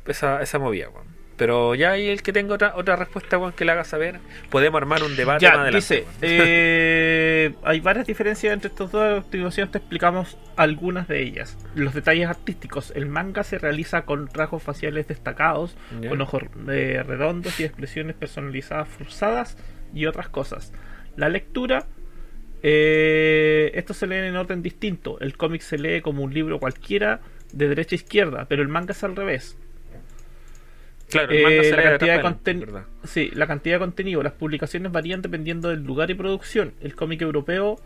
Esa, 0.07 0.43
esa 0.43 0.59
movida, 0.59 0.89
weón. 0.89 1.07
Pero 1.39 1.75
ya 1.77 1.93
hay 1.93 2.09
el 2.09 2.23
que 2.23 2.33
tenga 2.33 2.55
otra, 2.55 2.73
otra 2.77 2.97
respuesta, 2.97 3.39
weón, 3.39 3.53
que 3.53 3.65
le 3.65 3.73
haga 3.73 3.85
saber. 3.85 4.19
Podemos 4.51 4.77
armar 4.81 5.03
un 5.05 5.17
debate 5.17 5.47
más 5.47 5.55
Ya, 5.55 5.61
adelante. 5.63 5.77
dice, 5.77 6.05
eh, 6.21 7.55
hay 7.63 7.81
varias 7.81 8.07
diferencias 8.07 8.53
entre 8.53 8.69
estos 8.69 8.91
dos. 8.91 9.19
A 9.19 9.23
continuación 9.23 9.71
te 9.71 9.79
explicamos 9.79 10.37
algunas 10.57 11.07
de 11.07 11.23
ellas. 11.23 11.57
Los 11.77 11.95
detalles 11.95 12.29
artísticos. 12.29 12.93
El 12.95 13.07
manga 13.07 13.45
se 13.45 13.59
realiza 13.59 14.03
con 14.03 14.29
rasgos 14.35 14.63
faciales 14.65 15.07
destacados, 15.07 15.77
con 16.09 16.21
ojos 16.21 16.43
eh, 16.69 17.03
redondos 17.07 17.59
y 17.61 17.65
expresiones 17.65 18.17
personalizadas 18.17 18.89
forzadas 18.89 19.57
y 19.95 20.07
otras 20.07 20.29
cosas. 20.29 20.73
La 21.17 21.29
lectura, 21.29 21.87
eh, 22.63 23.71
estos 23.75 23.97
se 23.97 24.07
leen 24.07 24.25
en 24.25 24.37
orden 24.37 24.63
distinto. 24.63 25.19
El 25.21 25.37
cómic 25.37 25.63
se 25.63 25.79
lee 25.79 26.01
como 26.01 26.23
un 26.25 26.35
libro 26.35 26.59
cualquiera 26.59 27.21
de 27.53 27.69
derecha 27.69 27.95
a 27.95 27.97
izquierda, 27.97 28.47
pero 28.49 28.63
el 28.63 28.69
manga 28.69 28.93
es 28.93 29.05
al 29.05 29.15
revés. 29.17 29.57
Claro, 31.09 31.33
el 31.33 31.41
manga 31.41 31.63
eh, 31.63 31.73
la 31.73 31.83
cantidad 31.83 31.91
de 31.91 31.95
atrás 31.95 32.11
para 32.11 32.23
conten- 32.23 32.63
adelante, 32.63 32.65
¿verdad? 32.67 32.87
Sí, 33.05 33.31
la 33.35 33.47
cantidad 33.47 33.77
de 33.77 33.81
contenido. 33.81 34.23
Las 34.23 34.35
publicaciones 34.35 34.93
varían 34.93 35.23
dependiendo 35.23 35.69
del 35.71 35.83
lugar 35.85 36.11
y 36.11 36.15
producción. 36.15 36.75
El 36.81 36.95
cómic 36.95 37.23
europeo 37.23 37.81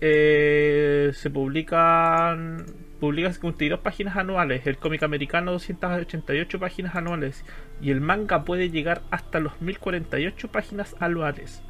eh, 0.00 1.10
se 1.14 1.30
publican 1.30 2.66
publica 3.00 3.32
52 3.32 3.80
páginas 3.80 4.16
anuales. 4.16 4.66
El 4.66 4.78
cómic 4.78 5.02
americano 5.02 5.52
288 5.52 6.58
páginas 6.58 6.94
anuales. 6.96 7.44
Y 7.80 7.90
el 7.90 8.00
manga 8.00 8.44
puede 8.44 8.70
llegar 8.70 9.02
hasta 9.10 9.40
los 9.40 9.60
1048 9.60 10.48
páginas 10.50 10.96
anuales. 11.00 11.62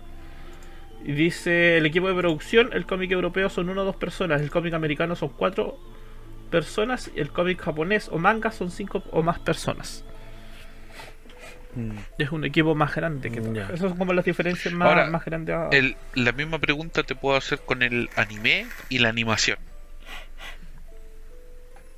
Y 1.04 1.12
dice 1.12 1.76
el 1.78 1.86
equipo 1.86 2.08
de 2.08 2.14
producción, 2.14 2.70
el 2.72 2.86
cómic 2.86 3.10
europeo 3.12 3.48
son 3.48 3.68
una 3.68 3.82
o 3.82 3.84
dos 3.84 3.96
personas, 3.96 4.40
el 4.42 4.50
cómic 4.50 4.74
americano 4.74 5.14
son 5.14 5.28
cuatro 5.30 5.78
personas, 6.50 7.10
y 7.14 7.20
el 7.20 7.30
cómic 7.30 7.60
japonés 7.60 8.08
o 8.10 8.18
manga 8.18 8.50
son 8.50 8.70
cinco 8.70 9.02
o 9.12 9.22
más 9.22 9.38
personas. 9.38 10.04
Es 12.18 12.30
un 12.32 12.44
equipo 12.44 12.74
más 12.74 12.94
grande 12.94 13.30
que 13.30 13.40
Mm, 13.40 13.54
ya. 13.54 13.64
Esas 13.64 13.80
son 13.80 13.96
como 13.98 14.12
las 14.12 14.24
diferencias 14.24 14.72
más, 14.72 14.88
Ahora, 14.88 15.06
más 15.06 15.24
grandes. 15.24 15.54
a- 15.54 15.68
El- 15.72 15.96
la 16.14 16.32
misma 16.32 16.58
pregunta 16.58 17.02
te 17.02 17.14
puedo 17.14 17.36
hacer 17.36 17.58
con 17.60 17.82
el 17.82 18.08
anime 18.16 18.66
y 18.88 18.98
la 18.98 19.08
animación. 19.10 19.58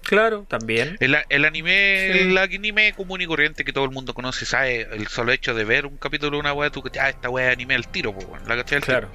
Claro, 0.03 0.47
también. 0.49 0.97
El, 1.01 1.17
el 1.29 1.45
anime, 1.45 2.11
Sí. 2.13 2.19
el 2.21 2.39
anime 2.39 2.95
común 2.95 3.21
y 3.21 3.27
corriente 3.27 3.63
que 3.63 3.75
todo 3.75 3.85
el 3.85 3.91
mundo 3.91 4.15
conoce, 4.15 4.47
sabe, 4.47 4.89
el 4.91 5.07
solo 5.09 5.33
hecho 5.33 5.55
de 5.55 5.65
ver 5.65 5.85
un 5.85 5.99
capítulo 5.99 6.37
de 6.39 6.41
una 6.41 6.55
wea, 6.55 6.71
tú 6.71 6.81
cachai, 6.83 7.05
ah, 7.07 7.09
esta 7.11 7.29
wea 7.29 7.49
es 7.49 7.53
anime 7.53 7.75
al 7.75 7.87
tiro, 7.89 8.15
po, 8.15 8.39
la 8.47 8.57
cachai 8.57 8.77
al 8.79 8.85
tiro. 8.85 8.99
Claro. 9.01 9.09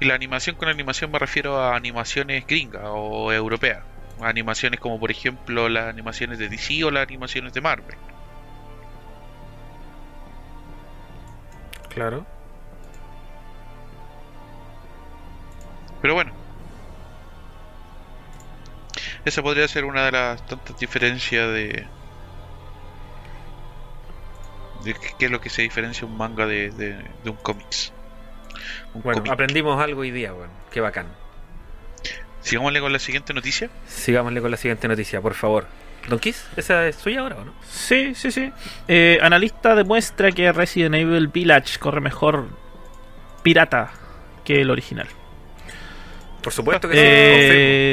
Y 0.00 0.04
la 0.06 0.14
animación 0.14 0.56
con 0.56 0.68
animación 0.68 1.12
me 1.12 1.18
refiero 1.20 1.60
a 1.60 1.76
animaciones 1.76 2.44
gringas 2.46 2.82
o 2.86 3.32
europeas. 3.32 3.84
Animaciones 4.20 4.80
como 4.80 4.98
por 4.98 5.10
ejemplo 5.12 5.68
las 5.68 5.86
animaciones 5.86 6.38
de 6.40 6.48
DC 6.48 6.82
o 6.84 6.90
las 6.90 7.06
animaciones 7.06 7.52
de 7.52 7.60
Marvel. 7.60 7.96
Claro. 11.96 12.24
Pero 16.02 16.14
bueno. 16.14 16.32
Esa 19.24 19.42
podría 19.42 19.66
ser 19.66 19.84
una 19.86 20.04
de 20.04 20.12
las 20.12 20.46
tantas 20.46 20.78
diferencias 20.78 21.48
de... 21.52 21.86
de 24.84 24.94
qué- 25.18 25.24
es 25.24 25.30
lo 25.32 25.40
que 25.40 25.48
se 25.50 25.62
diferencia 25.62 26.06
un 26.06 26.16
manga 26.16 26.46
de, 26.46 26.70
de, 26.70 27.02
de 27.24 27.30
un 27.30 27.36
cómics. 27.36 27.92
Un 28.94 29.02
Bueno, 29.02 29.20
cómic. 29.20 29.32
aprendimos 29.32 29.82
algo 29.82 30.02
hoy 30.02 30.10
día, 30.12 30.32
weón. 30.32 30.50
Qué 30.70 30.80
bacán. 30.80 31.06
Sigámosle 32.42 32.80
con 32.80 32.92
la 32.92 32.98
siguiente 33.00 33.32
noticia. 33.34 33.68
Sigámosle 33.88 34.40
con 34.40 34.50
la 34.52 34.56
siguiente 34.58 34.86
noticia, 34.86 35.20
por 35.20 35.34
favor. 35.34 35.66
Don 36.08 36.18
Kiss, 36.18 36.46
¿esa 36.56 36.86
es 36.86 36.96
suya 36.96 37.20
ahora 37.20 37.36
o 37.36 37.44
no? 37.44 37.52
Sí, 37.68 38.14
sí, 38.14 38.30
sí. 38.30 38.52
Eh, 38.86 39.18
analista 39.20 39.74
demuestra 39.74 40.30
que 40.30 40.52
Resident 40.52 40.94
Evil 40.94 41.28
Village 41.28 41.78
corre 41.78 42.00
mejor 42.00 42.46
pirata 43.42 43.90
que 44.44 44.60
el 44.60 44.70
original. 44.70 45.08
Por 46.42 46.52
supuesto 46.52 46.88
que. 46.88 46.94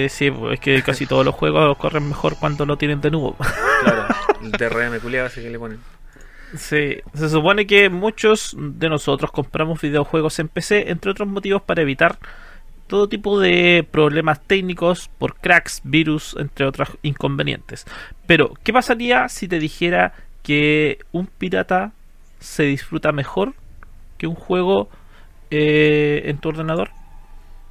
Eh, 0.05 0.09
sí, 0.09 0.31
es 0.51 0.59
que 0.59 0.83
casi 0.83 1.07
todos 1.07 1.25
los 1.25 1.33
juegos 1.33 1.75
corren 1.77 2.07
mejor 2.07 2.37
cuando 2.39 2.67
lo 2.67 2.77
tienen 2.77 3.01
de 3.01 3.09
nuevo. 3.09 3.35
Claro, 3.83 4.05
el 4.43 4.51
DRM 4.51 4.99
culiado 4.99 5.27
ese 5.27 5.41
que 5.41 5.49
le 5.49 5.57
ponen. 5.57 5.79
Sí, 6.55 7.01
se 7.15 7.29
supone 7.29 7.65
que 7.65 7.89
muchos 7.89 8.55
de 8.55 8.89
nosotros 8.89 9.31
compramos 9.31 9.81
videojuegos 9.81 10.37
en 10.37 10.49
PC, 10.49 10.91
entre 10.91 11.09
otros 11.09 11.27
motivos 11.27 11.63
para 11.63 11.81
evitar 11.81 12.19
todo 12.93 13.09
tipo 13.09 13.39
de 13.39 13.83
problemas 13.89 14.39
técnicos 14.45 15.09
por 15.17 15.33
cracks, 15.37 15.81
virus, 15.83 16.35
entre 16.37 16.67
otros 16.67 16.89
inconvenientes. 17.01 17.85
Pero, 18.27 18.53
¿qué 18.63 18.71
pasaría 18.71 19.27
si 19.29 19.47
te 19.47 19.57
dijera 19.57 20.13
que 20.43 20.99
un 21.11 21.25
pirata 21.25 21.91
se 22.39 22.61
disfruta 22.65 23.11
mejor 23.11 23.55
que 24.19 24.27
un 24.27 24.35
juego 24.35 24.89
eh, 25.49 26.21
en 26.25 26.37
tu 26.37 26.49
ordenador 26.49 26.91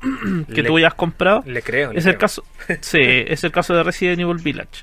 que 0.52 0.62
Le- 0.62 0.68
tú 0.68 0.76
hayas 0.76 0.94
comprado? 0.94 1.44
Le 1.46 1.62
creo. 1.62 1.92
le 1.92 2.00
Es 2.00 2.06
el 2.06 2.18
caso, 2.18 2.42
sí, 2.80 2.98
es 3.00 3.44
el 3.44 3.52
caso 3.52 3.74
de 3.76 3.84
Resident 3.84 4.18
Evil 4.22 4.42
Village. 4.42 4.82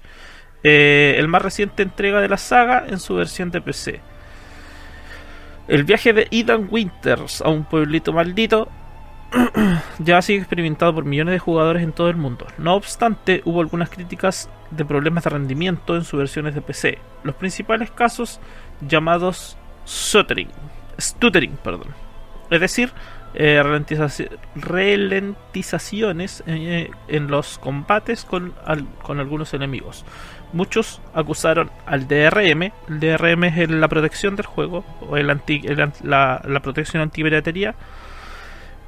Eh, 0.63 1.15
el 1.17 1.27
más 1.27 1.41
reciente 1.41 1.83
entrega 1.83 2.21
de 2.21 2.29
la 2.29 2.37
saga 2.37 2.85
en 2.87 2.99
su 2.99 3.13
versión 3.15 3.51
de 3.51 3.59
PC. 3.59 3.99
El 5.67 5.83
viaje 5.83 6.13
de 6.13 6.29
Ethan 6.31 6.69
Winters 6.71 7.41
a 7.41 7.49
un 7.49 7.65
pueblito 7.65 8.13
maldito 8.13 8.69
ya 9.99 10.17
ha 10.17 10.21
sido 10.21 10.39
experimentado 10.39 10.93
por 10.95 11.05
millones 11.05 11.33
de 11.33 11.39
jugadores 11.39 11.83
en 11.83 11.91
todo 11.91 12.09
el 12.09 12.15
mundo. 12.17 12.47
No 12.57 12.75
obstante, 12.75 13.41
hubo 13.45 13.61
algunas 13.61 13.89
críticas 13.89 14.49
de 14.71 14.85
problemas 14.85 15.23
de 15.23 15.29
rendimiento 15.31 15.95
en 15.95 16.03
sus 16.03 16.19
versiones 16.19 16.55
de 16.55 16.61
PC. 16.61 16.97
Los 17.23 17.35
principales 17.35 17.91
casos 17.91 18.39
llamados 18.87 19.57
stuttering, 19.87 20.49
stuttering, 20.99 21.57
perdón. 21.63 21.87
Es 22.49 22.59
decir, 22.61 22.91
eh, 23.35 23.61
ralentizaci- 23.63 24.29
ralentizaciones 24.55 26.43
eh, 26.47 26.89
en 27.07 27.27
los 27.27 27.57
combates 27.59 28.25
con, 28.25 28.53
al- 28.65 28.87
con 29.03 29.19
algunos 29.19 29.53
enemigos. 29.53 30.05
Muchos 30.51 30.99
acusaron 31.13 31.69
al 31.85 32.07
DRM. 32.07 32.71
El 32.87 32.99
DRM 32.99 33.43
es 33.45 33.69
la 33.69 33.87
protección 33.87 34.35
del 34.35 34.47
juego, 34.47 34.83
o 35.07 35.15
el 35.17 35.29
anti, 35.29 35.61
el 35.65 35.91
la, 36.03 36.41
la 36.43 36.59
protección 36.61 37.03
antipiratería, 37.03 37.75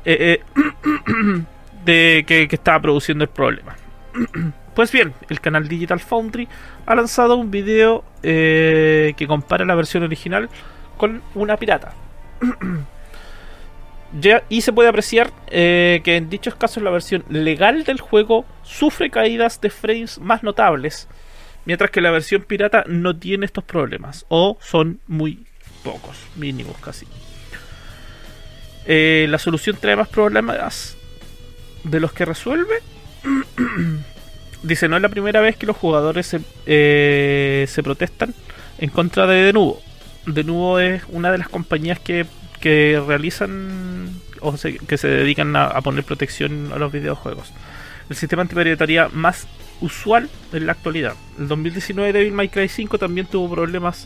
eh, 0.06 0.42
eh, 0.56 1.44
de 1.86 2.24
que, 2.28 2.48
estaba 2.52 2.82
produciendo 2.82 3.24
el 3.24 3.30
problema. 3.30 3.76
Pues 4.72 4.90
bien, 4.90 5.14
el 5.28 5.42
canal 5.42 5.68
Digital 5.68 6.00
Foundry 6.00 6.48
ha 6.86 6.96
lanzado 6.96 7.36
un 7.36 7.52
video 7.52 8.06
eh, 8.24 9.14
que 9.18 9.28
compara 9.28 9.66
la 9.66 9.76
versión 9.76 10.02
original 10.04 10.50
con 10.96 11.22
una 11.36 11.58
pirata. 11.58 11.94
Y 14.50 14.62
se 14.62 14.74
puede 14.74 14.90
apreciar 14.90 15.32
que 15.50 16.02
en 16.06 16.30
dichos 16.30 16.56
casos 16.56 16.84
la 16.84 16.90
versión 16.90 17.24
legal 17.30 17.86
del 17.86 18.02
juego 18.02 18.46
sufre 18.62 19.10
caídas 19.10 19.62
de 19.62 19.70
frames 19.70 20.20
más 20.20 20.44
notables, 20.44 21.08
mientras 21.64 21.92
que 21.92 22.02
la 22.02 22.12
versión 22.12 22.42
pirata 22.42 22.84
no 22.88 23.16
tiene 23.16 23.46
estos 23.46 23.64
problemas, 23.64 24.26
o 24.28 24.58
son 24.60 25.00
muy 25.08 25.46
pocos, 25.82 26.18
mínimos 26.36 26.76
casi. 26.80 27.08
Eh, 28.86 29.28
la 29.30 29.38
solución 29.38 29.78
trae 29.80 29.96
más 29.96 30.08
problemas 30.08 30.98
de 31.84 32.00
los 32.00 32.14
que 32.14 32.26
resuelve. 32.26 32.76
Dice, 34.64 34.88
no 34.88 34.96
es 34.96 35.02
la 35.02 35.10
primera 35.10 35.42
vez 35.42 35.58
que 35.58 35.66
los 35.66 35.76
jugadores 35.78 36.28
se, 36.28 36.40
eh, 36.68 37.66
se 37.68 37.82
protestan 37.82 38.34
en 38.78 38.90
contra 38.90 39.26
de 39.26 39.44
Denuvo. 39.44 39.82
Denuvo 40.28 40.80
es 40.80 41.02
una 41.10 41.32
de 41.32 41.40
las 41.40 41.50
compañías 41.50 42.00
que, 42.00 42.26
que 42.60 43.02
realizan 43.06 44.10
o 44.40 44.56
se- 44.58 44.78
que 44.78 44.98
se 44.98 45.08
dedican 45.08 45.56
a, 45.56 45.66
a 45.66 45.82
poner 45.82 46.04
protección 46.04 46.72
a 46.74 46.78
los 46.78 46.92
videojuegos. 46.92 47.52
El 48.10 48.16
sistema 48.16 48.44
antipiratería 48.44 49.10
más 49.12 49.48
usual 49.80 50.30
en 50.54 50.68
la 50.68 50.74
actualidad. 50.74 51.16
El 51.40 51.48
2019 51.48 52.14
Devil 52.14 52.34
May 52.34 52.50
Cry 52.50 52.68
5 52.68 53.00
también 53.00 53.26
tuvo 53.26 53.50
problemas 53.56 54.06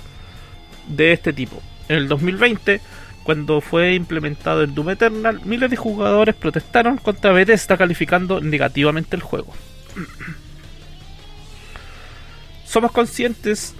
de 0.87 1.11
este 1.11 1.33
tipo. 1.33 1.61
En 1.89 1.97
el 1.97 2.07
2020 2.07 2.79
cuando 3.25 3.59
fue 3.59 3.95
implementado 3.95 4.61
el 4.61 4.75
Doom 4.75 4.91
Eternal, 4.91 5.41
miles 5.45 5.71
de 5.71 5.75
jugadores 5.75 6.35
protestaron 6.35 6.97
contra 6.97 7.31
Bethesda 7.31 7.75
calificando 7.75 8.39
negativamente 8.39 9.15
el 9.15 9.23
juego. 9.23 9.51
Somos 12.67 12.91
conscientes 12.91 13.73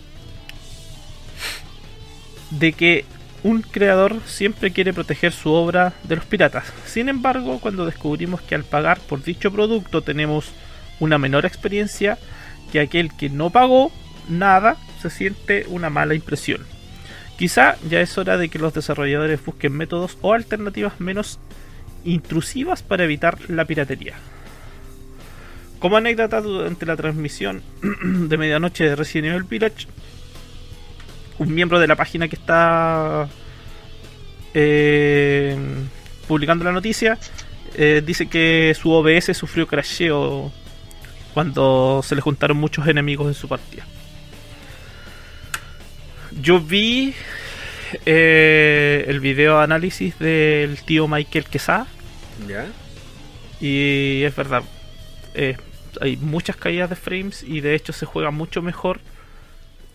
de 2.50 2.74
que 2.74 3.06
un 3.44 3.62
creador 3.62 4.20
siempre 4.26 4.72
quiere 4.72 4.94
proteger 4.94 5.32
su 5.32 5.52
obra 5.52 5.94
de 6.06 6.16
los 6.16 6.26
piratas. 6.26 6.74
Sin 6.88 7.08
embargo, 7.08 7.60
cuando 7.60 7.86
descubrimos 7.86 8.42
que 8.42 8.56
al 8.56 8.64
pagar 8.64 9.00
por 9.00 9.22
dicho 9.22 9.52
producto 9.52 10.02
tenemos 10.02 10.54
una 11.00 11.20
menor 11.20 11.46
experiencia 11.46 12.18
que 12.72 12.80
aquel 12.80 13.16
que 13.16 13.30
no 13.30 13.52
pagó 13.52 13.92
nada, 14.28 14.78
se 15.04 15.12
siente 15.12 15.68
una 15.70 15.92
mala 15.92 16.16
impresión. 16.16 16.66
Quizá 17.38 17.78
ya 17.90 18.00
es 18.00 18.18
hora 18.18 18.38
de 18.38 18.50
que 18.50 18.60
los 18.60 18.74
desarrolladores 18.74 19.44
busquen 19.44 19.74
métodos 19.74 20.18
o 20.22 20.34
alternativas 20.34 21.00
menos 21.00 21.40
intrusivas 22.06 22.82
para 22.82 23.04
evitar 23.04 23.38
la 23.50 23.66
piratería. 23.66 24.14
Como 25.80 25.98
anécdota 25.98 26.40
durante 26.42 26.86
la 26.86 26.96
transmisión 26.96 27.62
de 27.82 28.38
medianoche 28.38 28.86
de 28.86 28.96
Resident 28.96 29.34
Evil 29.34 29.44
Village, 29.44 29.88
un 31.38 31.54
miembro 31.54 31.80
de 31.80 31.88
la 31.88 31.96
página 31.96 32.30
que 32.30 32.38
está 32.38 33.28
eh, 34.54 35.58
publicando 36.28 36.64
la 36.64 36.72
noticia 36.72 37.18
eh, 37.78 38.02
dice 38.06 38.28
que 38.28 38.74
su 38.80 38.90
OBS 38.92 39.36
sufrió 39.36 39.68
crasheo 39.68 40.52
cuando 41.34 42.02
se 42.02 42.16
le 42.16 42.22
juntaron 42.22 42.56
muchos 42.56 42.88
enemigos 42.88 43.28
en 43.28 43.34
su 43.34 43.50
partida. 43.50 43.86
Yo 46.42 46.60
vi 46.60 47.14
eh, 48.06 49.06
el 49.08 49.20
video 49.20 49.60
análisis 49.60 50.20
del 50.20 50.82
tío 50.84 51.08
Michael 51.08 51.46
Quesada 51.46 51.88
¿Ya? 52.48 52.68
y 53.62 54.24
es 54.24 54.36
verdad, 54.36 54.64
eh, 55.34 55.58
hay 56.02 56.18
muchas 56.18 56.58
caídas 56.58 56.90
de 56.90 56.98
frames 56.98 57.42
y 57.44 57.62
de 57.62 57.74
hecho 57.74 57.94
se 57.94 58.06
juega 58.06 58.32
mucho 58.32 58.62
mejor 58.62 59.00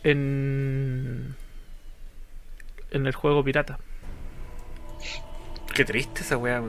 en, 0.02 1.34
en 2.90 3.06
el 3.06 3.14
juego 3.14 3.44
pirata. 3.44 3.78
Qué 5.74 5.84
triste 5.84 6.22
esa 6.22 6.36
weá. 6.36 6.62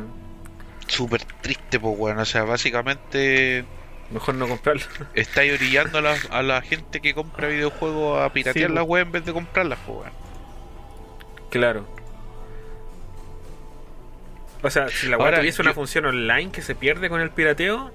Súper 0.87 1.23
triste, 1.41 1.79
pues, 1.79 1.97
weón. 1.97 2.19
O 2.19 2.25
sea, 2.25 2.43
básicamente 2.43 3.65
Mejor 4.11 4.35
no 4.35 4.47
comprarlo. 4.47 4.83
estáis 5.13 5.53
orillando 5.53 5.97
a 5.99 6.01
la, 6.01 6.15
a 6.29 6.41
la 6.43 6.61
gente 6.61 7.01
que 7.01 7.13
compra 7.13 7.47
videojuegos 7.47 8.21
a 8.21 8.31
piratear 8.33 8.69
Sí, 8.69 8.75
la 8.75 8.83
web 8.83 9.03
en 9.07 9.11
vez 9.13 9.25
de 9.25 9.33
comprarlas, 9.33 9.79
pues. 9.85 10.11
Claro. 11.49 11.85
O 14.63 14.69
sea, 14.69 14.89
si 14.89 15.07
la 15.07 15.17
Ahora, 15.17 15.37
tuviese 15.39 15.61
una 15.61 15.73
función 15.73 16.05
online 16.05 16.51
que 16.51 16.61
se 16.61 16.75
pierde 16.75 17.09
con 17.09 17.19
el 17.21 17.31
pirateo, 17.31 17.91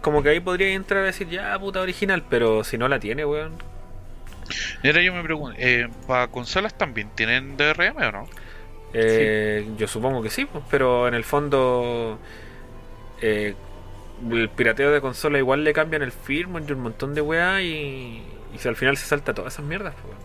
como 0.00 0.22
que 0.22 0.30
ahí 0.30 0.40
podría 0.40 0.68
entrar 0.72 1.02
a 1.02 1.06
decir, 1.06 1.28
ya, 1.28 1.58
puta 1.58 1.80
original, 1.80 2.24
pero 2.28 2.64
si 2.64 2.78
no 2.78 2.88
la 2.88 2.98
tiene, 3.00 3.24
weón. 3.24 3.62
Ahora 4.84 5.02
yo 5.02 5.12
me 5.14 5.22
pregunto, 5.22 5.56
eh, 5.58 5.88
¿para 6.06 6.28
consolas 6.28 6.76
también 6.76 7.10
tienen 7.14 7.56
DRM 7.56 7.96
o 7.96 8.12
no? 8.12 8.28
Eh, 8.92 9.66
Yo 9.76 9.88
supongo 9.88 10.22
que 10.22 10.30
sí, 10.30 10.44
pues, 10.46 10.64
pero 10.70 11.08
en 11.08 11.14
el 11.14 11.24
fondo 11.24 12.18
eh, 13.20 13.54
el 14.30 14.48
pirateo 14.50 14.90
de 14.92 15.00
consola 15.00 15.38
igual 15.38 15.64
le 15.64 15.72
cambian 15.72 16.02
el 16.02 16.12
firmware 16.12 16.64
y 16.68 16.72
un 16.72 16.80
montón 16.82 17.14
de 17.14 17.20
weá 17.20 17.60
y, 17.62 18.22
y 18.54 18.58
si 18.58 18.68
al 18.68 18.76
final 18.76 18.96
se 18.96 19.06
salta 19.06 19.34
todas 19.34 19.54
esas 19.54 19.66
mierdas. 19.66 19.94
pues. 20.02 20.16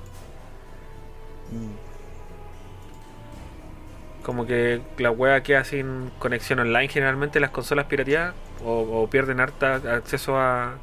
Como 4.24 4.46
que 4.46 4.82
la 4.98 5.12
weá 5.12 5.42
queda 5.44 5.64
sin 5.64 6.12
conexión 6.20 6.60
online 6.60 6.90
generalmente 6.90 7.40
las 7.40 7.52
consolas 7.52 7.86
pirateadas 7.86 8.36
o, 8.64 8.82
o 9.04 9.10
pierden 9.10 9.40
harta 9.40 9.76
acceso 9.76 10.38
a, 10.38 10.82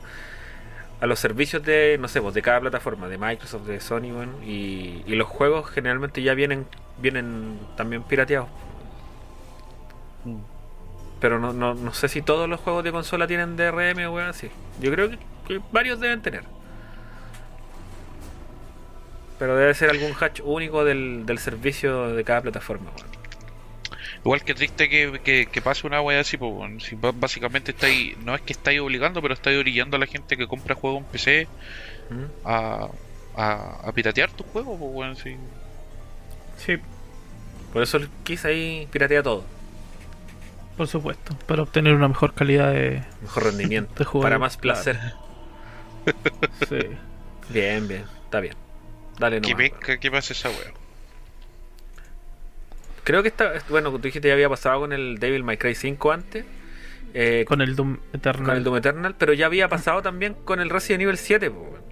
a 1.01 1.07
los 1.07 1.19
servicios 1.20 1.62
de, 1.62 1.99
no 2.01 2.09
sé, 2.09 2.20
pues 2.23 2.35
de 2.35 2.43
cada 2.43 2.61
plataforma, 2.61 3.09
de 3.09 3.19
Microsoft, 3.19 3.66
de 3.66 3.81
Sony, 3.81 4.12
bueno, 4.12 4.43
y, 4.43 5.03
y 5.07 5.15
los 5.16 5.28
juegos 5.28 5.70
generalmente 5.70 6.23
ya 6.23 6.35
vienen 6.35 6.66
vienen 6.99 7.69
también 7.77 8.03
pirateados. 8.05 8.49
Pero 11.20 11.38
no, 11.38 11.52
no, 11.52 11.74
no 11.74 11.94
sé 11.94 12.09
si 12.09 12.22
todos 12.22 12.48
los 12.48 12.60
juegos 12.60 12.84
de 12.84 12.93
consola 12.93 13.26
tienen 13.26 13.56
DRM 13.56 14.06
o 14.06 14.12
weá 14.12 14.28
así. 14.30 14.51
Yo 14.78 14.90
creo 14.93 15.10
que, 15.10 15.18
que 15.47 15.60
varios 15.72 16.01
deben 16.01 16.22
tener. 16.22 16.44
Pero 19.38 19.56
debe 19.56 19.74
ser 19.74 19.90
algún 19.90 20.12
hatch 20.18 20.40
único 20.44 20.84
del, 20.84 21.26
del 21.26 21.38
servicio 21.38 22.14
de 22.14 22.24
cada 22.24 22.43
plataforma. 22.43 22.90
weón. 22.97 23.10
Igual 24.24 24.43
que 24.44 24.55
triste 24.55 24.88
que, 24.88 25.20
que, 25.22 25.47
que 25.47 25.62
pase 25.62 25.86
una 25.86 26.01
wea 26.01 26.20
así, 26.20 26.36
pues, 26.36 26.52
weón. 26.52 26.80
Si 26.80 26.97
básicamente 26.97 27.72
estáis, 27.72 28.16
no 28.18 28.34
es 28.34 28.40
que 28.43 28.52
estáis 28.52 28.80
obligando, 28.80 29.22
pero 29.22 29.34
estáis 29.34 29.59
orillando 29.59 29.97
a 29.97 30.01
la 30.01 30.06
gente 30.06 30.36
que 30.36 30.48
compra 30.48 30.74
juegos 30.74 31.01
en 31.05 31.10
PC 31.10 31.48
¿Mm? 32.10 32.24
a, 32.44 32.88
a, 33.34 33.88
a 33.88 33.93
piratear 33.93 34.32
tus 34.32 34.47
juegos, 34.47 34.78
pues, 34.78 34.90
weón. 34.93 35.16
Sí. 35.16 35.36
Sí, 36.56 36.76
Por 37.72 37.82
eso 37.82 37.98
el 37.98 38.09
Kiss 38.24 38.44
ahí 38.47 38.88
piratea 38.90 39.22
todo. 39.22 39.44
Por 40.77 40.86
supuesto, 40.89 41.36
para 41.47 41.62
obtener 41.62 41.94
una 41.94 42.09
mejor 42.09 42.35
calidad 42.35 42.73
de, 42.73 43.03
Mejor 43.23 43.44
rendimiento. 43.44 43.93
de 43.98 44.05
juego. 44.05 44.23
para 44.23 44.39
más 44.39 44.57
placer. 44.57 44.98
Sí. 46.69 46.78
Bien, 47.48 47.86
bien. 47.89 48.05
Está 48.24 48.40
bien. 48.40 48.55
Dale 49.19 49.40
¿Qué, 49.40 49.51
nomás, 49.53 49.59
weón. 49.70 49.78
pesca, 49.81 49.98
¿Qué 49.98 50.11
pasa 50.11 50.32
esa 50.32 50.48
wea? 50.51 50.73
Creo 53.05 53.23
que 53.23 53.28
está. 53.28 53.53
Bueno, 53.69 53.90
tú 53.90 53.98
dijiste 53.98 54.28
ya 54.28 54.35
había 54.35 54.48
pasado 54.48 54.81
con 54.81 54.93
el 54.93 55.19
Devil 55.19 55.44
May 55.44 55.57
Cry 55.57 55.74
5 55.74 56.12
antes. 56.12 56.44
eh, 57.15 57.44
con, 57.47 57.59
Con 57.59 57.69
el 57.69 57.77
Doom 57.77 57.98
Eternal. 58.12 58.57
el 58.57 58.65
Doom 58.65 58.77
Eternal, 58.77 59.15
pero 59.16 59.32
ya 59.32 59.47
había 59.47 59.69
pasado 59.69 60.03
también 60.03 60.35
con 60.35 60.61
el 60.61 60.70
Resident 60.70 61.03
Evil 61.03 61.16
7. 61.16 61.51
po, 61.51 61.61
weón. 61.61 61.86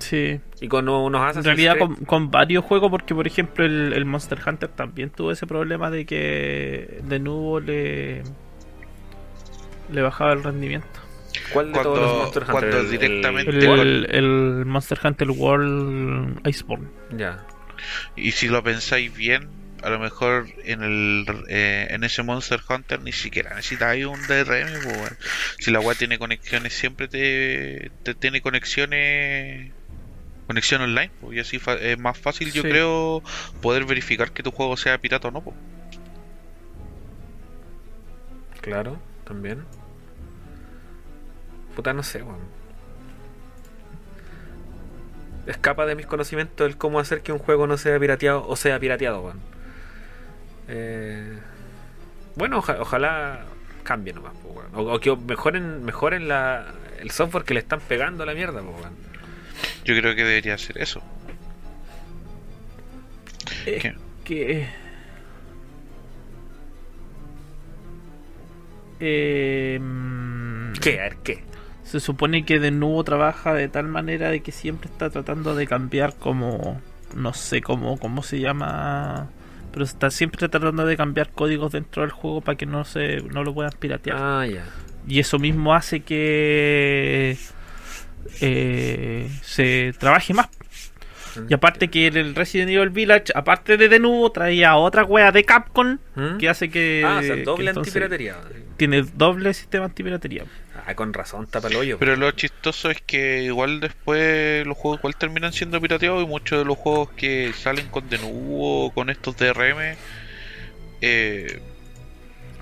Sí. 0.00 0.40
y 0.60 0.66
con 0.68 0.88
unos 0.88 1.20
En 1.20 1.24
Assassin's 1.28 1.46
realidad 1.46 1.74
Creed. 1.74 1.86
con, 1.86 2.04
con 2.04 2.30
varios 2.30 2.64
juegos, 2.64 2.90
porque 2.90 3.14
por 3.14 3.26
ejemplo 3.26 3.64
el, 3.64 3.92
el 3.92 4.04
Monster 4.04 4.38
Hunter 4.44 4.68
también 4.70 5.10
tuvo 5.10 5.30
ese 5.30 5.46
problema 5.46 5.90
de 5.90 6.04
que 6.06 6.98
de 7.04 7.18
nuevo 7.20 7.60
le, 7.60 8.22
le 9.92 10.02
bajaba 10.02 10.32
el 10.32 10.42
rendimiento. 10.42 10.88
¿Cuál 11.52 11.72
de 11.72 11.80
todos 11.80 11.98
Cuando- 11.98 12.06
los 12.06 12.18
Monster 12.22 12.42
Hunter? 12.42 12.52
cuando 12.52 12.76
El- 12.78 12.84
el- 12.86 12.90
directamente- 12.90 13.50
El, 13.50 13.62
Igual. 13.62 14.06
el 14.10 14.64
Monster 14.66 14.98
Hunter 15.04 15.30
World 15.30 16.46
Iceborne. 16.46 16.88
Ya. 17.16 17.44
Y 18.16 18.32
si 18.32 18.48
lo 18.48 18.62
pensáis 18.62 19.14
bien, 19.14 19.48
a 19.82 19.88
lo 19.90 19.98
mejor 19.98 20.46
en 20.64 20.82
el 20.82 21.24
eh, 21.48 21.86
en 21.90 22.04
ese 22.04 22.22
Monster 22.22 22.60
Hunter 22.68 23.00
ni 23.00 23.12
siquiera 23.12 23.54
necesitáis 23.54 24.04
un 24.04 24.20
DRM, 24.26 24.68
pues. 24.82 25.16
Si 25.58 25.70
la 25.70 25.80
web 25.80 25.96
tiene 25.96 26.18
conexiones, 26.18 26.74
siempre 26.74 27.08
te, 27.08 27.90
te 28.02 28.14
tiene 28.14 28.42
conexiones 28.42 29.72
conexión 30.50 30.82
online, 30.82 31.10
pues, 31.20 31.36
y 31.36 31.40
así 31.40 31.60
es 31.80 31.98
más 31.98 32.18
fácil, 32.18 32.50
yo 32.52 32.62
Sí. 32.62 32.68
creo, 32.68 33.22
poder 33.62 33.84
verificar 33.84 34.32
que 34.32 34.42
tu 34.42 34.50
juego 34.50 34.76
sea 34.76 34.98
pirata 34.98 35.28
o 35.28 35.30
no, 35.30 35.40
pues. 35.42 35.56
Claro, 38.60 38.98
también. 39.24 39.64
Puta, 41.76 41.92
no 41.94 42.02
sé, 42.02 42.22
weón. 42.22 42.40
Escapa 45.46 45.86
de 45.86 45.94
mis 45.94 46.06
conocimientos 46.06 46.66
el 46.66 46.76
cómo 46.76 47.00
hacer 47.00 47.22
que 47.22 47.32
un 47.32 47.38
juego 47.38 47.66
no 47.66 47.76
sea 47.78 47.98
pirateado 47.98 48.46
o 48.46 48.56
sea 48.56 48.78
pirateado, 48.78 49.20
weón. 49.22 49.40
Eh, 50.68 51.38
bueno, 52.36 52.58
oja- 52.58 52.76
ojalá 52.80 53.44
cambie 53.82 54.12
nomás, 54.12 54.34
po, 54.42 54.48
weón. 54.50 54.68
O, 54.74 54.94
o 54.94 55.00
que 55.00 55.16
mejoren, 55.16 55.84
mejoren 55.84 56.28
la, 56.28 56.66
el 57.00 57.10
software 57.10 57.44
que 57.44 57.54
le 57.54 57.60
están 57.60 57.80
pegando 57.80 58.22
a 58.24 58.26
la 58.26 58.34
mierda, 58.34 58.60
po, 58.60 58.70
weón. 58.70 59.09
Yo 59.84 59.96
creo 59.96 60.14
que 60.14 60.24
debería 60.24 60.58
ser 60.58 60.78
eso. 60.78 61.02
Es 63.66 63.82
¿Qué? 63.82 63.94
que. 64.24 64.68
Eh, 69.00 69.78
mm, 69.80 70.72
¿Qué? 70.80 71.00
A 71.00 71.04
ver, 71.04 71.16
¿qué? 71.22 71.44
Se 71.84 72.00
supone 72.00 72.44
que 72.44 72.60
de 72.60 72.70
nuevo 72.70 73.02
trabaja 73.02 73.54
de 73.54 73.68
tal 73.68 73.88
manera 73.88 74.30
de 74.30 74.40
que 74.40 74.52
siempre 74.52 74.90
está 74.90 75.10
tratando 75.10 75.54
de 75.54 75.66
cambiar 75.66 76.14
como. 76.16 76.80
No 77.16 77.32
sé 77.34 77.60
cómo, 77.60 77.98
cómo 77.98 78.22
se 78.22 78.38
llama. 78.38 79.28
Pero 79.72 79.84
está 79.84 80.10
siempre 80.10 80.48
tratando 80.48 80.84
de 80.84 80.96
cambiar 80.96 81.30
códigos 81.30 81.72
dentro 81.72 82.02
del 82.02 82.10
juego 82.10 82.40
para 82.40 82.56
que 82.56 82.66
no 82.66 82.84
se 82.84 83.22
no 83.22 83.42
lo 83.42 83.54
puedan 83.54 83.72
piratear. 83.78 84.16
Ah, 84.20 84.46
ya. 84.46 84.64
Y 85.08 85.18
eso 85.18 85.38
mismo 85.38 85.74
hace 85.74 86.00
que 86.00 87.36
eh, 88.40 89.28
se 89.42 89.92
trabaje 89.98 90.34
más. 90.34 90.48
Y 91.48 91.54
aparte 91.54 91.88
que 91.88 92.08
en 92.08 92.16
el 92.16 92.34
Resident 92.34 92.70
Evil 92.70 92.90
Village, 92.90 93.26
aparte 93.36 93.76
de 93.76 93.88
de 93.88 94.00
nuevo, 94.00 94.32
traía 94.32 94.74
otra 94.76 95.04
wea 95.04 95.30
de 95.30 95.44
Capcom 95.44 95.98
¿Mm? 96.16 96.38
que 96.38 96.48
hace 96.48 96.70
que, 96.70 97.04
Ah, 97.06 97.18
o 97.20 97.22
sea, 97.22 97.36
doble 97.36 97.70
antipiratería. 97.70 98.36
tiene 98.76 99.02
doble 99.14 99.54
sistema 99.54 99.84
antipiratería. 99.84 100.44
Ah, 100.86 100.94
con 100.96 101.12
razón, 101.14 101.46
tapa 101.46 101.68
el 101.68 101.76
hoyo. 101.76 101.98
Pero 102.00 102.16
lo 102.16 102.30
chistoso 102.32 102.90
es 102.90 103.00
que 103.00 103.44
igual 103.44 103.78
después 103.78 104.66
los 104.66 104.76
juegos 104.76 104.98
igual 104.98 105.14
terminan 105.16 105.52
siendo 105.52 105.80
pirateados 105.80 106.24
y 106.24 106.26
muchos 106.26 106.58
de 106.58 106.64
los 106.64 106.76
juegos 106.76 107.10
que 107.12 107.52
salen 107.56 107.86
con 107.88 108.08
de 108.08 108.18
nuevo 108.18 108.90
con 108.92 109.08
estos 109.08 109.36
DRM 109.36 109.96
eh, 111.00 111.60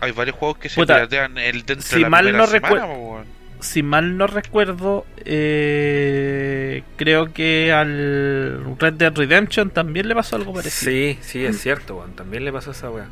hay 0.01 0.12
varios 0.12 0.36
juegos 0.36 0.59
que 0.59 0.68
se 0.68 0.76
Puta, 0.76 0.94
piratean 0.97 1.39
el 1.39 1.64
dentro 1.64 1.86
si 1.86 1.94
de 1.97 2.01
la 2.02 2.09
mal 2.10 2.36
no 2.36 2.47
semana, 2.47 2.68
recuer- 2.68 2.80
po, 2.86 2.93
weón. 3.14 3.38
Si 3.60 3.82
mal 3.82 4.16
no 4.16 4.26
recuerdo, 4.28 5.05
eh, 5.24 6.82
creo 6.97 7.32
que 7.32 7.72
al 7.72 8.76
Red 8.78 8.94
Dead 8.94 9.12
Redemption 9.14 9.70
también 9.70 10.06
le 10.09 10.14
pasó 10.14 10.36
algo 10.36 10.52
parecido. 10.55 10.90
Sí, 10.93 11.18
sí, 11.22 11.44
es 11.44 11.60
cierto, 11.60 11.97
weón. 11.97 12.12
También 12.14 12.44
le 12.44 12.52
pasó 12.52 12.70
esa 12.70 12.90
weá. 12.90 13.06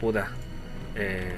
Puta. 0.00 0.30
Eh... 0.96 1.36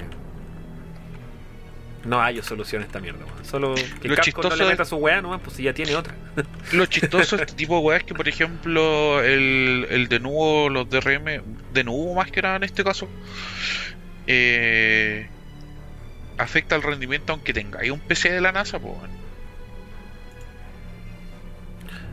No 2.03 2.19
hay 2.19 2.41
solución 2.41 2.81
a 2.81 2.85
esta 2.85 2.99
mierda, 2.99 3.23
weón. 3.25 3.45
Solo 3.45 3.75
que 3.75 4.07
Lo 4.07 4.15
Capcom 4.15 4.15
no 4.15 4.21
chistoso 4.23 4.55
le 4.55 4.63
es- 4.63 4.69
meta 4.71 4.85
su 4.85 4.95
weá 4.95 5.21
nomás, 5.21 5.39
pues 5.43 5.57
si 5.57 5.63
ya 5.63 5.73
tiene 5.73 5.95
otra. 5.95 6.15
Lo 6.73 6.87
chistoso 6.87 7.37
de 7.37 7.43
este 7.43 7.55
tipo 7.55 7.75
de 7.75 7.81
weas 7.81 8.01
es 8.01 8.07
que, 8.07 8.15
por 8.15 8.27
ejemplo, 8.27 9.21
el, 9.21 9.85
el 9.89 10.07
de 10.07 10.19
nuevo, 10.19 10.67
los 10.69 10.89
DRM, 10.89 11.43
de 11.73 11.83
nuevo 11.83 12.15
más 12.15 12.31
que 12.31 12.41
nada 12.41 12.55
en 12.55 12.63
este 12.63 12.83
caso, 12.83 13.07
eh, 14.25 15.29
afecta 16.41 16.75
el 16.75 16.83
rendimiento 16.83 17.33
aunque 17.33 17.53
tenga. 17.53 17.79
Hay 17.79 17.89
un 17.89 17.99
PC 17.99 18.31
de 18.31 18.41
la 18.41 18.51
NASA, 18.51 18.79
pues. 18.79 18.95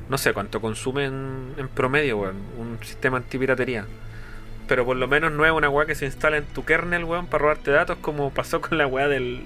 No 0.08 0.16
sé 0.16 0.32
cuánto 0.32 0.60
consume 0.60 1.04
en, 1.04 1.68
promedio, 1.74 2.18
weón, 2.18 2.36
un 2.58 2.78
sistema 2.82 3.18
antipiratería. 3.18 3.86
Pero 4.66 4.84
por 4.84 4.96
lo 4.96 5.06
menos 5.08 5.32
no 5.32 5.44
es 5.44 5.52
una 5.52 5.68
weá 5.68 5.86
que 5.86 5.94
se 5.94 6.06
instala 6.06 6.38
en 6.38 6.44
tu 6.44 6.64
kernel, 6.64 7.04
weón, 7.04 7.26
para 7.26 7.42
robarte 7.42 7.70
datos 7.70 7.98
como 8.00 8.30
pasó 8.30 8.60
con 8.60 8.78
la 8.78 8.86
weá 8.86 9.08
del 9.08 9.42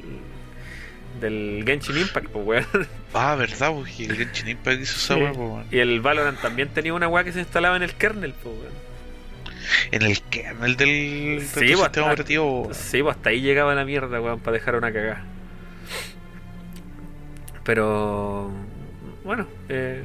del 1.21 1.63
Genshin 1.67 1.99
Impact, 1.99 2.29
pues 2.29 2.47
weón. 2.47 2.67
Ah, 3.15 3.35
verdad, 3.37 3.73
porque 3.73 4.07
el 4.07 4.17
Genshin 4.17 4.49
Impact 4.49 4.81
hizo 4.81 4.97
esa 4.97 5.17
wea, 5.17 5.33
po, 5.33 5.55
weón. 5.55 5.67
Y 5.71 5.79
el 5.79 6.01
Valorant 6.01 6.41
también 6.41 6.69
tenía 6.69 6.95
una 6.95 7.09
weá 7.09 7.25
que 7.25 7.33
se 7.33 7.41
instalaba 7.41 7.77
en 7.77 7.83
el 7.83 7.95
kernel, 7.95 8.35
pues 8.43 8.55
weón. 8.55 8.92
En 9.91 10.03
el 10.03 10.21
kernel 10.23 10.77
del, 10.77 10.89
del 10.89 11.41
Sí, 11.43 11.73
pues, 11.73 11.81
sistema 11.81 12.09
ah, 12.09 12.13
operativo. 12.13 12.69
Sí, 12.73 13.03
pues 13.03 13.17
hasta 13.17 13.31
ahí 13.31 13.41
llegaba 13.41 13.75
la 13.75 13.85
mierda, 13.85 14.21
weón, 14.21 14.41
para 14.41 14.55
dejar 14.55 14.77
una 14.77 14.93
cagada. 14.93 15.25
Pero. 17.65 18.51
Bueno, 19.25 19.47
eh, 19.69 20.03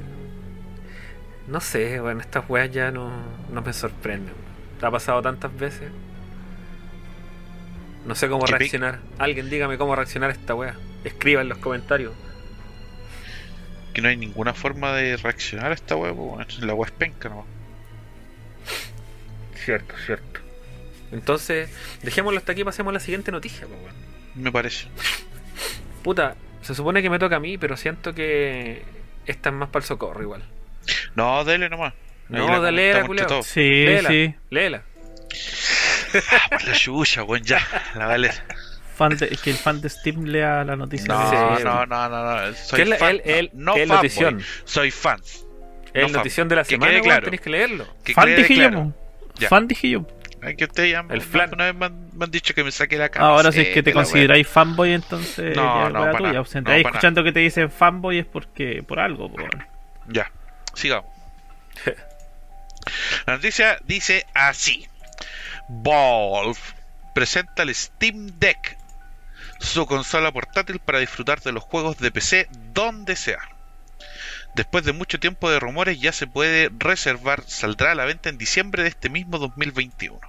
no 1.47 1.59
sé, 1.61 1.99
weón, 2.01 2.21
estas 2.21 2.47
weas 2.49 2.71
ya 2.71 2.91
no, 2.91 3.11
no 3.51 3.61
me 3.61 3.73
sorprenden. 3.73 4.33
Ha 4.81 4.91
pasado 4.91 5.21
tantas 5.21 5.55
veces. 5.57 5.91
No 8.05 8.15
sé 8.15 8.29
cómo 8.29 8.45
reaccionar. 8.45 8.99
Alguien 9.17 9.49
dígame 9.49 9.77
cómo 9.77 9.95
reaccionar 9.95 10.29
a 10.29 10.33
esta 10.33 10.55
wea. 10.55 10.75
Escriba 11.03 11.41
en 11.41 11.49
los 11.49 11.57
comentarios. 11.57 12.13
Que 13.93 14.01
no 14.01 14.09
hay 14.09 14.17
ninguna 14.17 14.53
forma 14.53 14.93
de 14.93 15.17
reaccionar 15.17 15.71
a 15.71 15.73
esta 15.73 15.95
wea, 15.95 16.11
weón. 16.11 16.45
La 16.61 16.73
wea 16.73 16.85
es 16.85 16.91
penca, 16.91 17.29
¿no? 17.29 17.45
Cierto, 19.67 19.93
cierto. 20.05 20.39
Entonces, 21.11 21.69
dejémoslo 22.03 22.39
hasta 22.39 22.53
aquí 22.53 22.61
y 22.61 22.63
pasemos 22.63 22.91
a 22.91 22.93
la 22.93 22.99
siguiente 23.01 23.33
noticia, 23.33 23.67
pues, 23.67 23.77
weón. 23.81 23.93
Me 24.35 24.49
parece. 24.49 24.87
Puta, 26.03 26.35
se 26.61 26.73
supone 26.73 27.01
que 27.01 27.09
me 27.09 27.19
toca 27.19 27.35
a 27.35 27.39
mí, 27.41 27.57
pero 27.57 27.75
siento 27.75 28.15
que 28.15 28.83
esta 29.25 29.49
es 29.49 29.55
más 29.55 29.67
para 29.67 29.83
el 29.83 29.87
socorro 29.87 30.21
igual. 30.21 30.41
No, 31.15 31.43
dele 31.43 31.67
nomás. 31.67 31.91
Ahí 32.31 32.37
No, 32.39 32.47
la 32.47 32.59
dale, 32.61 33.03
culiao. 33.05 33.27
todos. 33.27 33.45
Sí, 33.45 33.59
Léela, 33.59 34.07
sí. 34.09 34.35
léela. 34.51 34.83
Por 36.49 36.63
la 36.63 36.73
chucha, 36.73 37.23
weón, 37.23 37.43
ya. 37.43 37.59
La 37.95 38.05
vale. 38.05 38.31
Fan 38.95 39.17
de- 39.17 39.27
que 39.43 39.49
el 39.49 39.57
fan 39.57 39.81
de 39.81 39.89
Steam 39.89 40.23
lea 40.23 40.63
la 40.63 40.77
noticia. 40.77 41.07
No, 41.13 41.29
Sí. 41.57 41.63
no, 41.65 41.85
no, 41.85 42.07
no, 42.09 42.45
no. 42.47 42.53
Soy 42.55 42.77
¿Qué 42.77 42.81
es 42.83 42.87
la- 42.87 42.95
fan. 42.97 43.21
el- 43.25 43.31
el- 43.35 43.49
no, 43.53 43.73
fanboy. 43.73 43.87
notición? 43.97 44.41
Soy 44.63 44.91
fan. 44.91 45.19
Es 45.93 46.09
No, 46.11 46.17
notición 46.19 46.47
de 46.47 46.55
la 46.55 46.63
que 46.63 46.69
semana, 46.69 46.91
quede 46.91 47.01
weón, 47.01 47.09
claro. 47.09 47.23
tenéis 47.25 47.41
que 47.41 47.49
leerlo. 47.49 47.87
Que 48.05 48.13
fan 48.13 48.25
quede 48.27 48.47
claro. 48.47 48.93
Ya. 49.39 49.49
Fan 49.49 49.67
dije 49.67 49.89
yo. 49.89 50.05
Ay, 50.41 50.55
que 50.55 50.65
ustedes 50.65 50.91
ya 50.91 51.03
El 51.09 51.21
flan. 51.21 51.51
una 51.53 51.65
vez 51.65 51.75
me 51.75 51.85
han, 51.87 52.09
me 52.13 52.25
han 52.25 52.31
dicho 52.31 52.53
que 52.53 52.63
me 52.63 52.71
saque 52.71 52.97
la 52.97 53.09
cara. 53.09 53.25
Ahora 53.25 53.51
si 53.51 53.61
es 53.61 53.69
que 53.69 53.81
te 53.83 53.91
consideráis 53.91 54.47
fanboy, 54.47 54.93
entonces 54.93 55.55
No, 55.55 55.89
no, 55.89 56.03
wea 56.03 56.11
pa' 56.11 56.17
tuya. 56.19 56.41
O 56.41 56.45
sea, 56.45 56.61
No, 56.61 56.71
escuchando 56.73 57.23
que 57.23 57.31
te 57.31 57.39
dicen 57.39 57.71
fanboy 57.71 58.19
es 58.19 58.25
porque 58.25 58.83
por 58.87 58.99
algo, 58.99 59.29
po, 59.29 59.37
weón. 59.37 59.67
Ya, 60.07 60.31
sigamos. 60.73 61.11
La 63.25 63.33
noticia 63.35 63.77
dice 63.85 64.25
así: 64.33 64.87
Valve 65.67 66.59
presenta 67.13 67.63
el 67.63 67.73
Steam 67.75 68.27
Deck, 68.39 68.77
su 69.59 69.85
consola 69.85 70.31
portátil 70.31 70.79
para 70.79 70.99
disfrutar 70.99 71.41
de 71.41 71.51
los 71.51 71.63
juegos 71.63 71.97
de 71.97 72.11
PC 72.11 72.47
donde 72.73 73.15
sea. 73.15 73.39
Después 74.57 74.83
de 74.83 74.91
mucho 74.91 75.19
tiempo 75.19 75.51
de 75.51 75.59
rumores, 75.59 76.01
ya 76.01 76.11
se 76.11 76.25
puede 76.25 76.71
reservar, 76.79 77.43
saldrá 77.45 77.91
a 77.91 77.95
la 77.95 78.05
venta 78.05 78.29
en 78.29 78.39
diciembre 78.39 78.81
de 78.81 78.89
este 78.89 79.07
mismo 79.07 79.37
2021. 79.37 80.19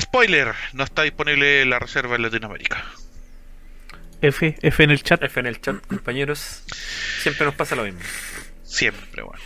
Spoiler: 0.00 0.54
no 0.72 0.82
está 0.82 1.02
disponible 1.02 1.66
la 1.66 1.78
reserva 1.78 2.16
en 2.16 2.22
Latinoamérica. 2.22 2.82
F, 4.22 4.56
F 4.62 4.82
en 4.82 4.90
el 4.90 5.02
chat. 5.02 5.22
F 5.22 5.38
en 5.38 5.46
el 5.46 5.60
chat, 5.60 5.86
compañeros. 5.86 6.64
Siempre 7.20 7.44
nos 7.44 7.54
pasa 7.54 7.76
lo 7.76 7.84
mismo. 7.84 8.00
Siempre, 8.64 9.22
bueno. 9.22 9.44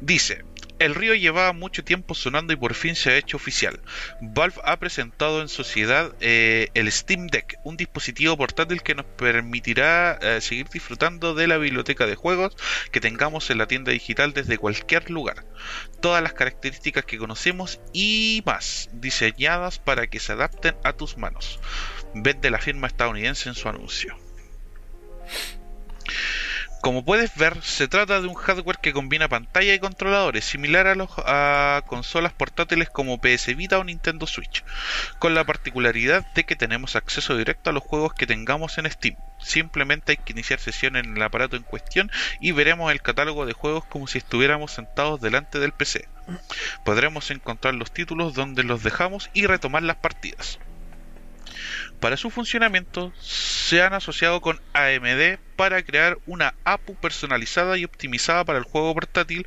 Dice, 0.00 0.44
el 0.78 0.94
río 0.94 1.14
llevaba 1.14 1.52
mucho 1.52 1.84
tiempo 1.84 2.14
sonando 2.14 2.52
y 2.52 2.56
por 2.56 2.74
fin 2.74 2.94
se 2.94 3.10
ha 3.10 3.16
hecho 3.16 3.36
oficial. 3.36 3.80
Valve 4.20 4.60
ha 4.64 4.78
presentado 4.78 5.40
en 5.40 5.48
sociedad 5.48 6.14
eh, 6.20 6.68
el 6.74 6.90
Steam 6.90 7.26
Deck, 7.26 7.58
un 7.64 7.76
dispositivo 7.76 8.36
portátil 8.36 8.82
que 8.82 8.94
nos 8.94 9.06
permitirá 9.06 10.18
eh, 10.20 10.40
seguir 10.40 10.68
disfrutando 10.68 11.34
de 11.34 11.46
la 11.46 11.58
biblioteca 11.58 12.06
de 12.06 12.14
juegos 12.14 12.56
que 12.92 13.00
tengamos 13.00 13.50
en 13.50 13.58
la 13.58 13.66
tienda 13.66 13.92
digital 13.92 14.32
desde 14.32 14.58
cualquier 14.58 15.10
lugar. 15.10 15.44
Todas 16.00 16.22
las 16.22 16.32
características 16.32 17.04
que 17.04 17.18
conocemos 17.18 17.80
y 17.92 18.42
más, 18.46 18.88
diseñadas 18.92 19.78
para 19.78 20.06
que 20.06 20.20
se 20.20 20.32
adapten 20.32 20.76
a 20.84 20.92
tus 20.92 21.16
manos. 21.16 21.60
Vende 22.14 22.50
la 22.50 22.58
firma 22.58 22.86
estadounidense 22.86 23.48
en 23.48 23.54
su 23.54 23.68
anuncio. 23.68 24.16
Como 26.88 27.04
puedes 27.04 27.36
ver, 27.36 27.62
se 27.62 27.86
trata 27.86 28.22
de 28.22 28.28
un 28.28 28.34
hardware 28.34 28.78
que 28.78 28.94
combina 28.94 29.28
pantalla 29.28 29.74
y 29.74 29.78
controladores, 29.78 30.46
similar 30.46 30.86
a, 30.86 30.94
los, 30.94 31.10
a 31.18 31.82
consolas 31.86 32.32
portátiles 32.32 32.88
como 32.88 33.20
PS 33.20 33.54
Vita 33.56 33.78
o 33.78 33.84
Nintendo 33.84 34.26
Switch, 34.26 34.64
con 35.18 35.34
la 35.34 35.44
particularidad 35.44 36.24
de 36.32 36.44
que 36.44 36.56
tenemos 36.56 36.96
acceso 36.96 37.36
directo 37.36 37.68
a 37.68 37.74
los 37.74 37.82
juegos 37.82 38.14
que 38.14 38.26
tengamos 38.26 38.78
en 38.78 38.90
Steam. 38.90 39.16
Simplemente 39.38 40.12
hay 40.12 40.16
que 40.16 40.32
iniciar 40.32 40.60
sesión 40.60 40.96
en 40.96 41.14
el 41.14 41.22
aparato 41.22 41.56
en 41.56 41.62
cuestión 41.62 42.10
y 42.40 42.52
veremos 42.52 42.90
el 42.90 43.02
catálogo 43.02 43.44
de 43.44 43.52
juegos 43.52 43.84
como 43.84 44.06
si 44.06 44.16
estuviéramos 44.16 44.72
sentados 44.72 45.20
delante 45.20 45.58
del 45.58 45.72
PC. 45.72 46.08
Podremos 46.86 47.30
encontrar 47.30 47.74
los 47.74 47.92
títulos 47.92 48.32
donde 48.32 48.62
los 48.62 48.82
dejamos 48.82 49.28
y 49.34 49.44
retomar 49.44 49.82
las 49.82 49.96
partidas. 49.96 50.58
Para 52.00 52.16
su 52.16 52.30
funcionamiento 52.30 53.12
se 53.20 53.82
han 53.82 53.92
asociado 53.92 54.40
con 54.40 54.60
AMD 54.72 55.38
para 55.56 55.82
crear 55.82 56.18
una 56.26 56.54
APU 56.64 56.94
personalizada 56.94 57.76
y 57.76 57.84
optimizada 57.84 58.44
para 58.44 58.58
el 58.58 58.64
juego 58.64 58.94
portátil. 58.94 59.46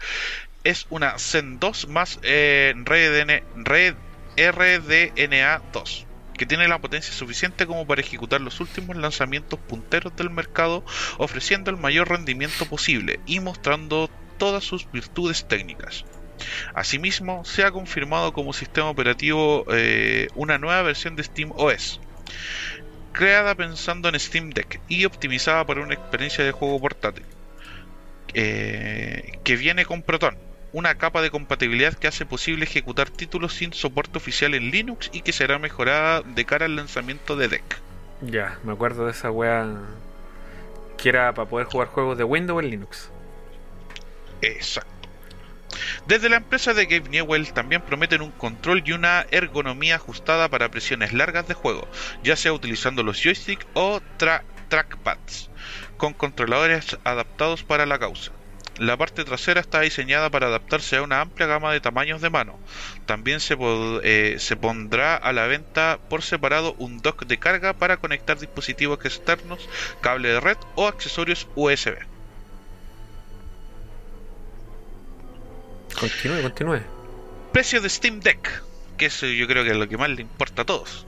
Es 0.64 0.86
una 0.90 1.18
Zen 1.18 1.60
2 1.60 1.88
más 1.88 2.19
eh, 2.23 2.73
Red- 2.76 3.95
RDNA 4.38 5.61
2 5.73 6.07
que 6.38 6.45
tiene 6.48 6.68
la 6.68 6.80
potencia 6.80 7.14
suficiente 7.14 7.68
como 7.68 7.86
para 7.86 8.02
ejecutar 8.02 8.41
los 8.41 8.60
últimos 8.61 8.95
lanzamientos 8.95 9.60
punteros 9.60 10.15
del 10.15 10.32
mercado, 10.32 10.84
ofreciendo 11.19 11.69
el 11.69 11.78
mayor 11.78 12.10
rendimiento 12.10 12.65
posible 12.65 13.19
y 13.28 13.40
mostrando 13.40 14.10
todas 14.40 14.64
sus 14.64 14.91
virtudes 14.91 15.48
técnicas. 15.48 16.03
Asimismo, 16.73 17.45
se 17.45 17.64
ha 17.64 17.69
confirmado 17.69 18.34
como 18.34 18.53
sistema 18.53 18.90
operativo 18.90 19.65
eh, 19.72 20.30
una 20.34 20.57
nueva 20.57 20.82
versión 20.82 21.15
de 21.15 21.23
Steam 21.23 21.52
OS, 21.56 21.99
creada 23.12 23.56
pensando 23.56 24.10
en 24.10 24.20
Steam 24.20 24.52
Deck 24.52 24.80
y 24.88 25.06
optimizada 25.06 25.66
para 25.66 25.82
una 25.82 25.94
experiencia 25.94 26.44
de 26.44 26.52
juego 26.52 26.80
portátil, 26.80 27.26
eh, 28.34 29.40
que 29.44 29.56
viene 29.56 29.86
con 29.86 30.02
Proton, 30.02 30.38
una 30.74 30.95
capa 30.95 31.22
de 31.22 31.32
compatibilidad 31.32 31.94
que 31.94 32.08
hace 32.08 32.26
posible 32.26 32.64
ejecutar 32.64 33.10
títulos 33.10 33.53
sin 33.53 33.74
soporte 33.74 34.18
oficial 34.18 34.53
en 34.53 34.72
Linux 34.72 35.10
y 35.12 35.22
que 35.22 35.34
será 35.34 35.60
mejorada 35.60 36.22
de 36.22 36.45
cara 36.45 36.66
al 36.66 36.76
lanzamiento 36.76 37.36
de 37.36 37.49
Deck. 37.49 37.82
Ya, 38.22 38.60
me 38.64 38.74
acuerdo 38.74 39.06
de 39.06 39.12
esa 39.12 39.32
wea 39.32 39.68
que 40.98 41.10
era 41.10 41.34
para 41.34 41.49
poder 41.49 41.68
jugar 41.68 41.88
juegos 41.88 42.18
de 42.18 42.24
Windows 42.24 42.64
en 42.64 42.70
Linux. 42.70 43.10
Exacto. 44.41 44.90
Desde 46.06 46.30
la 46.30 46.38
empresa 46.38 46.73
de 46.73 46.85
Gabe 46.85 47.10
Newell 47.10 47.53
también 47.53 47.81
prometen 47.81 48.22
un 48.22 48.31
control 48.31 48.84
y 48.85 48.91
una 48.93 49.26
ergonomía 49.31 49.95
ajustada 49.95 50.49
para 50.49 50.69
presiones 50.69 51.14
largas 51.14 51.48
de 51.48 51.53
juego, 51.53 51.89
ya 52.23 52.35
sea 52.35 52.53
utilizando 52.53 53.03
los 53.03 53.19
joysticks 53.22 53.65
o 53.73 54.02
tra- 54.18 54.43
trackpads, 54.68 55.49
con 55.98 56.14
controladores 56.14 56.98
adaptados 57.03 57.64
para 57.64 57.85
la 57.85 57.99
causa. 57.99 58.31
La 58.77 58.98
parte 58.98 59.26
trasera 59.26 59.60
está 59.60 59.81
diseñada 59.81 60.30
para 60.30 60.48
adaptarse 60.48 60.95
a 60.98 61.02
una 61.03 61.19
amplia 61.22 61.45
gama 61.48 61.72
de 61.73 61.81
tamaños 61.81 62.22
de 62.22 62.30
mano. 62.30 62.60
También 63.06 63.39
se, 63.39 63.57
eh, 64.03 64.38
se 64.39 64.56
pondrá 64.56 65.15
a 65.15 65.34
la 65.34 65.45
venta 65.48 65.99
por 66.10 66.22
separado 66.23 66.73
un 66.77 66.98
dock 66.99 67.26
de 67.26 67.38
carga 67.38 67.73
para 67.73 67.98
conectar 67.98 68.39
dispositivos 68.39 69.03
externos, 69.06 69.69
cable 70.02 70.30
de 70.30 70.39
red 70.39 70.57
o 70.76 70.88
accesorios 70.88 71.48
USB. 71.56 71.98
Continúe, 76.02 76.41
continúe. 76.41 76.82
Precio 77.53 77.80
de 77.80 77.88
Steam 77.88 78.22
Deck, 78.22 78.64
que 78.98 79.06
eso 79.06 79.28
yo 79.28 79.45
creo 79.45 79.64
que 79.64 79.69
es 79.69 79.78
lo 79.78 79.88
que 79.88 79.98
más 79.98 80.10
le 80.10 80.23
importa 80.23 80.64
a 80.64 80.65
todos. 80.65 81.06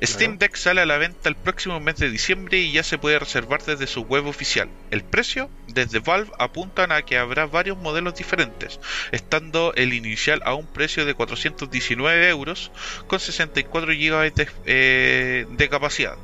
Steam 0.00 0.38
Deck 0.38 0.54
sale 0.54 0.82
a 0.82 0.86
la 0.86 0.96
venta 0.96 1.28
el 1.28 1.34
próximo 1.34 1.80
mes 1.80 1.96
de 1.96 2.08
diciembre 2.08 2.58
y 2.58 2.70
ya 2.70 2.84
se 2.84 2.98
puede 2.98 3.18
reservar 3.18 3.64
desde 3.64 3.88
su 3.88 4.02
web 4.02 4.26
oficial. 4.26 4.68
El 4.92 5.02
precio, 5.02 5.50
desde 5.66 5.98
Valve 5.98 6.30
apuntan 6.38 6.92
a 6.92 7.02
que 7.02 7.18
habrá 7.18 7.46
varios 7.46 7.78
modelos 7.78 8.14
diferentes, 8.14 8.78
estando 9.10 9.74
el 9.74 9.92
inicial 9.92 10.40
a 10.44 10.54
un 10.54 10.68
precio 10.68 11.04
de 11.04 11.14
419 11.14 12.28
euros 12.28 12.70
con 13.08 13.18
64 13.18 13.92
GB 13.92 14.34
de, 14.34 14.48
eh, 14.66 15.46
de 15.50 15.68
capacidad. 15.68 16.16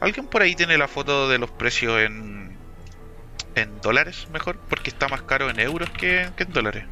¿Alguien 0.00 0.26
por 0.28 0.40
ahí 0.40 0.54
tiene 0.54 0.78
la 0.78 0.88
foto 0.88 1.28
de 1.28 1.36
los 1.36 1.50
precios 1.50 2.00
en, 2.00 2.56
en 3.54 3.80
dólares 3.82 4.28
mejor? 4.32 4.58
Porque 4.70 4.88
está 4.88 5.08
más 5.08 5.20
caro 5.22 5.50
en 5.50 5.60
euros 5.60 5.90
que, 5.90 6.30
que 6.36 6.44
en 6.44 6.52
dólares. 6.54 6.84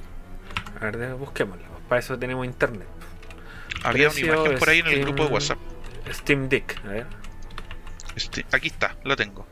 A 0.80 0.90
ver, 0.90 1.14
busquémoslo. 1.14 1.64
Para 1.88 2.00
eso 2.00 2.18
tenemos 2.18 2.44
internet. 2.44 2.88
Había 3.82 4.10
una 4.10 4.18
imagen 4.18 4.58
por 4.58 4.68
ahí 4.68 4.80
en 4.80 4.86
el 4.86 5.00
grupo 5.00 5.24
de 5.24 5.32
WhatsApp. 5.32 5.58
Steam 6.12 6.48
Deck, 6.48 6.80
a 6.84 6.88
ver. 6.88 7.06
Este, 8.16 8.44
aquí 8.52 8.68
está, 8.68 8.96
lo 9.04 9.16
tengo. 9.16 9.46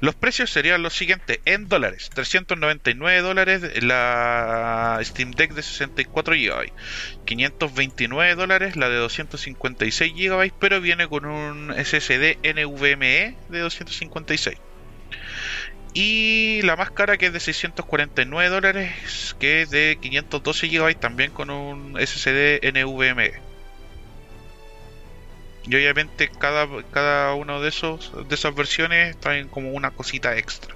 Los 0.00 0.14
precios 0.14 0.50
serían 0.50 0.82
los 0.82 0.94
siguientes 0.94 1.40
en 1.44 1.68
dólares: 1.68 2.10
399 2.14 3.20
dólares 3.20 3.82
la 3.82 5.00
Steam 5.02 5.32
Deck 5.32 5.52
de 5.54 5.62
64 5.62 6.34
GB, 6.34 6.72
529 7.24 8.34
dólares 8.36 8.76
la 8.76 8.88
de 8.88 8.96
256 8.96 10.14
GB, 10.14 10.52
pero 10.58 10.80
viene 10.80 11.08
con 11.08 11.26
un 11.26 11.72
SSD 11.72 12.38
NVMe 12.44 13.36
de 13.48 13.58
256. 13.58 14.58
Y 15.94 16.60
la 16.62 16.76
más 16.76 16.90
cara 16.90 17.16
que 17.16 17.26
es 17.26 17.32
de 17.32 17.40
649 17.40 18.50
dólares, 18.50 19.34
que 19.38 19.62
es 19.62 19.70
de 19.70 19.98
512 20.00 20.68
GB, 20.68 20.94
también 20.96 21.32
con 21.32 21.50
un 21.50 21.96
SSD 21.98 22.60
NVMe. 22.72 23.32
Y 25.64 25.74
obviamente 25.74 26.28
cada, 26.28 26.66
cada 26.92 27.34
uno 27.34 27.60
de 27.60 27.68
esos 27.68 28.12
de 28.28 28.34
esas 28.34 28.54
versiones 28.54 29.18
traen 29.18 29.48
como 29.48 29.70
una 29.72 29.90
cosita 29.90 30.36
extra. 30.36 30.74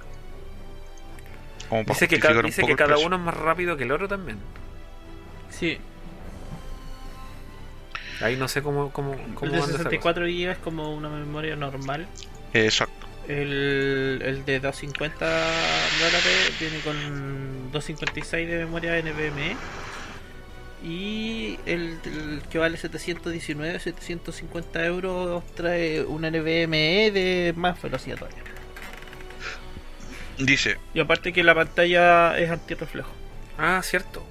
Como 1.69 1.83
para 1.85 1.93
Dice 1.95 2.07
que, 2.07 2.15
justificar 2.17 2.33
ca- 2.33 2.39
un 2.41 2.45
dice 2.47 2.61
poco 2.61 2.75
que 2.75 2.83
el 2.83 2.89
cada 2.89 2.97
uno 3.07 3.15
es 3.15 3.21
más 3.21 3.33
rápido 3.35 3.77
que 3.77 3.83
el 3.83 3.91
otro 3.91 4.07
también. 4.07 4.37
Sí, 5.49 5.79
Ahí 8.21 8.37
no 8.37 8.47
sé 8.47 8.61
cómo, 8.61 8.91
cómo, 8.91 9.13
el 9.15 9.33
cómo 9.33 9.51
de 9.51 9.57
anda 9.57 9.65
esa 9.73 9.77
64 9.83 10.25
GB 10.25 10.51
es 10.51 10.57
como 10.59 10.93
una 10.93 11.09
memoria 11.09 11.55
normal. 11.55 12.07
Exacto. 12.53 13.02
El, 13.27 14.21
el 14.23 14.45
de 14.45 14.59
250 14.59 15.25
dólares 15.99 16.53
viene 16.59 16.79
con 16.79 17.71
256 17.71 18.49
de 18.49 18.57
memoria 18.65 19.01
NVMe. 19.01 19.55
Y 20.83 21.57
el, 21.65 21.97
el 22.03 22.41
que 22.49 22.57
vale 22.57 22.75
719, 22.75 23.79
750 23.79 24.85
euros 24.85 25.43
trae 25.55 26.03
una 26.03 26.29
NVMe 26.29 27.11
de 27.11 27.53
más 27.55 27.81
velocidad 27.81 28.17
todavía. 28.17 28.43
Dice, 30.37 30.77
Y 30.93 30.99
aparte 30.99 31.31
que 31.31 31.43
la 31.43 31.55
pantalla 31.55 32.37
es 32.37 32.49
antirreflejo. 32.49 33.11
Ah, 33.57 33.81
cierto. 33.83 34.25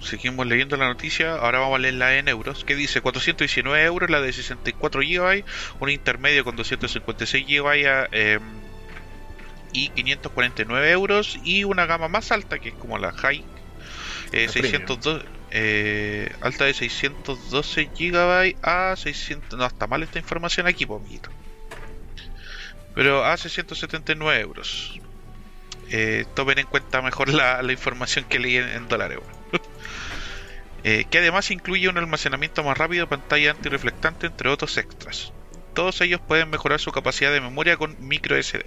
Seguimos 0.00 0.46
leyendo 0.46 0.76
la 0.76 0.86
noticia, 0.86 1.34
ahora 1.34 1.58
vamos 1.60 1.76
a 1.76 1.78
leerla 1.78 2.16
en 2.16 2.28
euros, 2.28 2.64
que 2.64 2.74
dice 2.74 3.00
419 3.00 3.84
euros 3.84 4.10
la 4.10 4.20
de 4.20 4.32
64 4.32 5.00
GB, 5.00 5.44
un 5.80 5.90
intermedio 5.90 6.44
con 6.44 6.56
256 6.56 7.46
GB 7.46 8.08
em, 8.12 8.42
y 9.72 9.88
549 9.90 10.90
euros, 10.90 11.38
y 11.44 11.64
una 11.64 11.86
gama 11.86 12.08
más 12.08 12.32
alta 12.32 12.58
que 12.58 12.70
es 12.70 12.74
como 12.74 12.98
la 12.98 13.12
High, 13.12 13.44
eh, 14.32 14.46
La 14.46 14.52
602, 14.52 15.24
eh, 15.50 16.32
alta 16.40 16.64
de 16.64 16.74
612 16.74 17.90
GB 17.96 18.56
a 18.62 18.94
600, 18.96 19.58
no, 19.58 19.66
está 19.66 19.86
mal 19.86 20.02
esta 20.02 20.18
información 20.18 20.66
aquí, 20.66 20.86
pues, 20.86 21.00
amiguito. 21.00 21.30
Pero 22.94 23.24
a 23.24 23.36
679 23.36 24.40
euros. 24.40 25.00
Eh, 25.92 26.24
tomen 26.34 26.58
en 26.58 26.66
cuenta 26.66 27.02
mejor 27.02 27.32
la, 27.32 27.62
la 27.62 27.72
información 27.72 28.24
que 28.24 28.38
leí 28.38 28.56
en, 28.56 28.68
en 28.68 28.88
dólares. 28.88 29.18
Eh, 30.84 31.04
que 31.10 31.18
además 31.18 31.50
incluye 31.50 31.88
un 31.88 31.98
almacenamiento 31.98 32.62
más 32.64 32.76
rápido, 32.78 33.08
pantalla 33.08 33.50
antirreflectante, 33.50 34.26
entre 34.26 34.48
otros 34.48 34.76
extras. 34.78 35.32
Todos 35.74 36.00
ellos 36.00 36.20
pueden 36.26 36.50
mejorar 36.50 36.80
su 36.80 36.90
capacidad 36.92 37.32
de 37.32 37.40
memoria 37.40 37.76
con 37.76 37.96
micro 38.00 38.36
SD. 38.42 38.64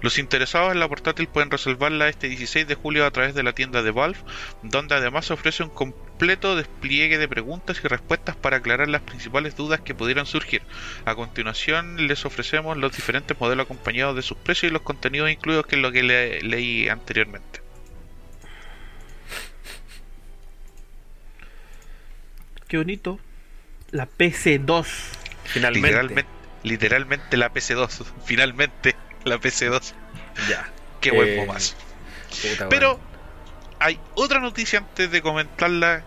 Los 0.00 0.18
interesados 0.18 0.72
en 0.72 0.80
la 0.80 0.88
portátil 0.88 1.26
pueden 1.28 1.50
reservarla 1.50 2.08
este 2.08 2.28
16 2.28 2.66
de 2.66 2.74
julio 2.76 3.04
a 3.04 3.10
través 3.10 3.34
de 3.34 3.42
la 3.42 3.52
tienda 3.52 3.82
de 3.82 3.90
Valve, 3.90 4.18
donde 4.62 4.94
además 4.94 5.30
ofrece 5.30 5.62
un 5.62 5.70
completo 5.70 6.56
despliegue 6.56 7.18
de 7.18 7.28
preguntas 7.28 7.80
y 7.84 7.88
respuestas 7.88 8.36
para 8.36 8.58
aclarar 8.58 8.88
las 8.88 9.02
principales 9.02 9.56
dudas 9.56 9.80
que 9.80 9.94
pudieran 9.94 10.26
surgir. 10.26 10.62
A 11.04 11.14
continuación 11.14 12.06
les 12.06 12.24
ofrecemos 12.24 12.76
los 12.76 12.94
diferentes 12.96 13.38
modelos 13.38 13.64
acompañados 13.64 14.16
de 14.16 14.22
sus 14.22 14.38
precios 14.38 14.70
y 14.70 14.72
los 14.72 14.82
contenidos 14.82 15.30
incluidos 15.30 15.66
que 15.66 15.76
es 15.76 15.82
lo 15.82 15.92
que 15.92 16.02
le- 16.04 16.40
leí 16.42 16.88
anteriormente. 16.88 17.59
Qué 22.70 22.76
bonito. 22.76 23.18
La 23.90 24.08
PC2. 24.08 24.86
Finalmente. 25.42 25.88
Literalmente, 25.88 26.30
literalmente 26.62 27.36
la 27.36 27.52
PC2, 27.52 28.04
finalmente 28.24 28.94
la 29.24 29.38
PC2. 29.38 29.92
Ya. 30.48 30.70
Qué 31.00 31.10
buen 31.10 31.28
Eh, 31.28 32.56
Pero 32.68 33.00
hay 33.80 33.98
otra 34.14 34.38
noticia 34.38 34.78
antes 34.78 35.10
de 35.10 35.20
comentarla. 35.20 36.04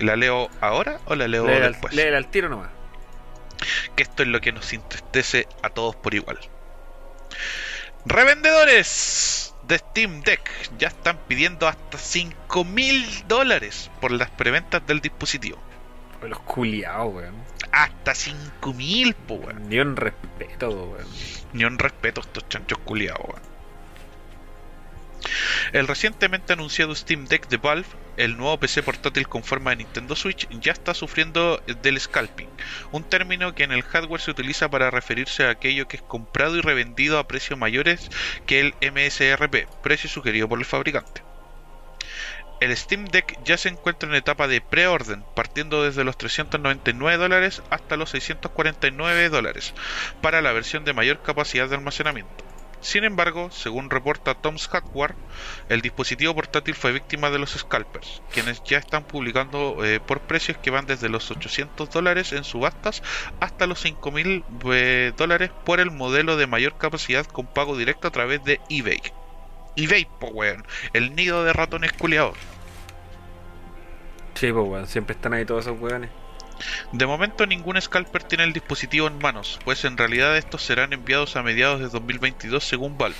¿La 0.00 0.16
leo 0.16 0.48
ahora 0.62 1.00
o 1.04 1.14
la 1.14 1.28
leo 1.28 1.44
después? 1.44 1.94
léela 1.94 2.16
al 2.16 2.30
tiro 2.30 2.48
nomás. 2.48 2.70
que 3.94 4.02
esto 4.02 4.22
es 4.22 4.28
lo 4.30 4.40
que 4.40 4.52
nos 4.52 4.72
entristece 4.72 5.46
a 5.62 5.68
todos 5.68 5.96
por 5.96 6.14
igual. 6.14 6.38
Revendedores 8.06 9.54
de 9.68 9.78
Steam 9.78 10.22
Deck 10.22 10.50
ya 10.78 10.88
están 10.88 11.18
pidiendo 11.28 11.68
hasta 11.68 11.98
5 11.98 12.64
mil 12.64 13.06
dólares 13.28 13.90
por 14.00 14.12
las 14.12 14.30
preventas 14.30 14.86
del 14.86 15.00
dispositivo. 15.00 15.62
Los 16.28 16.40
culiados, 16.40 17.14
weón. 17.14 17.34
Hasta 17.72 18.14
5 18.14 18.72
mil, 18.74 19.14
po, 19.14 19.34
weón. 19.34 19.68
Ni 19.68 19.78
un 19.78 19.96
respeto, 19.96 20.70
weón. 20.70 21.06
Ni 21.52 21.64
un 21.64 21.78
respeto 21.78 22.20
a 22.20 22.24
estos 22.24 22.48
chanchos 22.48 22.78
culiados, 22.78 23.20
weón. 23.28 23.54
El 25.72 25.88
recientemente 25.88 26.52
anunciado 26.52 26.94
Steam 26.94 27.24
Deck 27.26 27.48
de 27.48 27.56
Valve, 27.56 27.88
el 28.16 28.36
nuevo 28.36 28.58
PC 28.60 28.82
portátil 28.82 29.26
con 29.26 29.42
forma 29.42 29.70
de 29.70 29.76
Nintendo 29.76 30.14
Switch, 30.14 30.46
ya 30.60 30.72
está 30.72 30.92
sufriendo 30.92 31.62
del 31.82 31.98
scalping, 31.98 32.48
un 32.92 33.04
término 33.04 33.54
que 33.54 33.64
en 33.64 33.72
el 33.72 33.82
hardware 33.82 34.20
se 34.20 34.30
utiliza 34.30 34.68
para 34.68 34.90
referirse 34.90 35.44
a 35.44 35.50
aquello 35.50 35.88
que 35.88 35.96
es 35.96 36.02
comprado 36.02 36.56
y 36.56 36.60
revendido 36.60 37.18
a 37.18 37.26
precios 37.26 37.58
mayores 37.58 38.10
que 38.46 38.60
el 38.60 38.74
MSRP, 38.82 39.66
precio 39.82 40.10
sugerido 40.10 40.48
por 40.48 40.58
el 40.58 40.64
fabricante. 40.66 41.22
El 42.60 42.76
Steam 42.76 43.06
Deck 43.06 43.38
ya 43.44 43.56
se 43.56 43.68
encuentra 43.68 44.08
en 44.08 44.14
etapa 44.14 44.46
de 44.46 44.60
preorden, 44.60 45.24
partiendo 45.34 45.82
desde 45.82 46.04
los 46.04 46.16
399 46.16 47.18
dólares 47.18 47.62
hasta 47.70 47.96
los 47.96 48.10
649 48.10 49.28
dólares, 49.28 49.74
para 50.22 50.40
la 50.40 50.52
versión 50.52 50.84
de 50.84 50.92
mayor 50.92 51.20
capacidad 51.22 51.68
de 51.68 51.74
almacenamiento. 51.74 52.44
Sin 52.84 53.04
embargo, 53.04 53.50
según 53.50 53.88
reporta 53.88 54.34
Tom's 54.34 54.68
Hardware, 54.68 55.14
el 55.70 55.80
dispositivo 55.80 56.34
portátil 56.34 56.74
fue 56.74 56.92
víctima 56.92 57.30
de 57.30 57.38
los 57.38 57.52
scalpers, 57.52 58.20
quienes 58.30 58.62
ya 58.62 58.76
están 58.76 59.04
publicando 59.04 59.82
eh, 59.82 60.00
por 60.00 60.20
precios 60.20 60.58
que 60.58 60.70
van 60.70 60.84
desde 60.84 61.08
los 61.08 61.30
800 61.30 61.88
dólares 61.88 62.34
en 62.34 62.44
subastas 62.44 63.02
hasta 63.40 63.66
los 63.66 63.80
5000 63.80 64.44
eh, 64.70 65.12
dólares 65.16 65.50
por 65.64 65.80
el 65.80 65.90
modelo 65.90 66.36
de 66.36 66.46
mayor 66.46 66.76
capacidad 66.76 67.24
con 67.24 67.46
pago 67.46 67.74
directo 67.74 68.08
a 68.08 68.12
través 68.12 68.44
de 68.44 68.60
eBay. 68.68 69.00
eBay, 69.76 70.06
po 70.18 70.28
weón, 70.28 70.64
el 70.92 71.14
nido 71.14 71.44
de 71.44 71.52
ratones 71.52 71.92
culiados. 71.92 72.36
Sí, 74.34 74.52
pues, 74.52 74.66
weón. 74.66 74.86
Siempre 74.86 75.14
están 75.14 75.32
ahí 75.34 75.44
todos 75.44 75.66
esos 75.66 75.80
weones. 75.80 76.10
De 76.92 77.06
momento 77.06 77.46
ningún 77.46 77.80
scalper 77.80 78.22
tiene 78.22 78.44
el 78.44 78.52
dispositivo 78.52 79.08
en 79.08 79.18
manos, 79.18 79.58
pues 79.64 79.84
en 79.84 79.96
realidad 79.96 80.36
estos 80.36 80.62
serán 80.62 80.92
enviados 80.92 81.34
a 81.34 81.42
mediados 81.42 81.80
de 81.80 81.88
2022 81.88 82.62
según 82.62 82.96
Valve. 82.96 83.16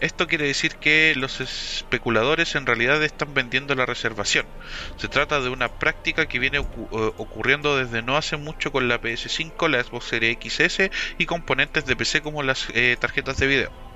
Esto 0.00 0.26
quiere 0.26 0.46
decir 0.46 0.76
que 0.76 1.14
los 1.16 1.40
especuladores 1.40 2.56
en 2.56 2.66
realidad 2.66 3.02
están 3.04 3.34
vendiendo 3.34 3.76
la 3.76 3.86
reservación. 3.86 4.46
Se 4.96 5.08
trata 5.08 5.40
de 5.40 5.48
una 5.48 5.68
práctica 5.68 6.26
que 6.26 6.40
viene 6.40 6.58
eh, 6.58 6.64
ocurriendo 6.90 7.76
desde 7.76 8.02
no 8.02 8.16
hace 8.16 8.36
mucho 8.36 8.72
con 8.72 8.88
la 8.88 9.00
PS5, 9.00 9.68
la 9.68 9.82
Xbox 9.82 10.06
Series 10.06 10.38
XS 10.42 10.90
y 11.18 11.26
componentes 11.26 11.86
de 11.86 11.94
PC 11.94 12.20
como 12.20 12.42
las 12.42 12.68
eh, 12.74 12.96
tarjetas 12.98 13.36
de 13.36 13.46
video. 13.46 13.91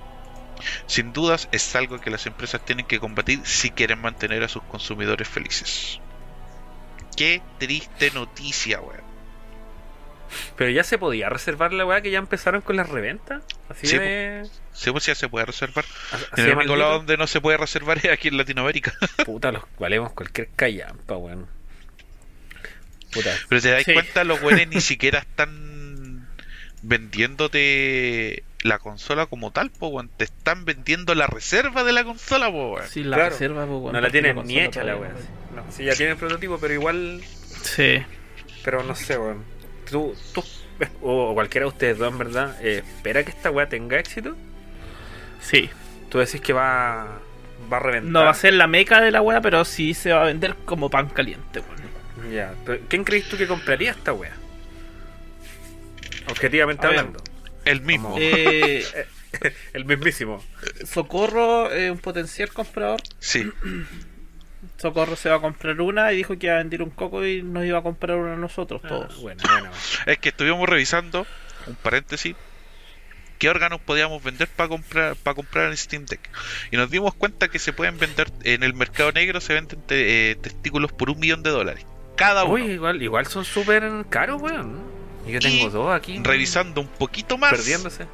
Sin 0.86 1.12
dudas 1.12 1.48
es 1.52 1.74
algo 1.76 2.00
que 2.00 2.10
las 2.10 2.26
empresas 2.26 2.64
tienen 2.64 2.86
que 2.86 2.98
combatir 2.98 3.40
si 3.44 3.70
quieren 3.70 4.00
mantener 4.00 4.42
a 4.42 4.48
sus 4.48 4.62
consumidores 4.64 5.28
felices. 5.28 6.00
Qué 7.16 7.40
triste 7.58 8.10
noticia, 8.12 8.80
weón. 8.80 9.04
Pero 10.56 10.70
ya 10.70 10.82
se 10.82 10.98
podía 10.98 11.28
reservar 11.28 11.72
la 11.72 11.86
weá 11.86 12.00
que 12.00 12.10
ya 12.10 12.18
empezaron 12.18 12.60
con 12.60 12.76
las 12.76 12.88
reventas. 12.88 13.42
Así 13.68 13.86
Sí, 13.86 13.96
de. 13.98 14.46
Sí, 14.72 14.90
pues 14.90 15.06
ya 15.06 15.14
se 15.14 15.28
puede 15.28 15.46
reservar. 15.46 15.84
así 16.12 16.40
En 16.42 16.48
el 16.48 16.56
único 16.56 16.76
lado 16.76 16.94
donde 16.94 17.16
no 17.16 17.26
se 17.26 17.40
puede 17.40 17.56
reservar 17.56 17.98
es 17.98 18.06
aquí 18.10 18.28
en 18.28 18.36
Latinoamérica. 18.36 18.92
Puta, 19.24 19.52
los 19.52 19.62
valemos 19.78 20.12
cualquier 20.12 20.48
callampa, 20.56 21.16
weón. 21.16 21.46
Puta. 23.12 23.30
Pero 23.48 23.62
te 23.62 23.70
das 23.70 23.84
Sí. 23.84 23.94
cuenta, 23.94 24.24
los 24.24 24.40
güeyes 24.40 24.68
ni 24.68 24.80
siquiera 24.82 25.20
están 25.20 26.28
vendiéndote 26.82 28.42
la 28.66 28.78
consola 28.78 29.26
como 29.26 29.50
tal, 29.52 29.70
po, 29.70 29.88
weón. 29.88 30.08
Te 30.16 30.24
están 30.24 30.64
vendiendo 30.64 31.14
la 31.14 31.26
reserva 31.26 31.84
de 31.84 31.92
la 31.92 32.04
consola, 32.04 32.50
po, 32.50 32.72
weón. 32.74 32.86
Sí, 32.88 33.02
la 33.04 33.16
Claro. 33.16 33.30
reserva, 33.30 33.64
weón, 33.64 33.92
No 33.92 34.00
la 34.00 34.10
tienen 34.10 34.36
ni 34.44 34.58
hecha 34.58 34.84
la 34.84 34.96
weá. 34.96 35.10
no- 35.54 35.64
sí, 35.72 35.84
ya 35.84 35.94
tienen 35.94 36.16
prototipo, 36.18 36.58
pero 36.58 36.74
igual. 36.74 37.22
Sí. 37.62 38.02
Pero 38.64 38.82
no 38.82 38.94
sé, 38.94 39.16
weón. 39.18 39.44
Tú, 39.90 40.14
tú, 40.34 40.42
o 41.02 41.32
cualquiera 41.34 41.64
de 41.64 41.68
ustedes 41.68 41.98
dos, 41.98 42.12
en 42.12 42.18
verdad, 42.18 42.56
eh, 42.60 42.82
espera 42.84 43.22
que 43.24 43.30
esta 43.30 43.50
weá 43.50 43.68
tenga 43.68 43.98
éxito. 43.98 44.36
Sí. 45.40 45.70
Tú 46.10 46.18
decís 46.18 46.40
que 46.40 46.52
va, 46.52 47.18
va 47.72 47.76
a 47.76 47.80
reventar. 47.80 48.10
No 48.12 48.24
va 48.24 48.30
a 48.30 48.34
ser 48.34 48.54
la 48.54 48.66
meca 48.66 49.00
de 49.00 49.10
la 49.10 49.22
weá, 49.22 49.40
pero 49.40 49.64
sí 49.64 49.94
se 49.94 50.12
va 50.12 50.22
a 50.22 50.24
vender 50.26 50.54
como 50.64 50.90
pan 50.90 51.08
caliente, 51.08 51.60
weón. 51.60 52.32
Ya, 52.32 52.54
pero 52.64 52.80
¿quién 52.88 53.04
crees 53.04 53.28
tú 53.28 53.36
que 53.36 53.46
compraría 53.46 53.92
esta 53.92 54.12
weá? 54.12 54.32
Objetivamente 56.28 56.86
A 56.86 56.90
ver. 56.90 57.06
El 57.66 57.82
mismo. 57.82 58.10
Como- 58.10 58.18
Eh, 59.38 59.54
El 59.74 59.84
mismísimo. 59.84 60.42
Socorro 60.86 61.70
es 61.70 61.90
un 61.90 61.98
potencial 61.98 62.48
comprador. 62.50 63.02
Sí. 63.18 63.46
Socorro 64.78 65.16
se 65.16 65.28
va 65.28 65.36
a 65.36 65.40
comprar 65.40 65.80
una 65.80 66.12
y 66.12 66.16
dijo 66.16 66.38
que 66.38 66.46
iba 66.46 66.54
a 66.56 66.58
vender 66.58 66.82
un 66.82 66.90
coco 66.90 67.24
y 67.24 67.42
nos 67.42 67.64
iba 67.64 67.78
a 67.78 67.82
comprar 67.82 68.16
una 68.16 68.34
a 68.34 68.36
nosotros 68.36 68.80
Ah, 68.84 68.88
todos. 68.88 69.20
bueno, 69.20 69.42
bueno. 69.48 69.70
Es 70.06 70.18
que 70.18 70.30
estuvimos 70.30 70.68
revisando, 70.68 71.26
un 71.66 71.74
paréntesis, 71.76 72.34
qué 73.38 73.48
órganos 73.50 73.80
podíamos 73.80 74.22
vender 74.22 74.48
para 74.48 74.68
comprar 74.68 75.16
para 75.16 75.34
comprar 75.34 75.66
en 75.70 75.76
Steam 75.76 76.06
Deck. 76.06 76.20
Y 76.70 76.76
nos 76.76 76.90
dimos 76.90 77.14
cuenta 77.14 77.48
que 77.48 77.58
se 77.58 77.72
pueden 77.72 77.98
vender 77.98 78.30
en 78.44 78.62
el 78.62 78.74
mercado 78.74 79.12
negro, 79.12 79.40
se 79.40 79.54
venden 79.54 79.80
te- 79.82 80.30
eh, 80.30 80.34
testículos 80.36 80.92
por 80.92 81.10
un 81.10 81.18
millón 81.20 81.42
de 81.42 81.50
dólares. 81.50 81.86
Cada 82.16 82.44
uno. 82.44 82.54
Uy, 82.54 82.72
igual, 82.72 83.02
igual 83.02 83.26
son 83.26 83.44
súper 83.44 83.84
caros, 84.08 84.40
weón. 84.40 84.95
Yo 85.26 85.40
tengo 85.40 85.66
Y 85.66 85.70
dos 85.70 85.94
aquí. 85.94 86.20
Revisando 86.22 86.80
un 86.80 86.88
poquito 86.88 87.36
más, 87.38 87.50
Perdiéndose. 87.50 88.06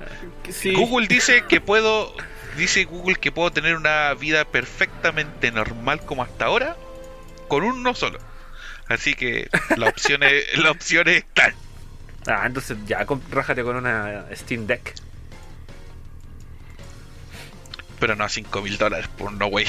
Sí. 0.50 0.72
Google 0.72 1.06
dice 1.06 1.44
que 1.48 1.60
puedo, 1.60 2.14
dice 2.56 2.84
Google 2.84 3.16
que 3.16 3.30
puedo 3.32 3.50
tener 3.50 3.76
una 3.76 4.14
vida 4.14 4.44
perfectamente 4.44 5.50
normal 5.52 6.00
como 6.04 6.22
hasta 6.22 6.46
ahora 6.46 6.76
con 7.48 7.64
uno 7.64 7.94
solo. 7.94 8.18
Así 8.88 9.14
que 9.14 9.48
las 9.76 9.90
opciones, 9.90 10.44
las 10.56 10.70
opciones 10.70 11.16
están. 11.16 11.54
Ah, 12.26 12.44
entonces 12.46 12.78
ya 12.86 13.06
rájate 13.30 13.62
con 13.62 13.76
una 13.76 14.26
Steam 14.34 14.66
Deck. 14.66 14.94
Pero 17.98 18.16
no 18.16 18.24
a 18.24 18.28
5 18.28 18.62
mil 18.62 18.78
dólares 18.78 19.08
por 19.16 19.32
no 19.32 19.46
way. 19.46 19.66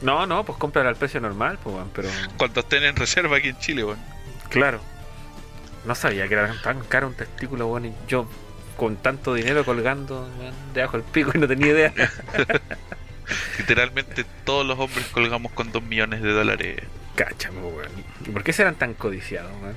No, 0.00 0.26
no, 0.26 0.44
pues 0.44 0.58
cómprala 0.58 0.90
al 0.90 0.96
precio 0.96 1.20
normal, 1.20 1.58
pues, 1.62 1.74
pero. 1.94 2.08
Cuando 2.36 2.60
estén 2.60 2.84
en 2.84 2.94
reserva 2.94 3.38
aquí 3.38 3.48
en 3.48 3.58
Chile, 3.58 3.84
weón. 3.84 3.98
Claro. 4.48 4.80
No 5.84 5.94
sabía 5.94 6.28
que 6.28 6.34
era 6.34 6.54
tan 6.62 6.80
caro 6.84 7.06
un 7.08 7.14
testículo, 7.14 7.66
weón, 7.68 7.86
y 7.86 7.92
yo 8.06 8.28
con 8.76 8.96
tanto 8.96 9.34
dinero 9.34 9.64
colgando 9.64 10.28
debajo 10.74 10.98
del 10.98 11.06
pico 11.06 11.32
y 11.34 11.38
no 11.38 11.48
tenía 11.48 11.68
idea. 11.68 11.92
Literalmente 13.58 14.24
todos 14.44 14.64
los 14.66 14.78
hombres 14.78 15.06
colgamos 15.08 15.52
con 15.52 15.70
2 15.72 15.82
millones 15.82 16.22
de 16.22 16.32
dólares. 16.32 16.82
Cacha, 17.14 17.50
pues, 17.50 17.74
weón. 17.74 17.90
¿Y 18.26 18.30
por 18.30 18.42
qué 18.42 18.52
serán 18.52 18.74
tan 18.76 18.94
codiciados, 18.94 19.50
weón? 19.62 19.74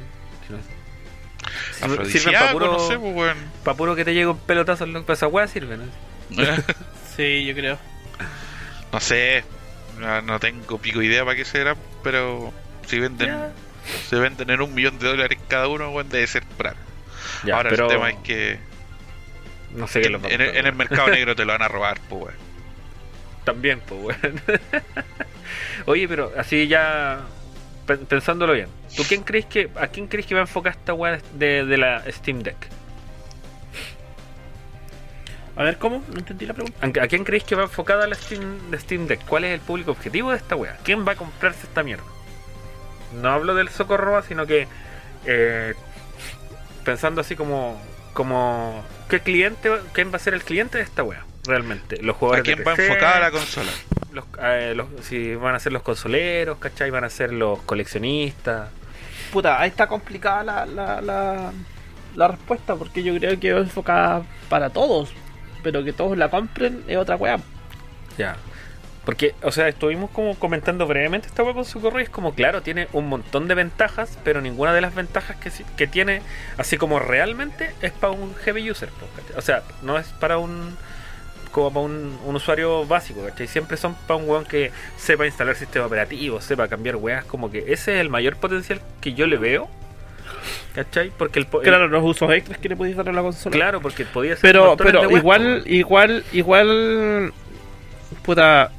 Si 0.47 0.53
no- 0.53 0.59
Sirven 2.05 2.33
para 2.33 2.51
puro, 2.51 2.71
no 2.73 2.79
sé, 2.87 2.97
pues, 2.99 3.15
weón. 3.15 3.37
pa' 3.63 3.73
puro 3.75 3.95
que 3.95 4.05
te 4.05 4.13
llegue 4.13 4.27
un 4.27 4.37
pelotazo 4.37 4.83
en 4.83 4.93
lo 4.93 5.05
que 5.05 5.13
esa 5.13 5.27
weá 5.27 5.47
sirven. 5.47 5.89
¿no? 6.29 6.43
Sí, 7.17 7.43
yo 7.45 7.53
creo. 7.53 7.77
no 8.93 8.99
sé, 9.01 9.43
no, 9.99 10.21
no 10.21 10.39
tengo 10.39 10.77
pico 10.77 11.01
idea 11.01 11.25
para 11.25 11.35
qué 11.35 11.43
será, 11.43 11.75
pero 12.03 12.53
si 12.87 12.99
venden. 12.99 13.29
Se 14.09 14.15
venden 14.17 14.49
en 14.49 14.61
un 14.61 14.73
millón 14.73 14.97
de 14.99 15.07
dólares 15.07 15.39
cada 15.47 15.67
uno, 15.67 15.89
weón, 15.91 16.09
debe 16.09 16.27
ser. 16.27 16.43
Ya, 17.43 17.55
Ahora 17.57 17.69
pero 17.69 17.85
el 17.85 17.91
tema 17.91 18.09
es 18.09 18.17
que 18.23 18.59
no 19.75 19.87
sé 19.87 20.01
qué 20.01 20.07
en, 20.07 20.13
lo 20.13 20.29
en 20.29 20.41
el, 20.41 20.55
en 20.55 20.65
el 20.65 20.73
mercado 20.75 21.07
negro 21.11 21.35
te 21.35 21.45
lo 21.45 21.53
van 21.53 21.61
a 21.61 21.67
robar, 21.67 21.99
pues, 22.09 22.23
weón. 22.23 22.35
También, 23.43 23.81
pues, 23.87 24.01
weón. 24.01 24.41
Oye, 25.85 26.07
pero 26.07 26.31
así 26.37 26.67
ya 26.67 27.21
pe- 27.87 27.97
pensándolo 27.97 28.53
bien, 28.53 28.67
¿tú 28.95 29.03
quién 29.07 29.23
crees 29.23 29.45
que 29.45 29.69
a 29.75 29.87
quién 29.87 30.07
crees 30.07 30.25
que 30.27 30.35
va 30.35 30.41
a 30.41 30.43
enfocar 30.43 30.73
esta 30.73 30.93
weá 30.93 31.19
de, 31.33 31.65
de 31.65 31.77
la 31.77 32.03
Steam 32.11 32.43
Deck? 32.43 32.57
A 35.55 35.63
ver, 35.63 35.77
¿cómo? 35.77 36.03
No 36.11 36.19
entendí 36.19 36.45
la 36.45 36.53
pregunta. 36.53 36.77
¿A 36.81 37.03
a 37.03 37.07
quién 37.07 37.23
crees 37.23 37.43
que 37.43 37.55
va 37.55 37.63
enfocada 37.63 38.07
la 38.07 38.15
Steam, 38.15 38.71
la 38.71 38.79
Steam 38.79 39.05
Deck? 39.07 39.25
¿Cuál 39.25 39.43
es 39.43 39.51
el 39.53 39.59
público 39.59 39.91
objetivo 39.91 40.31
de 40.31 40.37
esta 40.37 40.55
weá? 40.55 40.77
¿Quién 40.83 41.05
va 41.05 41.11
a 41.11 41.15
comprarse 41.15 41.67
esta 41.67 41.83
mierda? 41.83 42.03
No 43.13 43.29
hablo 43.31 43.55
del 43.55 43.69
socorro, 43.69 44.21
sino 44.23 44.45
que 44.45 44.67
eh, 45.25 45.73
pensando 46.83 47.21
así 47.21 47.35
como 47.35 47.79
como 48.13 48.83
qué 49.09 49.21
cliente, 49.21 49.71
quién 49.93 50.11
va 50.11 50.17
a 50.17 50.19
ser 50.19 50.33
el 50.33 50.43
cliente 50.43 50.77
de 50.77 50.83
esta 50.83 51.03
weá 51.03 51.23
realmente. 51.45 51.97
Los 52.01 52.15
¿A 52.15 52.19
jugadores 52.19 52.43
quién 52.43 52.57
de 52.59 52.63
va 52.63 52.75
PC, 52.75 52.87
enfocada 52.87 53.19
la 53.19 53.31
consola? 53.31 53.71
los, 54.11 54.25
eh, 54.41 54.73
los- 54.75 54.87
si 55.05 55.35
van 55.35 55.55
a 55.55 55.59
ser 55.59 55.71
los 55.71 55.81
consoleros, 55.81 56.57
¿cachai? 56.57 56.89
Van 56.91 57.03
a 57.05 57.09
ser 57.09 57.31
los 57.31 57.61
coleccionistas. 57.61 58.69
Puta, 59.31 59.59
ahí 59.61 59.69
está 59.69 59.87
complicada 59.87 60.43
la, 60.43 60.65
la, 60.65 61.01
la, 61.01 61.51
la 62.15 62.27
respuesta 62.27 62.75
porque 62.75 63.01
yo 63.01 63.15
creo 63.17 63.39
que 63.39 63.51
es 63.51 63.57
enfocada 63.57 64.23
para 64.49 64.69
todos. 64.69 65.09
Pero 65.63 65.83
que 65.83 65.93
todos 65.93 66.17
la 66.17 66.29
compren 66.29 66.83
es 66.87 66.97
otra 66.97 67.15
weá. 67.15 67.37
Ya. 68.17 68.35
Porque, 69.05 69.33
o 69.41 69.51
sea, 69.51 69.67
estuvimos 69.67 70.11
como 70.11 70.35
comentando 70.35 70.85
brevemente 70.85 71.27
esta 71.27 71.41
web 71.41 71.55
con 71.55 71.65
su 71.65 71.81
correo 71.81 72.01
y 72.01 72.03
es 72.03 72.09
como, 72.09 72.35
claro, 72.35 72.61
tiene 72.61 72.87
un 72.93 73.09
montón 73.09 73.47
de 73.47 73.55
ventajas, 73.55 74.19
pero 74.23 74.41
ninguna 74.41 74.73
de 74.73 74.81
las 74.81 74.93
ventajas 74.93 75.37
que, 75.37 75.51
que 75.75 75.87
tiene, 75.87 76.21
así 76.57 76.77
como 76.77 76.99
realmente, 76.99 77.71
es 77.81 77.91
para 77.91 78.13
un 78.13 78.35
heavy 78.35 78.69
user. 78.69 78.89
¿cachai? 79.15 79.37
O 79.37 79.41
sea, 79.41 79.63
no 79.81 79.97
es 79.97 80.07
para 80.07 80.37
un 80.37 80.77
como 81.51 81.69
para 81.69 81.85
un, 81.85 82.17
un 82.25 82.35
usuario 82.35 82.85
básico, 82.85 83.25
¿cachai? 83.25 83.47
Siempre 83.47 83.75
son 83.75 83.95
para 84.07 84.15
un 84.15 84.29
weón 84.29 84.45
que 84.45 84.71
sepa 84.97 85.25
instalar 85.25 85.55
sistema 85.55 85.85
operativo, 85.85 86.39
sepa 86.39 86.67
cambiar 86.67 86.95
weas, 86.95 87.25
como 87.25 87.51
que 87.51 87.59
ese 87.73 87.95
es 87.95 88.01
el 88.01 88.09
mayor 88.09 88.37
potencial 88.37 88.79
que 89.01 89.13
yo 89.13 89.27
le 89.27 89.37
veo, 89.37 89.69
¿cachai? 90.73 91.11
Porque 91.17 91.39
el, 91.39 91.47
Claro, 91.47 91.87
los 91.87 92.03
usos 92.03 92.31
extras 92.31 92.57
que 92.59 92.69
le 92.69 92.75
podéis 92.75 92.95
dar 92.95 93.09
a 93.09 93.11
la 93.11 93.21
consola. 93.21 93.53
claro, 93.53 93.81
porque 93.81 94.05
podía 94.05 94.35
ser 94.35 94.41
Pero, 94.41 94.77
pero 94.77 95.11
igual, 95.11 95.63
igual, 95.65 96.23
igual, 96.31 97.33
puta, 98.23 98.71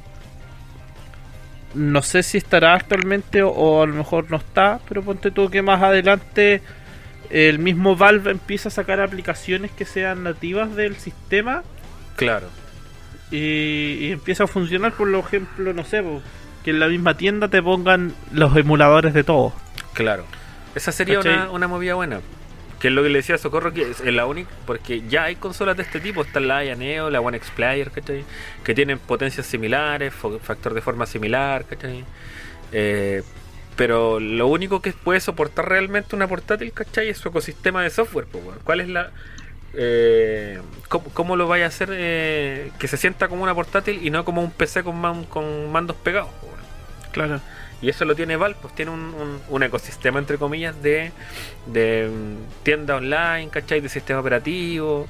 no 1.73 2.01
sé 2.01 2.23
si 2.23 2.37
estará 2.37 2.73
actualmente 2.73 3.41
o, 3.41 3.49
o 3.49 3.83
a 3.83 3.87
lo 3.87 3.93
mejor 3.93 4.29
no 4.29 4.37
está, 4.37 4.79
pero 4.87 5.01
ponte 5.01 5.31
tú 5.31 5.49
que 5.49 5.61
más 5.61 5.81
adelante 5.81 6.61
el 7.29 7.59
mismo 7.59 7.95
Valve 7.95 8.31
empieza 8.31 8.69
a 8.69 8.71
sacar 8.71 9.01
aplicaciones 9.01 9.71
que 9.71 9.85
sean 9.85 10.23
nativas 10.23 10.75
del 10.75 10.95
sistema 10.97 11.63
claro. 12.15 12.47
y, 13.31 13.97
y 14.01 14.11
empieza 14.11 14.43
a 14.43 14.47
funcionar, 14.47 14.93
por 14.93 15.13
ejemplo, 15.13 15.73
no 15.73 15.83
sé, 15.83 16.03
que 16.63 16.71
en 16.71 16.79
la 16.79 16.87
misma 16.87 17.17
tienda 17.17 17.47
te 17.47 17.61
pongan 17.61 18.13
los 18.31 18.55
emuladores 18.55 19.13
de 19.13 19.23
todo. 19.23 19.53
Claro. 19.93 20.25
Esa 20.75 20.91
sería 20.91 21.19
una, 21.19 21.49
una 21.51 21.67
movida 21.67 21.95
buena. 21.95 22.21
Que 22.83 22.89
es 22.89 22.93
lo 22.93 23.01
que 23.01 23.07
le 23.07 23.19
decía 23.19 23.35
a 23.35 23.37
Socorro, 23.37 23.71
que 23.73 23.89
es 23.89 24.01
la 24.03 24.25
única, 24.25 24.49
porque 24.67 25.01
ya 25.07 25.23
hay 25.23 25.37
consolas 25.37 25.77
de 25.77 25.83
este 25.83 26.01
tipo, 26.01 26.21
está 26.21 26.41
la 26.41 26.57
Aya 26.57 26.75
Neo, 26.75 27.09
la 27.09 27.21
One 27.21 27.37
X 27.37 27.49
Player, 27.55 27.89
¿cachai? 27.91 28.25
Que 28.65 28.75
tienen 28.75 28.99
potencias 28.99 29.45
similares, 29.47 30.13
factor 30.41 30.73
de 30.73 30.81
forma 30.81 31.05
similar, 31.05 31.63
¿cachai? 31.63 32.03
Eh, 32.73 33.23
pero 33.77 34.19
lo 34.19 34.47
único 34.47 34.81
que 34.81 34.91
puede 34.91 35.21
soportar 35.21 35.69
realmente 35.69 36.13
una 36.13 36.27
portátil, 36.27 36.73
¿cachai? 36.73 37.07
Es 37.07 37.19
su 37.19 37.29
ecosistema 37.29 37.81
de 37.83 37.89
software, 37.89 38.25
pues. 38.29 38.43
¿Cuál 38.65 38.81
es 38.81 38.89
la... 38.89 39.11
eh, 39.73 40.59
¿cómo, 40.89 41.05
cómo 41.13 41.35
lo 41.37 41.47
vaya 41.47 41.65
a 41.65 41.67
hacer 41.69 41.89
eh, 41.93 42.71
que 42.79 42.87
se 42.89 42.97
sienta 42.97 43.29
como 43.29 43.43
una 43.43 43.55
portátil 43.55 44.05
y 44.05 44.09
no 44.09 44.25
como 44.25 44.41
un 44.41 44.51
PC 44.51 44.83
con, 44.83 44.99
man- 44.99 45.23
con 45.23 45.71
mandos 45.71 45.95
pegados? 45.97 46.29
Claro. 47.13 47.39
Y 47.83 47.89
eso 47.89 48.05
lo 48.05 48.15
tiene 48.15 48.37
Valve, 48.37 48.57
pues 48.61 48.73
tiene 48.73 48.91
un, 48.91 49.39
un- 49.49 49.63
ecosistema, 49.63 50.17
entre 50.17 50.37
comillas, 50.39 50.81
de, 50.81 51.11
de 51.67 52.09
mm, 52.09 52.63
tienda 52.63 52.95
online, 52.95 53.49
¿cachai? 53.51 53.81
De 53.81 53.89
sistema 53.89 54.21
operativo. 54.21 55.05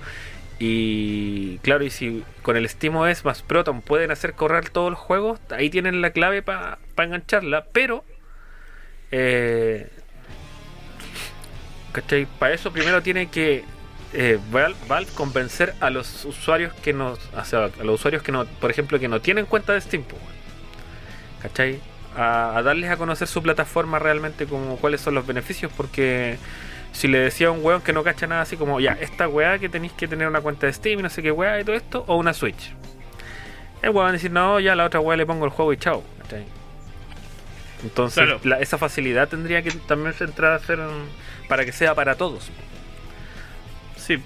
Y 0.60 1.60
claro, 1.60 1.84
y 1.84 1.90
si 1.91 2.24
con 2.41 2.58
el 2.58 2.68
SteamOS 2.68 3.26
más 3.26 3.41
Proton 3.44 3.82
pueden 3.82 4.12
hacer 4.12 4.34
correr 4.34 4.70
todos 4.70 4.90
los 4.91 5.00
juegos, 5.00 5.40
ahí 5.52 5.70
tienen 5.70 6.02
la 6.02 6.12
clave 6.12 6.41
para 6.41 6.80
engancharla. 6.98 7.66
Pero, 7.72 8.04
eh. 9.12 9.90
Para 12.40 12.54
eso 12.56 12.72
primero 12.74 13.04
tiene 13.04 13.28
que 13.30 13.64
eh, 14.14 14.40
Val- 14.52 14.76
Valve 14.88 15.12
convencer 15.14 15.76
a 15.80 15.90
los 15.91 16.26
usuarios 16.26 16.74
que 16.74 16.91
no, 16.91 17.12
o 17.36 17.45
sea, 17.45 17.66
a 17.66 17.84
los 17.84 18.00
usuarios 18.00 18.24
que 18.24 18.32
no, 18.32 18.45
por 18.45 18.72
ejemplo, 18.72 19.00
que 19.00 19.08
no 19.08 19.22
tienen 19.22 19.45
cuenta 19.45 19.74
de 19.74 19.82
Steam, 19.82 20.04
pues. 20.04 20.22
¿cachai? 21.41 21.80
A, 22.15 22.57
a 22.57 22.64
darles 22.64 22.90
a 22.90 22.98
conocer 22.98 23.27
su 23.27 23.41
plataforma 23.41 23.99
realmente, 23.99 24.45
como 24.45 24.77
cuáles 24.77 25.02
son 25.02 25.15
los 25.15 25.26
beneficios, 25.27 25.72
porque 25.76 26.38
si 26.91 27.07
le 27.07 27.19
decía 27.19 27.48
a 27.48 27.52
un 27.52 27.64
weón 27.64 27.81
que 27.81 27.91
no 27.94 28.03
cacha 28.03 28.27
nada 28.27 28.41
así 28.41 28.56
como, 28.57 28.80
ya, 28.80 28.94
esta 29.02 29.27
weá 29.27 29.57
que 29.60 29.69
tenéis 29.69 29.94
que 29.94 30.07
tener 30.07 30.27
una 30.27 30.41
cuenta 30.41 30.68
de 30.68 30.73
Steam 30.73 30.99
y 30.99 31.03
no 31.03 31.10
sé 31.10 31.22
qué 31.23 31.31
weá 31.31 31.60
y 31.60 31.64
todo 31.64 31.76
esto, 31.76 32.03
o 32.07 32.15
una 32.18 32.34
Switch. 32.34 32.72
El 33.81 33.90
weón 33.90 34.06
va 34.06 34.10
a 34.10 34.14
decir, 34.14 34.31
no, 34.31 34.60
ya 34.60 34.76
la 34.76 34.85
otra 34.85 34.99
weá 34.99 35.18
le 35.18 35.26
pongo 35.26 35.45
el 35.45 35.52
juego 35.52 35.73
y 35.73 35.77
chao. 35.77 36.03
Entonces, 37.84 38.23
Claro. 38.23 38.40
la- 38.44 38.60
esa 38.61 38.77
facilidad 38.77 39.27
tendría 39.27 39.61
que 39.61 39.72
también 39.72 40.15
entrar 40.19 40.53
a 40.53 40.60
ser 40.60 40.80
para 41.49 41.65
que 41.65 41.73
sea 41.73 41.94
para 41.94 42.15
todos. 42.15 42.49
Sí. 43.98 44.22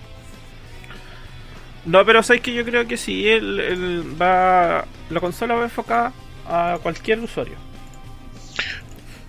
No, 1.86 2.06
pero 2.06 2.22
sabes 2.22 2.42
que 2.44 2.54
yo 2.54 2.64
creo 2.66 2.86
que 2.88 2.98
sí, 2.98 3.28
el, 3.30 3.60
el 3.60 4.22
va, 4.22 4.86
la 5.10 5.20
consola 5.20 5.56
va 5.56 5.64
enfocada 5.64 6.12
a 6.48 6.78
cualquier 6.84 7.20
usuario. 7.20 7.56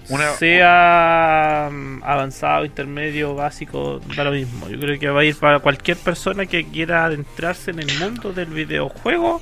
Una- 0.09 0.33
sea 0.33 1.69
mm, 1.71 2.03
avanzado, 2.03 2.65
intermedio, 2.65 3.35
básico, 3.35 4.01
da 4.17 4.25
lo 4.25 4.33
mismo. 4.33 4.69
Yo 4.69 4.79
creo 4.81 4.99
que 4.99 5.09
va 5.11 5.21
a 5.21 5.25
ir 5.25 5.37
para 5.37 5.59
cualquier 5.61 5.97
persona 5.99 6.47
que 6.47 6.65
quiera 6.67 7.05
adentrarse 7.05 7.71
en 7.73 7.81
el 7.81 7.99
mundo 7.99 8.33
del 8.33 8.47
videojuego 8.47 9.41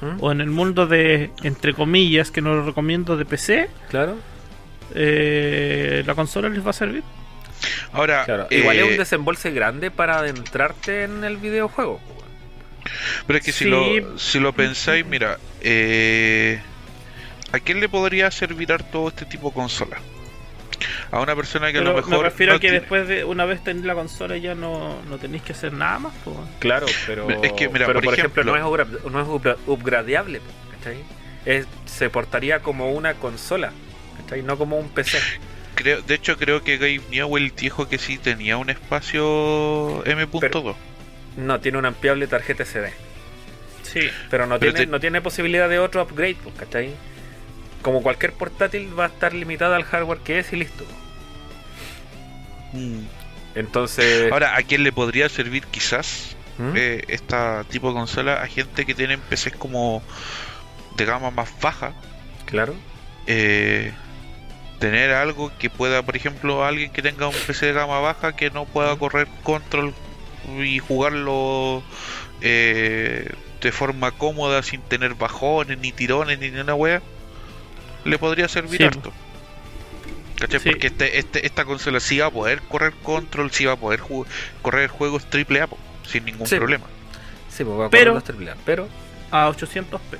¿Mm? 0.00 0.16
o 0.20 0.30
en 0.32 0.40
el 0.40 0.50
mundo 0.50 0.86
de, 0.86 1.30
entre 1.42 1.74
comillas, 1.74 2.30
que 2.30 2.40
no 2.40 2.54
lo 2.54 2.64
recomiendo 2.64 3.16
de 3.16 3.24
PC. 3.24 3.68
Claro. 3.90 4.16
eh, 4.94 6.02
la 6.06 6.14
consola 6.14 6.48
les 6.48 6.64
va 6.64 6.70
a 6.70 6.74
servir. 6.74 7.02
Ahora, 7.92 8.24
Claro, 8.24 8.46
eh, 8.50 8.58
igual 8.58 8.76
es 8.78 8.84
un 8.90 8.96
desembolse 8.98 9.50
grande 9.50 9.90
para 9.90 10.18
adentrarte 10.18 11.04
en 11.04 11.24
el 11.24 11.38
videojuego. 11.38 12.00
pero 13.26 13.38
es 13.38 13.44
que 13.44 13.52
si, 13.52 13.64
lo, 13.64 14.18
si 14.18 14.38
lo 14.38 14.52
pensáis, 14.52 15.04
mira, 15.06 15.38
eh, 15.62 16.60
¿a 17.52 17.60
quién 17.60 17.80
le 17.80 17.88
podría 17.88 18.30
servir 18.30 18.68
todo 18.90 19.08
este 19.08 19.24
tipo 19.24 19.48
de 19.48 19.54
consola? 19.54 19.98
A 21.10 21.20
una 21.20 21.34
persona 21.34 21.72
que 21.72 21.78
a 21.78 21.82
lo 21.82 21.94
mejor. 21.94 22.10
me 22.18 22.22
refiero 22.24 22.52
no 22.52 22.56
a 22.56 22.60
que 22.60 22.70
después 22.72 23.08
de 23.08 23.24
una 23.24 23.44
vez 23.44 23.62
tener 23.64 23.84
la 23.86 23.94
consola 23.94 24.36
ya 24.36 24.54
no, 24.54 25.00
no 25.08 25.18
tenéis 25.18 25.42
que 25.42 25.52
hacer 25.52 25.72
nada 25.72 25.98
más. 25.98 26.14
po. 26.24 26.36
Claro, 26.58 26.86
pero, 27.06 27.28
Es 27.42 27.52
que, 27.52 27.68
mira, 27.68 27.86
pero 27.86 28.00
por 28.00 28.04
por, 28.06 28.14
ejemplo, 28.14 28.42
ejemplo- 28.42 28.44
no 28.44 28.56
es, 28.56 28.88
upgra- 28.88 29.10
no 29.10 29.20
es 29.20 29.26
upgra- 29.28 29.56
upgradeable, 29.66 30.40
¿cachai? 30.72 30.98
Es, 31.46 31.66
se 31.86 32.10
portaría 32.10 32.60
como 32.60 32.90
una 32.92 33.14
consola, 33.14 33.72
¿cachai? 34.20 34.42
No 34.42 34.58
como 34.58 34.76
un 34.78 34.88
PC. 34.90 35.18
Creo, 35.76 36.02
de 36.02 36.14
hecho, 36.14 36.36
creo 36.36 36.62
que 36.62 36.76
Gabe 36.78 37.00
Newell 37.10 37.52
dijo 37.56 37.88
que 37.88 37.98
sí 37.98 38.18
tenía 38.18 38.56
un 38.56 38.68
espacio 38.70 40.02
M.2. 40.06 40.74
No, 41.36 41.60
tiene 41.60 41.78
una 41.78 41.88
ampliable 41.88 42.26
tarjeta 42.26 42.64
SD. 42.64 42.92
Sí. 43.82 44.00
Pero 44.30 44.46
no, 44.46 44.58
Pero 44.58 44.72
tiene, 44.72 44.86
te- 44.86 44.90
no 44.92 45.00
tiene 45.00 45.20
posibilidad 45.20 45.68
de 45.68 45.78
otro 45.78 46.02
upgrade, 46.02 46.36
pues, 46.42 46.54
¿cachai? 46.56 46.94
Como 47.82 48.02
cualquier 48.02 48.32
portátil 48.32 48.98
va 48.98 49.04
a 49.04 49.08
estar 49.08 49.32
limitada 49.32 49.76
al 49.76 49.84
hardware 49.84 50.18
que 50.18 50.38
es 50.38 50.52
y 50.52 50.56
listo. 50.56 50.84
Entonces... 53.54 54.30
Ahora, 54.32 54.56
¿a 54.56 54.62
quién 54.62 54.82
le 54.82 54.92
podría 54.92 55.28
servir 55.28 55.64
quizás 55.66 56.36
¿Mm? 56.58 56.72
eh, 56.76 57.04
esta 57.08 57.64
tipo 57.64 57.88
de 57.88 57.94
consola? 57.94 58.42
A 58.42 58.46
gente 58.48 58.84
que 58.84 58.94
tiene 58.94 59.18
PCs 59.18 59.56
como 59.56 60.02
de 60.96 61.04
gama 61.04 61.30
más 61.30 61.50
baja. 61.60 61.92
Claro. 62.46 62.74
eh, 63.26 63.92
tener 64.78 65.10
algo 65.12 65.50
que 65.58 65.70
pueda, 65.70 66.02
por 66.02 66.16
ejemplo, 66.16 66.64
alguien 66.64 66.92
que 66.92 67.02
tenga 67.02 67.26
un 67.28 67.34
PC 67.46 67.66
de 67.66 67.72
gama 67.72 67.98
baja 68.00 68.36
que 68.36 68.50
no 68.50 68.66
pueda 68.66 68.96
correr 68.96 69.26
control 69.42 69.94
y 70.58 70.78
jugarlo 70.78 71.82
eh, 72.40 73.32
de 73.60 73.72
forma 73.72 74.12
cómoda 74.12 74.62
sin 74.62 74.82
tener 74.82 75.14
bajones, 75.14 75.78
ni 75.78 75.92
tirones, 75.92 76.38
ni 76.38 76.48
una 76.48 76.74
wea, 76.74 77.02
le 78.06 78.18
podría 78.18 78.48
servir 78.48 78.78
Sí. 78.78 78.84
harto. 78.84 79.12
¿Cachai? 80.38 80.60
Sí. 80.60 80.70
Porque 80.70 80.86
este, 80.88 81.18
este, 81.18 81.46
esta 81.46 81.64
consola 81.64 81.98
sí 82.00 82.18
va 82.18 82.26
a 82.26 82.30
poder 82.30 82.60
correr 82.62 82.92
control, 83.02 83.50
sí 83.50 83.64
va 83.64 83.72
a 83.72 83.76
poder 83.76 84.00
correr 84.62 84.88
juegos 84.88 85.28
triple 85.30 85.62
A 85.62 85.68
sin 86.06 86.24
ningún 86.24 86.46
Sí. 86.46 86.56
problema. 86.56 86.84
Sí, 87.48 87.64
pues 87.64 87.78
va 87.78 87.86
a 87.86 87.90
Pero- 87.90 88.12
correr 88.12 88.14
los 88.14 88.24
AAA, 88.24 88.56
Pero, 88.66 88.88
A 89.30 89.48
800p. 89.48 90.18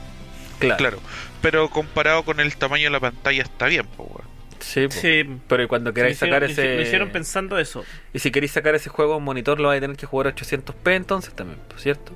claro. 0.58 0.76
Claro. 0.78 0.98
Pero 1.42 1.68
comparado 1.68 2.22
con 2.24 2.40
el 2.40 2.56
tamaño 2.56 2.84
de 2.84 2.90
la 2.90 3.00
pantalla 3.00 3.42
está 3.42 3.66
bien, 3.66 3.86
weón. 3.98 4.26
Sí, 4.58 4.86
pues. 4.88 4.94
Sí. 5.00 5.22
Pero 5.48 5.68
cuando 5.68 5.92
queráis 5.92 6.16
hicieron- 6.16 6.34
sacar 6.40 6.50
ese... 6.50 6.76
Lo 6.76 6.82
hicieron 6.82 7.10
pensando 7.10 7.58
eso. 7.58 7.84
Y 8.14 8.18
si 8.20 8.30
queréis 8.30 8.52
sacar 8.52 8.74
ese 8.74 8.88
juego 8.88 9.12
a 9.12 9.16
un 9.18 9.24
monitor, 9.24 9.60
lo 9.60 9.68
vais 9.68 9.78
a 9.78 9.80
tener 9.82 9.96
que 9.98 10.06
jugar 10.06 10.28
a 10.28 10.30
800p 10.30 10.96
entonces 10.96 11.34
también, 11.34 11.60
pues, 11.68 11.82
¿cierto? 11.82 12.12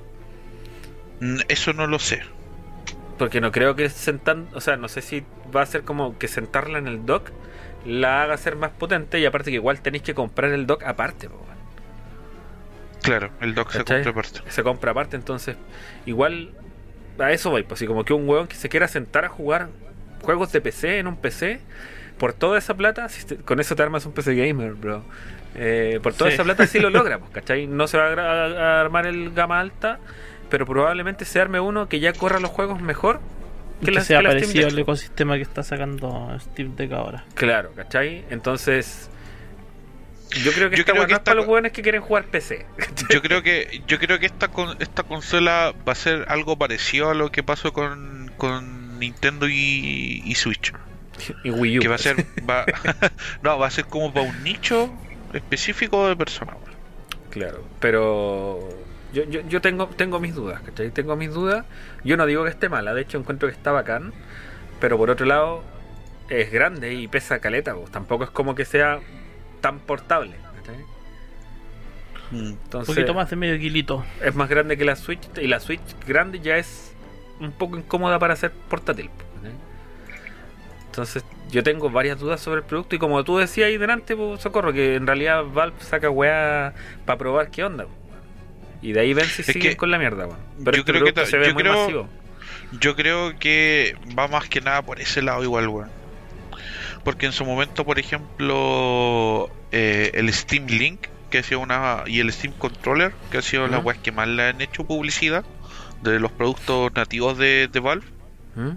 Mm, 1.19 1.37
Eso 1.49 1.71
no 1.73 1.85
lo 1.85 1.99
sé. 1.99 2.23
Porque 3.21 3.39
no 3.39 3.51
creo 3.51 3.75
que 3.75 3.87
sentando, 3.87 4.57
o 4.57 4.61
sea, 4.61 4.77
no 4.77 4.87
sé 4.87 5.03
si 5.03 5.23
va 5.55 5.61
a 5.61 5.65
ser 5.67 5.83
como 5.83 6.17
que 6.17 6.27
sentarla 6.27 6.79
en 6.79 6.87
el 6.87 7.05
dock 7.05 7.29
la 7.85 8.23
haga 8.23 8.35
ser 8.35 8.55
más 8.55 8.71
potente 8.71 9.19
y 9.19 9.25
aparte 9.27 9.51
que 9.51 9.57
igual 9.57 9.79
tenéis 9.79 10.01
que 10.01 10.15
comprar 10.15 10.51
el 10.51 10.65
dock 10.65 10.83
aparte, 10.83 11.29
po. 11.29 11.37
Claro, 13.03 13.29
el 13.41 13.53
dock 13.53 13.71
se 13.71 13.83
compra 13.83 14.09
aparte. 14.11 14.41
se 14.47 14.63
compra 14.63 14.91
aparte, 14.91 15.15
entonces 15.17 15.55
igual 16.07 16.49
a 17.19 17.31
eso 17.31 17.51
voy, 17.51 17.61
pues 17.61 17.77
así 17.79 17.85
como 17.85 18.05
que 18.05 18.13
un 18.13 18.27
weón 18.27 18.47
que 18.47 18.55
se 18.55 18.69
quiera 18.69 18.87
sentar 18.87 19.23
a 19.23 19.29
jugar 19.29 19.69
juegos 20.23 20.51
de 20.51 20.61
PC 20.61 20.97
en 20.97 21.05
un 21.05 21.15
PC 21.15 21.59
por 22.17 22.33
toda 22.33 22.57
esa 22.57 22.75
plata, 22.75 23.07
si 23.07 23.35
con 23.37 23.59
eso 23.59 23.75
te 23.75 23.83
armas 23.83 24.03
un 24.07 24.13
PC 24.13 24.33
gamer, 24.35 24.73
bro. 24.73 25.03
Eh, 25.53 25.99
por 26.01 26.13
toda 26.13 26.31
Sí. 26.31 26.35
esa 26.35 26.43
plata 26.43 26.65
sí 26.65 26.79
lo 26.79 26.89
logra, 26.91 27.19
pues, 27.19 27.29
¿cachai? 27.31 27.67
No 27.67 27.85
se 27.87 27.97
va 27.99 28.05
a, 28.13 28.45
a 28.77 28.81
armar 28.81 29.05
el 29.05 29.31
gama 29.31 29.59
alta, 29.59 29.99
pero 30.51 30.67
probablemente 30.67 31.25
se 31.25 31.41
arme 31.41 31.59
uno 31.59 31.89
que 31.89 31.99
ya 31.99 32.13
corra 32.13 32.39
los 32.39 32.51
juegos 32.51 32.79
mejor 32.81 33.19
Que, 33.83 33.89
la- 33.91 34.01
sea 34.01 34.21
la 34.21 34.29
Steam 34.29 34.41
parecido 34.41 34.65
Deck. 34.65 34.73
al 34.73 34.79
ecosistema 34.79 35.35
que 35.37 35.41
está 35.41 35.63
sacando 35.63 36.37
Steam 36.39 36.75
Deck 36.75 36.91
ahora. 36.91 37.23
Claro, 37.33 37.71
¿cachai? 37.75 38.23
Entonces, 38.29 39.09
yo 40.43 40.51
creo 40.51 40.69
que 40.69 40.75
Yo 40.77 40.81
esta 40.81 40.91
creo 40.93 41.05
que 41.07 41.11
no 41.11 41.15
es 41.15 41.19
esta 41.19 41.23
para 41.23 41.35
los 41.37 41.47
weones 41.47 41.71
que 41.71 41.81
quieren 41.81 42.01
jugar 42.01 42.25
PC. 42.25 42.65
Yo 43.09 43.21
creo 43.23 43.41
que 43.41 43.81
yo 43.87 43.97
creo 43.97 44.19
que 44.19 44.27
esta 44.27 44.49
con, 44.49 44.77
esta 44.79 45.01
consola 45.03 45.73
va 45.87 45.93
a 45.93 45.95
ser 45.95 46.25
algo 46.27 46.57
parecido 46.57 47.09
a 47.09 47.15
lo 47.15 47.31
que 47.31 47.41
pasó 47.43 47.73
con, 47.73 48.31
con 48.37 48.99
Nintendo 48.99 49.47
y, 49.49 50.21
y 50.23 50.35
Switch, 50.35 50.71
y 51.43 51.49
Wii 51.49 51.79
U. 51.79 51.81
que 51.81 51.87
va 51.87 51.95
a 51.95 51.97
ser 51.97 52.17
va, 52.47 52.65
no, 53.41 53.57
va 53.57 53.65
a 53.67 53.71
ser 53.71 53.85
como 53.85 54.13
para 54.13 54.27
un 54.29 54.43
nicho 54.43 54.91
específico 55.33 56.07
de 56.07 56.15
personas. 56.15 56.55
Claro, 57.31 57.63
pero 57.79 58.69
yo, 59.13 59.23
yo, 59.25 59.41
yo 59.41 59.61
tengo, 59.61 59.87
tengo 59.87 60.19
mis 60.19 60.35
dudas, 60.35 60.61
¿cachai? 60.61 60.91
Tengo 60.91 61.15
mis 61.15 61.33
dudas. 61.33 61.65
Yo 62.03 62.17
no 62.17 62.25
digo 62.25 62.43
que 62.43 62.49
esté 62.49 62.69
mala, 62.69 62.93
de 62.93 63.01
hecho 63.01 63.17
encuentro 63.17 63.47
que 63.49 63.53
está 63.55 63.71
bacán, 63.71 64.13
pero 64.79 64.97
por 64.97 65.09
otro 65.09 65.25
lado 65.25 65.63
es 66.29 66.51
grande 66.51 66.93
y 66.93 67.07
pesa 67.07 67.39
caleta, 67.39 67.75
pues. 67.75 67.91
tampoco 67.91 68.23
es 68.23 68.29
como 68.29 68.55
que 68.55 68.65
sea 68.65 68.99
tan 69.61 69.79
portable, 69.79 70.35
¿cachai? 70.55 70.85
Un 72.31 72.59
Entonces, 72.63 72.95
poquito 72.95 73.13
más 73.13 73.29
de 73.29 73.35
medio 73.35 73.59
kilito. 73.59 74.05
es 74.21 74.35
más 74.35 74.47
grande 74.49 74.77
que 74.77 74.85
la 74.85 74.95
Switch 74.95 75.27
y 75.37 75.47
la 75.47 75.59
Switch 75.59 75.81
grande 76.07 76.39
ya 76.39 76.57
es 76.57 76.95
un 77.39 77.51
poco 77.51 77.77
incómoda 77.77 78.19
para 78.19 78.35
ser 78.35 78.51
portátil. 78.51 79.09
Entonces 80.85 81.23
yo 81.49 81.63
tengo 81.63 81.89
varias 81.89 82.19
dudas 82.19 82.41
sobre 82.41 82.59
el 82.61 82.65
producto 82.65 82.95
y 82.95 82.99
como 82.99 83.23
tú 83.23 83.37
decías 83.37 83.67
ahí 83.67 83.77
delante, 83.77 84.15
pues, 84.15 84.41
Socorro, 84.41 84.73
que 84.73 84.95
en 84.95 85.07
realidad 85.07 85.43
Valve 85.45 85.77
saca 85.79 86.09
weá 86.09 86.73
para 87.05 87.17
probar 87.17 87.49
qué 87.51 87.63
onda. 87.63 87.85
pues. 87.85 88.00
Y 88.81 88.93
de 88.93 88.99
ahí 89.01 89.13
ven 89.13 89.25
si 89.25 89.41
Es 89.41 89.47
siguen 89.47 89.61
que 89.61 89.77
con 89.77 89.91
la 89.91 89.97
mierda. 89.99 90.25
weón. 90.25 90.39
Pero 90.63 90.77
yo 90.77 90.79
este 90.81 90.91
creo 90.91 91.13
que 91.13 91.25
se 91.25 91.37
ve 91.37 91.47
yo 91.47 91.53
muy 91.53 91.63
creo- 91.63 91.79
masivo. 91.81 92.09
Yo 92.79 92.95
creo 92.95 93.37
que 93.37 93.95
va 94.17 94.27
más 94.27 94.47
que 94.47 94.61
nada 94.61 94.81
por 94.81 94.99
ese 95.01 95.21
lado 95.21 95.43
igual, 95.43 95.67
weón. 95.67 95.89
Porque 97.03 97.25
en 97.25 97.31
su 97.31 97.43
momento, 97.45 97.83
por 97.85 97.99
ejemplo, 97.99 99.49
eh, 99.71 100.11
el 100.13 100.31
Steam 100.33 100.67
Link, 100.67 101.07
que 101.29 101.39
ha 101.39 101.43
sido 101.43 101.59
una. 101.61 102.03
y 102.07 102.19
el 102.19 102.31
Steam 102.31 102.53
Controller, 102.53 103.13
que 103.31 103.37
ha 103.39 103.41
sido 103.41 103.67
las 103.67 103.83
weas 103.83 103.97
que 103.99 104.11
más 104.11 104.27
le 104.27 104.43
han 104.49 104.61
hecho 104.61 104.83
publicidad 104.85 105.43
de 106.03 106.19
los 106.19 106.31
productos 106.31 106.93
nativos 106.93 107.37
de, 107.37 107.67
de 107.71 107.79
Valve. 107.79 108.05
¿Mm? 108.55 108.71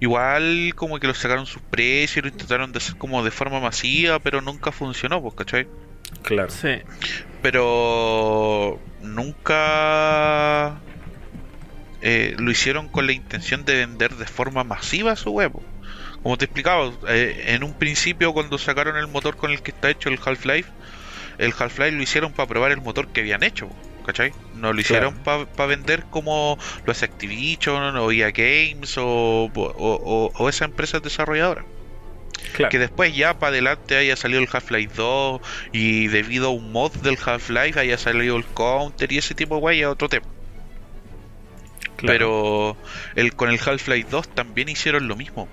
Igual 0.00 0.72
como 0.76 0.98
que 0.98 1.06
los 1.06 1.18
sacaron 1.18 1.46
sus 1.46 1.60
precios 1.62 2.18
y 2.18 2.20
lo 2.22 2.28
intentaron 2.28 2.72
de 2.72 2.78
hacer 2.78 2.96
como 2.96 3.22
de 3.22 3.30
forma 3.30 3.60
masiva, 3.60 4.18
pero 4.18 4.40
nunca 4.40 4.72
funcionó, 4.72 5.20
pues, 5.20 5.34
¿cachai? 5.34 5.66
Claro. 6.22 6.50
Sí. 6.50 6.78
Pero 7.42 8.78
nunca 9.02 10.78
eh, 12.02 12.34
lo 12.38 12.50
hicieron 12.50 12.88
con 12.88 13.06
la 13.06 13.12
intención 13.12 13.64
de 13.64 13.76
vender 13.76 14.14
de 14.14 14.26
forma 14.26 14.64
masiva 14.64 15.16
su 15.16 15.30
huevo. 15.30 15.62
Como 16.22 16.36
te 16.36 16.44
explicaba, 16.44 16.92
eh, 17.08 17.44
en 17.48 17.64
un 17.64 17.72
principio 17.74 18.32
cuando 18.32 18.58
sacaron 18.58 18.96
el 18.96 19.06
motor 19.06 19.36
con 19.36 19.50
el 19.50 19.62
que 19.62 19.70
está 19.70 19.88
hecho 19.90 20.08
el 20.10 20.18
Half-Life, 20.22 20.68
el 21.38 21.52
Half-Life 21.58 21.92
lo 21.92 22.02
hicieron 22.02 22.32
para 22.32 22.46
probar 22.48 22.72
el 22.72 22.82
motor 22.82 23.08
que 23.08 23.20
habían 23.20 23.42
hecho, 23.42 23.70
¿cachai? 24.04 24.32
No 24.54 24.74
lo 24.74 24.80
hicieron 24.82 25.14
para 25.24 25.66
vender 25.66 26.04
como 26.10 26.58
lo 26.84 26.92
hace 26.92 27.06
Activision 27.06 27.96
o 27.96 28.12
EA 28.12 28.30
Games 28.32 28.98
o, 28.98 29.44
o, 29.46 29.50
o- 29.54 30.32
o 30.34 30.48
esas 30.50 30.68
empresas 30.68 31.02
desarrolladoras. 31.02 31.64
Claro. 32.52 32.70
Que 32.70 32.78
después 32.78 33.14
ya 33.14 33.38
para 33.38 33.50
adelante 33.52 33.96
haya 33.96 34.16
salido 34.16 34.40
el 34.40 34.48
Half-Life 34.52 34.94
2 34.96 35.40
y 35.72 36.08
debido 36.08 36.48
a 36.48 36.50
un 36.50 36.72
mod 36.72 36.92
del 36.96 37.16
Half-Life 37.24 37.78
haya 37.78 37.96
salido 37.98 38.36
el 38.36 38.44
Counter 38.44 39.12
y 39.12 39.18
ese 39.18 39.34
tipo 39.34 39.54
de 39.56 39.60
guay 39.60 39.80
es 39.82 39.86
otro 39.86 40.08
tema. 40.08 40.26
claro. 41.96 42.76
Pero 42.76 42.76
el, 43.16 43.34
con 43.34 43.50
el 43.50 43.58
Half-Life 43.64 44.08
2 44.10 44.28
también 44.34 44.68
hicieron 44.68 45.06
lo 45.08 45.16
mismo. 45.16 45.48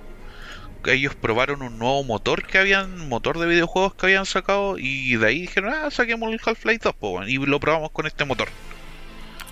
ellos 0.85 1.15
probaron 1.15 1.61
un 1.61 1.77
nuevo 1.77 2.03
motor 2.05 2.45
que 2.45 2.57
habían, 2.57 3.09
motor 3.09 3.37
de 3.39 3.47
videojuegos 3.47 3.93
que 3.95 4.05
habían 4.05 4.25
sacado 4.25 4.77
y 4.77 5.15
de 5.17 5.27
ahí 5.27 5.41
dijeron, 5.41 5.73
ah, 5.73 5.91
saquemos 5.91 6.31
el 6.31 6.39
Half-Life 6.43 6.79
2, 6.83 6.93
po, 6.95 7.09
weón", 7.11 7.29
y 7.29 7.37
lo 7.37 7.59
probamos 7.59 7.91
con 7.91 8.07
este 8.07 8.23
motor. 8.25 8.47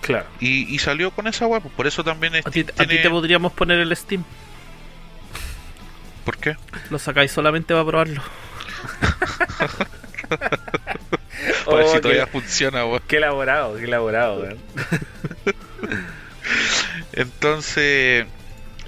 Claro. 0.01 0.25
Y, 0.39 0.73
y 0.73 0.79
salió 0.79 1.11
con 1.11 1.27
esa 1.27 1.45
weá, 1.47 1.59
pues, 1.59 1.73
por 1.73 1.87
eso 1.87 2.03
también 2.03 2.35
A 2.35 2.41
ti, 2.43 2.61
a 2.61 2.65
ti 2.65 2.71
tiene- 2.87 2.97
te 2.97 3.09
podríamos 3.09 3.51
poner 3.53 3.79
el 3.79 3.93
Steam. 3.95 4.23
¿Por 6.25 6.37
qué? 6.37 6.57
Lo 6.89 6.97
sacáis 6.99 7.31
solamente 7.31 7.73
para 7.73 7.85
probarlo. 7.85 8.21
Para 11.65 11.77
ver 11.77 11.85
Oh, 11.85 11.89
si 11.89 11.95
qué- 11.95 12.01
todavía 12.01 12.27
funciona, 12.27 12.85
weón. 12.85 13.01
Qué 13.07 13.17
elaborado, 13.17 13.75
qué 13.77 13.83
elaborado, 13.83 14.41
weón. 14.41 14.57
Entonces, 17.13 18.25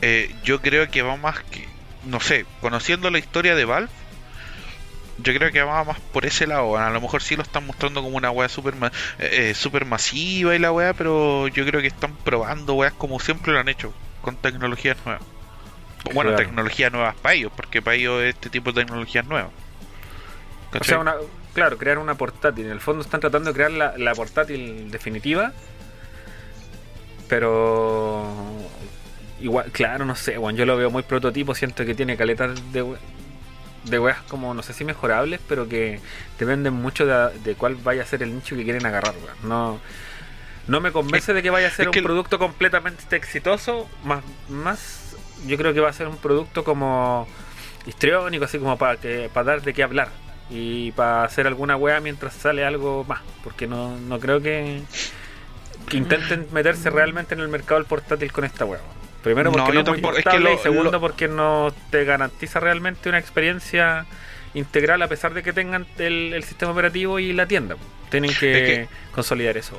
eh, 0.02 0.36
yo 0.44 0.62
creo 0.62 0.90
que 0.90 1.02
va 1.02 1.18
más 1.18 1.40
que, 1.44 1.68
no 2.06 2.20
sé, 2.20 2.46
conociendo 2.62 3.10
la 3.10 3.20
historia 3.20 3.56
de 3.56 3.66
Valve, 3.66 3.90
yo 5.20 5.34
creo 5.34 5.52
que 5.52 5.62
va 5.64 5.84
más 5.84 6.00
por 6.00 6.26
ese 6.26 6.46
lado. 6.48 6.78
A 6.78 6.90
lo 6.90 7.02
mejor 7.02 7.22
sí 7.24 7.36
lo 7.36 7.42
están 7.44 7.66
mostrando 7.66 8.02
como 8.04 8.18
una 8.18 8.32
wea 8.32 8.50
super, 8.50 8.76
ma- 8.76 8.92
eh, 9.20 9.50
eh, 9.50 9.54
super 9.56 9.86
masiva 9.86 10.56
y 10.56 10.60
la 10.60 10.72
wea, 10.72 10.94
pero 10.94 11.48
yo 11.48 11.66
creo 11.66 11.82
que 11.82 11.88
están 11.88 12.16
probando 12.18 12.74
weas 12.76 12.94
como 12.94 13.20
siempre 13.20 13.54
lo 13.54 13.60
han 13.60 13.70
hecho, 13.70 13.94
con 14.22 14.36
tecnologías 14.36 14.98
nuevas. 15.06 15.24
Bueno, 16.14 16.32
Claro. 16.32 16.46
tecnologías 16.46 16.92
nuevas 16.92 17.16
para 17.16 17.36
ellos, 17.36 17.52
porque 17.56 17.82
para 17.82 17.96
ellos 17.96 18.24
este 18.24 18.50
tipo 18.50 18.72
de 18.72 18.82
tecnologías 18.84 19.26
nuevas. 19.26 19.52
O 20.80 20.84
sea, 20.84 21.00
una, 21.00 21.16
claro, 21.54 21.78
crear 21.78 21.98
una 21.98 22.16
portátil. 22.16 22.66
En 22.66 22.72
el 22.72 22.82
fondo 22.82 23.02
están 23.02 23.20
tratando 23.22 23.50
de 23.52 23.56
crear 23.56 23.72
la, 23.72 23.98
la 23.98 24.14
portátil 24.14 24.92
definitiva. 24.92 25.54
Pero. 27.28 28.26
Igual, 29.40 29.72
claro, 29.72 30.06
no 30.06 30.16
sé, 30.16 30.38
weón. 30.38 30.56
Yo 30.56 30.66
lo 30.66 30.78
veo 30.78 30.90
muy 30.90 31.04
prototipo. 31.04 31.54
Siento 31.56 31.86
que 31.86 31.94
tiene 31.94 32.18
caletas 32.18 32.60
de, 32.74 32.96
de 33.84 34.00
weas 34.00 34.22
como, 34.24 34.54
no 34.54 34.64
sé 34.64 34.74
si 34.74 34.84
mejorables, 34.84 35.40
pero 35.48 35.68
que 35.68 36.00
dependen 36.40 36.74
mucho 36.74 37.06
de, 37.06 37.38
de 37.40 37.56
cuál 37.56 37.76
vaya 37.76 38.04
a 38.04 38.06
ser 38.06 38.24
el 38.24 38.34
nicho 38.34 38.56
que 38.56 38.64
quieren 38.64 38.86
agarrar, 38.86 39.14
weón. 39.16 39.38
No. 39.50 39.80
No 40.68 40.82
me 40.82 40.92
convence 40.92 41.34
de 41.34 41.42
que 41.42 41.50
vaya 41.50 41.68
a 41.68 41.72
ser 41.72 41.88
un 41.88 41.94
que 41.94 42.02
producto 42.02 42.40
completamente 42.40 43.16
exitoso. 43.16 43.88
Más, 44.04 44.22
más, 44.50 44.97
yo 45.46 45.58
creo 45.58 45.74
que 45.74 45.80
va 45.80 45.90
a 45.90 45.94
ser 45.94 46.08
un 46.08 46.18
producto 46.18 46.64
como 46.64 47.28
histriónico, 47.86 48.46
así 48.46 48.58
como 48.60 48.78
para 48.78 48.98
que 48.98 49.30
para 49.34 49.52
dar 49.52 49.62
de 49.62 49.74
qué 49.74 49.84
hablar 49.84 50.10
y 50.50 50.92
para 50.94 51.24
hacer 51.24 51.46
alguna 51.48 51.76
wea 51.76 52.00
mientras 52.00 52.34
sale 52.34 52.66
algo 52.66 53.04
más, 53.06 53.22
porque 53.44 53.68
no, 53.68 53.98
no 53.98 54.20
creo 54.20 54.42
que, 54.42 54.82
que 55.90 55.98
intenten 55.98 56.48
meterse 56.52 56.90
realmente 56.90 57.34
en 57.36 57.42
el 57.42 57.48
mercado 57.50 57.80
del 57.80 57.86
portátil 57.88 58.32
con 58.32 58.44
esta 58.46 58.66
wea. 58.66 58.80
Primero 59.24 59.52
porque 59.52 59.74
no, 59.74 59.80
es 59.96 60.02
muy 60.02 60.18
es 60.18 60.26
que 60.26 60.40
lo- 60.40 60.54
y 60.54 60.58
segundo 60.58 60.92
lo- 60.92 61.02
porque 61.02 61.28
no 61.28 61.74
te 61.90 62.04
garantiza 62.06 62.60
realmente 62.60 63.10
una 63.10 63.20
experiencia 63.20 64.06
integral 64.54 65.02
a 65.02 65.08
pesar 65.08 65.34
de 65.34 65.44
que 65.44 65.54
tengan 65.54 65.86
el, 65.98 66.34
el 66.34 66.44
sistema 66.44 66.72
operativo 66.72 67.20
y 67.20 67.34
la 67.34 67.46
tienda. 67.46 67.76
Tienen 68.10 68.34
que, 68.34 68.84
Es 68.84 68.90
consolidar 69.12 69.58
eso. 69.58 69.78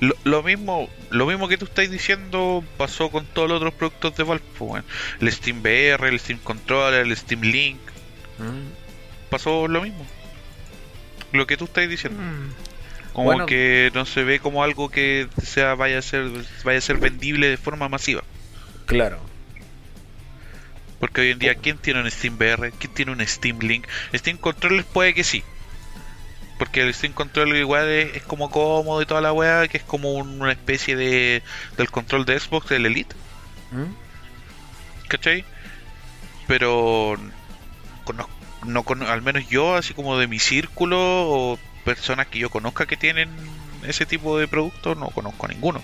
Lo, 0.00 0.14
lo 0.24 0.42
mismo 0.42 0.88
lo 1.10 1.26
mismo 1.26 1.48
que 1.48 1.58
tú 1.58 1.64
estás 1.64 1.90
diciendo 1.90 2.64
pasó 2.76 3.10
con 3.10 3.26
todos 3.26 3.48
los 3.48 3.56
otros 3.58 3.74
productos 3.74 4.16
de 4.16 4.22
Valve. 4.24 4.44
pues. 4.58 4.84
El 5.20 5.32
Steam 5.32 5.60
VR, 5.60 6.08
el 6.08 6.18
Steam 6.20 6.38
Controller, 6.40 7.06
el 7.06 7.16
Steam 7.16 7.42
Link. 7.42 7.78
Mm. 8.38 9.28
Pasó 9.30 9.68
lo 9.68 9.82
mismo. 9.82 10.06
Lo 11.32 11.46
que 11.46 11.56
tú 11.56 11.64
estás 11.64 11.88
diciendo. 11.88 12.20
Como 13.12 13.26
Bueno. 13.26 13.46
que 13.46 13.90
no 13.94 14.06
se 14.06 14.22
ve 14.24 14.38
como 14.40 14.62
algo 14.62 14.88
que 14.88 15.28
sea 15.42 15.74
vaya 15.74 15.98
a 15.98 16.02
ser 16.02 16.28
vaya 16.64 16.78
a 16.78 16.82
ser 16.82 16.98
vendible 16.98 17.48
de 17.48 17.56
forma 17.56 17.88
masiva. 17.88 18.22
Claro. 18.86 19.20
Porque 20.98 21.22
hoy 21.22 21.30
en 21.30 21.38
día, 21.38 21.54
¿quién 21.54 21.78
tiene 21.78 22.00
un 22.02 22.10
Steam 22.10 22.36
VR? 22.36 22.72
¿Quién 22.72 22.92
tiene 22.92 23.12
un 23.12 23.26
Steam 23.26 23.58
Link? 23.60 23.86
Steam 24.14 24.36
Controller 24.36 24.84
puede 24.84 25.14
que 25.14 25.24
sí. 25.24 25.42
Porque 26.60 26.82
el 26.82 26.92
Steam 26.94 27.12
Controller 27.14 27.56
igual 27.56 27.88
es, 27.88 28.16
es 28.16 28.22
como 28.22 28.50
cómodo 28.50 29.00
y 29.02 29.06
toda 29.06 29.20
la 29.22 29.32
weá, 29.32 29.66
que 29.66 29.78
es 29.78 29.82
como 29.82 30.12
un- 30.12 30.40
una 30.42 30.52
especie 30.52 30.94
de 30.94 31.42
del 31.78 31.90
control 31.90 32.24
de 32.26 32.38
Xbox 32.38 32.68
del 32.68 32.84
Elite. 32.86 33.16
Mm. 33.72 35.08
¿cachai? 35.08 35.44
Pero 36.46 37.16
no 38.66 38.82
cono- 38.82 39.08
al 39.08 39.22
menos 39.22 39.48
yo, 39.48 39.74
así 39.74 39.94
como 39.94 40.18
de 40.18 40.26
mi 40.26 40.38
círculo 40.38 40.98
o 41.00 41.58
personas 41.84 42.26
que 42.26 42.38
yo 42.38 42.50
conozca 42.50 42.84
que 42.86 42.96
tienen 42.96 43.30
ese 43.86 44.04
tipo 44.06 44.38
de 44.38 44.46
productos, 44.46 44.96
no 44.98 45.08
conozco 45.08 45.46
a 45.46 45.48
ninguno. 45.48 45.80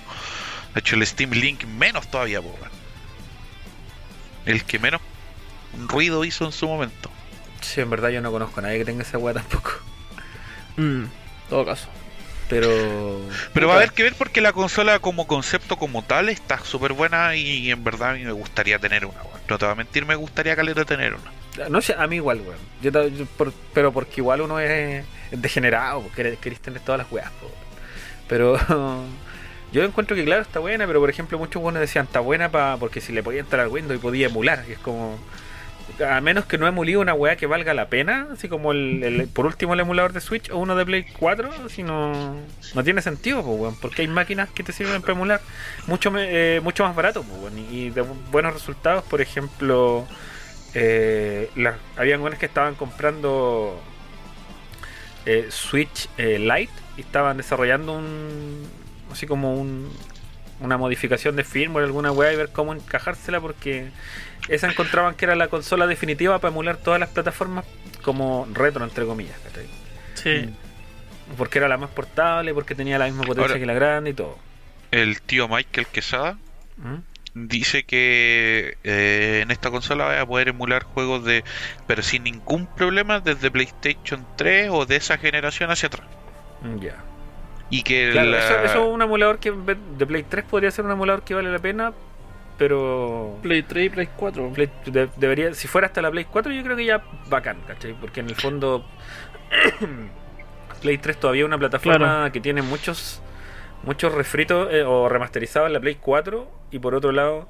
De 0.74 0.80
hecho, 0.80 0.94
el 0.96 1.06
Steam 1.06 1.30
Link 1.30 1.64
menos 1.64 2.10
todavía, 2.10 2.42
po. 2.42 2.54
El 4.44 4.62
que 4.64 4.78
menos 4.78 5.00
ruido 5.88 6.24
hizo 6.24 6.44
en 6.44 6.52
su 6.52 6.68
momento. 6.68 7.10
Sí, 7.62 7.80
en 7.80 7.88
verdad 7.90 8.10
yo 8.10 8.20
no 8.20 8.30
conozco 8.30 8.60
a 8.60 8.64
nadie 8.64 8.78
que 8.78 8.84
tenga 8.84 9.02
esa 9.02 9.16
wea 9.18 9.34
tampoco. 9.34 9.72
Mm, 10.76 11.04
todo 11.48 11.64
caso. 11.64 11.88
Pero. 12.48 12.68
Pero 13.52 13.66
va 13.68 13.74
a 13.74 13.76
haber 13.78 13.90
que 13.92 14.04
ver 14.04 14.14
porque 14.16 14.40
la 14.40 14.52
consola 14.52 14.98
como 15.00 15.26
concepto 15.26 15.76
como 15.76 16.02
tal 16.02 16.28
está 16.28 16.58
súper 16.60 16.92
buena 16.92 17.34
y 17.34 17.70
en 17.70 17.82
verdad 17.82 18.10
a 18.10 18.14
mí 18.14 18.22
me 18.24 18.32
gustaría 18.32 18.78
tener 18.78 19.04
una. 19.04 19.20
weón. 19.22 19.40
No 19.48 19.58
te 19.58 19.64
voy 19.64 19.72
a 19.72 19.76
mentir, 19.76 20.06
me 20.06 20.14
gustaría 20.14 20.54
caleta 20.54 20.84
tener 20.84 21.14
una. 21.14 21.68
No 21.68 21.80
sé, 21.80 21.94
a 21.98 22.06
mí 22.06 22.16
igual, 22.16 22.40
weón. 22.42 22.58
Yo, 22.82 23.08
yo 23.08 23.26
por- 23.26 23.52
pero 23.72 23.92
porque 23.92 24.20
igual 24.20 24.42
uno 24.42 24.60
es, 24.60 25.04
degenerado, 25.32 26.02
porque 26.02 26.36
querés, 26.40 26.60
tener 26.60 26.80
todas 26.80 26.98
las 27.00 27.10
weas, 27.10 27.30
weón. 27.40 27.54
Pero 28.28 28.56
yo 29.72 29.82
encuentro 29.82 30.14
que, 30.14 30.24
claro, 30.24 30.42
está 30.42 30.60
buena, 30.60 30.86
pero 30.86 31.00
por 31.00 31.10
ejemplo, 31.10 31.38
muchos 31.38 31.60
buenos 31.60 31.80
decían, 31.80 32.04
está 32.04 32.20
buena 32.20 32.48
pa, 32.50 32.76
porque 32.78 33.00
si 33.00 33.12
le 33.12 33.22
podía 33.24 33.40
entrar 33.40 33.62
al 33.62 33.68
Windows 33.68 33.98
y 33.98 34.02
podía 34.02 34.26
emular, 34.26 34.64
que 34.64 34.74
es 34.74 34.78
como. 34.78 35.18
A 36.08 36.20
menos 36.20 36.46
que 36.46 36.58
no 36.58 36.66
emulí 36.66 36.96
una 36.96 37.14
wea 37.14 37.36
que 37.36 37.46
valga 37.46 37.72
la 37.72 37.88
pena, 37.88 38.28
así 38.32 38.48
como 38.48 38.72
el, 38.72 39.02
el- 39.04 39.28
por 39.28 39.46
último 39.46 39.74
el 39.74 39.80
emulador 39.80 40.12
de 40.12 40.20
Switch 40.20 40.50
o 40.50 40.58
uno 40.58 40.74
de 40.76 40.84
Play 40.84 41.06
4, 41.18 41.68
si 41.68 41.82
no, 41.84 42.34
no 42.74 42.84
tiene 42.84 43.00
sentido, 43.02 43.42
pues, 43.44 43.74
porque 43.80 44.02
hay 44.02 44.08
máquinas 44.08 44.48
que 44.50 44.64
te 44.64 44.72
sirven 44.72 45.00
para 45.00 45.12
emular 45.14 45.40
mucho, 45.86 46.12
eh, 46.16 46.60
mucho 46.62 46.84
más 46.84 46.94
barato, 46.96 47.22
pues, 47.22 47.52
y 47.70 47.90
de 47.90 48.02
bu- 48.02 48.16
buenos 48.32 48.52
resultados, 48.52 49.04
por 49.04 49.20
ejemplo, 49.20 50.06
eh, 50.74 51.50
la- 51.54 51.78
habían 51.96 52.20
buenos 52.20 52.38
que 52.38 52.46
estaban 52.46 52.74
comprando 52.74 53.80
eh, 55.24 55.46
Switch 55.50 56.08
eh, 56.18 56.38
Lite 56.38 56.72
y 56.96 57.00
estaban 57.00 57.36
desarrollando 57.36 57.92
un 57.92 58.66
así 59.12 59.26
como 59.26 59.54
un 59.54 59.90
una 60.58 60.78
modificación 60.78 61.36
de 61.36 61.44
firmware 61.44 61.84
alguna 61.84 62.12
weá 62.12 62.32
y 62.32 62.36
ver 62.36 62.48
cómo 62.50 62.72
encajársela 62.72 63.40
porque 63.40 63.90
esa 64.48 64.68
encontraban 64.70 65.14
que 65.14 65.24
era 65.24 65.35
la 65.35 65.48
consola 65.48 65.86
definitiva 65.86 66.39
para 66.39 66.52
emular 66.52 66.77
todas 66.77 67.01
las 67.01 67.09
plataformas 67.10 67.64
como 68.02 68.47
retro 68.52 68.85
entre 68.85 69.05
comillas 69.05 69.36
¿cachai? 69.44 69.66
Sí. 70.14 70.55
porque 71.36 71.59
era 71.59 71.68
la 71.68 71.77
más 71.77 71.90
portable 71.90 72.55
porque 72.55 72.74
tenía 72.74 72.98
la 72.98 73.06
misma 73.06 73.23
potencia 73.24 73.43
Ahora- 73.52 73.59
que 73.60 73.66
la 73.66 73.74
grande 73.74 74.10
y 74.10 74.14
todo 74.14 74.39
El 74.90 75.20
tío 75.23 75.48
Michael 75.48 75.86
Quesada 75.89 76.36
¿Mm? 76.77 76.97
dice 77.35 77.85
que 77.85 78.78
eh, 78.85 79.40
en 79.43 79.51
esta 79.51 79.70
consola 79.70 80.06
vas 80.06 80.20
a 80.20 80.27
poder 80.27 80.48
emular 80.48 80.85
juegos 80.85 81.24
de 81.24 81.44
pero 81.86 82.02
sin 82.02 82.23
ningún 82.24 82.66
problema 82.66 83.20
desde 83.20 83.51
PlayStation 83.51 84.27
3 84.36 84.70
o 84.73 84.86
de 84.86 84.97
esa 84.97 85.18
generación 85.18 85.70
hacia 85.70 85.89
atrás 85.89 86.06
Mm, 86.62 86.78
ya 86.81 86.94
y 87.68 87.82
que 87.82 88.10
Claro, 88.12 88.31
la- 88.31 88.39
eso, 88.39 88.59
eso 88.64 88.86
es 88.89 88.94
un 88.94 89.02
emulador 89.02 89.39
que 89.39 89.51
de 89.52 90.06
Play 90.06 90.23
3 90.23 90.44
podría 90.47 90.70
ser 90.70 90.85
un 90.86 90.93
emulador 90.93 91.23
que 91.24 91.35
vale 91.35 91.51
la 91.52 91.59
pena 91.59 91.93
pero 92.58 93.38
Play 93.42 93.62
3 93.62 93.86
y 93.86 93.90
Play 93.90 94.08
4. 94.16 94.50
Play- 94.52 94.70
de- 94.86 95.08
debería, 95.16 95.54
si 95.54 95.68
fuera 95.68 95.86
hasta 95.88 96.00
la 96.02 96.10
Play 96.10 96.24
4, 96.24 96.52
yo 96.52 96.62
creo 96.62 96.76
que 96.76 96.84
ya 96.84 97.02
bacán, 97.28 97.58
¿cachai? 97.66 97.94
Porque 98.00 98.20
en 98.20 98.28
el 98.30 98.36
fondo, 98.36 98.86
Play 100.82 100.98
3 100.98 101.18
todavía 101.18 101.42
es 101.42 101.46
una 101.46 101.58
plataforma 101.58 101.98
Claro. 101.98 102.32
que 102.32 102.40
tiene 102.40 102.62
muchos 102.62 103.22
muchos 103.82 104.12
refritos 104.12 104.68
eh, 104.72 104.82
o 104.82 105.08
remasterizados 105.08 105.66
en 105.68 105.72
la 105.74 105.80
Play 105.80 105.96
4. 105.96 106.50
Y 106.72 106.78
por 106.80 106.94
otro 106.94 107.12
lado, 107.12 107.48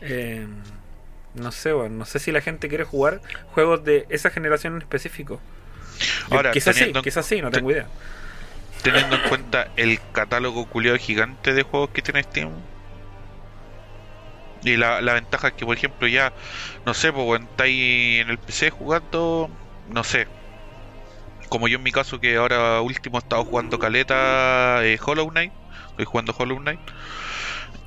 eh, 0.00 0.46
no 1.34 1.52
sé, 1.52 1.72
bueno, 1.72 1.96
no 1.96 2.04
sé 2.04 2.18
si 2.18 2.32
la 2.32 2.40
gente 2.40 2.68
quiere 2.68 2.84
jugar 2.84 3.20
juegos 3.52 3.84
de 3.84 4.06
esa 4.08 4.30
generación 4.30 4.74
en 4.74 4.82
específico. 4.82 5.40
Yo- 6.30 6.36
Ahora, 6.36 6.50
quizás 6.52 6.76
sí, 6.76 6.92
quizás 7.02 7.26
sí, 7.26 7.40
no 7.42 7.50
te- 7.50 7.58
tengo 7.58 7.70
idea. 7.70 7.86
teniendo 8.82 9.16
en 9.16 9.22
cuenta 9.28 9.68
el 9.76 9.98
catálogo 10.12 10.66
culiado 10.66 10.98
gigante 10.98 11.52
de 11.54 11.62
juegos 11.62 11.90
que 11.90 12.02
tiene 12.02 12.22
Steam 12.22 12.50
y 14.64 14.76
la, 14.76 15.00
la 15.02 15.14
ventaja 15.14 15.48
es 15.48 15.54
que 15.54 15.64
por 15.66 15.76
ejemplo 15.76 16.08
ya 16.08 16.34
no 16.84 16.94
sé 16.94 17.12
pues 17.12 17.42
estáis 17.42 18.22
en 18.22 18.30
el 18.30 18.38
PC 18.40 18.70
jugando 18.70 19.48
no 19.84 20.04
sé 20.04 20.28
como 21.48 21.68
yo 21.68 21.76
en 21.76 21.82
mi 21.82 21.92
caso 21.92 22.18
que 22.18 22.36
ahora 22.36 22.80
último 22.80 23.18
he 23.18 23.20
estado 23.20 23.44
jugando 23.44 23.78
caleta 23.78 24.84
eh, 24.84 24.98
Hollow 25.04 25.28
Knight 25.30 25.54
estoy 25.90 26.04
jugando 26.06 26.34
Hollow 26.36 26.58
Knight 26.58 26.80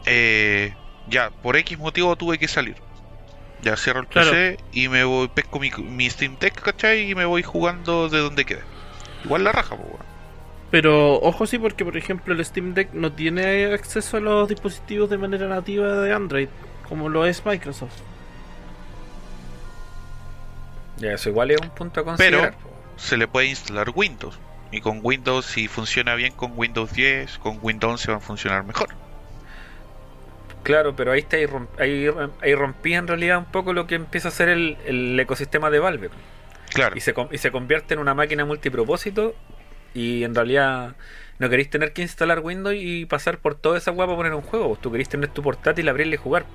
eh, 0.05 0.75
ya 1.05 1.31
por 1.41 1.55
X 1.57 1.77
motivo 1.77 2.15
tuve 2.15 2.37
que 2.37 2.47
salir 2.47 2.77
ya 3.59 3.77
cierro 3.77 4.01
el 4.01 4.07
Claro. 4.07 4.31
PC 4.31 4.57
y 4.71 4.89
me 4.89 5.03
voy 5.05 5.29
pesco 5.29 5.59
mi, 5.59 5.71
mi 5.79 6.09
Steam 6.09 6.37
Deck 6.39 6.61
¿cachai? 6.61 7.11
y 7.11 7.15
me 7.15 7.25
voy 7.25 7.43
jugando 7.43 8.09
de 8.09 8.19
donde 8.19 8.45
quede 8.45 8.63
igual 9.23 9.43
la 9.45 9.51
raja 9.53 9.77
pues 9.77 9.89
bueno. 9.89 10.05
Pero 10.69 11.15
ojo 11.22 11.45
sí, 11.48 11.57
porque 11.60 11.85
por 11.85 11.95
ejemplo 11.98 12.34
el 12.34 12.44
Steam 12.44 12.73
Deck 12.73 12.91
no 12.94 13.11
tiene 13.14 13.65
acceso 13.73 14.18
a 14.18 14.19
los 14.19 14.49
dispositivos 14.49 15.10
de 15.10 15.18
manera 15.18 15.48
nativa 15.48 16.02
de 16.02 16.14
Android, 16.14 16.49
como 16.88 17.10
lo 17.10 17.26
es 17.26 17.45
Microsoft. 17.45 18.02
Ya, 20.98 21.14
eso 21.14 21.30
igual 21.30 21.52
es 21.52 21.61
un 21.61 21.69
punto 21.69 22.02
a 22.02 22.03
Pero 22.15 22.52
considerar. 22.52 22.57
po. 22.57 22.69
se 22.95 23.18
le 23.18 23.27
puede 23.27 23.48
instalar 23.48 23.91
Windows. 23.94 24.39
Y 24.72 24.81
con 24.81 24.99
Windows, 25.02 25.45
si 25.45 25.68
funciona 25.68 26.15
bien 26.15 26.34
con 26.34 26.52
Windows 26.56 26.91
10, 26.91 27.38
con 27.39 27.60
Windows 27.61 27.91
11 28.02 28.11
va 28.11 28.18
a 28.18 28.22
funcionar 28.22 28.64
mejor. 28.65 28.89
Claro, 30.64 30.95
pero 30.95 31.11
ahí, 31.14 31.19
está, 31.19 31.38
ahí, 31.38 32.07
ahí, 32.41 32.56
rompí 32.56 32.94
en 32.94 33.07
realidad 33.07 33.38
un 33.38 33.45
poco 33.45 33.72
lo 33.73 33.88
que 33.88 33.95
empieza 33.95 34.27
a 34.27 34.31
ser 34.31 34.49
el, 34.49 34.77
el 34.85 35.18
ecosistema 35.19 35.69
de 35.69 35.80
Valve. 35.80 36.10
Claro, 36.73 36.98
Y 36.98 36.99
se, 37.02 37.14
con- 37.14 37.30
y 37.31 37.38
se 37.38 37.52
convierte 37.52 37.94
en 37.94 37.99
una 38.02 38.14
máquina 38.14 38.44
multipropósito 38.45 39.35
y 39.98 40.24
en 40.24 40.36
realidad 40.36 40.95
no 41.40 41.49
queréis 41.49 41.72
tener 41.72 41.91
que 41.91 42.03
instalar 42.03 42.40
Windows 42.40 42.76
y 42.78 43.06
pasar 43.06 43.40
por 43.40 43.56
toda 43.56 43.80
esa 43.80 43.90
guapa 43.90 44.14
para 44.14 44.18
poner 44.18 44.34
un 44.36 44.44
juego. 44.44 44.78
Tú 44.80 44.91
queréis 44.91 45.10
tener 45.10 45.30
tu 45.30 45.41
portátil, 45.41 45.90
abrirle 45.90 46.15
y 46.15 46.18
jugar. 46.18 46.45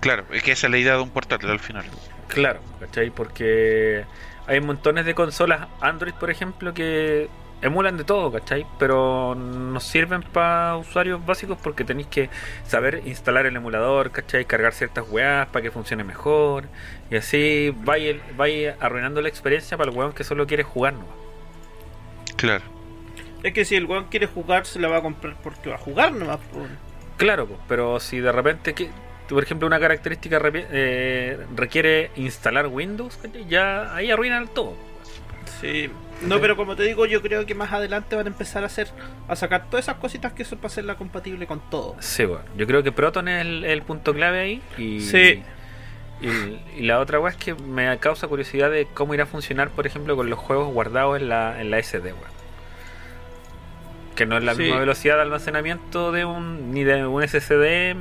claro, 0.00 0.24
es 0.32 0.42
que 0.42 0.52
esa 0.52 0.66
es 0.66 0.70
la 0.70 0.78
idea 0.78 0.94
de 0.96 1.00
un 1.00 1.08
portátil 1.08 1.48
al 1.48 1.60
final. 1.60 1.86
Claro, 2.28 2.60
¿cachai? 2.80 3.10
Porque 3.10 4.04
hay 4.46 4.60
montones 4.60 5.06
de 5.06 5.14
consolas 5.14 5.66
Android, 5.80 6.12
por 6.12 6.30
ejemplo, 6.30 6.74
que 6.74 7.28
emulan 7.62 7.96
de 7.96 8.04
todo, 8.04 8.30
¿cachai? 8.30 8.66
Pero 8.78 9.34
no 9.34 9.80
sirven 9.80 10.22
para 10.22 10.76
usuarios 10.76 11.24
básicos 11.24 11.56
porque 11.62 11.84
tenéis 11.84 12.08
que 12.08 12.28
saber 12.66 13.00
instalar 13.06 13.46
el 13.46 13.56
emulador, 13.56 14.10
¿cachai? 14.10 14.44
Cargar 14.44 14.74
ciertas 14.74 15.08
weas 15.08 15.46
para 15.48 15.62
que 15.62 15.70
funcione 15.70 16.04
mejor. 16.04 16.66
Y 17.10 17.16
así 17.16 17.74
vaya, 17.78 18.16
vaya 18.36 18.76
arruinando 18.78 19.22
la 19.22 19.30
experiencia 19.30 19.78
para 19.78 19.90
el 19.90 19.96
weón 19.96 20.12
que 20.12 20.24
solo 20.24 20.46
quiere 20.46 20.64
jugar, 20.64 20.92
¿no? 20.92 21.24
Claro, 22.36 22.73
Es 23.44 23.52
que 23.52 23.66
si 23.66 23.76
el 23.76 23.84
weón 23.84 24.06
quiere 24.06 24.26
jugar, 24.26 24.64
se 24.64 24.80
la 24.80 24.88
va 24.88 24.96
a 24.96 25.02
comprar 25.02 25.36
porque 25.42 25.68
va 25.68 25.76
a 25.76 25.78
jugar 25.78 26.12
nomás. 26.12 26.40
Claro, 27.18 27.46
pero 27.68 28.00
si 28.00 28.18
de 28.18 28.32
repente, 28.32 28.72
que, 28.72 28.88
por 29.28 29.42
ejemplo, 29.42 29.66
una 29.66 29.78
característica 29.78 30.40
eh, 30.42 31.38
requiere 31.54 32.10
instalar 32.16 32.68
Windows, 32.68 33.18
ya 33.46 33.94
ahí 33.94 34.10
arruinan 34.10 34.48
todo. 34.48 34.74
Sí. 35.60 35.90
No, 36.22 36.40
pero 36.40 36.56
como 36.56 36.74
te 36.74 36.84
digo, 36.84 37.04
yo 37.04 37.20
creo 37.20 37.44
que 37.44 37.54
más 37.54 37.70
adelante 37.70 38.16
van 38.16 38.26
a 38.26 38.30
empezar 38.30 38.62
a 38.62 38.66
hacer, 38.66 38.88
a 39.28 39.36
sacar 39.36 39.68
todas 39.68 39.84
esas 39.84 39.96
cositas 39.96 40.32
que 40.32 40.46
son 40.46 40.58
para 40.58 40.68
hacerla 40.68 40.94
compatible 40.94 41.46
con 41.46 41.60
todo. 41.68 41.96
Sí, 41.98 42.24
bueno, 42.24 42.44
yo 42.56 42.66
creo 42.66 42.82
que 42.82 42.92
Proton 42.92 43.28
es 43.28 43.42
el, 43.42 43.64
el 43.64 43.82
punto 43.82 44.14
clave 44.14 44.40
ahí. 44.40 44.62
Y, 44.78 45.00
Sí. 45.02 45.42
Y, 46.22 46.80
y 46.80 46.82
la 46.82 47.00
otra 47.00 47.20
wea 47.20 47.32
es 47.32 47.36
que 47.36 47.54
me 47.54 47.98
causa 47.98 48.26
curiosidad 48.26 48.70
de 48.70 48.86
cómo 48.94 49.12
irá 49.12 49.24
a 49.24 49.26
funcionar, 49.26 49.68
por 49.68 49.86
ejemplo, 49.86 50.16
con 50.16 50.30
los 50.30 50.38
juegos 50.38 50.72
guardados 50.72 51.20
en 51.20 51.28
la, 51.28 51.60
en 51.60 51.70
la 51.70 51.82
SD, 51.82 52.04
weón. 52.14 52.33
Que 54.16 54.26
no 54.26 54.36
es 54.38 54.44
la 54.44 54.54
Sí. 54.54 54.62
misma 54.62 54.78
velocidad 54.78 55.16
de 55.16 55.22
almacenamiento 55.22 56.12
de 56.12 56.24
un 56.24 56.72
ni 56.72 56.84
de 56.84 57.06
un 57.06 57.22
SSD 57.22 57.96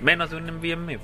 menos 0.00 0.30
de 0.30 0.36
un 0.36 0.46
NVMe, 0.46 0.98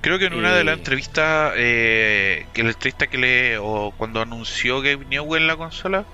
creo 0.00 0.18
que 0.18 0.26
en 0.26 0.34
una 0.34 0.54
de 0.54 0.64
las 0.64 0.78
entrevistas, 0.78 1.52
eh, 1.56 2.46
que 2.52 2.62
la 2.62 2.70
entrevista 2.70 3.06
que 3.06 3.18
le, 3.18 3.58
o 3.58 3.92
cuando 3.96 4.20
anunció 4.20 4.80
Gabe 4.80 5.04
Newell 5.06 5.42
en 5.42 5.48
la 5.48 5.56
consola, 5.56 6.04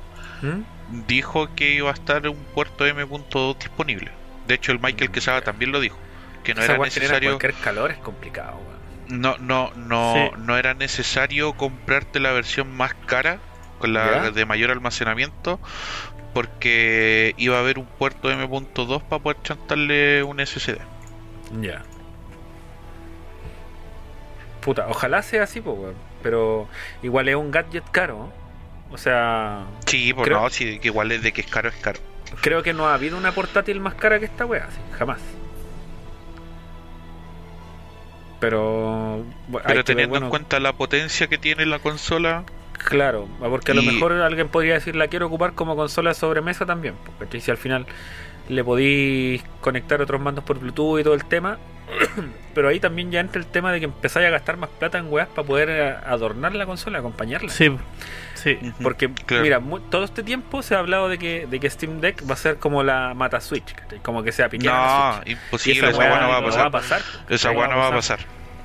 ¿Mm? 0.42 1.06
dijo 1.06 1.54
que 1.54 1.72
iba 1.72 1.90
a 1.90 1.94
estar 1.94 2.26
un 2.28 2.36
puerto 2.54 2.86
M.2 2.86 3.58
disponible. 3.58 4.10
De 4.46 4.54
hecho, 4.54 4.72
el 4.72 4.80
Michael 4.80 5.10
Quesada 5.10 5.40
también 5.42 5.72
lo 5.72 5.80
dijo, 5.80 5.98
que 6.44 6.54
no 6.54 6.62
Esa 6.62 6.74
era 6.74 6.84
necesario, 6.84 7.30
cualquier 7.38 7.54
calor 7.62 7.90
es 7.90 7.98
complicado, 7.98 8.60
no, 9.08 9.38
no, 9.38 9.72
no, 9.74 10.14
Sí. 10.14 10.40
no 10.42 10.56
era 10.58 10.74
necesario 10.74 11.54
comprarte 11.54 12.20
la 12.20 12.32
versión 12.32 12.70
más 12.76 12.92
cara 13.06 13.38
con 13.78 13.92
la 13.94 14.24
¿Ya? 14.24 14.30
de 14.32 14.44
mayor 14.44 14.70
almacenamiento, 14.70 15.60
porque 16.34 17.34
iba 17.36 17.56
a 17.56 17.60
haber 17.60 17.78
un 17.78 17.86
puerto 17.86 18.30
M.2 18.30 19.02
para 19.02 19.22
poder 19.22 19.38
chantarle 19.42 20.22
un 20.22 20.38
SSD. 20.44 20.78
Ya. 21.60 21.82
Puta, 24.60 24.86
ojalá 24.88 25.22
sea 25.22 25.44
así, 25.44 25.60
po, 25.60 25.72
weón. 25.72 25.94
Pero 26.22 26.68
igual 27.02 27.28
es 27.28 27.36
un 27.36 27.50
gadget 27.50 27.84
caro. 27.90 28.18
¿no? 28.18 28.94
O 28.94 28.98
sea, 28.98 29.64
Sí, 29.86 30.12
pues 30.12 30.26
Creo- 30.26 30.40
no, 30.40 30.50
sí, 30.50 30.78
que 30.78 30.88
igual 30.88 31.12
es 31.12 31.22
de 31.22 31.32
que 31.32 31.40
es 31.42 31.46
caro, 31.46 31.68
es 31.68 31.76
caro. 31.76 32.00
creo 32.40 32.62
que 32.62 32.72
no 32.72 32.88
ha 32.88 32.94
habido 32.94 33.16
una 33.16 33.32
portátil 33.32 33.80
más 33.80 33.94
cara 33.94 34.18
que 34.18 34.24
esta 34.26 34.44
wea, 34.46 34.68
sí, 34.70 34.78
jamás. 34.98 35.20
Pero, 38.40 39.24
bueno, 39.48 39.64
Pero 39.66 39.74
ver, 39.78 39.84
teniendo 39.84 40.10
bueno, 40.12 40.26
en 40.26 40.30
cuenta 40.30 40.60
la 40.60 40.72
potencia 40.72 41.26
que 41.26 41.38
tiene 41.38 41.66
la 41.66 41.80
consola, 41.80 42.44
Claro, 42.78 43.28
porque 43.40 43.72
a 43.72 43.74
lo 43.74 43.82
mejor 43.82 44.12
alguien 44.12 44.48
podría 44.48 44.74
decir 44.74 44.96
la 44.96 45.08
quiero 45.08 45.26
ocupar 45.26 45.52
como 45.54 45.76
consola 45.76 46.10
de 46.10 46.14
sobremesa 46.14 46.64
también, 46.64 46.94
porque 47.18 47.40
si 47.40 47.50
al 47.50 47.56
final 47.58 47.86
le 48.48 48.64
podéis 48.64 49.42
conectar 49.60 50.00
otros 50.00 50.20
mandos 50.20 50.42
por 50.44 50.58
Bluetooth 50.58 51.00
y 51.00 51.04
todo 51.04 51.12
el 51.14 51.24
tema, 51.24 51.58
pero 52.54 52.68
ahí 52.68 52.80
también 52.80 53.10
ya 53.10 53.20
entra 53.20 53.40
el 53.40 53.46
tema 53.46 53.72
de 53.72 53.80
que 53.80 53.84
empezáis 53.86 54.26
a 54.26 54.30
gastar 54.30 54.56
más 54.56 54.70
plata 54.70 54.98
en 54.98 55.12
weas 55.12 55.28
para 55.28 55.46
poder 55.46 55.68
eh, 55.70 55.96
adornar 56.06 56.54
la 56.54 56.64
consola, 56.66 56.98
acompañarla. 57.00 57.50
Sí, 57.50 57.76
sí. 58.34 58.58
Porque, 58.82 59.10
Claro. 59.26 59.42
mira, 59.42 59.58
mu- 59.60 59.80
todo 59.80 60.04
este 60.04 60.22
tiempo 60.22 60.62
se 60.62 60.74
ha 60.74 60.78
hablado 60.78 61.08
de 61.08 61.18
que, 61.18 61.46
de 61.46 61.60
que 61.60 61.68
Steam 61.68 62.00
Deck 62.00 62.22
va 62.28 62.34
a 62.34 62.36
ser 62.36 62.56
como 62.58 62.82
la 62.82 63.12
Mata 63.14 63.40
Switch, 63.40 63.74
como 64.02 64.22
que 64.22 64.32
sea 64.32 64.48
piquear 64.48 64.74
no, 65.26 65.30
imposible, 65.30 65.88
esa 65.90 65.98
weá 65.98 66.10
weá 66.10 66.20
no 66.20 66.28
va 66.28 66.36
a 66.36 66.40
no 66.40 66.46
pasar. 66.46 66.70
pasar. 66.70 67.02
Esa 67.28 67.50
weá 67.50 67.68
no 67.68 67.76
va 67.76 67.88
a 67.88 67.92
pasar. 67.92 68.18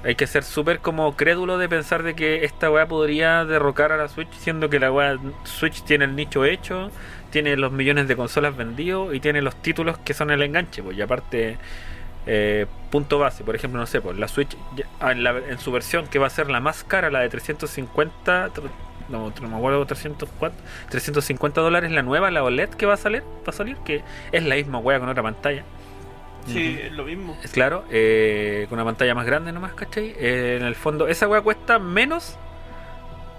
Hay 0.03 0.15
que 0.15 0.27
ser 0.27 0.43
súper 0.43 0.80
como 0.80 1.15
crédulo 1.15 1.57
de 1.57 1.69
pensar 1.69 2.03
de 2.03 2.13
que 2.13 2.43
esta 2.43 2.69
weá 2.69 2.85
podría 2.88 3.45
derrocar 3.45 3.91
a 3.93 3.97
la 3.97 4.09
Switch, 4.09 4.31
siendo 4.34 4.69
que 4.69 4.80
la 4.80 4.91
weá 4.91 5.17
Switch 5.45 5.84
tiene 5.84 6.05
el 6.05 6.15
nicho 6.15 6.43
hecho, 6.43 6.91
tiene 7.30 7.55
los 7.55 7.71
millones 7.71 8.07
de 8.09 8.15
consolas 8.17 8.55
vendidos 8.57 9.15
y 9.15 9.21
tiene 9.21 9.41
los 9.41 9.55
títulos 9.55 9.97
que 9.99 10.13
son 10.13 10.30
el 10.31 10.41
enganche. 10.43 10.84
Pues, 10.84 10.97
y 10.97 11.01
aparte, 11.01 11.57
eh, 12.25 12.65
punto 12.91 13.17
base, 13.19 13.43
por 13.45 13.55
ejemplo, 13.55 13.80
no 13.80 13.85
sé, 13.85 14.01
pues 14.01 14.17
la 14.17 14.27
Switch 14.27 14.57
ah, 14.99 15.13
en, 15.13 15.57
su 15.59 15.71
versión 15.71 16.07
que 16.07 16.19
va 16.19 16.27
a 16.27 16.30
ser 16.30 16.49
la 16.49 16.59
más 16.59 16.84
cara, 16.84 17.09
la 17.09 17.19
de 17.21 17.30
350, 17.30 18.49
tr- 18.53 18.71
no, 19.09 19.34
no 19.41 19.47
me 19.49 19.55
acuerdo, 19.57 19.85
304, 19.85 20.57
350 20.89 21.61
dólares, 21.61 21.91
la 21.91 22.01
nueva, 22.01 22.30
la 22.31 22.43
OLED 22.43 22.69
que 22.71 22.85
va 22.85 22.93
a 22.95 22.97
salir, 22.97 23.23
va 23.47 23.49
a 23.49 23.53
salir, 23.53 23.77
que 23.85 24.03
es 24.31 24.43
la 24.43 24.55
misma 24.55 24.80
weá 24.80 24.99
con 24.99 25.09
otra 25.09 25.23
pantalla. 25.23 25.63
Sí, 26.48 26.80
es 26.82 26.91
lo 26.91 27.06
mismo. 27.06 27.38
Es 27.44 27.52
Claro, 27.52 27.86
eh, 27.90 28.65
con 28.70 28.78
una 28.78 28.86
pantalla 28.86 29.15
más 29.15 29.26
grande 29.26 29.52
nomás, 29.52 29.74
¿cachai? 29.74 30.14
Eh, 30.18 30.57
en 30.60 30.65
el 30.65 30.76
fondo, 30.76 31.07
esa 31.07 31.28
weá 31.28 31.41
cuesta 31.41 31.80
menos 31.80 32.38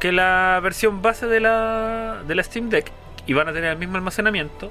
que 0.01 0.13
la 0.13 0.61
versión 0.63 1.03
base 1.03 1.27
de 1.27 1.41
la, 1.41 2.23
de 2.27 2.35
la 2.35 2.43
Steam 2.43 2.71
Deck. 2.71 2.91
Y 3.27 3.33
van 3.33 3.49
a 3.49 3.53
tener 3.53 3.71
el 3.73 3.79
mismo 3.79 3.97
almacenamiento. 3.97 4.71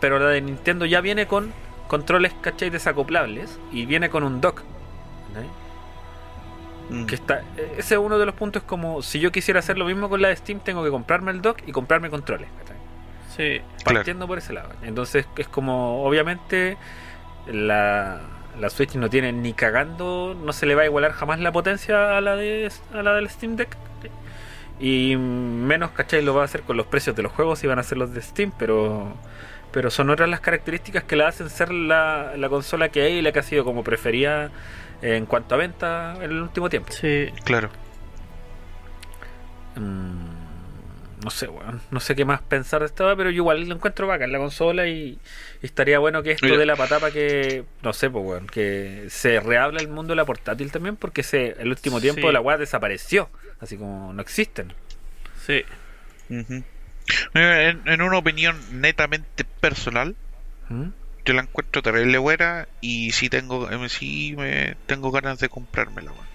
Pero 0.00 0.18
la 0.18 0.28
de 0.28 0.40
Nintendo 0.40 0.84
ya 0.84 1.00
viene 1.00 1.26
con 1.26 1.52
controles, 1.86 2.32
¿cachai? 2.40 2.70
Desacoplables. 2.70 3.58
Y 3.72 3.86
viene 3.86 4.10
con 4.10 4.24
un 4.24 4.40
dock. 4.40 4.62
¿cachai? 5.28 5.48
Mm. 6.90 7.06
Que 7.06 7.14
está, 7.14 7.42
ese 7.76 7.94
es 7.94 8.00
uno 8.00 8.18
de 8.18 8.24
los 8.24 8.34
puntos 8.34 8.62
como 8.62 9.02
si 9.02 9.20
yo 9.20 9.30
quisiera 9.30 9.60
hacer 9.60 9.76
lo 9.76 9.84
mismo 9.84 10.08
con 10.08 10.22
la 10.22 10.28
de 10.28 10.36
Steam, 10.36 10.60
tengo 10.60 10.82
que 10.82 10.90
comprarme 10.90 11.32
el 11.32 11.42
dock 11.42 11.58
y 11.66 11.72
comprarme 11.72 12.08
controles. 12.08 12.48
¿cachai? 12.58 12.76
Sí. 13.36 13.62
Claro. 13.84 13.98
partiendo 13.98 14.26
por 14.26 14.38
ese 14.38 14.52
lado. 14.52 14.70
Entonces 14.82 15.26
es 15.36 15.48
como, 15.48 16.02
obviamente, 16.04 16.76
la, 17.48 18.20
la 18.58 18.70
Switch 18.70 18.94
no 18.94 19.08
tiene 19.08 19.32
ni 19.32 19.52
cagando, 19.52 20.36
no 20.40 20.52
se 20.52 20.66
le 20.66 20.74
va 20.74 20.82
a 20.82 20.84
igualar 20.86 21.12
jamás 21.12 21.40
la 21.40 21.52
potencia 21.52 22.16
a 22.16 22.20
la 22.20 22.36
de 22.36 22.70
a 22.92 23.02
la 23.02 23.14
del 23.14 23.28
Steam 23.28 23.56
Deck. 23.56 23.76
Y 24.80 25.16
menos, 25.16 25.90
¿cachai? 25.90 26.22
Lo 26.22 26.34
va 26.34 26.42
a 26.42 26.44
hacer 26.44 26.62
con 26.62 26.76
los 26.76 26.86
precios 26.86 27.16
de 27.16 27.22
los 27.22 27.32
juegos 27.32 27.64
y 27.64 27.66
van 27.66 27.80
a 27.80 27.82
ser 27.82 27.98
los 27.98 28.14
de 28.14 28.22
Steam, 28.22 28.52
pero 28.56 29.12
pero 29.72 29.90
son 29.90 30.08
otras 30.10 30.28
las 30.28 30.40
características 30.40 31.04
que 31.04 31.16
la 31.16 31.28
hacen 31.28 31.50
ser 31.50 31.72
la, 31.72 32.34
la 32.36 32.48
consola 32.48 32.88
que 32.88 33.02
hay 33.02 33.14
y 33.14 33.22
la 33.22 33.32
que 33.32 33.40
ha 33.40 33.42
sido 33.42 33.64
como 33.64 33.84
preferida 33.84 34.50
en 35.02 35.26
cuanto 35.26 35.54
a 35.54 35.58
venta 35.58 36.14
en 36.16 36.30
el 36.30 36.42
último 36.42 36.68
tiempo. 36.68 36.92
Sí. 36.92 37.28
Claro. 37.44 37.70
Mm, 39.76 40.27
no 41.28 41.30
sé, 41.30 41.46
weón. 41.46 41.78
No 41.90 42.00
sé 42.00 42.16
qué 42.16 42.24
más 42.24 42.40
pensar 42.40 42.80
de 42.80 42.86
esta, 42.86 43.14
pero 43.14 43.28
yo 43.28 43.36
igual 43.36 43.68
lo 43.68 43.74
encuentro 43.74 44.06
vaca 44.06 44.24
en 44.24 44.32
la 44.32 44.38
consola 44.38 44.86
y, 44.88 45.18
y 45.62 45.66
estaría 45.66 45.98
bueno 45.98 46.22
que 46.22 46.30
esto 46.32 46.46
Mira. 46.46 46.56
de 46.58 46.64
la 46.64 46.74
patapa 46.74 47.10
que, 47.10 47.64
no 47.82 47.92
sé, 47.92 48.08
pues, 48.08 48.24
weón, 48.24 48.46
que 48.46 49.04
se 49.10 49.38
reabra 49.40 49.78
el 49.80 49.88
mundo 49.88 50.12
de 50.12 50.16
la 50.16 50.24
portátil 50.24 50.72
también 50.72 50.96
porque 50.96 51.22
se, 51.22 51.50
el 51.60 51.68
último 51.68 52.00
tiempo 52.00 52.26
Sí. 52.28 52.32
la 52.32 52.40
weá 52.40 52.56
desapareció. 52.56 53.28
Así 53.60 53.76
como 53.76 54.10
no 54.14 54.22
existen. 54.22 54.72
Sí. 55.46 55.64
En, 56.30 56.64
en 57.34 58.02
una 58.02 58.16
opinión 58.16 58.56
netamente 58.80 59.44
personal, 59.44 60.16
¿Mm? 60.70 60.88
yo 61.26 61.34
la 61.34 61.42
encuentro 61.42 61.82
terrible 61.82 62.16
buena 62.18 62.68
y 62.80 63.12
sí 63.12 63.28
tengo, 63.28 63.70
eh, 63.70 63.88
sí 63.90 64.34
me 64.36 64.76
tengo 64.86 65.10
ganas 65.10 65.38
de 65.40 65.50
comprármela. 65.50 66.10
weón. 66.12 66.27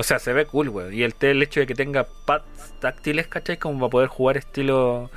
O 0.00 0.02
sea, 0.02 0.18
se 0.18 0.32
ve 0.32 0.46
cool, 0.46 0.68
weón. 0.70 0.92
Y 0.94 1.02
el, 1.02 1.14
el 1.20 1.42
hecho 1.42 1.60
de 1.60 1.66
que 1.66 1.74
tenga 1.74 2.06
pads 2.26 2.74
táctiles, 2.80 3.26
¿cachai? 3.28 3.58
Como 3.58 3.78
para 3.78 3.90
poder 3.90 4.08
jugar 4.08 4.36
estilo. 4.36 5.10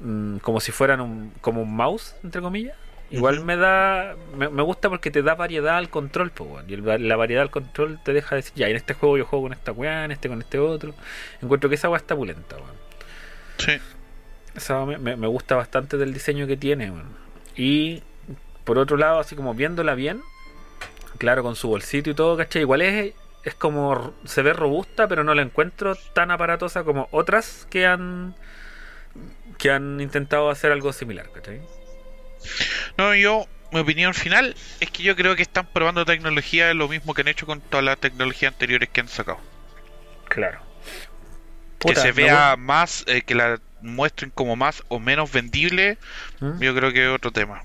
mm, 0.00 0.38
como 0.38 0.60
si 0.60 0.72
fueran 0.72 1.00
un, 1.00 1.32
como 1.40 1.62
un 1.62 1.74
mouse, 1.74 2.14
entre 2.22 2.40
comillas. 2.40 2.76
Igual 3.10 3.44
me 3.44 3.56
da. 3.56 4.16
Me, 4.36 4.48
me 4.48 4.62
gusta 4.62 4.88
porque 4.88 5.10
te 5.10 5.22
da 5.22 5.34
variedad 5.34 5.76
al 5.76 5.90
control, 5.90 6.30
pues, 6.30 6.50
weón. 6.50 6.64
Y 6.70 6.74
el- 6.74 7.08
la 7.08 7.16
variedad 7.16 7.42
al 7.42 7.50
control 7.50 7.98
te 8.04 8.12
deja 8.12 8.34
decir, 8.36 8.52
ya, 8.56 8.68
en 8.68 8.76
este 8.76 8.94
juego 8.94 9.16
yo 9.18 9.24
juego 9.26 9.44
con 9.44 9.52
esta 9.52 9.72
weá, 9.72 10.04
en 10.04 10.10
este 10.12 10.28
con 10.28 10.40
este 10.40 10.58
otro. 10.58 10.94
Encuentro 11.42 11.68
que 11.68 11.74
esa 11.76 11.88
weá 11.88 11.98
está 11.98 12.16
pulenta, 12.16 12.56
weón. 12.56 12.76
Sí. 13.58 13.72
Esa 14.56 14.84
me, 14.86 14.98
me- 14.98 15.16
me 15.16 15.26
gusta 15.26 15.54
bastante 15.56 15.96
del 15.98 16.12
diseño 16.14 16.46
que 16.46 16.56
tiene, 16.56 16.90
weón. 16.90 17.08
Y 17.56 18.02
por 18.64 18.78
otro 18.78 18.96
lado, 18.96 19.18
así 19.20 19.36
como 19.36 19.54
viéndola 19.54 19.94
bien, 19.94 20.20
claro, 21.18 21.42
con 21.42 21.56
su 21.56 21.68
bolsito 21.68 22.10
y 22.10 22.14
todo, 22.14 22.36
¿cachai? 22.36 22.62
Igual 22.62 22.82
es, 22.82 23.14
es 23.46 23.54
como 23.54 24.12
se 24.24 24.42
ve 24.42 24.52
robusta, 24.52 25.06
pero 25.06 25.22
no 25.22 25.32
la 25.32 25.42
encuentro 25.42 25.94
tan 25.94 26.32
aparatosa 26.32 26.82
como 26.82 27.08
otras 27.12 27.68
que 27.70 27.86
han 27.86 28.34
que 29.56 29.70
han 29.70 30.00
intentado 30.00 30.50
hacer 30.50 30.72
algo 30.72 30.92
similar, 30.92 31.30
¿cachai? 31.30 31.62
No, 32.98 33.14
yo, 33.14 33.46
mi 33.70 33.78
opinión 33.78 34.14
final 34.14 34.56
es 34.80 34.90
que 34.90 35.04
yo 35.04 35.14
creo 35.14 35.36
que 35.36 35.42
están 35.42 35.66
probando 35.72 36.04
tecnología 36.04 36.74
lo 36.74 36.88
mismo 36.88 37.14
que 37.14 37.22
han 37.22 37.28
hecho 37.28 37.46
con 37.46 37.60
todas 37.60 37.84
las 37.84 37.98
tecnologías 37.98 38.52
anteriores 38.52 38.88
que 38.88 39.00
han 39.00 39.08
sacado. 39.08 39.38
Claro. 40.28 40.60
que 41.78 41.94
se 41.94 42.10
vea 42.10 42.56
más, 42.56 43.04
eh, 43.06 43.22
que 43.22 43.36
la 43.36 43.60
muestren 43.80 44.30
como 44.30 44.56
más 44.56 44.82
o 44.88 44.98
menos 44.98 45.30
vendible, 45.30 45.98
¿Mm? 46.40 46.60
yo 46.60 46.74
creo 46.74 46.92
que 46.92 47.04
es 47.04 47.14
otro 47.14 47.30
tema. 47.30 47.62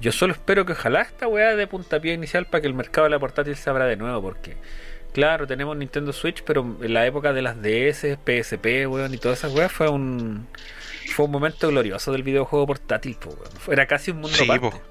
Yo 0.00 0.12
solo 0.12 0.32
espero 0.32 0.66
que 0.66 0.72
ojalá 0.72 1.02
esta 1.02 1.26
weá 1.28 1.56
de 1.56 1.66
puntapié 1.66 2.12
inicial 2.14 2.46
para 2.46 2.60
que 2.60 2.66
el 2.66 2.74
mercado 2.74 3.04
de 3.04 3.10
la 3.10 3.18
portátil 3.18 3.56
se 3.56 3.70
abra 3.70 3.86
de 3.86 3.96
nuevo, 3.96 4.20
porque, 4.20 4.56
claro, 5.12 5.46
tenemos 5.46 5.76
Nintendo 5.76 6.12
Switch, 6.12 6.42
pero 6.44 6.76
en 6.82 6.92
la 6.92 7.06
época 7.06 7.32
de 7.32 7.42
las 7.42 7.56
DS, 7.62 8.18
PSP, 8.24 8.86
weón, 8.86 9.14
y 9.14 9.18
todas 9.18 9.38
esas 9.38 9.54
weas 9.54 9.72
fue 9.72 9.88
un 9.88 10.46
fue 11.14 11.26
un 11.26 11.30
momento 11.32 11.68
glorioso 11.68 12.12
del 12.12 12.22
videojuego 12.22 12.66
portátil, 12.66 13.16
po, 13.16 13.30
weón. 13.30 13.52
Era 13.70 13.86
casi 13.86 14.10
un 14.10 14.18
mundo 14.18 14.36
Sí, 14.36 14.44
aparte. 14.44 14.70
po. 14.70 14.82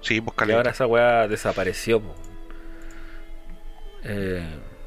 Sí, 0.00 0.20
pues 0.20 0.48
Y 0.48 0.52
ahora 0.52 0.70
esa 0.70 0.86
weá 0.86 1.28
desapareció, 1.28 2.00
po. 2.00 2.14
Eh, 4.04 4.42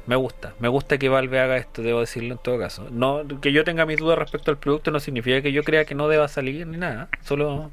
me 0.06 0.14
gusta, 0.16 0.54
me 0.60 0.68
gusta 0.68 0.98
que 0.98 1.08
Valve 1.08 1.40
haga 1.40 1.56
esto, 1.56 1.82
debo 1.82 2.00
decirlo 2.00 2.34
en 2.34 2.38
todo 2.38 2.58
caso. 2.58 2.88
No, 2.90 3.22
que 3.40 3.52
yo 3.52 3.64
tenga 3.64 3.86
mis 3.86 3.98
dudas 3.98 4.18
respecto 4.18 4.50
al 4.50 4.58
producto 4.58 4.90
no 4.90 5.00
significa 5.00 5.42
que 5.42 5.52
yo 5.52 5.64
crea 5.64 5.84
que 5.84 5.94
no 5.94 6.08
deba 6.08 6.28
salir 6.28 6.66
ni 6.66 6.76
nada. 6.76 7.08
Solo 7.22 7.72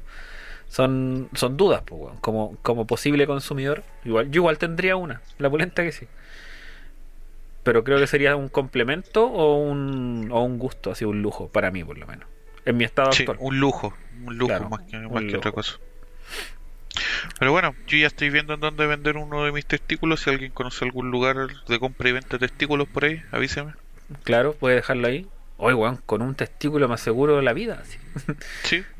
son, 0.74 1.28
son 1.34 1.56
dudas, 1.56 1.82
weón. 1.90 2.16
como, 2.18 2.56
como 2.62 2.84
posible 2.86 3.26
consumidor. 3.28 3.84
Igual, 4.04 4.30
yo 4.30 4.40
igual 4.40 4.58
tendría 4.58 4.96
una, 4.96 5.22
la 5.38 5.48
polenta 5.48 5.82
que 5.84 5.92
sí. 5.92 6.06
Pero 7.62 7.84
creo 7.84 7.98
que 7.98 8.06
sería 8.06 8.34
un 8.36 8.48
complemento 8.48 9.24
o 9.26 9.56
un, 9.56 10.28
o 10.32 10.42
un 10.42 10.58
gusto, 10.58 10.90
así 10.90 11.04
un 11.04 11.22
lujo, 11.22 11.48
para 11.48 11.70
mí 11.70 11.82
por 11.84 11.96
lo 11.96 12.06
menos. 12.06 12.28
En 12.66 12.76
mi 12.76 12.84
estado 12.84 13.12
Sí, 13.12 13.22
actual. 13.22 13.38
un 13.40 13.60
lujo, 13.60 13.94
un 14.26 14.36
lujo 14.36 14.48
Claro, 14.48 14.68
más 14.68 14.82
que, 14.82 14.98
más 14.98 15.22
que 15.22 15.36
otra 15.36 15.50
lujo. 15.50 15.52
cosa. 15.52 15.78
Pero 17.38 17.52
bueno, 17.52 17.74
yo 17.86 17.96
ya 17.98 18.06
estoy 18.06 18.30
viendo 18.30 18.54
en 18.54 18.60
dónde 18.60 18.86
vender 18.86 19.16
uno 19.16 19.44
de 19.44 19.52
mis 19.52 19.66
testículos. 19.66 20.20
Si 20.22 20.30
alguien 20.30 20.52
conoce 20.52 20.84
algún 20.84 21.10
lugar 21.10 21.36
de 21.68 21.78
compra 21.78 22.08
y 22.08 22.12
venta 22.12 22.36
de 22.36 22.46
testículos 22.48 22.86
por 22.88 23.04
ahí, 23.04 23.22
avíseme. 23.32 23.72
Claro, 24.24 24.54
puede 24.54 24.76
dejarlo 24.76 25.06
ahí. 25.08 25.26
Oye, 25.56 25.74
weón, 25.74 26.00
con 26.04 26.20
un 26.22 26.34
testículo 26.34 26.88
me 26.88 26.94
aseguro 26.94 27.40
la 27.42 27.52
vida. 27.52 27.82
Sí, 28.64 28.82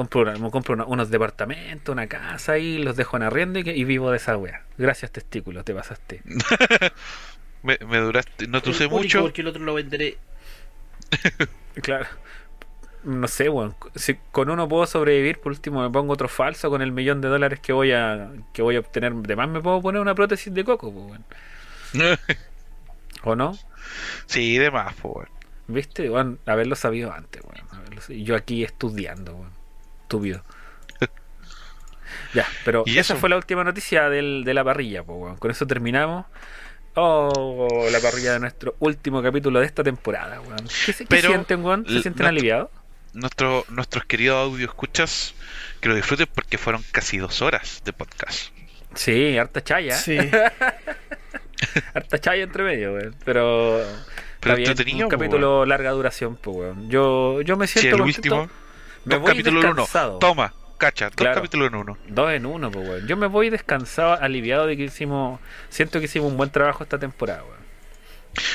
Compro, 0.00 0.22
una- 0.22 0.32
me 0.36 0.50
compro 0.50 0.72
una- 0.72 0.86
unos 0.86 1.10
departamentos, 1.10 1.92
una 1.92 2.06
casa 2.06 2.56
y 2.56 2.78
los 2.78 2.96
dejo 2.96 3.18
en 3.18 3.22
arriendo 3.22 3.58
y, 3.58 3.84
vivo 3.84 4.10
de 4.10 4.16
esa 4.16 4.34
wea. 4.38 4.64
Gracias, 4.78 5.10
testículo, 5.10 5.62
te 5.62 5.74
pasaste. 5.74 6.22
me, 7.62 7.76
me 7.86 7.98
duraste, 7.98 8.46
no 8.46 8.62
te 8.62 8.70
usé 8.70 8.88
mucho. 8.88 9.20
Porque 9.20 9.42
el 9.42 9.48
otro 9.48 9.62
lo 9.62 9.74
venderé. 9.74 10.16
Claro. 11.82 12.06
No 13.04 13.28
sé, 13.28 13.50
weón. 13.50 13.74
Si 13.94 14.14
con 14.32 14.48
uno 14.48 14.66
puedo 14.68 14.86
sobrevivir, 14.86 15.38
por 15.38 15.52
último 15.52 15.82
me 15.82 15.90
pongo 15.90 16.14
otro 16.14 16.28
falso 16.28 16.70
con 16.70 16.80
el 16.80 16.92
millón 16.92 17.20
de 17.20 17.28
dólares 17.28 17.60
que 17.60 17.72
voy 17.74 17.92
a 17.92 18.30
que 18.54 18.62
voy 18.62 18.76
a 18.76 18.80
obtener. 18.80 19.12
De 19.14 19.36
más 19.36 19.48
me 19.50 19.60
puedo 19.60 19.82
poner 19.82 20.00
una 20.00 20.14
prótesis 20.14 20.52
de 20.54 20.64
coco, 20.64 20.90
pues, 20.92 21.04
weón. 21.10 21.24
¿O 23.24 23.36
no? 23.36 23.52
sí, 24.26 24.56
de 24.56 24.70
más, 24.70 24.94
weón. 25.02 25.28
¿Viste? 25.68 26.08
Weón, 26.10 26.40
haberlo 26.46 26.74
sabido 26.74 27.12
antes, 27.12 27.42
weón. 27.42 27.66
Haberlo 27.70 28.00
sabido. 28.00 28.24
Yo 28.24 28.36
aquí 28.36 28.64
estudiando, 28.64 29.34
weón. 29.36 29.59
Estúpido. 30.10 30.42
ya, 32.34 32.44
pero 32.64 32.82
¿Y 32.84 32.98
esa 32.98 33.14
eso? 33.14 33.20
fue 33.20 33.28
la 33.28 33.36
última 33.36 33.62
noticia 33.62 34.08
del, 34.08 34.42
de 34.44 34.54
la 34.54 34.64
parrilla, 34.64 35.04
pues, 35.04 35.16
weón. 35.20 35.36
Con 35.36 35.52
eso 35.52 35.66
terminamos. 35.68 36.26
Oh, 36.94 37.86
la 37.92 38.00
parrilla 38.00 38.32
de 38.32 38.40
nuestro 38.40 38.74
último 38.80 39.22
capítulo 39.22 39.60
de 39.60 39.66
esta 39.66 39.84
temporada, 39.84 40.40
weón. 40.40 40.66
¿Qué, 40.84 40.92
se- 40.92 41.04
qué 41.04 41.08
Pero, 41.08 41.28
sienten, 41.28 41.64
weón? 41.64 41.86
¿Se 41.88 42.02
sienten 42.02 42.26
aliviados? 42.26 42.70
Nuestro, 43.12 43.64
nuestros 43.68 44.04
queridos 44.04 44.36
audio 44.36 44.66
escuchas, 44.66 45.34
que 45.80 45.88
lo 45.88 45.94
disfruten 45.94 46.26
porque 46.34 46.58
fueron 46.58 46.82
casi 46.90 47.18
dos 47.18 47.40
horas 47.42 47.82
de 47.84 47.92
podcast. 47.92 48.52
Sí, 48.94 49.38
harta 49.38 49.62
chaya. 49.62 49.94
Sí. 49.96 50.18
Harta 51.94 52.18
chaya 52.18 52.42
entre 52.42 52.64
medio, 52.64 52.94
weón. 52.94 53.14
Pero. 53.24 53.80
Pero 54.40 54.56
bien, 54.56 54.70
un 54.96 55.02
po, 55.02 55.08
capítulo 55.08 55.66
larga 55.66 55.90
duración, 55.90 56.36
pues, 56.36 56.56
weón. 56.56 56.88
Yo, 56.90 57.42
yo 57.42 57.56
me 57.56 57.66
Si 57.68 57.78
siento 57.80 57.96
el 57.96 58.02
contento. 58.14 58.34
último, 58.36 58.50
Me 59.04 59.14
dos 59.14 59.22
voy 59.22 59.30
capítulos 59.32 59.64
en 59.64 59.70
uno. 59.70 59.86
Toma, 60.20 60.54
cacha, 60.78 61.06
dos 61.06 61.14
Claro. 61.16 61.36
capítulos 61.36 61.68
en 61.68 61.74
uno. 61.74 61.98
Dos 62.08 62.32
en 62.32 62.46
uno, 62.46 62.70
pues, 62.70 62.88
weón. 62.88 63.06
Yo 63.06 63.16
me 63.16 63.26
voy 63.26 63.50
descansado, 63.50 64.14
aliviado 64.20 64.66
de 64.66 64.76
que 64.76 64.84
hicimos. 64.84 65.40
Siento 65.68 65.98
que 65.98 66.04
hicimos 66.06 66.30
un 66.30 66.36
buen 66.36 66.50
trabajo 66.50 66.82
esta 66.82 66.98
temporada, 66.98 67.42
weón. 67.44 67.60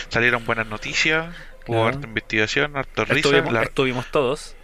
Salieron 0.10 0.46
buenas 0.46 0.68
noticias, 0.68 1.26
hubo 1.68 1.74
Claro. 1.82 1.88
harta 1.88 2.08
investigación, 2.08 2.78
harta 2.78 3.04
risa. 3.06 3.16
Estuvimos, 3.28 3.54
La- 3.54 3.64
estuvimos 3.64 4.06
todos, 4.12 4.56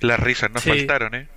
las 0.00 0.18
risas 0.20 0.50
no 0.50 0.60
Sí. 0.60 0.70
faltaron, 0.70 1.14
¿eh? 1.14 1.28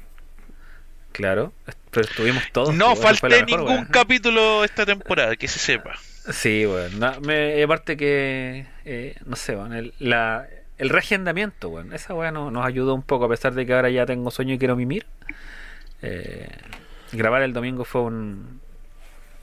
claro. 1.11 1.51
Pero 1.91 2.05
estuvimos 2.05 2.43
todos. 2.53 2.73
No 2.75 2.95
pues, 2.95 3.19
falté 3.19 3.43
ningún 3.43 3.85
capítulo 3.85 4.63
esta 4.63 4.85
temporada, 4.85 5.35
que 5.35 5.47
se 5.47 5.57
sepa. 5.59 5.95
Sí, 6.31 6.65
weón. 6.65 6.99
No, 6.99 7.19
me, 7.21 7.61
aparte 7.63 7.97
que. 7.97 8.67
eh, 8.85 9.15
no 9.25 9.35
sé, 9.35 9.55
weón. 9.55 9.73
El, 9.73 9.93
la, 9.99 10.47
el 10.79 10.89
reagendamiento, 10.89 11.69
weón. 11.69 11.93
Esa 11.93 12.13
weón 12.15 12.33
no- 12.33 12.49
nos 12.51 12.65
ayudó 12.65 12.95
un 12.95 13.03
poco, 13.03 13.25
a 13.25 13.29
pesar 13.29 13.53
de 13.53 13.65
que 13.65 13.73
ahora 13.73 13.89
ya 13.89 14.05
tengo 14.05 14.31
sueño 14.31 14.55
y 14.55 14.57
quiero 14.57 14.75
mimir. 14.75 15.05
Eh, 16.01 16.49
grabar 17.11 17.41
el 17.41 17.53
domingo 17.53 17.85
fue 17.85 18.01
un, 18.01 18.61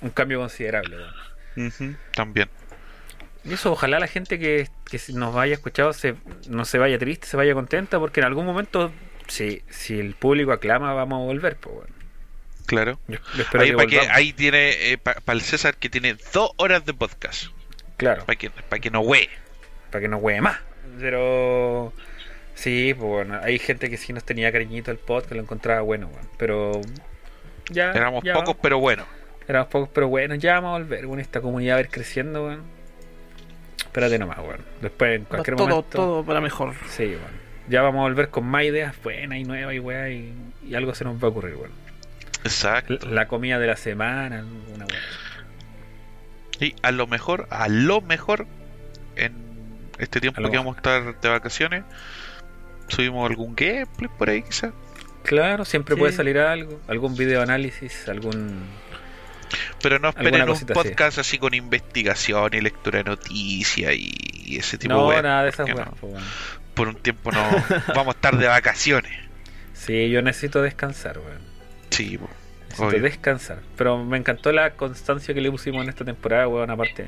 un 0.00 0.10
cambio 0.10 0.40
considerable, 0.40 0.96
También. 2.14 2.48
Y 3.44 3.52
eso, 3.52 3.70
ojalá 3.72 4.00
la 4.00 4.08
gente 4.08 4.38
que, 4.40 4.68
que 4.90 5.00
nos 5.12 5.36
haya 5.36 5.54
escuchado 5.54 5.92
se, 5.92 6.16
no 6.48 6.64
se 6.64 6.78
vaya 6.78 6.98
triste, 6.98 7.26
se 7.28 7.36
vaya 7.36 7.54
contenta, 7.54 7.98
porque 8.00 8.20
en 8.20 8.26
algún 8.26 8.44
momento, 8.44 8.90
si, 9.28 9.62
si 9.68 9.98
el 10.00 10.14
público 10.14 10.50
aclama, 10.52 10.92
vamos 10.94 11.22
a 11.22 11.24
volver, 11.26 11.56
pues. 11.56 11.88
Claro. 12.66 12.98
Yo, 13.06 13.18
Ahí, 13.54 13.70
que 13.70 13.76
pa' 13.76 13.86
que- 13.86 14.00
ahí 14.10 14.32
tiene, 14.32 14.98
para 15.02 15.36
el 15.36 15.40
César, 15.42 15.76
que 15.76 15.88
tiene 15.88 16.16
dos 16.34 16.50
horas 16.56 16.84
de 16.84 16.94
podcast. 16.94 17.46
Claro, 17.96 18.24
Para 18.26 18.36
que, 18.36 18.50
pa' 18.50 18.78
que 18.80 18.90
no 18.90 19.00
hue. 19.02 19.28
para 19.92 20.00
que 20.02 20.08
no 20.08 20.16
huee 20.16 20.40
más. 20.40 20.58
Pero 20.98 21.92
sí, 22.54 22.94
pues 22.94 23.08
bueno, 23.08 23.40
hay 23.42 23.58
gente 23.58 23.90
que 23.90 23.96
sí 23.96 24.12
nos 24.12 24.24
tenía 24.24 24.50
cariñito 24.52 24.90
el 24.90 24.98
podcast, 24.98 25.32
lo 25.32 25.42
encontraba 25.42 25.80
bueno, 25.80 26.08
weón. 26.08 26.28
Pero 26.36 26.80
ya. 27.70 27.92
Éramos 27.92 28.24
ya 28.24 28.34
pocos, 28.34 28.56
pero 28.60 28.78
bueno. 28.78 29.04
Éramos 29.48 29.68
pocos, 29.68 29.88
pero 29.92 30.08
bueno, 30.08 30.34
ya 30.34 30.54
vamos 30.54 30.76
a 30.76 30.82
volver, 30.82 31.06
weón. 31.06 31.20
Esta 31.20 31.40
comunidad 31.40 31.74
va 31.74 31.78
a 31.78 31.80
ir 31.82 31.88
creciendo, 31.88 32.46
weón. 32.46 32.62
Espérate 33.78 34.18
nomás, 34.18 34.38
weón. 34.38 34.60
Después, 34.80 35.16
en 35.16 35.24
cualquier 35.24 35.56
todo, 35.56 35.68
momento. 35.68 35.88
todo 35.90 36.24
para 36.24 36.40
mejor. 36.40 36.74
Sí, 36.88 37.04
weón. 37.04 37.46
Ya 37.68 37.82
vamos 37.82 38.00
a 38.00 38.02
volver 38.02 38.28
con 38.28 38.44
más 38.44 38.64
ideas 38.64 38.94
buenas 39.02 39.38
y 39.38 39.44
nuevas 39.44 39.74
y 39.74 39.80
weá, 39.80 40.10
y, 40.10 40.32
y 40.64 40.74
algo 40.74 40.94
se 40.94 41.04
nos 41.04 41.16
va 41.22 41.28
a 41.28 41.30
ocurrir, 41.30 41.56
weón. 41.56 41.72
Exacto. 42.44 42.98
La, 43.06 43.10
la 43.12 43.28
comida 43.28 43.58
de 43.58 43.66
la 43.66 43.76
semana, 43.76 44.44
una 44.74 44.84
weá. 44.86 45.00
Y 46.60 46.74
a 46.82 46.90
lo 46.90 47.06
mejor, 47.06 47.46
a 47.50 47.68
lo 47.68 48.00
mejor, 48.00 48.46
en 49.16 49.45
este 49.98 50.20
tiempo 50.20 50.44
A 50.44 50.50
que 50.50 50.56
vamos 50.56 50.74
a 50.76 50.78
estar 50.78 51.20
de 51.20 51.28
vacaciones, 51.28 51.84
subimos 52.88 53.28
algún 53.28 53.54
gameplay 53.56 54.10
por 54.16 54.28
ahí, 54.30 54.42
quizás. 54.42 54.72
Claro, 55.22 55.64
siempre 55.64 55.94
Sí. 55.94 55.98
puede 56.00 56.12
salir 56.12 56.38
algo, 56.38 56.80
algún 56.88 57.16
video 57.16 57.42
análisis, 57.42 58.08
algún. 58.08 58.64
Pero 59.82 59.98
no 59.98 60.08
esperen 60.08 60.42
un 60.42 60.50
así. 60.50 60.64
podcast 60.64 61.18
así. 61.18 61.38
con 61.38 61.54
investigación 61.54 62.50
y 62.54 62.60
lectura 62.60 62.98
de 62.98 63.04
noticias 63.04 63.92
y, 63.94 64.12
y 64.44 64.58
ese 64.58 64.78
tipo 64.78 64.94
No, 64.94 65.02
de 65.02 65.06
weas, 65.08 65.22
nada 65.22 65.42
de 65.44 65.48
esas 65.50 65.66
weas, 65.66 65.86
no. 65.86 65.92
pues. 66.00 66.22
Por 66.74 66.88
un 66.88 66.96
tiempo 66.96 67.32
no 67.32 67.40
vamos 67.94 68.08
a 68.08 68.10
estar 68.16 68.36
de 68.36 68.46
vacaciones. 68.48 69.12
Sí, 69.72 70.10
yo 70.10 70.22
necesito 70.22 70.62
descansar, 70.62 71.18
weón. 71.18 71.40
Sí. 71.90 72.18
Necesito 72.62 72.86
Obvio. 72.88 73.02
descansar. 73.02 73.58
Pero 73.76 74.04
me 74.04 74.16
encantó 74.18 74.52
la 74.52 74.72
constancia 74.72 75.32
que 75.34 75.40
le 75.40 75.50
pusimos 75.50 75.82
en 75.84 75.88
esta 75.90 76.04
temporada, 76.04 76.48
weón. 76.48 76.70
Aparte, 76.70 77.06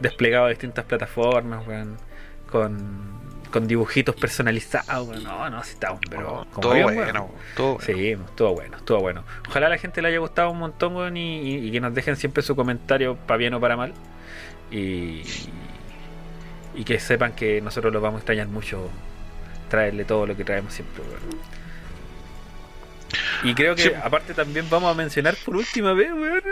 desplegado 0.00 0.46
de 0.46 0.50
distintas 0.52 0.84
plataformas, 0.84 1.66
weón. 1.66 1.96
Con, 2.50 3.00
con 3.50 3.66
dibujitos 3.66 4.14
personalizados. 4.16 5.22
No, 5.22 5.50
no, 5.50 5.64
sí 5.64 5.72
estamos, 5.74 6.00
pero. 6.08 6.46
como 6.50 6.60
todo 6.60 6.72
bien, 6.74 6.84
bueno, 6.94 7.30
todo 7.56 7.74
bueno. 7.74 7.84
Sí, 7.86 8.10
estuvo 8.10 8.54
bueno, 8.54 8.76
estuvo 8.76 9.00
bueno. 9.00 9.24
Ojalá 9.48 9.66
a 9.66 9.70
la 9.70 9.78
gente 9.78 10.00
le 10.02 10.08
haya 10.08 10.18
gustado 10.18 10.50
un 10.50 10.58
montón, 10.58 11.16
y, 11.16 11.40
y- 11.40 11.68
y 11.68 11.72
que 11.72 11.80
nos 11.80 11.94
dejen 11.94 12.16
siempre 12.16 12.42
su 12.42 12.54
comentario, 12.56 13.16
para 13.16 13.38
bien 13.38 13.54
o 13.54 13.60
para 13.60 13.76
mal. 13.76 13.92
Y, 14.70 15.22
y 16.76 16.84
que 16.84 17.00
sepan 17.00 17.32
que 17.32 17.60
nosotros 17.60 17.92
los 17.92 18.00
vamos 18.00 18.18
a 18.18 18.20
extrañar 18.20 18.46
mucho, 18.46 18.88
traerle 19.68 20.04
todo 20.04 20.26
lo 20.26 20.36
que 20.36 20.44
traemos 20.44 20.72
siempre, 20.72 21.02
weón. 21.02 21.40
Y 23.42 23.54
creo 23.54 23.74
que 23.74 23.82
Sí. 23.82 23.90
aparte 24.00 24.34
también 24.34 24.66
vamos 24.70 24.90
a 24.92 24.94
mencionar 24.94 25.34
por 25.44 25.56
última 25.56 25.92
vez, 25.94 26.12
weón, 26.12 26.42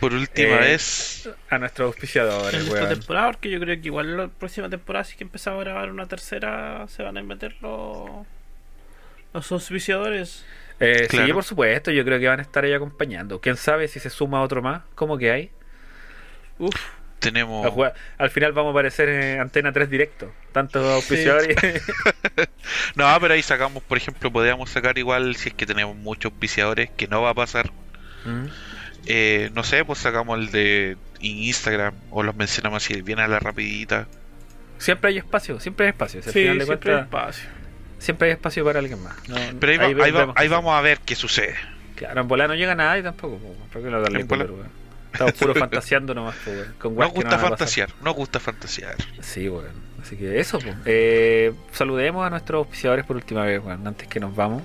Por 0.00 0.12
última 0.12 0.56
Eh, 0.56 0.58
vez, 0.60 1.28
a 1.48 1.58
nuestros 1.58 1.86
auspiciadores, 1.86 2.54
en 2.54 2.66
esta 2.66 2.88
temporada, 2.88 3.32
porque 3.32 3.50
yo 3.50 3.60
creo 3.60 3.80
que 3.80 3.86
igual 3.86 4.16
la 4.16 4.28
próxima 4.28 4.68
temporada, 4.68 5.04
si 5.04 5.16
que 5.16 5.24
empezamos 5.24 5.60
a 5.60 5.64
grabar 5.64 5.90
una 5.90 6.06
tercera, 6.06 6.86
se 6.88 7.02
van 7.02 7.16
a 7.16 7.22
meter 7.22 7.56
los, 7.60 8.26
los 9.32 9.52
auspiciadores. 9.52 10.44
Eh, 10.80 11.06
Sí, 11.10 11.16
Claro. 11.16 11.34
por 11.34 11.44
supuesto, 11.44 11.90
yo 11.92 12.04
creo 12.04 12.18
que 12.18 12.26
van 12.28 12.40
a 12.40 12.42
estar 12.42 12.64
ahí 12.64 12.72
acompañando. 12.72 13.40
Quién 13.40 13.56
sabe 13.56 13.88
si 13.88 14.00
se 14.00 14.10
suma 14.10 14.42
otro 14.42 14.60
más, 14.60 14.82
¿cómo 14.94 15.16
que 15.16 15.30
hay? 15.30 15.50
Uf, 16.58 16.74
Tenemos. 17.20 17.66
Al 18.18 18.30
final 18.30 18.52
vamos 18.52 18.70
a 18.70 18.72
aparecer 18.72 19.08
en 19.08 19.40
Antena 19.40 19.72
3 19.72 19.88
directo. 19.88 20.30
Tantos 20.52 20.84
auspiciadores. 20.84 21.56
No, 22.96 23.16
pero 23.20 23.34
ahí 23.34 23.42
sacamos, 23.42 23.82
por 23.82 23.98
ejemplo, 23.98 24.30
podríamos 24.32 24.70
sacar 24.70 24.98
igual 24.98 25.36
si 25.36 25.48
es 25.50 25.54
que 25.54 25.66
tenemos 25.66 25.96
muchos 25.96 26.32
auspiciadores, 26.32 26.90
que 26.96 27.06
no 27.08 27.22
va 27.22 27.30
a 27.30 27.34
pasar. 27.34 27.70
Mm. 28.24 28.46
Eh, 29.06 29.50
no 29.54 29.64
sé, 29.64 29.84
pues 29.84 29.98
sacamos 29.98 30.38
el 30.38 30.50
de 30.50 30.96
Instagram 31.20 31.94
o 32.10 32.22
los 32.22 32.34
mencionamos 32.36 32.82
así, 32.84 33.02
bien 33.02 33.18
a 33.20 33.28
la 33.28 33.38
rapidita. 33.38 34.06
Siempre 34.78 35.10
hay 35.10 35.18
espacio, 35.18 35.60
siempre 35.60 35.86
hay 35.86 35.90
espacio. 35.90 36.22
Si 36.22 36.28
al 36.28 36.32
Sí, 36.32 36.40
final 36.42 36.58
de 36.58 36.64
siempre 36.66 36.94
hay 36.94 37.00
espacio. 37.02 37.48
siempre 37.98 38.28
hay 38.28 38.32
espacio 38.34 38.64
para 38.64 38.78
alguien 38.80 39.02
más. 39.02 39.16
No- 39.28 39.36
Pero 39.60 39.72
ahí, 39.72 39.94
va- 39.94 40.04
ahí, 40.04 40.10
va- 40.10 40.20
vemos 40.20 40.36
ahí 40.36 40.48
qué 40.48 40.54
vamos 40.54 40.74
a 40.74 40.80
ver 40.80 40.98
qué 41.04 41.14
sucede. 41.14 41.54
Claro, 41.96 42.20
en 42.22 42.28
volar 42.28 42.48
no 42.48 42.54
llega 42.54 42.74
nada 42.74 42.98
y 42.98 43.02
tampoco. 43.02 43.38
po, 43.38 43.54
¿Por 43.72 43.82
qué 43.82 43.90
no 43.90 44.00
darle 44.00 44.20
En 44.20 44.28
volar- 44.28 44.46
color, 44.46 44.60
weón? 44.60 44.84
Estamos 45.12 45.32
puro 45.34 45.54
fantaseando 45.54 46.12
nomás, 46.12 46.34
Con 46.78 46.96
Nos 46.96 47.12
gusta 47.12 47.36
no 47.36 47.38
fantasear, 47.38 47.88
nos 48.02 48.14
gusta 48.16 48.40
fantasear. 48.40 48.96
Sí, 49.20 49.48
weón. 49.48 49.94
Así 50.02 50.16
que 50.16 50.38
eso, 50.40 50.58
pues. 50.58 50.74
Eh, 50.84 51.52
saludemos 51.72 52.26
a 52.26 52.30
nuestros 52.30 52.58
auspiciadores 52.58 53.06
por 53.06 53.16
última 53.16 53.44
vez, 53.44 53.62
weón. 53.64 53.86
Antes 53.86 54.08
que 54.08 54.18
nos 54.20 54.34
vamos. 54.34 54.62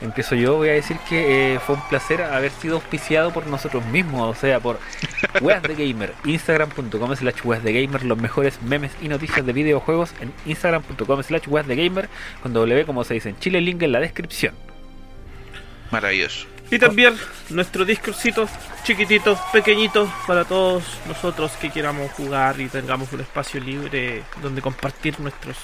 Empiezo 0.00 0.34
yo, 0.34 0.56
voy 0.56 0.68
a 0.68 0.72
decir 0.72 0.98
que 1.08 1.54
eh, 1.54 1.60
fue 1.60 1.76
un 1.76 1.88
placer 1.88 2.22
haber 2.22 2.50
sido 2.50 2.76
auspiciado 2.76 3.32
por 3.32 3.46
nosotros 3.46 3.84
mismos, 3.86 4.36
o 4.36 4.38
sea, 4.38 4.60
por 4.60 4.78
Weas 5.40 5.62
de 5.62 5.74
Gamer, 5.74 6.12
instagram.com 6.24 7.16
slash 7.16 7.40
Weas 7.44 7.62
de 7.62 7.72
Gamer, 7.72 8.04
los 8.04 8.18
mejores 8.18 8.60
memes 8.62 8.92
y 9.00 9.08
noticias 9.08 9.46
de 9.46 9.52
videojuegos 9.52 10.12
en 10.20 10.32
instagram.com 10.46 11.22
slash 11.22 11.48
Weas 11.48 11.66
de 11.66 11.76
Gamer, 11.76 12.08
con 12.42 12.52
W 12.52 12.84
como 12.84 13.04
se 13.04 13.14
dice 13.14 13.30
en 13.30 13.38
Chile, 13.38 13.60
link 13.60 13.82
en 13.82 13.92
la 13.92 14.00
descripción. 14.00 14.54
Maravilloso. 15.90 16.46
Y 16.70 16.78
también 16.78 17.14
nuestro 17.50 17.84
Discordcito 17.84 18.48
chiquitito, 18.84 19.38
pequeñito, 19.52 20.12
para 20.26 20.44
todos 20.44 20.82
nosotros 21.06 21.52
que 21.52 21.70
queramos 21.70 22.10
jugar 22.12 22.60
y 22.60 22.68
tengamos 22.68 23.12
un 23.12 23.20
espacio 23.20 23.60
libre 23.60 24.22
donde 24.42 24.60
compartir 24.60 25.20
nuestros, 25.20 25.56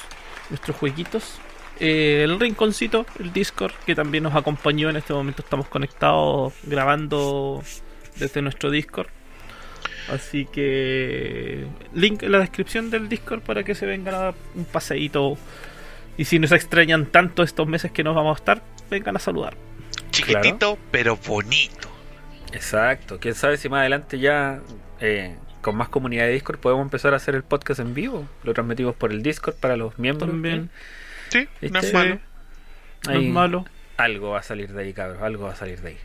nuestros 0.51 0.77
jueguitos. 0.77 1.41
Eh, 1.81 2.23
el 2.25 2.39
rinconcito, 2.39 3.07
el 3.19 3.33
Discord, 3.33 3.73
que 3.87 3.95
también 3.95 4.25
nos 4.25 4.35
acompañó 4.35 4.91
en 4.91 4.97
este 4.97 5.15
momento. 5.15 5.43
Estamos 5.43 5.67
conectados 5.67 6.53
grabando 6.65 7.63
desde 8.17 8.43
nuestro 8.43 8.71
Discord. 8.71 9.09
Así 10.13 10.45
que 10.45 11.67
link 11.95 12.23
en 12.23 12.33
la 12.33 12.41
descripción 12.41 12.91
del 12.91 13.09
Discord 13.09 13.41
para 13.41 13.63
que 13.63 13.75
se 13.75 13.87
vengan 13.87 14.15
a 14.15 14.19
dar 14.19 14.35
un 14.55 14.65
paseíto. 14.67 15.39
Y 16.19 16.27
si 16.27 16.39
nos 16.39 16.53
extrañan 16.53 17.07
tanto 17.07 17.43
estos 17.43 17.67
meses 17.67 17.93
que 17.93 18.05
nos 18.05 18.15
vamos 18.15 18.37
a 18.37 18.41
estar, 18.41 18.63
vengan 18.91 19.17
a 19.17 19.19
saludar. 19.19 19.57
Chiquitito, 20.11 20.79
pero 20.91 21.17
bonito. 21.17 21.89
Exacto, 22.53 23.19
quién 23.21 23.35
sabe 23.35 23.57
si 23.57 23.69
más 23.69 23.81
adelante 23.81 24.19
ya 24.19 24.61
eh, 25.01 25.37
con 25.63 25.77
más 25.77 25.89
comunidad 25.89 26.25
de 26.25 26.33
Discord 26.33 26.59
podemos 26.59 26.83
empezar 26.83 27.15
a 27.15 27.17
hacer 27.17 27.35
el 27.37 27.43
podcast 27.43 27.81
en 27.81 27.95
vivo. 27.95 28.29
Lo 28.43 28.53
transmitimos 28.53 28.95
por 28.97 29.13
el 29.13 29.23
Discord 29.23 29.55
para 29.55 29.77
los 29.77 29.99
miembros. 29.99 30.29
También. 30.29 30.65
Sí, 30.65 31.00
no 31.39 31.41
es 31.61 31.73
¿Viste? 31.73 31.93
malo. 31.93 32.19
No 33.07 33.11
Ahí 33.13 33.27
es 33.27 33.33
malo. 33.33 33.65
Algo 33.97 34.31
va 34.31 34.41
a 34.41 34.43
salir 34.43 34.73
de 34.73 34.83
ahí, 34.83 34.93
cabros, 34.93 35.23
algo 35.23 35.45
va 35.45 35.53
a 35.53 35.57
salir 35.57 35.81
de 35.81 35.91
ahí. 35.91 35.99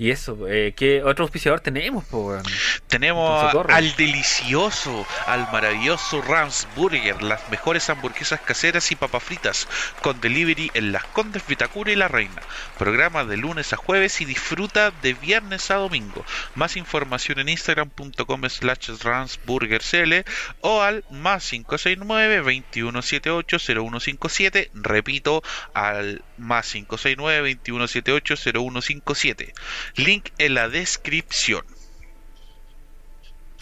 Y 0.00 0.12
eso, 0.12 0.48
eh, 0.48 0.72
¿qué 0.74 1.02
otro 1.02 1.24
auspiciador 1.24 1.60
tenemos, 1.60 2.06
po, 2.06 2.28
weón? 2.28 2.42
Tenemos 2.86 3.52
Entonces, 3.52 3.76
al 3.76 3.94
delicioso, 3.96 5.06
al 5.26 5.46
maravilloso 5.52 6.22
Rams 6.22 6.66
Burger, 6.74 7.22
las 7.22 7.50
mejores 7.50 7.90
hamburguesas 7.90 8.40
caseras 8.40 8.90
y 8.92 8.96
papas 8.96 9.22
fritas, 9.22 9.68
con 10.00 10.18
delivery 10.18 10.70
en 10.72 10.92
Las 10.92 11.04
Condes, 11.04 11.46
Vitacura 11.46 11.92
y 11.92 11.96
La 11.96 12.08
Reina. 12.08 12.40
Programa 12.78 13.26
de 13.26 13.36
lunes 13.36 13.74
a 13.74 13.76
jueves 13.76 14.22
y 14.22 14.24
disfruta 14.24 14.90
de 15.02 15.12
viernes 15.12 15.70
a 15.70 15.74
domingo. 15.74 16.24
Más 16.54 16.78
información 16.78 17.38
en 17.40 17.50
instagram.com 17.50 18.48
slash 18.48 18.88
ramsburgercl 19.02 20.24
o 20.62 20.80
al 20.80 21.04
más 21.10 21.46
569 21.50 22.36
2178 22.38 23.58
0157. 23.58 24.70
Repito, 24.72 25.42
al 25.74 26.22
más 26.40 26.72
569 26.72 27.54
2178 27.56 28.36
0157. 28.36 29.54
Link 29.96 30.28
en 30.38 30.54
la 30.54 30.68
descripción. 30.68 31.64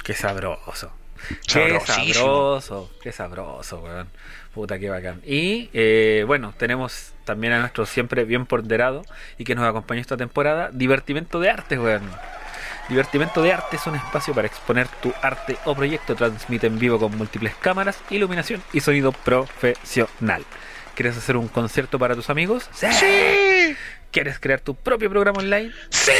Qué 0.02 0.14
sabroso. 0.14 0.92
Qué 1.46 1.80
sabroso, 1.80 2.90
qué 3.02 3.12
sabroso, 3.12 3.80
weón. 3.80 4.08
Puta, 4.54 4.78
qué 4.78 4.88
bacán. 4.88 5.20
Y 5.26 5.68
eh, 5.72 6.24
bueno, 6.26 6.54
tenemos 6.56 7.12
también 7.24 7.52
a 7.52 7.60
nuestro 7.60 7.86
siempre 7.86 8.24
bien 8.24 8.46
ponderado 8.46 9.04
y 9.36 9.44
que 9.44 9.54
nos 9.54 9.68
acompañó 9.68 10.00
esta 10.00 10.16
temporada, 10.16 10.70
Divertimento 10.72 11.40
de 11.40 11.50
Arte, 11.50 11.78
weón. 11.78 12.08
Divertimento 12.88 13.42
de 13.42 13.52
Arte 13.52 13.76
es 13.76 13.86
un 13.86 13.96
espacio 13.96 14.32
para 14.32 14.46
exponer 14.46 14.88
tu 15.02 15.12
arte 15.20 15.58
o 15.66 15.74
proyecto. 15.74 16.14
Transmite 16.14 16.68
en 16.68 16.78
vivo 16.78 16.98
con 16.98 17.16
múltiples 17.16 17.54
cámaras, 17.56 18.00
iluminación 18.08 18.62
y 18.72 18.80
sonido 18.80 19.12
profesional. 19.12 20.44
¿Quieres 20.98 21.16
hacer 21.16 21.36
un 21.36 21.46
concierto 21.46 21.96
para 21.96 22.16
tus 22.16 22.28
amigos? 22.28 22.68
¡Sí! 22.72 23.76
¿Quieres 24.10 24.40
crear 24.40 24.60
tu 24.60 24.74
propio 24.74 25.08
programa 25.08 25.38
online? 25.38 25.70
¡Sí! 25.90 26.10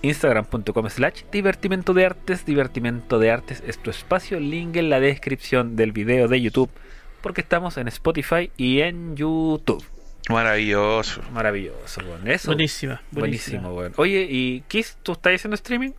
Instagram.com 0.00 0.88
slash 0.88 1.24
divertimento 1.30 1.92
de 1.92 2.06
artes. 2.06 2.46
Divertimento 2.46 3.18
de 3.18 3.30
artes 3.30 3.62
es 3.66 3.76
tu 3.76 3.90
espacio. 3.90 4.40
Link 4.40 4.76
en 4.76 4.88
la 4.88 4.98
descripción 4.98 5.76
del 5.76 5.92
video 5.92 6.26
de 6.26 6.40
YouTube. 6.40 6.70
Porque 7.20 7.42
estamos 7.42 7.76
en 7.76 7.88
Spotify 7.88 8.50
y 8.56 8.80
en 8.80 9.14
YouTube. 9.14 9.84
Maravilloso. 10.30 11.20
Maravilloso, 11.30 12.00
weón. 12.06 12.26
Eso. 12.26 12.48
Buenísima. 12.48 13.02
Buenísimo, 13.10 13.74
weón. 13.74 13.92
Oye, 13.96 14.26
¿y 14.26 14.62
Kiss, 14.68 14.96
tú 15.02 15.12
estás 15.12 15.34
haciendo 15.34 15.56
streaming? 15.56 15.90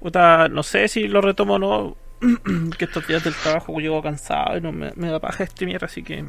Puta, 0.00 0.48
no 0.48 0.62
sé 0.62 0.88
si 0.88 1.08
lo 1.08 1.20
retomo 1.20 1.56
o 1.56 1.58
no. 1.58 1.96
que 2.78 2.84
estos 2.84 3.06
días 3.06 3.24
del 3.24 3.34
trabajo 3.34 3.78
llego 3.78 4.02
cansado 4.02 4.56
y 4.56 4.60
no 4.60 4.72
me, 4.72 4.92
me 4.96 5.08
da 5.08 5.20
paja 5.20 5.44
streamear, 5.46 5.84
así 5.84 6.02
que. 6.02 6.24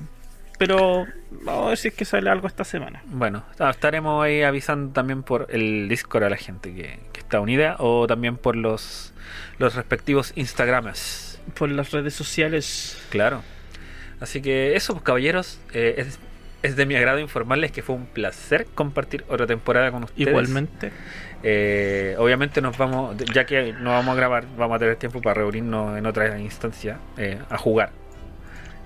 Pero 0.58 1.06
vamos 1.32 1.66
a 1.66 1.70
ver 1.70 1.78
si 1.78 1.88
es 1.90 1.94
que 1.94 2.06
sale 2.06 2.30
algo 2.30 2.48
esta 2.48 2.64
semana. 2.64 3.04
Bueno, 3.08 3.44
ah, 3.60 3.72
estaremos 3.72 4.24
ahí 4.24 4.44
avisando 4.44 4.94
también 4.94 5.24
por 5.24 5.48
el 5.50 5.90
Discord 5.90 6.24
a 6.24 6.30
la 6.30 6.38
gente 6.38 6.74
que, 6.74 7.00
que 7.12 7.20
está 7.20 7.40
unida 7.40 7.76
o 7.80 8.08
también 8.08 8.38
por 8.38 8.56
los, 8.56 9.14
los 9.58 9.76
respectivos 9.76 10.32
Instagrames. 10.36 11.42
Por 11.56 11.70
las 11.70 11.92
redes 11.92 12.14
sociales. 12.14 13.02
Claro. 13.10 13.42
Así 14.20 14.42
que 14.42 14.76
eso, 14.76 14.94
pues 14.94 15.04
caballeros, 15.04 15.60
eh, 15.74 15.96
es, 15.98 16.20
es 16.62 16.76
de 16.78 16.86
mi 16.86 16.96
agrado 16.96 17.20
informarles 17.20 17.72
que 17.72 17.82
fue 17.82 17.96
un 17.96 18.06
placer 18.06 18.66
compartir 18.74 19.26
otra 19.28 19.46
temporada 19.46 19.92
con 19.92 20.06
ustedes. 20.06 20.30
Igualmente. 20.30 20.92
Eh, 21.44 22.16
obviamente 22.18 22.62
nos 22.62 22.78
vamos, 22.78 23.18
ya 23.34 23.46
que 23.46 23.74
no 23.74 23.92
vamos 23.92 24.14
a 24.14 24.16
grabar, 24.16 24.46
vamos 24.58 24.78
a 24.78 24.80
tener 24.80 24.96
tiempo 24.96 25.22
para 25.22 25.36
reunirnos 25.36 25.98
en 25.98 26.06
otra 26.06 26.40
instancia 26.40 27.00
eh, 27.18 27.40
a 27.50 27.58
jugar. 27.58 27.92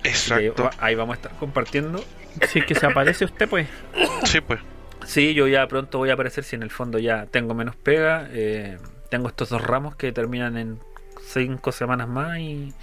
Exacto. 0.03 0.69
ahí 0.79 0.95
vamos 0.95 1.13
a 1.13 1.17
estar 1.17 1.31
compartiendo. 1.39 2.03
Si 2.47 2.59
es 2.59 2.65
que 2.65 2.75
se 2.75 2.85
aparece 2.85 3.25
usted, 3.25 3.47
pues. 3.47 3.67
Sí, 4.25 4.41
pues. 4.41 4.59
Sí, 5.05 5.33
yo 5.33 5.47
ya 5.47 5.67
pronto 5.67 5.97
voy 5.99 6.09
a 6.09 6.13
aparecer 6.13 6.43
si 6.43 6.55
en 6.55 6.63
el 6.63 6.69
fondo 6.71 6.99
ya 6.99 7.25
tengo 7.27 7.53
menos 7.53 7.75
pega. 7.75 8.27
eh, 8.31 8.77
tengo 9.09 9.29
estos 9.29 9.49
dos 9.49 9.61
ramos 9.61 9.95
que 9.95 10.11
terminan 10.11 10.57
en 10.57 10.79
cinco 11.23 11.71
semanas 11.71 12.07
más 12.09 12.39
y, 12.39 12.73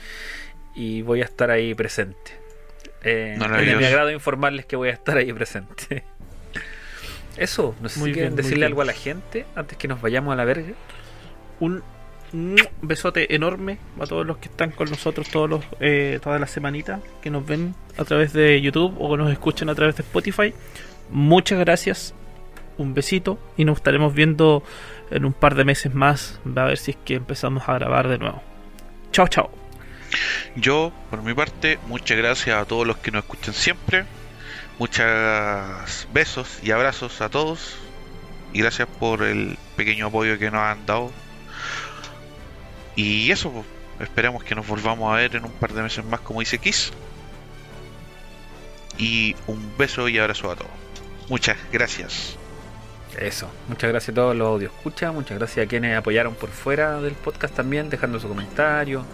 y 0.75 1.03
voy 1.03 1.21
a 1.21 1.25
estar 1.25 1.51
ahí 1.51 1.75
presente. 1.75 2.33
Eh, 3.03 3.33
es 3.35 3.39
de 3.39 3.39
Maravilloso. 3.39 3.79
mi 3.79 3.85
agrado 3.85 4.11
informarles 4.11 4.65
que 4.67 4.77
voy 4.77 4.89
a 4.89 4.93
estar 4.93 5.17
ahí 5.19 5.33
presente. 5.33 6.05
Eso, 7.37 7.75
no 7.81 7.89
sé 7.89 7.99
Muy 8.01 8.11
si 8.11 8.15
quieren 8.15 8.33
bien, 8.33 8.37
decirle 8.37 8.57
bien. 8.59 8.67
algo 8.69 8.83
a 8.83 8.85
la 8.85 8.93
gente 8.93 9.47
antes 9.55 9.77
que 9.77 9.89
nos 9.89 10.01
vayamos 10.01 10.33
a 10.33 10.37
la 10.37 10.45
verga. 10.45 10.73
Un 11.61 11.83
besote 12.83 13.35
enorme 13.35 13.79
a 14.01 14.07
todos 14.07 14.27
los 14.27 14.39
que 14.39 14.49
están 14.49 14.73
con 14.73 14.91
nosotros 14.91 15.29
todos 15.29 15.49
los, 15.49 15.65
eh, 15.79 16.19
todas 16.23 16.41
las 16.41 16.51
semanitas, 16.51 17.01
que 17.23 17.31
nos 17.31 17.47
ven 17.47 17.75
a 17.97 18.05
través 18.05 18.33
de 18.33 18.61
YouTube 18.61 18.95
o 18.99 19.11
que 19.13 19.17
nos 19.17 19.31
escuchan 19.31 19.69
a 19.69 19.75
través 19.75 19.97
de 19.97 20.03
Spotify. 20.03 20.53
Muchas 21.11 21.59
gracias, 21.61 22.15
un 22.77 22.93
besito 22.93 23.39
y 23.57 23.65
nos 23.65 23.77
estaremos 23.79 24.15
viendo 24.15 24.65
en 25.11 25.25
un 25.25 25.33
par 25.33 25.55
de 25.55 25.65
meses 25.65 25.95
más. 25.95 26.41
A 26.57 26.65
ver 26.65 26.77
si 26.79 26.93
es 26.93 26.97
que 27.05 27.15
empezamos 27.15 27.69
a 27.69 27.75
grabar 27.75 28.09
de 28.09 28.19
nuevo. 28.19 28.43
Chao, 29.13 29.29
chao. 29.29 29.51
Yo, 30.57 30.93
por 31.11 31.23
mi 31.23 31.35
parte, 31.35 31.79
muchas 31.87 32.17
gracias 32.19 32.57
a 32.57 32.65
todos 32.65 32.87
los 32.87 32.97
que 32.97 33.11
nos 33.13 33.25
escuchan 33.25 33.55
siempre. 33.55 34.05
Muchas 34.79 36.09
besos 36.13 36.59
y 36.63 36.71
abrazos 36.71 37.21
a 37.21 37.29
todos. 37.29 37.77
Y 38.53 38.61
gracias 38.61 38.89
por 38.89 39.23
el 39.23 39.57
pequeño 39.77 40.07
apoyo 40.07 40.39
que 40.39 40.51
nos 40.51 40.61
han 40.61 40.87
dado. 40.87 41.11
Y 42.97 43.31
eso, 43.31 43.51
pues, 43.51 43.67
esperemos 44.01 44.45
que 44.45 44.55
nos 44.55 44.67
volvamos 44.67 45.13
a 45.13 45.17
ver 45.17 45.37
en 45.37 45.45
un 45.45 45.53
par 45.53 45.73
de 45.73 45.83
meses 45.83 46.05
más, 46.05 46.21
como 46.21 46.41
dice 46.41 46.59
Kiss. 46.59 46.93
Y 48.99 49.35
un 49.47 49.77
beso 49.77 50.09
y 50.09 50.19
abrazo 50.19 50.51
a 50.51 50.57
todos. 50.57 50.71
Muchas 51.29 51.57
gracias. 51.73 52.37
Eso, 53.19 53.49
muchas 53.69 53.91
gracias 53.91 54.11
a 54.11 54.15
todos 54.15 54.37
los 54.37 54.49
audios 54.49 54.73
escucha, 54.73 55.13
muchas 55.13 55.39
gracias 55.39 55.65
a 55.65 55.69
quienes 55.69 55.97
apoyaron 55.97 56.35
por 56.35 56.51
fuera 56.51 57.01
del 57.01 57.15
podcast 57.15 57.55
también, 57.55 57.89
dejando 57.89 58.19
su 58.19 58.27
comentario, 58.27 59.05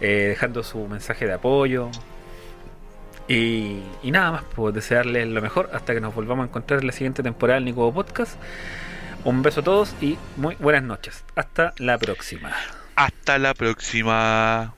eh, 0.00 0.28
dejando 0.28 0.62
su 0.62 0.86
mensaje 0.86 1.26
de 1.26 1.32
apoyo. 1.32 1.90
Y, 3.30 4.10
nada 4.10 4.32
más, 4.32 4.42
pues 4.56 4.74
desearles 4.74 5.28
lo 5.28 5.40
mejor 5.40 5.70
hasta 5.72 5.94
que 5.94 6.00
nos 6.00 6.12
volvamos 6.12 6.42
a 6.42 6.48
encontrar 6.48 6.80
en 6.80 6.88
la 6.88 6.92
siguiente 6.92 7.22
temporada 7.22 7.58
del 7.58 7.64
Nico 7.64 7.92
Podcast. 7.94 8.34
Un 9.22 9.42
beso 9.42 9.60
a 9.60 9.62
todos 9.62 9.94
y 10.00 10.18
muy 10.36 10.56
buenas 10.56 10.82
noches. 10.82 11.24
Hasta 11.36 11.72
la 11.78 11.96
próxima. 11.96 12.52
Hasta 12.96 13.38
la 13.38 13.54
próxima. 13.54 14.74